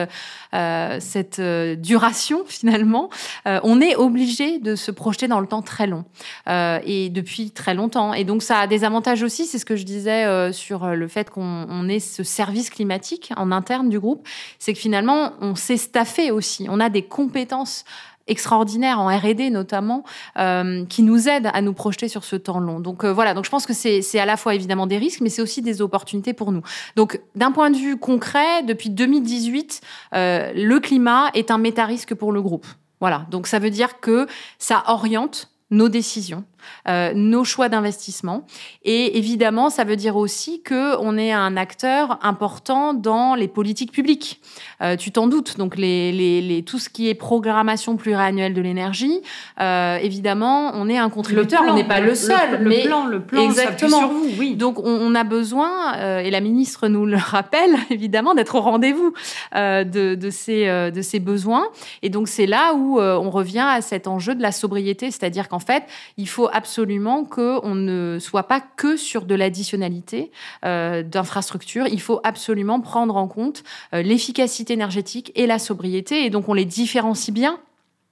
euh, 0.55 0.97
cette 1.01 1.39
euh, 1.39 1.77
duration 1.77 2.43
finalement. 2.47 3.09
Euh, 3.47 3.59
on 3.63 3.81
est 3.81 3.97
obligé 3.97 4.59
de 4.59 4.77
se 4.77 4.91
projeter 4.91 5.29
dans 5.29 5.41
le 5.41 5.47
temps 5.47 5.63
très 5.63 5.87
long 5.87 6.05
euh, 6.51 6.79
et 6.85 7.09
depuis 7.09 7.53
très 7.53 7.73
longtemps. 7.73 8.13
Et 8.13 8.25
donc 8.25 8.43
ça 8.43 8.59
a 8.59 8.67
des 8.67 8.85
avantages 8.85 9.23
aussi. 9.23 9.47
C'est 9.47 9.59
ce 9.59 9.65
que 9.65 9.77
je 9.77 9.85
disais 9.85 10.27
euh, 10.27 10.53
sur 10.53 10.89
le 10.89 11.09
fait 11.09 11.31
qu'on 11.31 11.67
on 11.71 11.89
ait 11.89 12.01
ce 12.01 12.23
service 12.23 12.69
climatique 12.69 13.33
en 13.39 13.51
interne 13.51 13.89
du 13.89 13.99
groupe. 13.99 14.29
C'est 14.59 14.75
que 14.75 14.79
finalement, 14.79 15.33
on 15.41 15.55
s'est 15.55 15.79
staffé 15.79 16.31
aussi. 16.31 16.67
On 16.69 16.81
a 16.81 16.91
des 16.91 17.03
compétences 17.03 17.87
extraordinaires 18.27 18.99
en 19.01 19.07
R&D 19.07 19.51
notamment 19.51 20.05
euh, 20.39 20.85
qui 20.87 21.03
nous 21.03 21.29
aident 21.29 21.51
à 21.53 21.63
nous 21.63 21.73
projeter 21.73 22.09
sur 22.09 22.25
ce 22.25 22.37
temps 22.37 22.59
long. 22.59 22.81
Donc 22.81 23.05
euh, 23.05 23.13
voilà, 23.13 23.35
donc 23.35 23.45
je 23.45 23.51
pense 23.51 23.67
que 23.67 23.73
c'est 23.73 24.19
à 24.19 24.27
la 24.27 24.37
fois 24.37 24.55
évidemment 24.55 24.87
des 24.87 24.99
risques 24.99 25.21
mais 25.21 25.29
c'est 25.29 25.43
aussi 25.43 25.63
des 25.63 25.83
opportunités 25.83 26.33
pour 26.33 26.53
nous. 26.53 26.63
Donc 26.97 27.21
d'un 27.35 27.53
point 27.53 27.71
de 27.71 27.77
vue 27.77 27.97
concret, 27.97 28.63
depuis 28.63 28.91
2018, 28.91 29.81
euh, 30.15 30.53
le 30.55 30.81
climat 30.81 31.31
est 31.35 31.51
un 31.51 31.59
méta-risque 31.59 32.15
pour 32.15 32.33
le 32.33 32.43
groupe. 32.43 32.67
Voilà, 33.01 33.27
donc 33.31 33.47
ça 33.47 33.59
veut 33.59 33.71
dire 33.71 34.01
que 34.01 34.27
ça 34.59 34.85
oriente 34.87 35.51
nos 35.71 35.89
décisions, 35.89 36.45
euh, 36.89 37.13
nos 37.15 37.45
choix 37.45 37.69
d'investissement. 37.69 38.47
Et 38.85 39.19
évidemment, 39.19 39.71
ça 39.71 39.85
veut 39.85 39.97
dire 39.97 40.17
aussi 40.17 40.63
que 40.63 40.97
on 40.99 41.17
est 41.17 41.33
un 41.33 41.57
acteur 41.57 42.19
important 42.23 42.95
dans 42.95 43.35
les 43.35 43.49
politiques 43.49 43.93
publiques. 43.93 44.41
Euh, 44.83 44.97
tu 44.97 45.11
t'en 45.11 45.27
doutes. 45.27 45.57
Donc, 45.57 45.77
les, 45.77 46.13
les, 46.13 46.41
les, 46.41 46.63
tout 46.63 46.79
ce 46.79 46.89
qui 46.89 47.09
est 47.09 47.15
programmation 47.15 47.97
pluriannuelle 47.97 48.55
de 48.55 48.61
l'énergie, 48.61 49.21
euh, 49.61 49.97
évidemment, 49.97 50.73
on 50.75 50.89
est 50.89 50.99
un 50.99 51.11
contributeur. 51.11 51.63
Plan, 51.63 51.73
on 51.73 51.77
n'est 51.77 51.85
pas 51.85 52.01
le, 52.01 52.15
seul. 52.15 52.61
Le, 52.61 52.69
mais 52.69 52.83
plan, 52.83 53.07
le 53.07 53.21
plan, 53.21 53.43
exactement. 53.43 53.99
Sur 53.99 54.09
vous, 54.09 54.29
oui. 54.39 54.55
Donc, 54.55 54.79
on, 54.79 54.85
on 54.85 55.15
a 55.15 55.25
besoin, 55.25 56.21
et 56.21 56.31
la 56.31 56.41
ministre 56.41 56.89
nous 56.89 57.07
le 57.07 57.17
rappelle, 57.17 57.77
évidemment, 57.91 58.35
d'être 58.35 58.55
au 58.57 58.61
rendez-vous 58.61 59.13
de, 59.55 60.15
de, 60.15 60.31
ces, 60.31 60.67
de 60.91 61.03
ces 61.03 61.21
besoins. 61.21 61.69
Et 62.03 62.11
donc, 62.11 62.29
c'est 62.29 62.47
là 62.47 62.75
où 62.75 63.01
on 63.01 63.31
revient 63.31 63.65
à 63.67 63.81
cet 63.81 64.07
enjeu 64.07 64.35
de 64.35 64.43
la 64.43 64.53
sobriété, 64.53 65.11
c'est-à-dire 65.11 65.49
qu'en 65.49 65.59
fait, 65.59 65.85
il 66.17 66.29
faut 66.29 66.49
absolument 66.55 67.25
qu'on 67.25 67.75
ne 67.75 68.19
soit 68.21 68.45
pas 68.45 68.61
que 68.61 68.97
sur 68.97 69.27
de 69.27 69.35
l'additionnalité 69.35 70.31
euh, 70.65 71.03
d'infrastructures. 71.03 71.87
Il 71.89 72.01
faut 72.01 72.21
absolument 72.25 72.81
prendre 72.81 73.17
en 73.17 73.29
compte 73.29 73.65
euh, 73.93 74.03
l'efficacité 74.03 74.73
énergétique 74.73 75.33
et 75.35 75.47
la 75.47 75.59
sobriété. 75.59 76.25
Et 76.25 76.31
donc, 76.31 76.49
on 76.49 76.55
les 76.55 76.65
différencie 76.65 77.35
bien. 77.35 77.59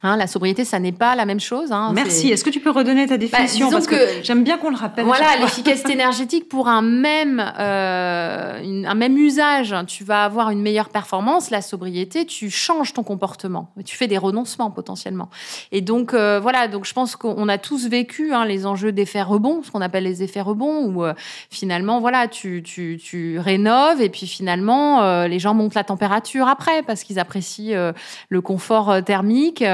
Hein, 0.02 0.16
la 0.16 0.26
sobriété, 0.26 0.64
ça 0.64 0.78
n'est 0.78 0.92
pas 0.92 1.14
la 1.14 1.26
même 1.26 1.40
chose. 1.40 1.70
Hein, 1.72 1.92
Merci. 1.94 2.28
Est-ce 2.28 2.44
que 2.44 2.50
tu 2.50 2.60
peux 2.60 2.70
redonner 2.70 3.06
ta 3.06 3.18
définition 3.18 3.68
bah, 3.68 3.76
Parce 3.76 3.86
que, 3.86 3.94
que 3.94 4.24
j'aime 4.24 4.42
bien 4.42 4.58
qu'on 4.58 4.70
le 4.70 4.76
rappelle. 4.76 5.04
Voilà, 5.04 5.36
l'efficacité 5.40 5.92
énergétique 5.92 6.48
pour 6.48 6.68
un 6.68 6.82
même, 6.82 7.42
euh, 7.58 8.60
une, 8.62 8.86
un 8.86 8.94
même 8.94 9.16
usage, 9.16 9.74
tu 9.86 10.04
vas 10.04 10.24
avoir 10.24 10.50
une 10.50 10.60
meilleure 10.60 10.88
performance. 10.88 11.50
La 11.50 11.62
sobriété, 11.62 12.26
tu 12.26 12.50
changes 12.50 12.92
ton 12.92 13.02
comportement, 13.02 13.70
tu 13.84 13.96
fais 13.96 14.08
des 14.08 14.18
renoncements 14.18 14.70
potentiellement. 14.70 15.28
Et 15.70 15.80
donc 15.80 16.14
euh, 16.14 16.40
voilà, 16.40 16.68
donc 16.68 16.84
je 16.84 16.92
pense 16.92 17.16
qu'on 17.16 17.48
a 17.48 17.58
tous 17.58 17.88
vécu 17.88 18.32
hein, 18.32 18.44
les 18.44 18.66
enjeux 18.66 18.92
d'effets 18.92 19.22
rebonds, 19.22 19.62
ce 19.62 19.70
qu'on 19.70 19.80
appelle 19.80 20.04
les 20.04 20.22
effets 20.22 20.40
rebonds, 20.40 20.86
où 20.86 21.04
euh, 21.04 21.14
finalement 21.50 22.00
voilà, 22.00 22.28
tu, 22.28 22.62
tu, 22.62 23.00
tu 23.02 23.38
rénoves 23.38 24.00
et 24.00 24.08
puis 24.08 24.26
finalement 24.26 25.02
euh, 25.02 25.28
les 25.28 25.38
gens 25.38 25.54
montent 25.54 25.74
la 25.74 25.84
température 25.84 26.48
après 26.48 26.82
parce 26.82 27.04
qu'ils 27.04 27.18
apprécient 27.18 27.92
le 28.28 28.40
confort 28.40 29.02
thermique 29.04 29.64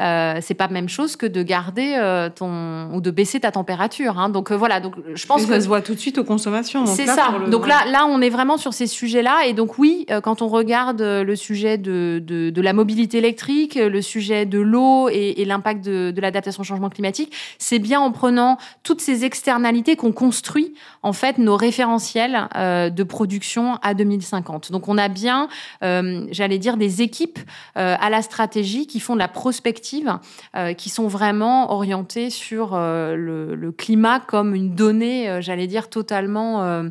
euh, 0.00 0.38
c'est 0.40 0.54
pas 0.54 0.66
la 0.66 0.72
même 0.72 0.88
chose 0.88 1.16
que 1.16 1.26
de 1.26 1.42
garder 1.42 1.94
euh, 1.98 2.28
ton 2.30 2.92
ou 2.92 3.00
de 3.00 3.10
baisser 3.10 3.40
ta 3.40 3.50
température. 3.50 4.18
Hein. 4.18 4.28
Donc 4.28 4.50
euh, 4.50 4.56
voilà, 4.56 4.80
donc 4.80 4.94
je 5.14 5.26
pense 5.26 5.42
Mais 5.42 5.48
que 5.48 5.54
ça 5.54 5.60
se 5.60 5.68
voit 5.68 5.82
tout 5.82 5.94
de 5.94 5.98
suite 5.98 6.18
aux 6.18 6.24
consommations. 6.24 6.86
C'est 6.86 7.06
ça. 7.06 7.34
Le... 7.38 7.50
Donc 7.50 7.66
là, 7.66 7.84
là, 7.90 8.06
on 8.06 8.20
est 8.20 8.30
vraiment 8.30 8.56
sur 8.56 8.72
ces 8.72 8.86
sujets-là. 8.86 9.46
Et 9.46 9.52
donc 9.52 9.78
oui, 9.78 10.06
euh, 10.10 10.20
quand 10.20 10.42
on 10.42 10.48
regarde 10.48 11.00
le 11.02 11.36
sujet 11.36 11.78
de, 11.78 12.22
de, 12.24 12.50
de 12.50 12.62
la 12.62 12.72
mobilité 12.72 13.18
électrique, 13.18 13.74
le 13.74 14.02
sujet 14.02 14.46
de 14.46 14.58
l'eau 14.58 15.08
et, 15.08 15.40
et 15.40 15.44
l'impact 15.44 15.84
de, 15.84 16.10
de 16.10 16.20
l'adaptation 16.20 16.62
au 16.62 16.64
changement 16.64 16.90
climatique, 16.90 17.34
c'est 17.58 17.78
bien 17.78 18.00
en 18.00 18.12
prenant 18.12 18.58
toutes 18.82 19.00
ces 19.00 19.24
externalités 19.24 19.96
qu'on 19.96 20.12
construit 20.12 20.74
en 21.02 21.12
fait 21.12 21.38
nos 21.38 21.56
référentiels 21.56 22.48
euh, 22.56 22.90
de 22.90 23.02
production 23.02 23.78
à 23.82 23.94
2050. 23.94 24.72
Donc 24.72 24.88
on 24.88 24.98
a 24.98 25.08
bien, 25.08 25.48
euh, 25.82 26.26
j'allais 26.30 26.58
dire, 26.58 26.76
des 26.76 27.02
équipes 27.02 27.38
à 27.74 28.10
la 28.10 28.22
stratégie 28.22 28.86
qui 28.86 29.00
font 29.00 29.14
de 29.14 29.18
la 29.18 29.28
prospectives 29.52 30.18
euh, 30.56 30.72
qui 30.72 30.88
sont 30.88 31.08
vraiment 31.08 31.72
orientées 31.72 32.30
sur 32.30 32.70
euh, 32.72 33.14
le, 33.14 33.54
le, 33.54 33.70
climat 33.70 34.18
comme 34.18 34.54
une 34.54 34.74
donnée, 34.74 35.28
euh, 35.28 35.42
j'allais 35.42 35.66
dire, 35.66 35.90
totalement 35.90 36.82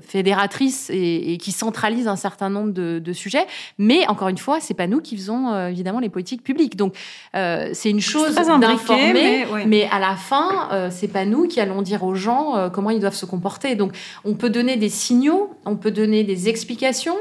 fédératrice 0.00 0.88
et, 0.88 1.32
et, 1.32 1.36
qui 1.36 1.52
centralise 1.52 2.08
un 2.08 2.16
certain 2.16 2.48
nombre 2.48 2.72
de, 2.72 2.98
de 2.98 3.12
sujets. 3.12 3.46
Mais 3.76 4.06
encore 4.08 4.28
une 4.28 4.38
fois, 4.38 4.60
c'est 4.60 4.72
pas 4.72 4.86
nous 4.86 5.02
qui 5.02 5.14
faisons 5.16 5.54
évidemment 5.66 6.00
les 6.00 6.08
politiques 6.08 6.42
publiques. 6.42 6.76
Donc 6.76 6.94
c'est 7.34 7.90
une 7.90 8.00
chose 8.00 8.34
d'informer, 8.34 9.12
mais, 9.12 9.46
ouais. 9.46 9.66
mais, 9.66 9.88
à 9.90 9.98
la 9.98 10.16
fin, 10.16 10.88
c'est 10.90 11.08
pas 11.08 11.26
nous 11.26 11.46
qui 11.48 11.60
allons 11.60 11.82
dire 11.82 12.02
aux 12.04 12.14
gens 12.14 12.70
comment 12.72 12.90
ils 12.90 13.00
doivent 13.00 13.14
se 13.14 13.26
comporter. 13.26 13.74
Donc 13.74 13.92
on 14.24 14.34
peut 14.34 14.50
donner 14.50 14.76
des 14.76 14.88
signaux, 14.88 15.50
on 15.66 15.76
peut 15.76 15.90
donner 15.90 16.24
des 16.24 16.48
explications, 16.48 17.16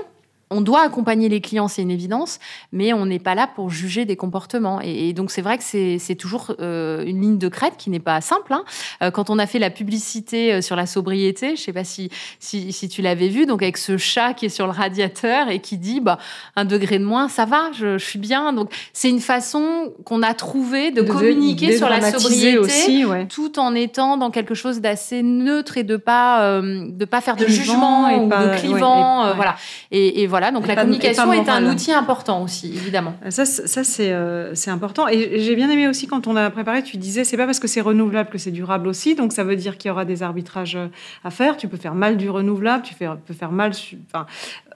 on 0.49 0.61
doit 0.61 0.81
accompagner 0.81 1.27
les 1.27 1.41
clients, 1.41 1.67
c'est 1.67 1.81
une 1.81 1.91
évidence, 1.91 2.39
mais 2.71 2.93
on 2.93 3.05
n'est 3.05 3.19
pas 3.19 3.35
là 3.35 3.47
pour 3.53 3.69
juger 3.69 4.05
des 4.05 4.15
comportements. 4.15 4.79
Et, 4.81 5.09
et 5.09 5.13
donc 5.13 5.29
c'est 5.29 5.41
vrai 5.41 5.57
que 5.57 5.63
c'est 5.63 6.15
toujours 6.15 6.53
euh, 6.61 7.03
une 7.05 7.21
ligne 7.21 7.37
de 7.37 7.49
crête 7.49 7.73
qui 7.77 7.89
n'est 7.89 7.99
pas 7.99 8.21
simple. 8.21 8.53
Hein. 8.53 8.63
Euh, 9.01 9.11
quand 9.11 9.29
on 9.29 9.39
a 9.39 9.45
fait 9.45 9.59
la 9.59 9.69
publicité 9.69 10.53
euh, 10.53 10.61
sur 10.61 10.77
la 10.77 10.85
sobriété, 10.85 11.47
je 11.47 11.51
ne 11.53 11.57
sais 11.57 11.73
pas 11.73 11.83
si, 11.83 12.09
si, 12.39 12.71
si 12.71 12.87
tu 12.87 13.01
l'avais 13.01 13.27
vu, 13.27 13.45
donc 13.45 13.61
avec 13.61 13.77
ce 13.77 13.97
chat 13.97 14.33
qui 14.33 14.45
est 14.45 14.49
sur 14.49 14.67
le 14.67 14.71
radiateur 14.71 15.49
et 15.49 15.59
qui 15.59 15.77
dit 15.77 15.99
bah, 15.99 16.17
un 16.55 16.63
degré 16.63 16.97
de 16.97 17.03
moins, 17.03 17.27
ça 17.27 17.43
va, 17.43 17.71
je, 17.73 17.97
je 17.97 18.05
suis 18.05 18.19
bien. 18.19 18.53
Donc 18.53 18.71
c'est 18.93 19.09
une 19.09 19.19
façon 19.19 19.91
qu'on 20.05 20.23
a 20.23 20.33
trouvé 20.33 20.91
de, 20.91 21.01
de 21.01 21.11
communiquer 21.11 21.73
de, 21.73 21.77
sur 21.77 21.89
la 21.89 22.01
sobriété 22.01 22.57
aussi, 22.57 23.03
ouais. 23.03 23.25
tout 23.25 23.59
en 23.59 23.75
étant 23.75 24.15
dans 24.15 24.31
quelque 24.31 24.55
chose 24.55 24.79
d'assez 24.79 25.23
neutre 25.23 25.77
et 25.77 25.83
de 25.83 25.97
pas 25.97 26.61
de 26.61 27.05
pas 27.05 27.19
faire 27.19 27.35
de 27.35 27.43
Clivant 27.43 27.63
jugement 27.63 28.23
ou 28.23 28.29
pas, 28.29 28.47
de 28.47 28.59
clivant, 28.59 29.25
ouais, 29.25 29.31
et, 29.31 29.35
voilà. 29.35 29.55
Et, 29.91 30.21
et 30.21 30.27
voilà 30.27 30.36
voilà, 30.37 30.51
donc 30.51 30.67
la 30.67 30.75
communication 30.75 31.33
est 31.33 31.49
un 31.49 31.65
outil 31.67 31.91
important 31.91 32.43
aussi, 32.43 32.67
évidemment. 32.67 33.15
Ça, 33.29 33.43
ça 33.43 33.83
c'est 33.83 34.15
c'est 34.53 34.69
important. 34.69 35.07
Et 35.07 35.39
j'ai 35.39 35.55
bien 35.55 35.67
aimé 35.67 35.87
aussi 35.87 36.05
quand 36.05 36.27
on 36.27 36.35
a 36.35 36.47
préparé, 36.51 36.83
tu 36.83 36.97
disais, 36.97 37.23
c'est 37.23 37.37
pas 37.37 37.47
parce 37.47 37.59
que 37.59 37.67
c'est 37.67 37.81
renouvelable 37.81 38.29
que 38.29 38.37
c'est 38.37 38.51
durable 38.51 38.87
aussi. 38.87 39.15
Donc 39.15 39.33
ça 39.33 39.43
veut 39.43 39.55
dire 39.55 39.79
qu'il 39.79 39.89
y 39.89 39.91
aura 39.91 40.05
des 40.05 40.21
arbitrages 40.21 40.77
à 41.23 41.31
faire. 41.31 41.57
Tu 41.57 41.67
peux 41.67 41.77
faire 41.77 41.95
mal 41.95 42.17
du 42.17 42.29
renouvelable, 42.29 42.83
tu 42.83 42.93
peux 42.93 43.33
faire 43.33 43.51
mal, 43.51 43.71
enfin, 44.11 44.27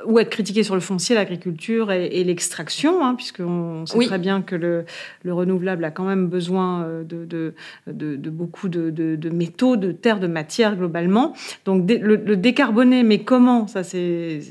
ou 0.08 0.18
être 0.18 0.32
critiqué 0.32 0.64
sur 0.64 0.74
le 0.74 0.82
foncier, 0.82 1.14
l'agriculture 1.14 1.92
et, 1.92 2.24
l'extraction, 2.24 3.06
hein, 3.06 3.14
puisqu'on 3.14 3.86
sait 3.86 4.00
très 4.06 4.18
bien 4.18 4.42
que 4.42 4.56
le, 4.56 4.86
le, 5.24 5.34
renouvelable 5.34 5.86
a 5.86 5.92
quand 5.92 6.06
même 6.06 6.28
besoin 6.28 6.88
de, 7.08 7.26
de, 7.26 7.54
de, 7.88 8.30
beaucoup 8.32 8.68
de, 8.68 9.30
métaux, 9.30 9.78
de 9.78 9.92
terres, 9.92 10.20
de 10.20 10.26
matières 10.28 10.76
globalement. 10.76 11.34
Donc 11.66 11.88
le, 11.88 12.18
décarboner, 12.36 13.04
mais 13.04 13.20
comment 13.20 13.68
Ça, 13.68 13.84
c'est 13.84 14.42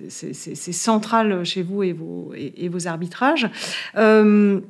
chez 1.44 1.62
vous 1.62 1.82
et 1.82 1.92
vos, 1.92 2.32
et, 2.34 2.68
vos 2.68 2.86
arbitrages. 2.86 3.48
Euh, 3.96 4.61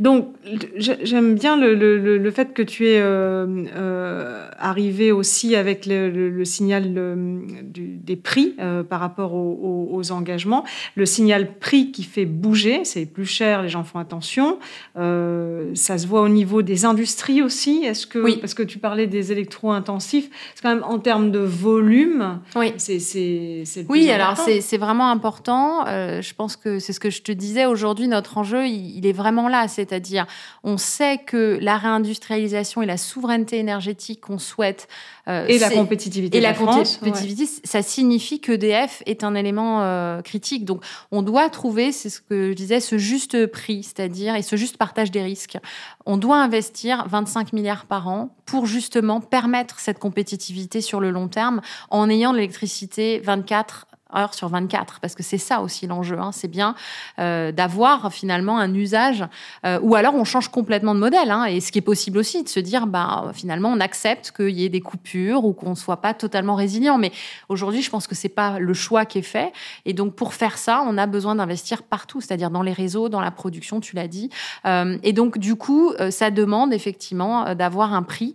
donc, 0.00 0.28
j'aime 0.76 1.34
bien 1.34 1.56
le, 1.56 2.30
fait 2.30 2.52
que 2.52 2.62
tu 2.62 2.86
es 2.86 3.00
euh, 3.00 3.64
euh, 3.74 4.48
arrivé 4.58 5.12
aussi 5.12 5.56
avec 5.56 5.86
le, 5.86 6.44
signal 6.44 6.94
des 6.94 8.16
prix 8.16 8.54
euh, 8.60 8.82
par 8.82 9.00
rapport 9.00 9.34
aux, 9.34 9.88
engagements. 10.10 10.64
Le 10.94 11.04
signal 11.06 11.58
prix 11.58 11.90
qui 11.90 12.04
fait 12.04 12.24
bouger, 12.24 12.84
c'est 12.84 13.04
plus 13.04 13.26
cher, 13.26 13.62
les 13.62 13.68
gens 13.68 13.82
font 13.82 13.98
attention. 13.98 14.58
ça 14.94 15.98
se 15.98 16.06
voit 16.06 16.22
au 16.22 16.28
niveau 16.28 16.62
des 16.62 16.84
industries 16.84 17.42
aussi. 17.42 17.84
Est-ce 17.84 18.06
que, 18.06 18.18
oui. 18.18 18.38
parce 18.40 18.54
que 18.54 18.62
tu 18.62 18.78
parlais 18.78 19.06
des 19.06 19.32
électro-intensifs, 19.32 20.30
c'est 20.54 20.62
quand 20.62 20.74
même 20.74 20.84
en 20.84 20.98
termes 20.98 21.30
de 21.30 21.40
volume, 21.40 22.40
oui. 22.54 22.72
c'est 22.76 23.86
Oui, 23.88 24.10
alors 24.10 24.36
c'est 24.36 24.78
vraiment 24.78 25.10
important. 25.10 25.84
je 25.86 26.34
pense 26.34 26.56
que 26.56 26.78
c'est 26.78 26.92
ce 26.92 27.00
que 27.00 27.10
je 27.10 27.22
te 27.22 27.32
disais. 27.32 27.66
Aujourd'hui, 27.66 28.06
notre 28.06 28.38
enjeu, 28.38 28.66
il, 28.66 28.96
il 28.96 29.06
est 29.06 29.12
vraiment 29.12 29.47
là. 29.48 29.66
C'est 29.66 29.88
c'est-à-dire 29.88 30.26
on 30.64 30.76
sait 30.76 31.18
que 31.18 31.58
la 31.60 31.78
réindustrialisation 31.78 32.82
et 32.82 32.86
la 32.86 32.96
souveraineté 32.96 33.58
énergétique 33.58 34.20
qu'on 34.20 34.38
souhaite 34.38 34.88
euh, 35.28 35.46
et 35.46 35.58
la 35.58 35.70
compétitivité 35.70 36.38
et 36.38 36.40
la, 36.40 36.54
compétitivité, 36.54 37.46
ça 37.64 37.82
signifie 37.82 38.40
qu'EDF 38.40 39.02
est 39.06 39.24
un 39.24 39.34
élément 39.34 39.82
euh, 39.82 40.20
critique. 40.22 40.64
Donc 40.64 40.84
on 41.10 41.22
doit 41.22 41.48
trouver, 41.50 41.92
c'est 41.92 42.10
ce 42.10 42.20
que 42.20 42.50
je 42.50 42.54
disais, 42.54 42.80
ce 42.80 42.98
juste 42.98 43.46
prix, 43.46 43.82
c'est-à-dire 43.82 44.34
et 44.34 44.42
ce 44.42 44.56
juste 44.56 44.76
partage 44.76 45.10
des 45.10 45.22
risques. 45.22 45.58
On 46.06 46.16
doit 46.16 46.36
investir 46.36 47.06
25 47.08 47.52
milliards 47.52 47.86
par 47.86 48.08
an 48.08 48.34
pour 48.46 48.66
justement 48.66 49.20
permettre 49.20 49.80
cette 49.80 49.98
compétitivité 49.98 50.80
sur 50.80 51.00
le 51.00 51.10
long 51.10 51.28
terme 51.28 51.60
en 51.90 52.08
ayant 52.08 52.32
de 52.32 52.38
l'électricité 52.38 53.20
24 53.20 53.86
heures 54.16 54.34
sur 54.34 54.48
24, 54.48 55.00
parce 55.00 55.14
que 55.14 55.22
c'est 55.22 55.38
ça 55.38 55.60
aussi 55.60 55.86
l'enjeu. 55.86 56.18
Hein. 56.18 56.30
C'est 56.32 56.48
bien 56.48 56.74
euh, 57.18 57.52
d'avoir 57.52 58.12
finalement 58.12 58.58
un 58.58 58.72
usage, 58.72 59.24
euh, 59.66 59.78
ou 59.82 59.94
alors 59.94 60.14
on 60.14 60.24
change 60.24 60.48
complètement 60.48 60.94
de 60.94 61.00
modèle. 61.00 61.30
Hein. 61.30 61.44
et 61.44 61.60
ce 61.60 61.72
qui 61.72 61.78
est 61.78 61.82
possible 61.82 62.18
aussi, 62.18 62.42
de 62.42 62.48
se 62.48 62.60
dire, 62.60 62.86
bah, 62.86 63.30
finalement, 63.34 63.70
on 63.70 63.80
accepte 63.80 64.32
qu'il 64.34 64.50
y 64.50 64.64
ait 64.64 64.70
des 64.70 64.80
coupures 64.80 65.44
ou 65.44 65.52
qu'on 65.52 65.70
ne 65.70 65.74
soit 65.74 65.98
pas 65.98 66.14
totalement 66.14 66.54
résilient. 66.54 66.96
Mais 66.96 67.12
aujourd'hui, 67.48 67.82
je 67.82 67.90
pense 67.90 68.06
que 68.06 68.14
c'est 68.14 68.28
pas 68.28 68.58
le 68.58 68.72
choix 68.74 69.04
qui 69.04 69.18
est 69.18 69.22
fait. 69.22 69.52
Et 69.84 69.92
donc, 69.92 70.14
pour 70.14 70.32
faire 70.32 70.56
ça, 70.56 70.82
on 70.86 70.96
a 70.96 71.06
besoin 71.06 71.34
d'investir 71.34 71.82
partout, 71.82 72.20
c'est-à-dire 72.20 72.50
dans 72.50 72.62
les 72.62 72.72
réseaux, 72.72 73.08
dans 73.08 73.20
la 73.20 73.30
production, 73.30 73.80
tu 73.80 73.94
l'as 73.94 74.08
dit. 74.08 74.30
Euh, 74.64 74.96
et 75.02 75.12
donc, 75.12 75.38
du 75.38 75.54
coup, 75.56 75.92
ça 76.10 76.30
demande 76.30 76.72
effectivement 76.72 77.54
d'avoir 77.54 77.92
un 77.92 78.02
prix 78.02 78.34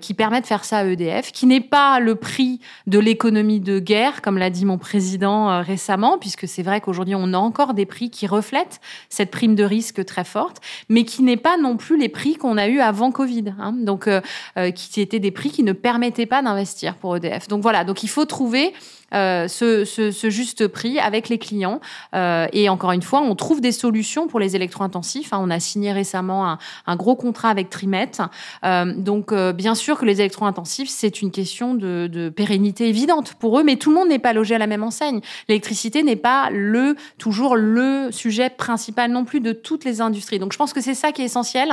qui 0.00 0.14
permet 0.14 0.40
de 0.40 0.46
faire 0.46 0.64
ça 0.64 0.78
à 0.78 0.84
EDF, 0.84 1.32
qui 1.32 1.46
n'est 1.46 1.60
pas 1.60 2.00
le 2.00 2.14
prix 2.16 2.60
de 2.86 2.98
l'économie 2.98 3.60
de 3.60 3.78
guerre, 3.78 4.22
comme 4.22 4.38
l'a 4.38 4.50
dit 4.50 4.64
mon 4.64 4.78
président 4.78 5.05
euh, 5.22 5.60
récemment, 5.60 6.18
puisque 6.18 6.48
c'est 6.48 6.62
vrai 6.62 6.80
qu'aujourd'hui, 6.80 7.14
on 7.14 7.32
a 7.32 7.38
encore 7.38 7.74
des 7.74 7.86
prix 7.86 8.10
qui 8.10 8.26
reflètent 8.26 8.80
cette 9.08 9.30
prime 9.30 9.54
de 9.54 9.64
risque 9.64 10.04
très 10.04 10.24
forte, 10.24 10.58
mais 10.88 11.04
qui 11.04 11.22
n'est 11.22 11.36
pas 11.36 11.56
non 11.56 11.76
plus 11.76 11.98
les 11.98 12.08
prix 12.08 12.36
qu'on 12.36 12.56
a 12.56 12.68
eu 12.68 12.80
avant 12.80 13.10
Covid. 13.10 13.54
Hein. 13.58 13.72
donc, 13.72 14.08
euh, 14.08 14.20
euh, 14.56 14.70
qui 14.70 15.00
étaient 15.00 15.18
des 15.18 15.30
prix 15.30 15.50
qui 15.50 15.62
ne 15.62 15.72
permettaient 15.72 16.26
pas 16.26 16.42
d'investir 16.42 16.94
pour 16.96 17.16
EDF. 17.16 17.48
Donc 17.48 17.62
voilà, 17.62 17.84
donc 17.84 18.02
il 18.02 18.08
faut 18.08 18.24
trouver 18.24 18.72
euh, 19.14 19.46
ce, 19.46 19.84
ce, 19.84 20.30
juste 20.30 20.66
prix 20.66 20.98
avec 20.98 21.28
les 21.28 21.38
clients. 21.38 21.80
Euh, 22.14 22.46
et 22.52 22.68
encore 22.68 22.90
une 22.90 23.02
fois, 23.02 23.20
on 23.20 23.36
trouve 23.36 23.60
des 23.60 23.70
solutions 23.70 24.26
pour 24.26 24.40
les 24.40 24.56
électro-intensifs. 24.56 25.32
Hein. 25.32 25.38
On 25.40 25.50
a 25.50 25.60
signé 25.60 25.92
récemment 25.92 26.48
un, 26.48 26.58
un 26.86 26.96
gros 26.96 27.14
contrat 27.14 27.48
avec 27.50 27.70
Trimet. 27.70 28.10
Euh, 28.64 28.92
donc, 28.96 29.32
bien 29.32 29.74
sûr 29.74 29.98
que 29.98 30.04
les 30.04 30.20
électro-intensifs, 30.20 30.88
c'est 30.88 31.22
une 31.22 31.30
question 31.30 31.74
de, 31.74 32.08
de, 32.10 32.28
pérennité 32.28 32.88
évidente 32.88 33.34
pour 33.34 33.58
eux, 33.58 33.62
mais 33.62 33.76
tout 33.76 33.90
le 33.90 33.96
monde 33.96 34.08
n'est 34.08 34.18
pas 34.18 34.32
logé 34.32 34.56
à 34.56 34.58
la 34.58 34.66
même 34.66 34.82
enseigne. 34.82 35.20
L'électricité 35.48 36.02
n'est 36.02 36.16
pas 36.16 36.50
le 36.50 36.96
toujours 37.18 37.56
le 37.56 38.08
sujet 38.10 38.50
principal 38.50 39.10
non 39.10 39.24
plus 39.24 39.40
de 39.40 39.52
toutes 39.52 39.84
les 39.84 40.00
industries. 40.00 40.38
Donc, 40.38 40.52
je 40.52 40.58
pense 40.58 40.72
que 40.72 40.80
c'est 40.80 40.94
ça 40.94 41.12
qui 41.12 41.22
est 41.22 41.26
essentiel. 41.26 41.68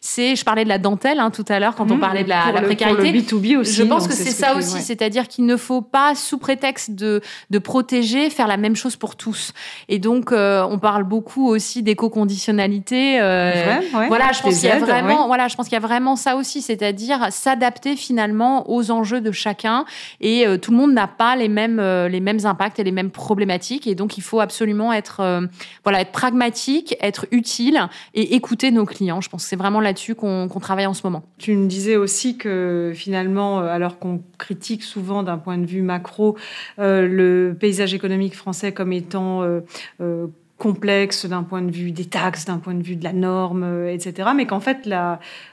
C'est, 0.00 0.36
je 0.36 0.44
parlais 0.44 0.64
de 0.64 0.68
la 0.68 0.78
dentelle 0.78 1.20
hein, 1.20 1.30
tout 1.30 1.44
à 1.48 1.60
l'heure 1.60 1.74
quand 1.74 1.90
on 1.90 1.96
mmh, 1.96 2.00
parlait 2.00 2.24
de 2.24 2.28
la, 2.30 2.50
la 2.52 2.62
précarité. 2.62 3.12
Le 3.12 3.20
B2B 3.20 3.58
aussi. 3.58 3.74
Je 3.74 3.82
pense 3.82 4.08
que 4.08 4.14
c'est 4.14 4.30
ça 4.30 4.56
aussi, 4.56 4.80
c'est-à-dire 4.80 5.28
qu'il 5.28 5.44
ne 5.44 5.56
faut 5.56 5.82
pas 5.82 6.14
sous 6.14 6.38
prétexte 6.38 6.77
de, 6.88 7.20
de 7.50 7.58
protéger, 7.58 8.30
faire 8.30 8.46
la 8.46 8.56
même 8.56 8.76
chose 8.76 8.96
pour 8.96 9.16
tous. 9.16 9.52
Et 9.88 9.98
donc, 9.98 10.32
euh, 10.32 10.64
on 10.68 10.78
parle 10.78 11.04
beaucoup 11.04 11.48
aussi 11.48 11.82
d'éco-conditionnalité. 11.82 13.20
Euh, 13.20 13.80
voilà, 14.08 14.32
je 14.32 14.42
pense 14.42 14.58
qu'il 14.58 14.68
y 14.68 14.72
a 14.72 14.78
vraiment, 14.78 15.26
voilà, 15.26 15.48
je 15.48 15.56
pense 15.56 15.66
qu'il 15.68 15.74
y 15.74 15.82
a 15.82 15.86
vraiment 15.86 16.16
ça 16.16 16.36
aussi, 16.36 16.62
c'est-à-dire 16.62 17.28
s'adapter 17.30 17.96
finalement 17.96 18.70
aux 18.70 18.90
enjeux 18.90 19.20
de 19.20 19.32
chacun. 19.32 19.84
Et 20.20 20.46
euh, 20.46 20.56
tout 20.56 20.70
le 20.70 20.76
monde 20.76 20.92
n'a 20.92 21.06
pas 21.08 21.36
les 21.36 21.48
mêmes, 21.48 21.80
les 21.80 22.20
mêmes 22.20 22.44
impacts 22.44 22.78
et 22.78 22.84
les 22.84 22.92
mêmes 22.92 23.10
problématiques. 23.10 23.86
Et 23.86 23.94
donc, 23.94 24.18
il 24.18 24.22
faut 24.22 24.40
absolument 24.40 24.92
être, 24.92 25.48
voilà, 25.84 26.00
être 26.00 26.12
pragmatique, 26.12 26.96
être 27.00 27.26
utile 27.30 27.88
et 28.14 28.34
écouter 28.34 28.70
nos 28.70 28.84
clients. 28.84 29.20
Je 29.20 29.28
pense 29.28 29.42
que 29.42 29.48
c'est 29.48 29.56
vraiment 29.56 29.80
là-dessus 29.80 30.14
qu'on 30.14 30.48
travaille 30.60 30.86
en 30.86 30.94
ce 30.94 31.02
moment. 31.04 31.22
Tu 31.38 31.54
me 31.56 31.66
disais 31.66 31.96
aussi 31.96 32.36
que 32.36 32.92
finalement, 32.94 33.58
alors 33.58 33.98
qu'on 33.98 34.22
critique 34.38 34.82
souvent 34.82 35.22
d'un 35.22 35.38
point 35.38 35.58
de 35.58 35.66
vue 35.66 35.82
macro 35.82 36.28
euh, 36.28 36.36
le 36.76 37.52
paysage 37.58 37.94
économique 37.94 38.34
français 38.34 38.72
comme 38.72 38.92
étant 38.92 39.42
euh, 39.42 39.60
euh, 40.00 40.26
complexe 40.58 41.24
d'un 41.26 41.44
point 41.44 41.62
de 41.62 41.70
vue 41.70 41.92
des 41.92 42.04
taxes, 42.04 42.44
d'un 42.46 42.58
point 42.58 42.74
de 42.74 42.82
vue 42.82 42.96
de 42.96 43.04
la 43.04 43.12
norme, 43.12 43.86
etc. 43.88 44.30
Mais 44.34 44.44
qu'en 44.44 44.58
fait, 44.58 44.88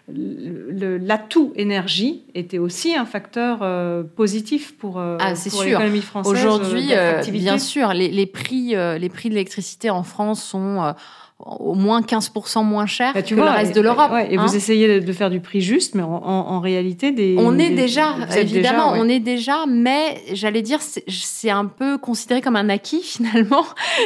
l'atout 0.09 1.53
énergie 1.55 2.23
était 2.33 2.57
aussi 2.57 2.95
un 2.95 3.05
facteur 3.05 3.59
positif 4.15 4.75
pour, 4.75 4.99
ah, 4.99 5.33
pour 5.51 5.63
l'économie 5.63 6.01
française. 6.01 6.33
Aujourd'hui, 6.33 6.91
bien 7.31 7.59
sûr, 7.59 7.93
les, 7.93 8.09
les 8.09 8.25
prix, 8.25 8.73
les 8.99 9.09
prix 9.09 9.29
de 9.29 9.35
l'électricité 9.35 9.91
en 9.91 10.01
France 10.01 10.43
sont 10.43 10.95
au 11.39 11.73
moins 11.73 11.99
15% 11.99 12.63
moins 12.63 12.85
cher 12.85 13.13
bah, 13.13 13.21
que 13.21 13.35
le 13.35 13.41
reste 13.41 13.75
de 13.75 13.81
l'Europe. 13.81 14.11
et 14.29 14.37
vous 14.37 14.43
hein. 14.43 14.53
essayez 14.53 15.01
de 15.01 15.13
faire 15.13 15.29
du 15.29 15.41
prix 15.41 15.59
juste, 15.59 15.93
mais 15.93 16.01
en, 16.01 16.59
réalité, 16.61 17.11
des, 17.11 17.35
on 17.37 17.59
est 17.59 17.71
déjà, 17.71 18.15
évidemment, 18.37 18.93
on 18.95 19.09
est 19.09 19.19
déjà, 19.19 19.65
mais 19.67 20.21
j'allais 20.31 20.61
dire, 20.61 20.79
c'est 20.81 21.49
un 21.49 21.65
peu 21.65 21.97
considéré 21.97 22.41
comme 22.41 22.55
un 22.55 22.69
acquis 22.69 23.01
finalement. 23.03 23.65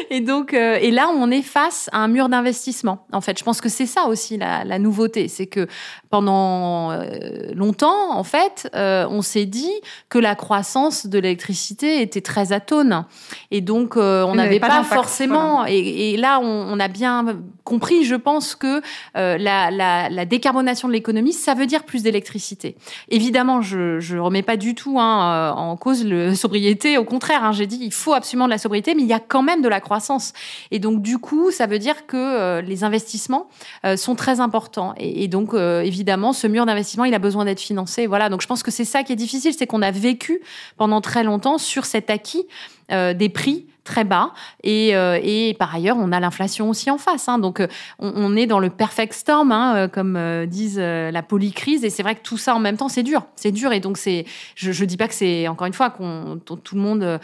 Et 0.10 0.22
donc, 0.22 0.54
euh, 0.54 0.80
et 0.82 0.90
là, 0.90 1.10
on 1.16 1.30
est 1.30 1.44
face 1.44 1.88
à 1.92 2.00
un 2.00 2.08
mur 2.08 2.30
d'investissement. 2.30 3.06
En 3.14 3.22
fait, 3.22 3.38
je 3.38 3.44
pense 3.44 3.62
que 3.62 3.70
c'est 3.70 3.86
ça 3.86 4.06
aussi 4.06 4.38
la, 4.38 4.64
la 4.64 4.80
nouveauté, 4.80 5.28
c'est 5.28 5.48
que 5.48 5.68
pendant 6.10 6.92
euh, 6.92 7.54
longtemps, 7.54 8.12
en 8.12 8.24
fait, 8.24 8.70
euh, 8.76 9.06
on 9.10 9.22
s'est 9.22 9.46
dit 9.46 9.72
que 10.10 10.18
la 10.18 10.34
croissance 10.34 11.06
de 11.06 11.20
l'électricité 11.20 12.02
était 12.02 12.22
très 12.22 12.54
atone, 12.54 13.06
et 13.52 13.62
donc 13.62 13.98
on 13.98 14.34
n'avait 14.34 14.60
pas, 14.60 14.84
forcément. 14.84 15.68
Et, 15.68 16.14
et, 16.14 16.18
là, 16.18 16.40
on, 16.42 16.74
on 16.74 16.80
a 16.80 16.88
bien 16.88 17.19
compris, 17.64 18.04
je 18.04 18.16
pense 18.16 18.56
que 18.56 18.82
euh, 19.18 19.38
la, 19.38 20.26
décarbonation 20.26 20.88
de 20.88 20.94
l'économie, 20.94 21.34
ça 21.34 21.54
veut 21.54 21.66
dire 21.66 21.84
plus 21.84 22.04
d'électricité. 22.04 22.76
Évidemment, 23.10 23.62
je 23.62 24.14
ne 24.14 24.20
remets 24.20 24.44
pas 24.44 24.58
du 24.58 24.76
tout 24.76 25.00
hein, 25.00 25.52
euh, 25.52 25.52
en 25.52 25.78
cause 25.78 26.06
la 26.06 26.36
sobriété. 26.36 26.98
Au 26.98 27.04
contraire, 27.04 27.44
hein, 27.44 27.52
j'ai 27.52 27.68
dit 27.68 27.80
il 27.82 27.94
faut 27.94 28.14
absolument 28.14 28.46
de 28.46 28.52
la 28.52 28.58
sobriété, 28.58 28.96
mais 28.96 29.04
il 29.04 29.08
y 29.08 29.14
a 29.14 29.20
quand 29.20 29.42
même 29.42 29.62
de 29.62 29.70
la 29.70 29.80
croissance. 29.80 30.34
Et 30.72 30.80
donc, 30.80 31.02
du 31.02 31.18
coup, 31.18 31.52
ça 31.52 31.68
veut 31.68 31.80
dire 31.80 32.06
que 32.06 32.18
euh, 32.18 32.62
les 32.62 32.84
investissements 32.84 33.48
sont 33.96 34.16
très 34.16 34.40
importants. 34.40 34.94
Et, 34.98 35.28
donc, 35.28 35.54
évidemment, 35.54 36.34
ce 36.34 36.48
mur 36.48 36.66
d'investissement, 36.66 37.06
il 37.06 37.14
a 37.14 37.20
besoin 37.20 37.46
d'être 37.46 37.60
financé. 37.60 38.08
Voilà. 38.08 38.30
Donc, 38.30 38.42
je 38.42 38.48
pense 38.48 38.64
que 38.64 38.72
c'est 38.72 38.86
ça 38.86 39.04
qui 39.04 39.14
est 39.14 39.16
difficile, 39.16 39.54
c'est 39.58 39.68
qu'on 39.68 39.82
a 39.82 39.92
vécu 39.92 40.42
pendant 40.78 41.02
très 41.02 41.24
longtemps 41.24 41.58
sur 41.58 41.86
cet 41.86 42.10
acquis 42.10 42.46
des 42.90 43.30
prix 43.30 43.66
très 43.90 44.04
bas. 44.04 44.34
Et, 44.64 44.96
euh, 44.96 45.20
et 45.24 45.56
par 45.56 45.74
ailleurs, 45.74 45.98
on 46.00 46.12
a 46.12 46.20
l'inflation 46.20 46.70
aussi 46.70 46.92
en 46.92 47.00
face. 47.00 47.28
Hein. 47.28 47.40
Donc, 47.40 47.60
euh, 47.60 47.68
on, 47.98 48.36
est 48.36 48.46
dans 48.46 48.60
le 48.60 48.70
perfect 48.70 49.14
storm, 49.14 49.52
hein, 49.52 49.76
euh, 49.76 49.88
comme 49.88 50.18
disent 50.46 50.80
la 50.80 51.24
polycrise. 51.24 51.84
Et 51.84 51.90
c'est 51.90 52.04
vrai 52.04 52.16
que 52.16 52.22
tout 52.22 52.38
ça 52.38 52.54
en 52.56 52.60
même 52.60 52.78
temps, 52.78 52.88
c'est 52.88 53.04
dur. 53.04 53.24
C'est 53.36 53.52
dur. 53.52 53.74
Et 53.74 53.80
donc, 53.80 53.98
c'est, 53.98 54.26
je 54.56 54.70
ne 54.70 54.86
dis 54.88 54.96
pas 54.96 55.08
que 55.08 55.16
c'est, 55.16 55.48
encore 55.48 55.66
une 55.66 55.74
fois, 55.74 55.90
qu'on 55.90 56.40
tout 56.46 56.76
le 56.76 56.82
monde 56.82 57.20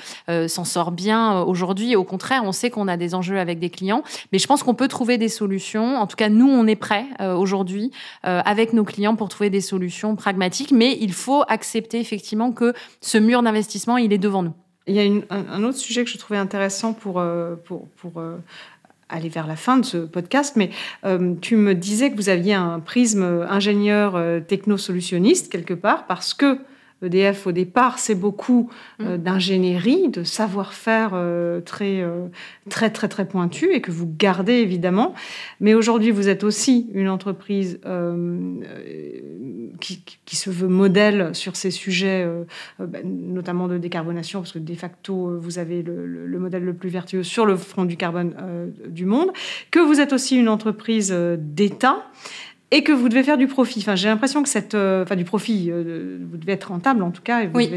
s'en 0.48 0.66
sort 0.66 0.92
bien 0.92 1.42
aujourd'hui. 1.42 1.96
Au 1.96 2.04
contraire, 2.04 2.42
on 2.44 2.52
sait 2.52 2.70
qu'on 2.70 2.88
a 2.88 2.98
des 2.98 3.14
enjeux 3.14 3.40
avec 3.40 3.60
des 3.60 3.70
clients. 3.70 4.04
Mais 4.32 4.40
je 4.40 4.48
pense 4.48 4.64
qu'on 4.64 4.74
peut 4.74 4.88
trouver 4.88 5.18
des 5.18 5.30
solutions. 5.30 5.98
En 5.98 6.08
tout 6.08 6.16
cas, 6.16 6.30
nous, 6.30 6.50
on 6.50 6.66
est 6.66 6.76
prêts 6.76 7.06
aujourd'hui 7.20 7.92
avec 8.24 8.74
nos 8.74 8.84
clients 8.84 9.16
pour 9.16 9.30
trouver 9.30 9.52
des 9.52 9.62
solutions 9.62 10.16
pragmatiques. 10.16 10.72
Mais 10.72 10.98
il 11.00 11.14
faut 11.14 11.44
accepter 11.48 12.00
effectivement 12.00 12.52
que 12.52 12.74
ce 13.02 13.20
mur 13.20 13.44
d'investissement, 13.44 13.98
il 13.98 14.12
est 14.12 14.18
devant 14.18 14.42
nous. 14.42 14.54
Il 14.88 14.96
y 14.96 15.00
a 15.00 15.12
un, 15.32 15.64
autre 15.64 15.78
sujet 15.78 16.04
que 16.04 16.10
je 16.12 16.18
trouvais 16.18 16.38
intéressant 16.38 16.94
pour, 16.94 17.24
pour, 17.64 17.88
pour 17.98 18.22
aller 19.10 19.30
vers 19.30 19.48
la 19.48 19.56
fin 19.56 19.78
de 19.78 19.86
ce 19.86 19.98
podcast, 19.98 20.56
mais 20.56 20.70
tu 21.42 21.56
me 21.56 21.74
disais 21.74 22.12
que 22.12 22.16
vous 22.16 22.30
aviez 22.30 22.54
un 22.54 22.80
prisme 22.80 23.46
ingénieur 23.50 24.22
techno-solutionniste 24.46 25.52
quelque 25.52 25.74
part 25.74 26.06
parce 26.06 26.36
que 26.36 26.60
EDF, 27.06 27.48
au 27.48 27.52
départ, 27.52 28.00
c'est 28.00 28.16
beaucoup 28.16 28.70
euh, 29.02 29.18
mm. 29.18 29.22
d'ingénierie, 29.22 30.10
de 30.10 30.24
savoir-faire 30.24 31.12
euh, 31.14 31.62
très, 31.62 32.02
euh, 32.02 32.28
très, 32.70 32.90
très, 32.90 33.08
très 33.08 33.28
pointu 33.28 33.74
et 33.74 33.82
que 33.82 33.92
vous 33.92 34.12
gardez 34.18 34.54
évidemment. 34.54 35.14
Mais 35.60 35.74
aujourd'hui, 35.74 36.12
vous 36.12 36.28
êtes 36.28 36.44
aussi 36.44 36.90
une 36.94 37.10
entreprise 37.10 37.80
qui, 39.80 40.36
se 40.36 40.50
veut 40.50 40.68
modèle 40.68 41.34
sur 41.34 41.56
ces 41.56 41.72
sujets, 41.72 42.28
bah, 42.80 43.00
notamment 43.04 43.68
de 43.68 43.78
décarbonation, 43.78 44.42
parce 44.42 44.52
que 44.52 44.60
de 44.60 44.74
facto, 44.74 45.38
vous 45.40 45.60
avez 45.60 45.82
le, 45.82 46.06
le, 46.06 46.40
modèle 46.40 46.64
le 46.64 46.74
plus 46.74 46.90
vertueux 46.90 47.24
sur 47.24 47.46
le 47.46 47.56
front 47.56 47.86
du 47.86 47.96
carbone 47.96 48.36
du 48.88 49.06
monde, 49.06 49.32
que 49.72 49.80
vous 49.80 50.02
êtes 50.02 50.12
aussi 50.12 50.36
une 50.36 50.50
entreprise 50.50 51.16
d'État 51.40 52.06
et 52.76 52.84
que 52.84 52.92
vous 52.92 53.08
devez 53.08 53.24
faire 53.24 53.38
du 53.38 53.48
profit. 53.48 53.80
Enfin, 53.80 53.96
j'ai 53.96 54.10
l'impression 54.10 54.44
que 54.44 54.50
cette, 54.50 54.76
euh, 54.76 55.04
enfin, 55.04 55.16
du 55.16 55.24
profit, 55.24 55.70
euh, 55.72 56.18
vous 56.30 56.36
devez 56.36 56.52
être 56.52 56.66
rentable 56.66 57.04
en 57.04 57.12
tout 57.12 57.22
cas, 57.22 57.42
et 57.44 57.50
oui. 57.54 57.72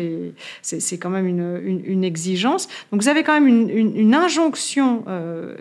c'est, 0.60 0.98
quand 0.98 1.08
même 1.08 1.28
une, 1.28 1.82
une, 1.84 2.02
exigence. 2.02 2.66
Donc, 2.90 3.00
vous 3.00 3.08
avez 3.08 3.22
quand 3.22 3.32
même 3.32 3.46
une, 3.46 3.70
une 3.70 4.12
injonction, 4.12 5.04
euh, 5.06 5.54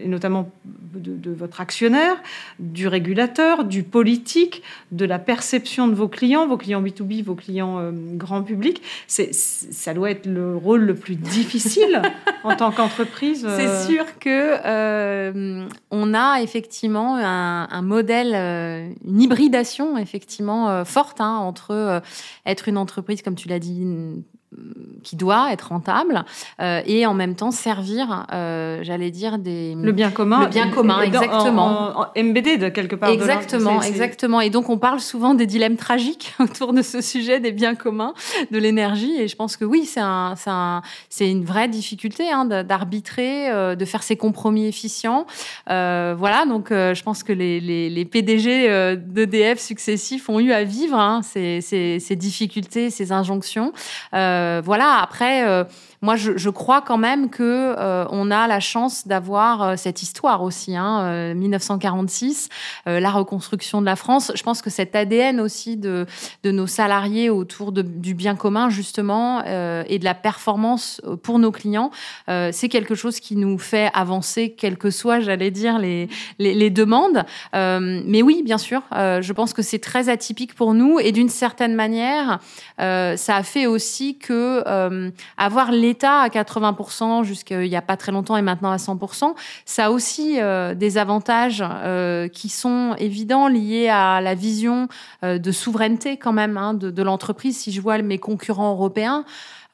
et 0.00 0.06
notamment 0.06 0.52
de, 0.94 1.32
votre 1.32 1.60
actionnaire, 1.60 2.14
du 2.60 2.86
régulateur, 2.86 3.64
du 3.64 3.82
politique, 3.82 4.62
de 4.92 5.04
la 5.04 5.18
perception 5.18 5.88
de 5.88 5.94
vos 5.94 6.08
clients, 6.08 6.46
vos 6.46 6.56
clients 6.56 6.80
B2B, 6.80 7.24
vos 7.24 7.34
clients 7.34 7.92
grand 8.14 8.42
public. 8.42 8.80
C'est, 9.08 9.34
ça 9.34 9.92
doit 9.94 10.10
être 10.10 10.26
le 10.26 10.56
rôle 10.56 10.82
le 10.82 10.94
plus 10.94 11.16
difficile 11.16 12.02
en 12.44 12.56
tant 12.56 12.70
qu'entreprise. 12.70 13.46
C'est 13.56 13.92
sûr 13.92 14.04
que 14.20 15.66
on 15.90 16.14
a 16.14 16.40
effectivement 16.40 17.16
un, 17.16 17.68
un 17.70 17.82
modèle 17.82 18.34
une 19.04 19.20
hybridation 19.20 19.96
effectivement 19.98 20.68
euh, 20.68 20.84
forte 20.84 21.20
hein, 21.20 21.36
entre 21.36 21.72
euh, 21.72 22.00
être 22.44 22.68
une 22.68 22.78
entreprise, 22.78 23.22
comme 23.22 23.34
tu 23.34 23.48
l'as 23.48 23.58
dit, 23.58 23.84
qui 25.02 25.16
doit 25.16 25.52
être 25.52 25.68
rentable 25.68 26.24
euh, 26.60 26.80
et 26.84 27.06
en 27.06 27.14
même 27.14 27.36
temps 27.36 27.52
servir, 27.52 28.26
euh, 28.32 28.80
j'allais 28.82 29.10
dire 29.10 29.38
des 29.38 29.74
le 29.74 29.92
bien 29.92 30.10
commun, 30.10 30.40
le 30.40 30.46
bien 30.48 30.68
commun, 30.70 31.00
exactement, 31.02 32.00
en, 32.00 32.06
MBD 32.16 32.58
de 32.58 32.68
quelque 32.68 32.96
part. 32.96 33.10
Exactement, 33.10 33.80
exactement. 33.82 34.40
Et 34.40 34.50
donc 34.50 34.68
on 34.68 34.78
parle 34.78 35.00
souvent 35.00 35.34
des 35.34 35.46
dilemmes 35.46 35.76
tragiques 35.76 36.34
autour 36.40 36.72
de 36.72 36.82
ce 36.82 37.00
sujet 37.00 37.38
des 37.38 37.52
biens 37.52 37.76
communs, 37.76 38.14
de 38.50 38.58
l'énergie. 38.58 39.14
Et 39.16 39.28
je 39.28 39.36
pense 39.36 39.56
que 39.56 39.64
oui, 39.64 39.84
c'est 39.84 40.00
un, 40.00 40.34
c'est 41.08 41.30
une 41.30 41.44
vraie 41.44 41.68
difficulté 41.68 42.30
hein, 42.30 42.44
d'arbitrer, 42.44 43.48
euh, 43.50 43.76
de 43.76 43.84
faire 43.84 44.02
ces 44.02 44.16
compromis 44.16 44.66
efficients. 44.66 45.26
voilà, 45.66 46.44
donc 46.48 46.68
je 46.70 47.02
pense 47.02 47.22
que 47.22 47.32
les, 47.32 47.60
les, 47.60 47.90
les 47.90 48.04
PDG 48.04 48.96
d'EDF 48.96 49.60
successifs 49.60 50.28
ont 50.28 50.40
eu 50.40 50.52
à 50.52 50.64
vivre 50.64 50.98
hein, 50.98 51.20
ces, 51.22 51.60
ces, 51.60 52.00
ces, 52.00 52.16
difficultés, 52.16 52.90
ces 52.90 53.12
injonctions. 53.12 53.72
Euh, 54.14 54.45
voilà, 54.64 55.00
après, 55.02 55.46
euh, 55.46 55.64
moi, 56.06 56.14
je, 56.14 56.50
crois 56.50 56.82
quand 56.82 56.98
même 56.98 57.30
que 57.30 57.42
euh, 57.76 58.04
on 58.10 58.30
a 58.30 58.46
la 58.46 58.60
chance 58.60 59.08
d'avoir 59.08 59.62
euh, 59.62 59.74
cette 59.76 60.02
histoire 60.02 60.44
aussi, 60.44 60.76
hein, 60.76 61.34
1946, 61.34 62.48
euh, 62.86 63.00
la 63.00 63.10
reconstruction 63.10 63.80
de 63.80 63.86
la 63.86 63.96
France. 63.96 64.30
Je 64.36 64.42
pense 64.44 64.62
que 64.62 64.70
cet 64.70 64.94
ADN 64.94 65.40
aussi 65.40 65.76
de, 65.76 66.06
de 66.44 66.52
nos 66.52 66.68
salariés 66.68 67.28
autour 67.28 67.72
du 67.72 68.14
bien 68.14 68.36
commun, 68.36 68.70
justement, 68.70 69.42
et 69.44 69.98
de 69.98 70.04
la 70.04 70.14
performance 70.14 71.00
pour 71.24 71.40
nos 71.40 71.50
clients, 71.50 71.90
c'est 72.28 72.68
quelque 72.68 72.94
chose 72.94 73.18
qui 73.18 73.34
nous 73.34 73.58
fait 73.58 73.90
avancer, 73.92 74.54
quelles 74.56 74.78
que 74.78 74.90
soient, 74.90 75.18
j'allais 75.18 75.50
dire, 75.50 75.78
les, 75.78 76.08
les, 76.38 76.54
les 76.54 76.70
demandes. 76.70 77.24
mais 77.52 78.22
oui, 78.22 78.42
bien 78.44 78.58
sûr, 78.58 78.82
je 78.92 79.32
pense 79.32 79.52
que 79.52 79.62
c'est 79.62 79.80
très 79.80 80.08
atypique 80.08 80.54
pour 80.54 80.74
nous 80.74 81.00
et 81.00 81.10
d'une 81.10 81.28
certaine 81.28 81.74
manière, 81.74 82.38
ça 82.78 83.36
a 83.36 83.42
fait 83.42 83.66
aussi 83.66 84.18
que 84.18 84.62
avoir 85.36 85.72
les 85.72 85.95
à 86.04 86.28
80% 86.28 87.24
jusqu'il 87.24 87.68
n'y 87.68 87.76
a 87.76 87.82
pas 87.82 87.96
très 87.96 88.12
longtemps 88.12 88.36
et 88.36 88.42
maintenant 88.42 88.70
à 88.70 88.76
100%, 88.76 89.34
ça 89.64 89.86
a 89.86 89.90
aussi 89.90 90.40
euh, 90.40 90.74
des 90.74 90.98
avantages 90.98 91.64
euh, 91.66 92.28
qui 92.28 92.48
sont 92.48 92.94
évidents 92.98 93.48
liés 93.48 93.88
à 93.88 94.20
la 94.20 94.34
vision 94.34 94.88
euh, 95.24 95.38
de 95.38 95.52
souveraineté 95.52 96.16
quand 96.16 96.32
même 96.32 96.56
hein, 96.56 96.74
de 96.74 97.02
l'entreprise. 97.02 97.56
Si 97.56 97.72
je 97.72 97.80
vois 97.80 97.98
mes 97.98 98.18
concurrents 98.18 98.72
européens, 98.72 99.24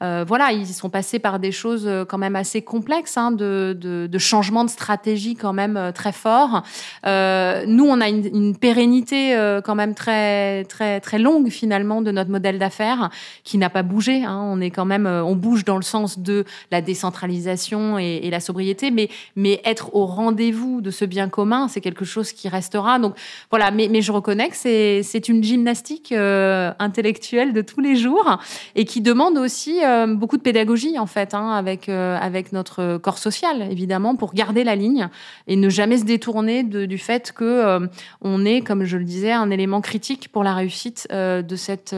euh, 0.03 0.25
voilà, 0.27 0.51
ils 0.51 0.67
sont 0.67 0.89
passés 0.89 1.19
par 1.19 1.39
des 1.39 1.51
choses 1.51 1.85
euh, 1.87 2.03
quand 2.03 2.17
même 2.17 2.35
assez 2.35 2.61
complexes, 2.61 3.15
hein, 3.17 3.31
de, 3.31 3.77
de, 3.79 4.07
de 4.07 4.17
changements 4.17 4.65
de 4.65 4.69
stratégie 4.69 5.35
quand 5.35 5.53
même 5.53 5.77
euh, 5.77 5.91
très 5.91 6.11
forts. 6.11 6.63
nous, 7.05 7.85
on 7.85 8.01
a 8.01 8.09
une, 8.09 8.53
pérennité 8.57 9.35
quand 9.63 9.75
même 9.75 9.95
très 9.95 10.63
très 10.65 10.99
très 10.99 11.17
longue 11.17 11.49
finalement 11.49 12.01
de 12.01 12.11
notre 12.11 12.29
modèle 12.29 12.59
d'affaires 12.59 13.09
qui 13.43 13.57
n'a 13.57 13.69
pas 13.69 13.83
bougé. 13.83 14.23
Hein. 14.23 14.39
On 14.43 14.61
est 14.61 14.69
quand 14.69 14.85
même, 14.85 15.07
on 15.07 15.35
bouge 15.35 15.65
dans 15.65 15.77
le 15.77 15.83
sens 15.83 16.19
de 16.19 16.45
la 16.71 16.81
décentralisation 16.81 17.97
et, 17.97 18.29
la 18.29 18.39
sobriété, 18.39 18.91
mais 19.35 19.61
être 19.65 19.95
au 19.95 20.05
rendez-vous 20.05 20.81
de 20.81 20.91
ce 20.91 21.05
bien 21.05 21.29
commun, 21.29 21.67
c'est 21.67 21.81
quelque 21.81 22.05
chose 22.05 22.31
qui 22.31 22.49
restera. 22.49 22.99
Donc 22.99 23.15
voilà, 23.49 23.71
mais 23.71 24.01
je 24.01 24.11
reconnais 24.11 24.49
que 24.49 24.55
c'est 24.55 25.29
une 25.29 25.43
gymnastique 25.43 26.11
intellectuelle 26.11 27.53
de 27.53 27.61
tous 27.61 27.81
les 27.81 27.95
jours 27.95 28.39
et 28.75 28.85
qui 28.85 29.01
demande 29.01 29.37
aussi 29.37 29.81
beaucoup 30.07 30.37
de 30.37 30.41
pédagogie 30.41 30.97
en 30.99 31.05
fait, 31.05 31.33
hein, 31.33 31.51
avec 31.51 31.89
euh, 31.89 32.17
avec 32.19 32.51
notre 32.51 32.97
corps 32.97 33.17
social 33.17 33.61
évidemment 33.69 34.15
pour 34.15 34.33
garder 34.33 34.63
la 34.63 34.75
ligne 34.75 35.07
et 35.47 35.55
ne 35.55 35.69
jamais 35.69 35.97
se 35.97 36.05
détourner 36.05 36.63
du 36.63 36.97
fait 36.97 37.31
que 37.31 37.43
euh, 37.43 37.87
on 38.21 38.45
est, 38.45 38.61
comme 38.61 38.83
je 38.83 38.97
le 38.97 39.03
disais, 39.03 39.31
un 39.31 39.49
élément 39.49 39.81
critique 39.81 40.29
pour 40.31 40.43
la 40.43 40.53
réussite 40.53 41.07
de 41.11 41.55
cette 41.55 41.95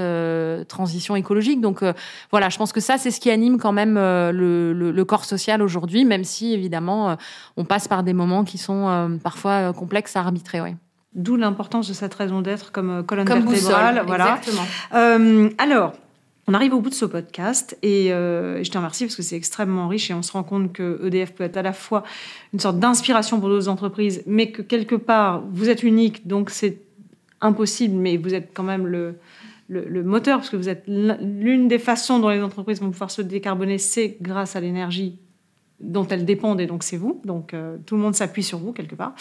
transition 0.67 1.15
écologique. 1.15 1.61
Donc 1.61 1.83
voilà, 2.31 2.49
je 2.49 2.57
pense 2.57 2.71
que 2.71 2.79
ça 2.79 2.97
c'est 2.97 3.11
ce 3.11 3.19
qui 3.19 3.29
anime 3.29 3.57
quand 3.57 3.73
même 3.73 3.95
le, 3.95 5.03
corps 5.05 5.25
social 5.25 5.61
aujourd'hui, 5.61 6.03
même 6.05 6.23
si 6.23 6.53
évidemment 6.53 7.15
on 7.57 7.65
passe 7.65 7.87
par 7.87 8.03
des 8.03 8.13
moments 8.13 8.43
qui 8.43 8.57
sont 8.57 9.19
parfois 9.23 9.73
complexes 9.73 10.15
à 10.15 10.21
arbitrer. 10.21 10.61
Ouais. 10.61 10.75
D'où 11.13 11.35
l'importance 11.35 11.87
de 11.87 11.93
cette 11.93 12.13
raison 12.13 12.41
d'être 12.41 12.71
comme 12.71 13.05
colonne 13.05 13.27
vertébrale. 13.27 14.03
voilà. 14.05 14.39
Exactement. 14.39 15.49
alors, 15.57 15.93
on 16.47 16.53
arrive 16.53 16.73
au 16.73 16.79
bout 16.79 16.89
de 16.89 16.95
ce 16.95 17.05
podcast 17.05 17.77
et 17.81 18.13
euh, 18.13 18.63
je 18.63 18.69
te 18.69 18.77
remercie 18.77 19.05
parce 19.05 19.15
que 19.15 19.23
c'est 19.23 19.35
extrêmement 19.35 19.87
riche 19.87 20.11
et 20.11 20.13
on 20.13 20.21
se 20.21 20.31
rend 20.31 20.43
compte 20.43 20.73
que 20.73 21.01
EDF 21.03 21.33
peut 21.33 21.43
être 21.43 21.57
à 21.57 21.63
la 21.63 21.73
fois 21.73 22.03
une 22.53 22.59
sorte 22.59 22.79
d'inspiration 22.79 23.39
pour 23.39 23.49
d'autres 23.49 23.67
entreprises, 23.67 24.21
mais 24.27 24.51
que 24.51 24.61
quelque 24.61 24.95
part 24.95 25.43
vous 25.49 25.69
êtes 25.69 25.81
unique, 25.81 26.27
donc 26.27 26.51
c'est 26.51 26.77
impossible, 27.41 27.95
mais 27.95 28.17
vous 28.17 28.33
êtes 28.33 28.51
quand 28.53 28.63
même 28.63 28.85
le, 28.85 29.15
le, 29.69 30.03
moteur 30.03 30.37
parce 30.37 30.49
que 30.49 30.55
vous 30.55 30.69
êtes 30.69 30.83
l'une 30.87 31.67
des 31.67 31.79
façons 31.79 32.19
dont 32.19 32.29
les 32.29 32.41
entreprises 32.41 32.79
vont 32.79 32.91
pouvoir 32.91 33.09
se 33.09 33.23
décarboner, 33.23 33.79
c'est 33.79 34.17
grâce 34.21 34.55
à 34.55 34.59
l'énergie 34.59 35.17
dont 35.79 36.07
elles 36.07 36.25
dépendent 36.25 36.61
et 36.61 36.67
donc 36.67 36.83
c'est 36.83 36.97
vous. 36.97 37.21
Donc 37.25 37.53
euh, 37.53 37.77
tout 37.87 37.95
le 37.95 38.01
monde 38.01 38.15
s'appuie 38.15 38.43
sur 38.43 38.59
vous 38.59 38.71
quelque 38.71 38.95
part. 38.95 39.15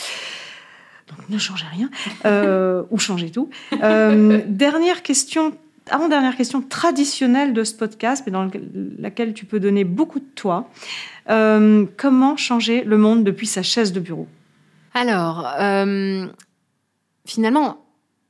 Donc 1.09 1.29
ne 1.31 1.39
changez 1.39 1.67
rien 1.71 1.91
euh, 2.27 2.83
ou 2.91 2.99
changez 2.99 3.31
tout. 3.31 3.49
dernière 3.73 5.03
question 5.03 5.55
avant-dernière 5.91 6.37
question 6.37 6.63
traditionnelle 6.63 7.53
de 7.53 7.65
ce 7.65 7.75
podcast, 7.75 8.25
mais 8.27 8.33
dans 8.33 8.49
laquelle 8.99 9.35
tu 9.35 9.45
peux 9.45 9.61
donner 9.61 9.85
beaucoup 9.85 10.19
de 10.19 10.29
toi. 10.35 10.69
Euh, 11.31 11.87
comment 11.97 12.37
changer 12.37 12.85
le 12.85 12.97
monde 12.99 13.25
depuis 13.25 13.47
sa 13.47 13.63
chaise 13.63 13.93
de 13.93 14.01
bureau? 14.01 14.27
Alors, 14.95 15.47
euh, 15.59 16.27
finalement, 17.27 17.79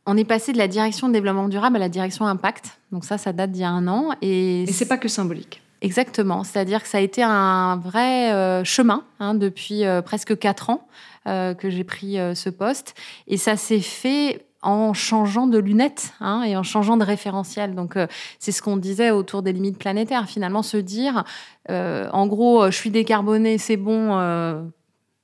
on 0.06 0.16
est 0.16 0.24
passé 0.24 0.52
de 0.52 0.58
la 0.58 0.68
direction 0.68 1.08
de 1.08 1.12
développement 1.12 1.48
durable 1.48 1.76
à 1.76 1.80
la 1.80 1.88
direction 1.88 2.26
impact. 2.26 2.78
Donc 2.92 3.04
ça, 3.04 3.18
ça 3.18 3.32
date 3.32 3.52
d'il 3.52 3.62
y 3.62 3.64
a 3.64 3.70
un 3.70 3.86
an. 3.88 4.10
Et, 4.20 4.62
et 4.62 4.72
c'est 4.72 4.88
pas 4.88 4.98
que 4.98 5.08
symbolique. 5.08 5.62
Exactement. 5.80 6.44
C'est-à-dire 6.44 6.82
que 6.82 6.88
ça 6.88 6.98
a 6.98 7.02
été 7.02 7.22
un 7.22 7.76
vrai 7.76 8.32
euh, 8.32 8.64
chemin 8.64 9.04
hein, 9.20 9.34
depuis 9.34 9.82
presque 10.04 10.38
quatre 10.38 10.70
ans 10.70 10.86
que 11.26 11.70
j'ai 11.70 11.84
pris 11.84 12.16
ce 12.34 12.50
poste. 12.50 12.94
Et 13.28 13.38
ça 13.38 13.56
s'est 13.56 13.80
fait 13.80 14.43
en 14.64 14.94
changeant 14.94 15.46
de 15.46 15.58
lunettes 15.58 16.14
hein, 16.20 16.42
et 16.42 16.56
en 16.56 16.62
changeant 16.62 16.96
de 16.96 17.04
référentiel. 17.04 17.74
Donc, 17.74 17.96
euh, 17.96 18.06
c'est 18.38 18.50
ce 18.50 18.62
qu'on 18.62 18.76
disait 18.76 19.10
autour 19.10 19.42
des 19.42 19.52
limites 19.52 19.78
planétaires. 19.78 20.26
Finalement, 20.26 20.62
se 20.62 20.78
dire, 20.78 21.24
euh, 21.70 22.08
en 22.12 22.26
gros, 22.26 22.66
je 22.66 22.76
suis 22.76 22.90
décarboné, 22.90 23.58
c'est 23.58 23.76
bon, 23.76 24.18
euh, 24.18 24.62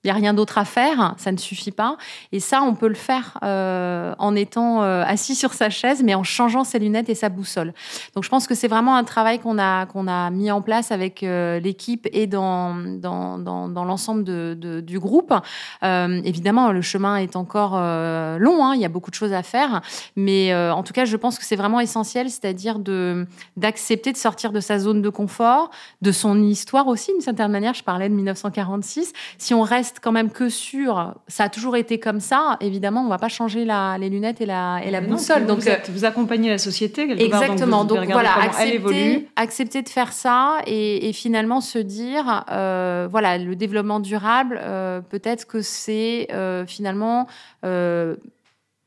il 0.03 0.07
n'y 0.07 0.11
a 0.13 0.15
rien 0.15 0.33
d'autre 0.33 0.57
à 0.57 0.65
faire, 0.65 1.15
ça 1.19 1.31
ne 1.31 1.37
suffit 1.37 1.73
pas. 1.73 1.99
Et 2.33 2.41
ça, 2.41 2.63
on 2.63 2.75
peut 2.75 2.89
le 2.89 2.95
faire 2.95 3.37
euh, 3.45 4.15
en 4.19 4.35
étant 4.35 4.83
euh, 4.83 5.03
assis 5.07 5.35
sur 5.35 5.53
sa 5.53 5.69
chaise, 5.69 6.03
mais 6.03 6.15
en 6.15 6.23
changeant 6.23 6.65
ses 6.65 6.79
lunettes 6.79 7.11
et 7.11 7.15
sa 7.15 7.29
boussole. 7.29 7.75
Donc, 8.15 8.25
je 8.25 8.31
pense 8.31 8.47
que 8.47 8.55
c'est 8.55 8.69
vraiment 8.69 8.97
un 8.97 9.05
travail 9.05 9.41
qu'on 9.41 9.59
a, 9.59 9.85
qu'on 9.85 10.09
a 10.09 10.31
mis 10.31 10.51
en 10.51 10.63
place 10.63 10.91
avec 10.91 11.23
euh, 11.23 11.61
l'équipe 11.61 12.09
et 12.13 12.27
dans, 12.27 12.77
dans, 12.77 13.37
dans, 13.39 13.85
l'ensemble 13.85 14.25
de, 14.25 14.81
du 14.81 14.99
groupe. 14.99 15.35
Évidemment, 15.83 16.73
le 16.73 16.83
chemin 16.83 17.17
est 17.17 17.37
encore 17.37 17.73
long, 17.73 18.65
hein, 18.65 18.75
il 18.75 18.81
y 18.81 18.85
a 18.85 18.89
beaucoup 18.89 19.11
de 19.11 19.15
choses 19.15 19.33
à 19.33 19.43
faire, 19.43 19.81
mais 20.17 20.55
en 20.55 20.83
tout 20.83 20.93
cas, 20.93 21.05
je 21.05 21.17
pense 21.17 21.39
que 21.39 21.45
c'est 21.45 21.57
vraiment 21.57 21.81
essentiel, 21.81 22.31
c'est-à-dire 22.31 22.79
de, 22.79 23.27
d'accepter 23.57 24.13
de 24.13 24.17
sortir 24.17 24.53
de 24.53 24.61
sa 24.61 24.79
zone 24.79 25.03
de 25.03 25.09
confort, 25.09 25.71
de 26.03 26.13
son 26.13 26.43
histoire 26.43 26.87
aussi, 26.87 27.13
d'une 27.13 27.21
certaine 27.21 27.51
manière. 27.51 27.75
Je 27.75 27.83
parlais 27.83 28.09
de 28.09 28.15
1946. 28.15 29.13
Si 29.39 29.55
on 29.55 29.63
reste 29.63 29.90
quand 29.99 30.13
même 30.13 30.31
que 30.31 30.49
sur 30.49 31.15
ça 31.27 31.45
a 31.45 31.49
toujours 31.49 31.77
été 31.77 31.99
comme 31.99 32.21
ça, 32.21 32.57
évidemment, 32.61 33.03
on 33.05 33.09
va 33.09 33.19
pas 33.19 33.29
changer 33.29 33.65
la, 33.65 33.97
les 33.99 34.09
lunettes 34.09 34.41
et 34.41 34.47
la, 34.47 34.81
et 34.85 34.91
la 34.91 35.01
boussole. 35.01 35.47
donc, 35.47 35.67
vous, 35.89 36.05
accompagnez 36.05 36.51
la 36.51 36.59
société 36.59 37.09
quelque 37.09 37.23
exactement. 37.23 37.79
Part, 37.79 37.87
donc, 37.87 37.99
donc 38.01 38.13
voilà, 38.13 38.35
accepter, 38.35 39.29
accepter 39.37 39.83
de 39.83 39.89
faire 39.89 40.13
ça 40.13 40.59
et, 40.67 41.09
et 41.09 41.13
finalement 41.13 41.61
se 41.61 41.79
dire, 41.79 42.45
euh, 42.51 43.09
voilà, 43.11 43.39
le 43.39 43.57
développement 43.57 44.01
durable, 44.01 44.61
euh, 44.63 45.01
peut-être 45.01 45.47
que 45.47 45.63
c'est 45.63 46.29
euh, 46.33 46.67
finalement 46.67 47.27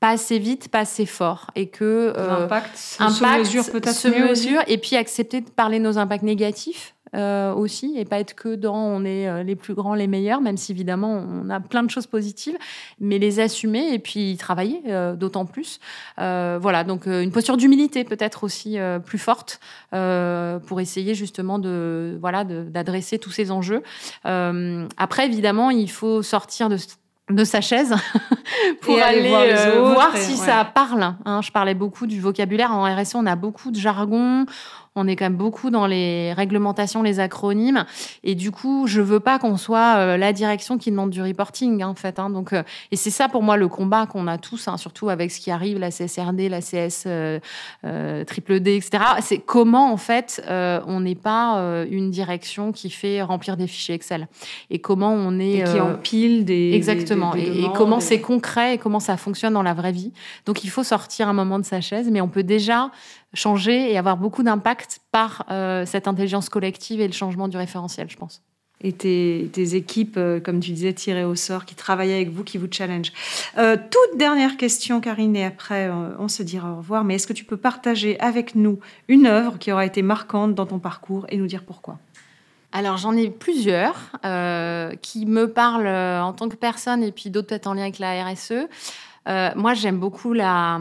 pas 0.03 0.09
assez 0.09 0.37
vite, 0.37 0.67
pas 0.67 0.79
assez 0.79 1.05
fort, 1.05 1.49
et 1.55 1.69
que 1.69 2.13
euh, 2.17 2.27
l'impact 2.27 2.75
se 2.75 3.37
mesure 3.39 3.71
peut-être 3.71 3.95
se 3.95 4.09
mesure, 4.09 4.61
et 4.67 4.77
puis 4.77 4.97
accepter 4.97 5.39
de 5.39 5.49
parler 5.49 5.79
de 5.79 5.85
nos 5.85 5.97
impacts 5.97 6.25
négatifs 6.25 6.93
euh, 7.16 7.53
aussi 7.53 7.93
et 7.97 8.05
pas 8.05 8.20
être 8.20 8.34
que 8.34 8.55
dans 8.55 8.76
on 8.76 9.05
est 9.05 9.28
euh, 9.28 9.43
les 9.43 9.55
plus 9.55 9.74
grands, 9.74 9.93
les 9.93 10.07
meilleurs, 10.07 10.41
même 10.41 10.57
si 10.57 10.72
évidemment 10.72 11.26
on 11.28 11.49
a 11.49 11.59
plein 11.59 11.84
de 11.84 11.89
choses 11.89 12.07
positives, 12.07 12.57
mais 12.99 13.20
les 13.20 13.39
assumer 13.39 13.93
et 13.93 13.99
puis 13.99 14.36
travailler 14.38 14.82
euh, 14.88 15.16
d'autant 15.16 15.45
plus. 15.45 15.80
Euh, 16.20 16.57
voilà, 16.61 16.84
donc 16.84 17.05
une 17.05 17.32
posture 17.32 17.57
d'humilité 17.57 18.03
peut-être 18.03 18.43
aussi 18.43 18.78
plus 19.05 19.18
forte 19.18 19.59
pour 19.91 20.82
essayer 20.82 21.14
justement 21.14 21.59
de 21.59 22.18
voilà 22.20 22.43
d'adresser 22.43 23.20
tous 23.20 23.32
ces 23.32 23.51
enjeux. 23.51 23.84
après 24.24 25.26
évidemment 25.26 25.70
il 25.70 25.89
faut 25.89 26.22
sortir 26.22 26.70
de 26.70 26.78
de 27.30 27.43
sa 27.43 27.61
chaise 27.61 27.95
pour 28.82 28.97
aller, 29.01 29.30
voir, 29.30 29.43
euh, 29.43 29.93
voir 29.93 30.18
si 30.18 30.32
ouais. 30.32 30.45
ça 30.45 30.66
parle. 30.66 31.16
Hein, 31.26 31.41
je 31.41 31.51
parlais 31.51 31.74
beaucoup 31.74 32.05
du 32.05 32.20
vocabulaire. 32.20 32.72
En 32.72 32.84
RSE, 32.84 33.16
on 33.16 33.26
a 33.26 33.36
beaucoup 33.36 33.72
de 33.72 33.78
jargon. 33.78 34.45
On 34.95 35.07
est 35.07 35.15
quand 35.15 35.25
même 35.25 35.35
beaucoup 35.35 35.71
dans 35.71 35.87
les 35.87 36.33
réglementations, 36.33 37.01
les 37.01 37.19
acronymes. 37.19 37.85
Et 38.23 38.35
du 38.35 38.51
coup, 38.51 38.85
je 38.85 39.01
veux 39.01 39.19
pas 39.19 39.39
qu'on 39.39 39.57
soit 39.57 39.95
euh, 39.97 40.17
la 40.17 40.33
direction 40.33 40.77
qui 40.77 40.91
demande 40.91 41.09
du 41.09 41.21
reporting, 41.21 41.81
hein, 41.81 41.87
en 41.87 41.95
fait. 41.95 42.19
Hein. 42.19 42.29
Donc, 42.29 42.53
euh, 42.53 42.61
et 42.91 42.95
c'est 42.95 43.09
ça 43.09 43.27
pour 43.27 43.41
moi 43.41 43.57
le 43.57 43.67
combat 43.67 44.05
qu'on 44.05 44.27
a 44.27 44.37
tous, 44.37 44.67
hein, 44.67 44.77
surtout 44.77 45.09
avec 45.09 45.31
ce 45.31 45.39
qui 45.39 45.49
arrive, 45.49 45.79
la 45.79 45.89
CSRD, 45.89 46.47
la 46.47 46.61
CS 46.61 47.05
euh, 47.07 47.39
euh, 47.85 48.23
triple 48.23 48.59
D, 48.59 48.75
etc. 48.75 49.03
C'est 49.21 49.39
comment, 49.39 49.91
en 49.91 49.97
fait, 49.97 50.43
euh, 50.47 50.79
on 50.85 50.99
n'est 50.99 51.15
pas 51.15 51.57
euh, 51.57 51.85
une 51.89 52.11
direction 52.11 52.71
qui 52.71 52.91
fait 52.91 53.23
remplir 53.23 53.57
des 53.57 53.65
fichiers 53.65 53.95
Excel. 53.95 54.27
Et 54.69 54.79
comment 54.79 55.13
on 55.13 55.39
est... 55.39 55.59
Et 55.59 55.63
qui 55.63 55.79
empile 55.79 56.45
des... 56.45 56.73
Exactement. 56.73 57.31
Des, 57.31 57.45
des, 57.45 57.49
des 57.49 57.59
et, 57.61 57.65
et, 57.65 57.69
comment 57.73 57.99
c'est 57.99 58.21
concret 58.21 58.75
et 58.75 58.77
comment 58.77 58.99
ça 58.99 59.17
fonctionne 59.17 59.53
dans 59.53 59.63
la 59.63 59.73
vraie 59.73 59.91
vie. 59.91 60.11
Donc, 60.45 60.63
il 60.63 60.69
faut 60.69 60.83
sortir 60.83 61.27
un 61.27 61.33
moment 61.33 61.57
de 61.57 61.65
sa 61.65 61.81
chaise, 61.81 62.09
mais 62.11 62.21
on 62.21 62.27
peut 62.27 62.43
déjà 62.43 62.91
changer 63.34 63.91
et 63.91 63.97
avoir 63.97 64.17
beaucoup 64.17 64.43
d'impact 64.43 64.99
par 65.11 65.45
euh, 65.49 65.86
cette 65.86 66.07
intelligence 66.07 66.49
collective 66.49 67.01
et 67.01 67.07
le 67.07 67.13
changement 67.13 67.47
du 67.47 67.57
référentiel, 67.57 68.09
je 68.09 68.17
pense. 68.17 68.41
Et 68.81 68.91
tes, 68.91 69.49
tes 69.53 69.75
équipes, 69.75 70.17
euh, 70.17 70.39
comme 70.39 70.59
tu 70.59 70.71
disais, 70.71 70.93
tirées 70.93 71.23
au 71.23 71.36
sort, 71.36 71.65
qui 71.65 71.73
travaillent 71.73 72.13
avec 72.13 72.29
vous, 72.29 72.43
qui 72.43 72.57
vous 72.57 72.67
challenge. 72.69 73.13
Euh, 73.57 73.77
toute 73.77 74.17
dernière 74.17 74.57
question, 74.57 74.99
Karine, 74.99 75.36
et 75.36 75.45
après 75.45 75.89
on 76.19 76.27
se 76.27 76.43
dira 76.43 76.71
au 76.73 76.77
revoir. 76.77 77.03
Mais 77.03 77.15
est-ce 77.15 77.27
que 77.27 77.34
tu 77.34 77.45
peux 77.45 77.57
partager 77.57 78.19
avec 78.19 78.55
nous 78.55 78.79
une 79.07 79.25
œuvre 79.25 79.57
qui 79.57 79.71
aura 79.71 79.86
été 79.86 80.01
marquante 80.01 80.53
dans 80.53 80.65
ton 80.65 80.79
parcours 80.79 81.25
et 81.29 81.38
nous 81.38 81.47
dire 81.47 81.63
pourquoi? 81.63 81.97
Alors 82.75 82.97
j'en 82.97 83.15
ai 83.15 83.29
plusieurs 83.29 84.11
euh, 84.25 84.93
qui 85.01 85.27
me 85.27 85.47
parlent 85.47 85.88
en 85.88 86.34
tant 86.34 86.49
que 86.49 86.55
personne 86.55 87.03
et 87.03 87.11
puis 87.11 87.29
d'autres 87.29 87.47
peut-être 87.47 87.67
en 87.67 87.75
lien 87.75 87.84
avec 87.84 87.99
la 87.99 88.25
RSE. 88.25 88.67
Euh, 89.28 89.51
moi, 89.55 89.74
j'aime 89.74 89.99
beaucoup 89.99 90.34
la 90.34 90.80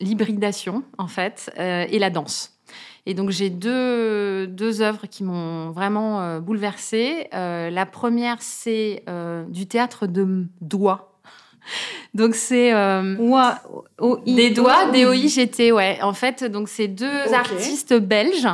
l'hybridation, 0.00 0.82
en 0.98 1.08
fait, 1.08 1.50
euh, 1.58 1.86
et 1.88 1.98
la 1.98 2.10
danse. 2.10 2.58
Et 3.06 3.14
donc, 3.14 3.30
j'ai 3.30 3.48
deux, 3.48 4.46
deux 4.46 4.82
œuvres 4.82 5.06
qui 5.06 5.24
m'ont 5.24 5.70
vraiment 5.70 6.20
euh, 6.20 6.40
bouleversée. 6.40 7.28
la 7.32 7.86
première, 7.86 8.42
c'est 8.42 9.04
du 9.48 9.66
théâtre 9.66 10.06
de 10.06 10.46
doigts. 10.60 11.20
Donc 12.18 12.34
c'est 12.34 12.74
euh, 12.74 13.14
des 14.26 14.50
doigts, 14.50 14.90
des 14.90 15.06
OIGT, 15.06 15.72
ouais. 15.72 15.98
En 16.02 16.12
fait, 16.12 16.42
donc 16.42 16.68
c'est 16.68 16.88
deux 16.88 17.06
okay. 17.26 17.34
artistes 17.34 17.94
belges 17.94 18.48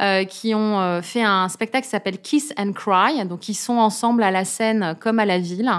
euh, 0.00 0.24
qui 0.24 0.54
ont 0.54 0.80
euh, 0.80 1.02
fait 1.02 1.22
un 1.22 1.50
spectacle 1.50 1.84
qui 1.84 1.90
s'appelle 1.90 2.18
Kiss 2.18 2.54
and 2.56 2.72
Cry. 2.72 3.26
Donc 3.26 3.50
ils 3.50 3.54
sont 3.54 3.76
ensemble 3.76 4.22
à 4.22 4.30
la 4.30 4.46
scène 4.46 4.96
comme 4.98 5.18
à 5.18 5.26
la 5.26 5.38
ville. 5.38 5.70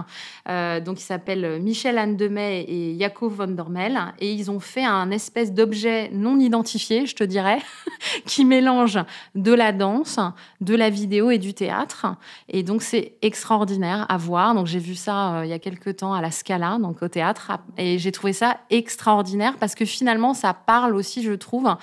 Euh, 0.48 0.80
donc 0.80 1.00
ils 1.00 1.04
s'appellent 1.04 1.60
Michel 1.60 1.98
Anne 1.98 2.16
Demet 2.16 2.64
et 2.68 2.96
Jacob 3.00 3.34
van 3.34 3.48
der 3.48 3.70
Mel 3.70 4.00
et 4.20 4.32
ils 4.32 4.52
ont 4.52 4.60
fait 4.60 4.86
un 4.86 5.10
espèce 5.10 5.52
d'objet 5.52 6.12
non 6.14 6.38
identifié, 6.40 7.08
je 7.08 7.16
te 7.16 7.24
dirais, 7.24 7.58
qui 8.28 8.46
mélange 8.46 9.00
de 9.34 9.52
la 9.52 9.72
danse, 9.72 10.20
de 10.62 10.76
la 10.76 10.92
vidéo 10.92 11.32
et 11.32 11.40
du 11.40 11.56
théâtre. 11.56 12.06
Et 12.50 12.62
donc 12.62 12.84
c'est 12.84 13.14
extraordinaire 13.24 14.06
à 14.10 14.18
voir. 14.18 14.54
Donc 14.54 14.68
j'ai 14.68 14.80
vu 14.80 14.94
ça 14.94 15.42
il 15.44 15.50
y 15.50 15.54
a 15.54 15.60
quelques 15.60 15.98
temps 15.98 16.14
à 16.14 16.22
la 16.22 16.30
Scala, 16.30 16.78
donc 16.80 17.02
au 17.02 17.08
théâtre, 17.08 17.23
et 17.78 17.98
j'ai 17.98 18.12
trouvé 18.12 18.34
ça 18.34 18.58
extraordinaire 18.70 19.56
parce 19.60 19.76
que 19.76 19.86
finalement 19.86 20.34
ça 20.34 20.54
parle 20.54 20.96
aussi, 20.96 21.24
je 21.24 21.34
trouve, 21.34 21.76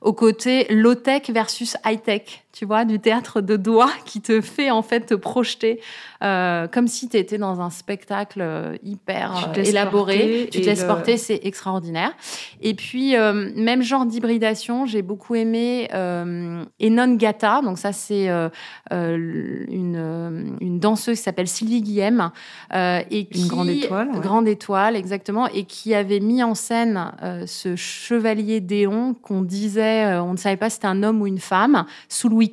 au 0.00 0.12
côté 0.12 0.66
low-tech 0.70 1.30
versus 1.30 1.76
high-tech, 1.84 2.44
tu 2.60 2.66
vois, 2.66 2.84
du 2.84 3.00
théâtre 3.00 3.40
de 3.40 3.56
doigts 3.56 3.90
qui 4.04 4.20
te 4.20 4.42
fait 4.42 4.70
en 4.70 4.82
fait 4.82 5.06
te 5.06 5.14
projeter 5.14 5.80
euh, 6.22 6.66
comme 6.68 6.88
si 6.88 7.08
tu 7.08 7.16
étais 7.16 7.38
dans 7.38 7.62
un 7.62 7.70
spectacle 7.70 8.40
euh, 8.42 8.76
hyper 8.84 9.52
euh, 9.56 9.62
élaboré. 9.62 10.50
Tu 10.52 10.60
te 10.60 10.66
laisses 10.66 10.84
porter, 10.84 11.16
c'est 11.16 11.40
extraordinaire. 11.44 12.12
Et 12.60 12.74
puis, 12.74 13.16
euh, 13.16 13.50
même 13.56 13.80
genre 13.80 14.04
d'hybridation, 14.04 14.84
j'ai 14.84 15.00
beaucoup 15.00 15.36
aimé 15.36 15.88
euh, 15.94 16.62
Enon 16.82 17.14
Gata. 17.14 17.62
Donc 17.62 17.78
ça, 17.78 17.94
c'est 17.94 18.28
euh, 18.28 18.50
une, 18.90 20.58
une 20.60 20.78
danseuse 20.78 21.16
qui 21.16 21.22
s'appelle 21.22 21.48
Sylvie 21.48 21.80
Guillem. 21.80 22.30
et 22.74 23.24
qui, 23.24 23.40
une 23.40 23.48
grande 23.48 23.70
étoile. 23.70 24.10
Ouais. 24.10 24.20
Grande 24.20 24.48
étoile, 24.48 24.96
exactement. 24.96 25.46
Et 25.46 25.64
qui 25.64 25.94
avait 25.94 26.20
mis 26.20 26.42
en 26.42 26.54
scène 26.54 27.10
ce 27.46 27.74
chevalier 27.74 28.60
Déon 28.60 29.14
qu'on 29.14 29.40
disait, 29.40 30.18
on 30.18 30.32
ne 30.32 30.36
savait 30.36 30.58
pas 30.58 30.68
si 30.68 30.74
c'était 30.74 30.88
un 30.88 31.02
homme 31.02 31.22
ou 31.22 31.26
une 31.26 31.38
femme, 31.38 31.86
sous 32.10 32.28
Louis 32.28 32.49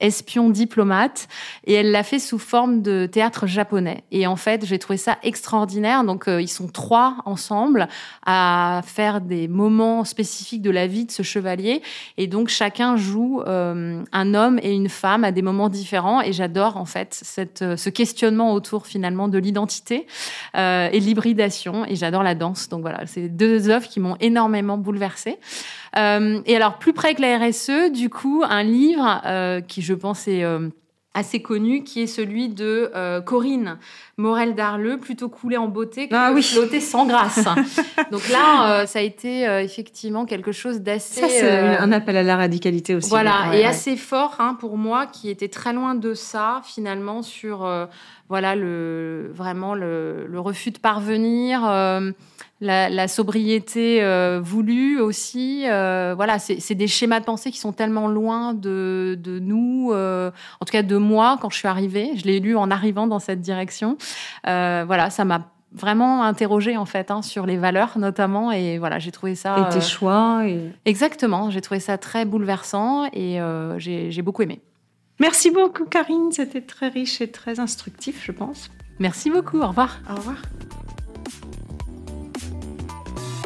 Espion 0.00 0.50
diplomate. 0.50 1.28
Et 1.64 1.74
elle 1.74 1.90
l'a 1.90 2.02
fait 2.02 2.18
sous 2.18 2.38
forme 2.38 2.82
de 2.82 3.06
théâtre 3.06 3.46
japonais. 3.46 4.04
Et 4.10 4.26
en 4.26 4.36
fait, 4.36 4.64
j'ai 4.64 4.78
trouvé 4.78 4.96
ça 4.96 5.18
extraordinaire. 5.22 6.04
Donc, 6.04 6.28
euh, 6.28 6.40
ils 6.40 6.48
sont 6.48 6.68
trois 6.68 7.16
ensemble 7.24 7.88
à 8.24 8.82
faire 8.84 9.20
des 9.20 9.48
moments 9.48 10.04
spécifiques 10.04 10.62
de 10.62 10.70
la 10.70 10.86
vie 10.86 11.04
de 11.04 11.10
ce 11.10 11.22
chevalier. 11.22 11.82
Et 12.16 12.26
donc, 12.26 12.48
chacun 12.48 12.96
joue 12.96 13.42
euh, 13.46 14.02
un 14.12 14.34
homme 14.34 14.58
et 14.62 14.72
une 14.72 14.88
femme 14.88 15.24
à 15.24 15.32
des 15.32 15.42
moments 15.42 15.68
différents. 15.68 16.20
Et 16.20 16.32
j'adore, 16.32 16.76
en 16.76 16.86
fait, 16.86 17.18
cette, 17.22 17.62
euh, 17.62 17.76
ce 17.76 17.90
questionnement 17.90 18.52
autour, 18.52 18.86
finalement, 18.86 19.28
de 19.28 19.38
l'identité 19.38 20.06
et 20.54 21.00
l'hybridation. 21.00 21.84
Et 21.86 21.96
j'adore 21.96 22.22
la 22.22 22.34
danse. 22.34 22.68
Donc, 22.68 22.82
voilà, 22.82 23.06
c'est 23.06 23.28
deux 23.28 23.68
œuvres 23.68 23.88
qui 23.88 24.00
m'ont 24.00 24.16
énormément 24.20 24.78
bouleversée. 24.78 25.38
Euh, 25.96 26.40
et 26.46 26.56
alors, 26.56 26.78
plus 26.78 26.92
près 26.92 27.14
que 27.14 27.22
la 27.22 27.38
RSE, 27.38 27.90
du 27.92 28.10
coup, 28.10 28.42
un 28.48 28.62
livre 28.62 29.20
euh, 29.26 29.60
qui, 29.60 29.82
je 29.82 29.94
pense, 29.94 30.28
est 30.28 30.44
assez 31.12 31.42
connu, 31.42 31.82
qui 31.82 32.02
est 32.02 32.06
celui 32.06 32.48
de 32.48 32.92
euh, 32.94 33.20
Corinne 33.20 33.78
Morel 34.16 34.54
d'Arleux, 34.54 34.98
plutôt 34.98 35.28
coulé 35.28 35.56
en 35.56 35.66
beauté 35.66 36.08
que 36.08 36.14
ah 36.14 36.30
oui. 36.32 36.42
flotté 36.42 36.78
sans 36.78 37.04
grâce. 37.04 37.40
Donc 38.12 38.28
là, 38.28 38.82
euh, 38.82 38.86
ça 38.86 39.00
a 39.00 39.02
été 39.02 39.48
euh, 39.48 39.60
effectivement 39.60 40.24
quelque 40.24 40.52
chose 40.52 40.80
d'assez... 40.80 41.20
Ça, 41.20 41.28
c'est 41.28 41.78
un 41.78 41.90
appel 41.90 42.16
à 42.16 42.22
la 42.22 42.36
radicalité 42.36 42.94
aussi. 42.94 43.08
Voilà, 43.08 43.48
ouais, 43.48 43.58
et 43.58 43.60
ouais. 43.62 43.66
assez 43.66 43.96
fort 43.96 44.36
hein, 44.38 44.56
pour 44.60 44.76
moi, 44.76 45.06
qui 45.06 45.30
était 45.30 45.48
très 45.48 45.72
loin 45.72 45.96
de 45.96 46.14
ça, 46.14 46.62
finalement, 46.64 47.22
sur 47.22 47.68
voilà, 48.28 48.54
le, 48.54 49.32
vraiment 49.34 49.74
le, 49.74 50.26
le, 50.28 50.40
refus 50.40 50.70
de 50.70 50.78
parvenir 50.78 51.62
la, 52.60 52.88
la, 52.88 53.08
sobriété 53.08 54.02
euh, 54.02 54.40
voulue 54.42 55.00
aussi. 55.00 55.64
Euh, 55.66 56.14
voilà, 56.14 56.38
c'est 56.38 56.74
des 56.74 56.86
schémas 56.86 57.20
de 57.20 57.24
pensée 57.24 57.50
qui 57.50 57.58
sont 57.58 57.72
tellement 57.72 58.08
loin 58.08 58.54
de, 58.54 59.18
de 59.20 59.38
nous, 59.38 59.90
euh, 59.92 60.30
en 60.60 60.64
tout 60.64 60.72
cas 60.72 60.82
de 60.82 60.96
moi 60.96 61.38
quand 61.40 61.50
je 61.50 61.56
suis 61.56 61.68
arrivée. 61.68 62.12
Je 62.16 62.24
l'ai 62.24 62.40
lu 62.40 62.56
en 62.56 62.70
arrivant 62.70 63.06
dans 63.06 63.18
cette 63.18 63.40
direction. 63.40 63.96
Voilà, 64.44 65.10
ça 65.10 65.24
m'a 65.24 65.46
vraiment 65.72 66.24
interrogé 66.24 66.76
en 66.76 66.86
fait 66.86 67.12
hein, 67.12 67.22
sur 67.22 67.46
les 67.46 67.56
valeurs 67.56 67.96
notamment 67.96 68.50
et 68.50 68.78
voilà 68.78 68.98
j'ai 68.98 69.12
trouvé 69.12 69.36
ça 69.36 69.68
et 69.70 69.72
tes 69.72 69.80
choix 69.80 70.42
et... 70.44 70.72
exactement 70.84 71.48
j'ai 71.50 71.60
trouvé 71.60 71.78
ça 71.78 71.96
très 71.96 72.24
bouleversant 72.24 73.08
et 73.12 73.38
j'ai 73.78 74.22
beaucoup 74.22 74.42
aimé 74.42 74.60
merci 75.20 75.52
beaucoup 75.52 75.84
Karine 75.84 76.32
c'était 76.32 76.62
très 76.62 76.88
riche 76.88 77.20
et 77.20 77.30
très 77.30 77.60
instructif 77.60 78.20
je 78.24 78.32
pense 78.32 78.68
Merci 79.00 79.30
beaucoup. 79.30 79.60
Au 79.60 79.68
revoir. 79.68 79.98
Au 80.08 80.14
revoir. 80.14 80.36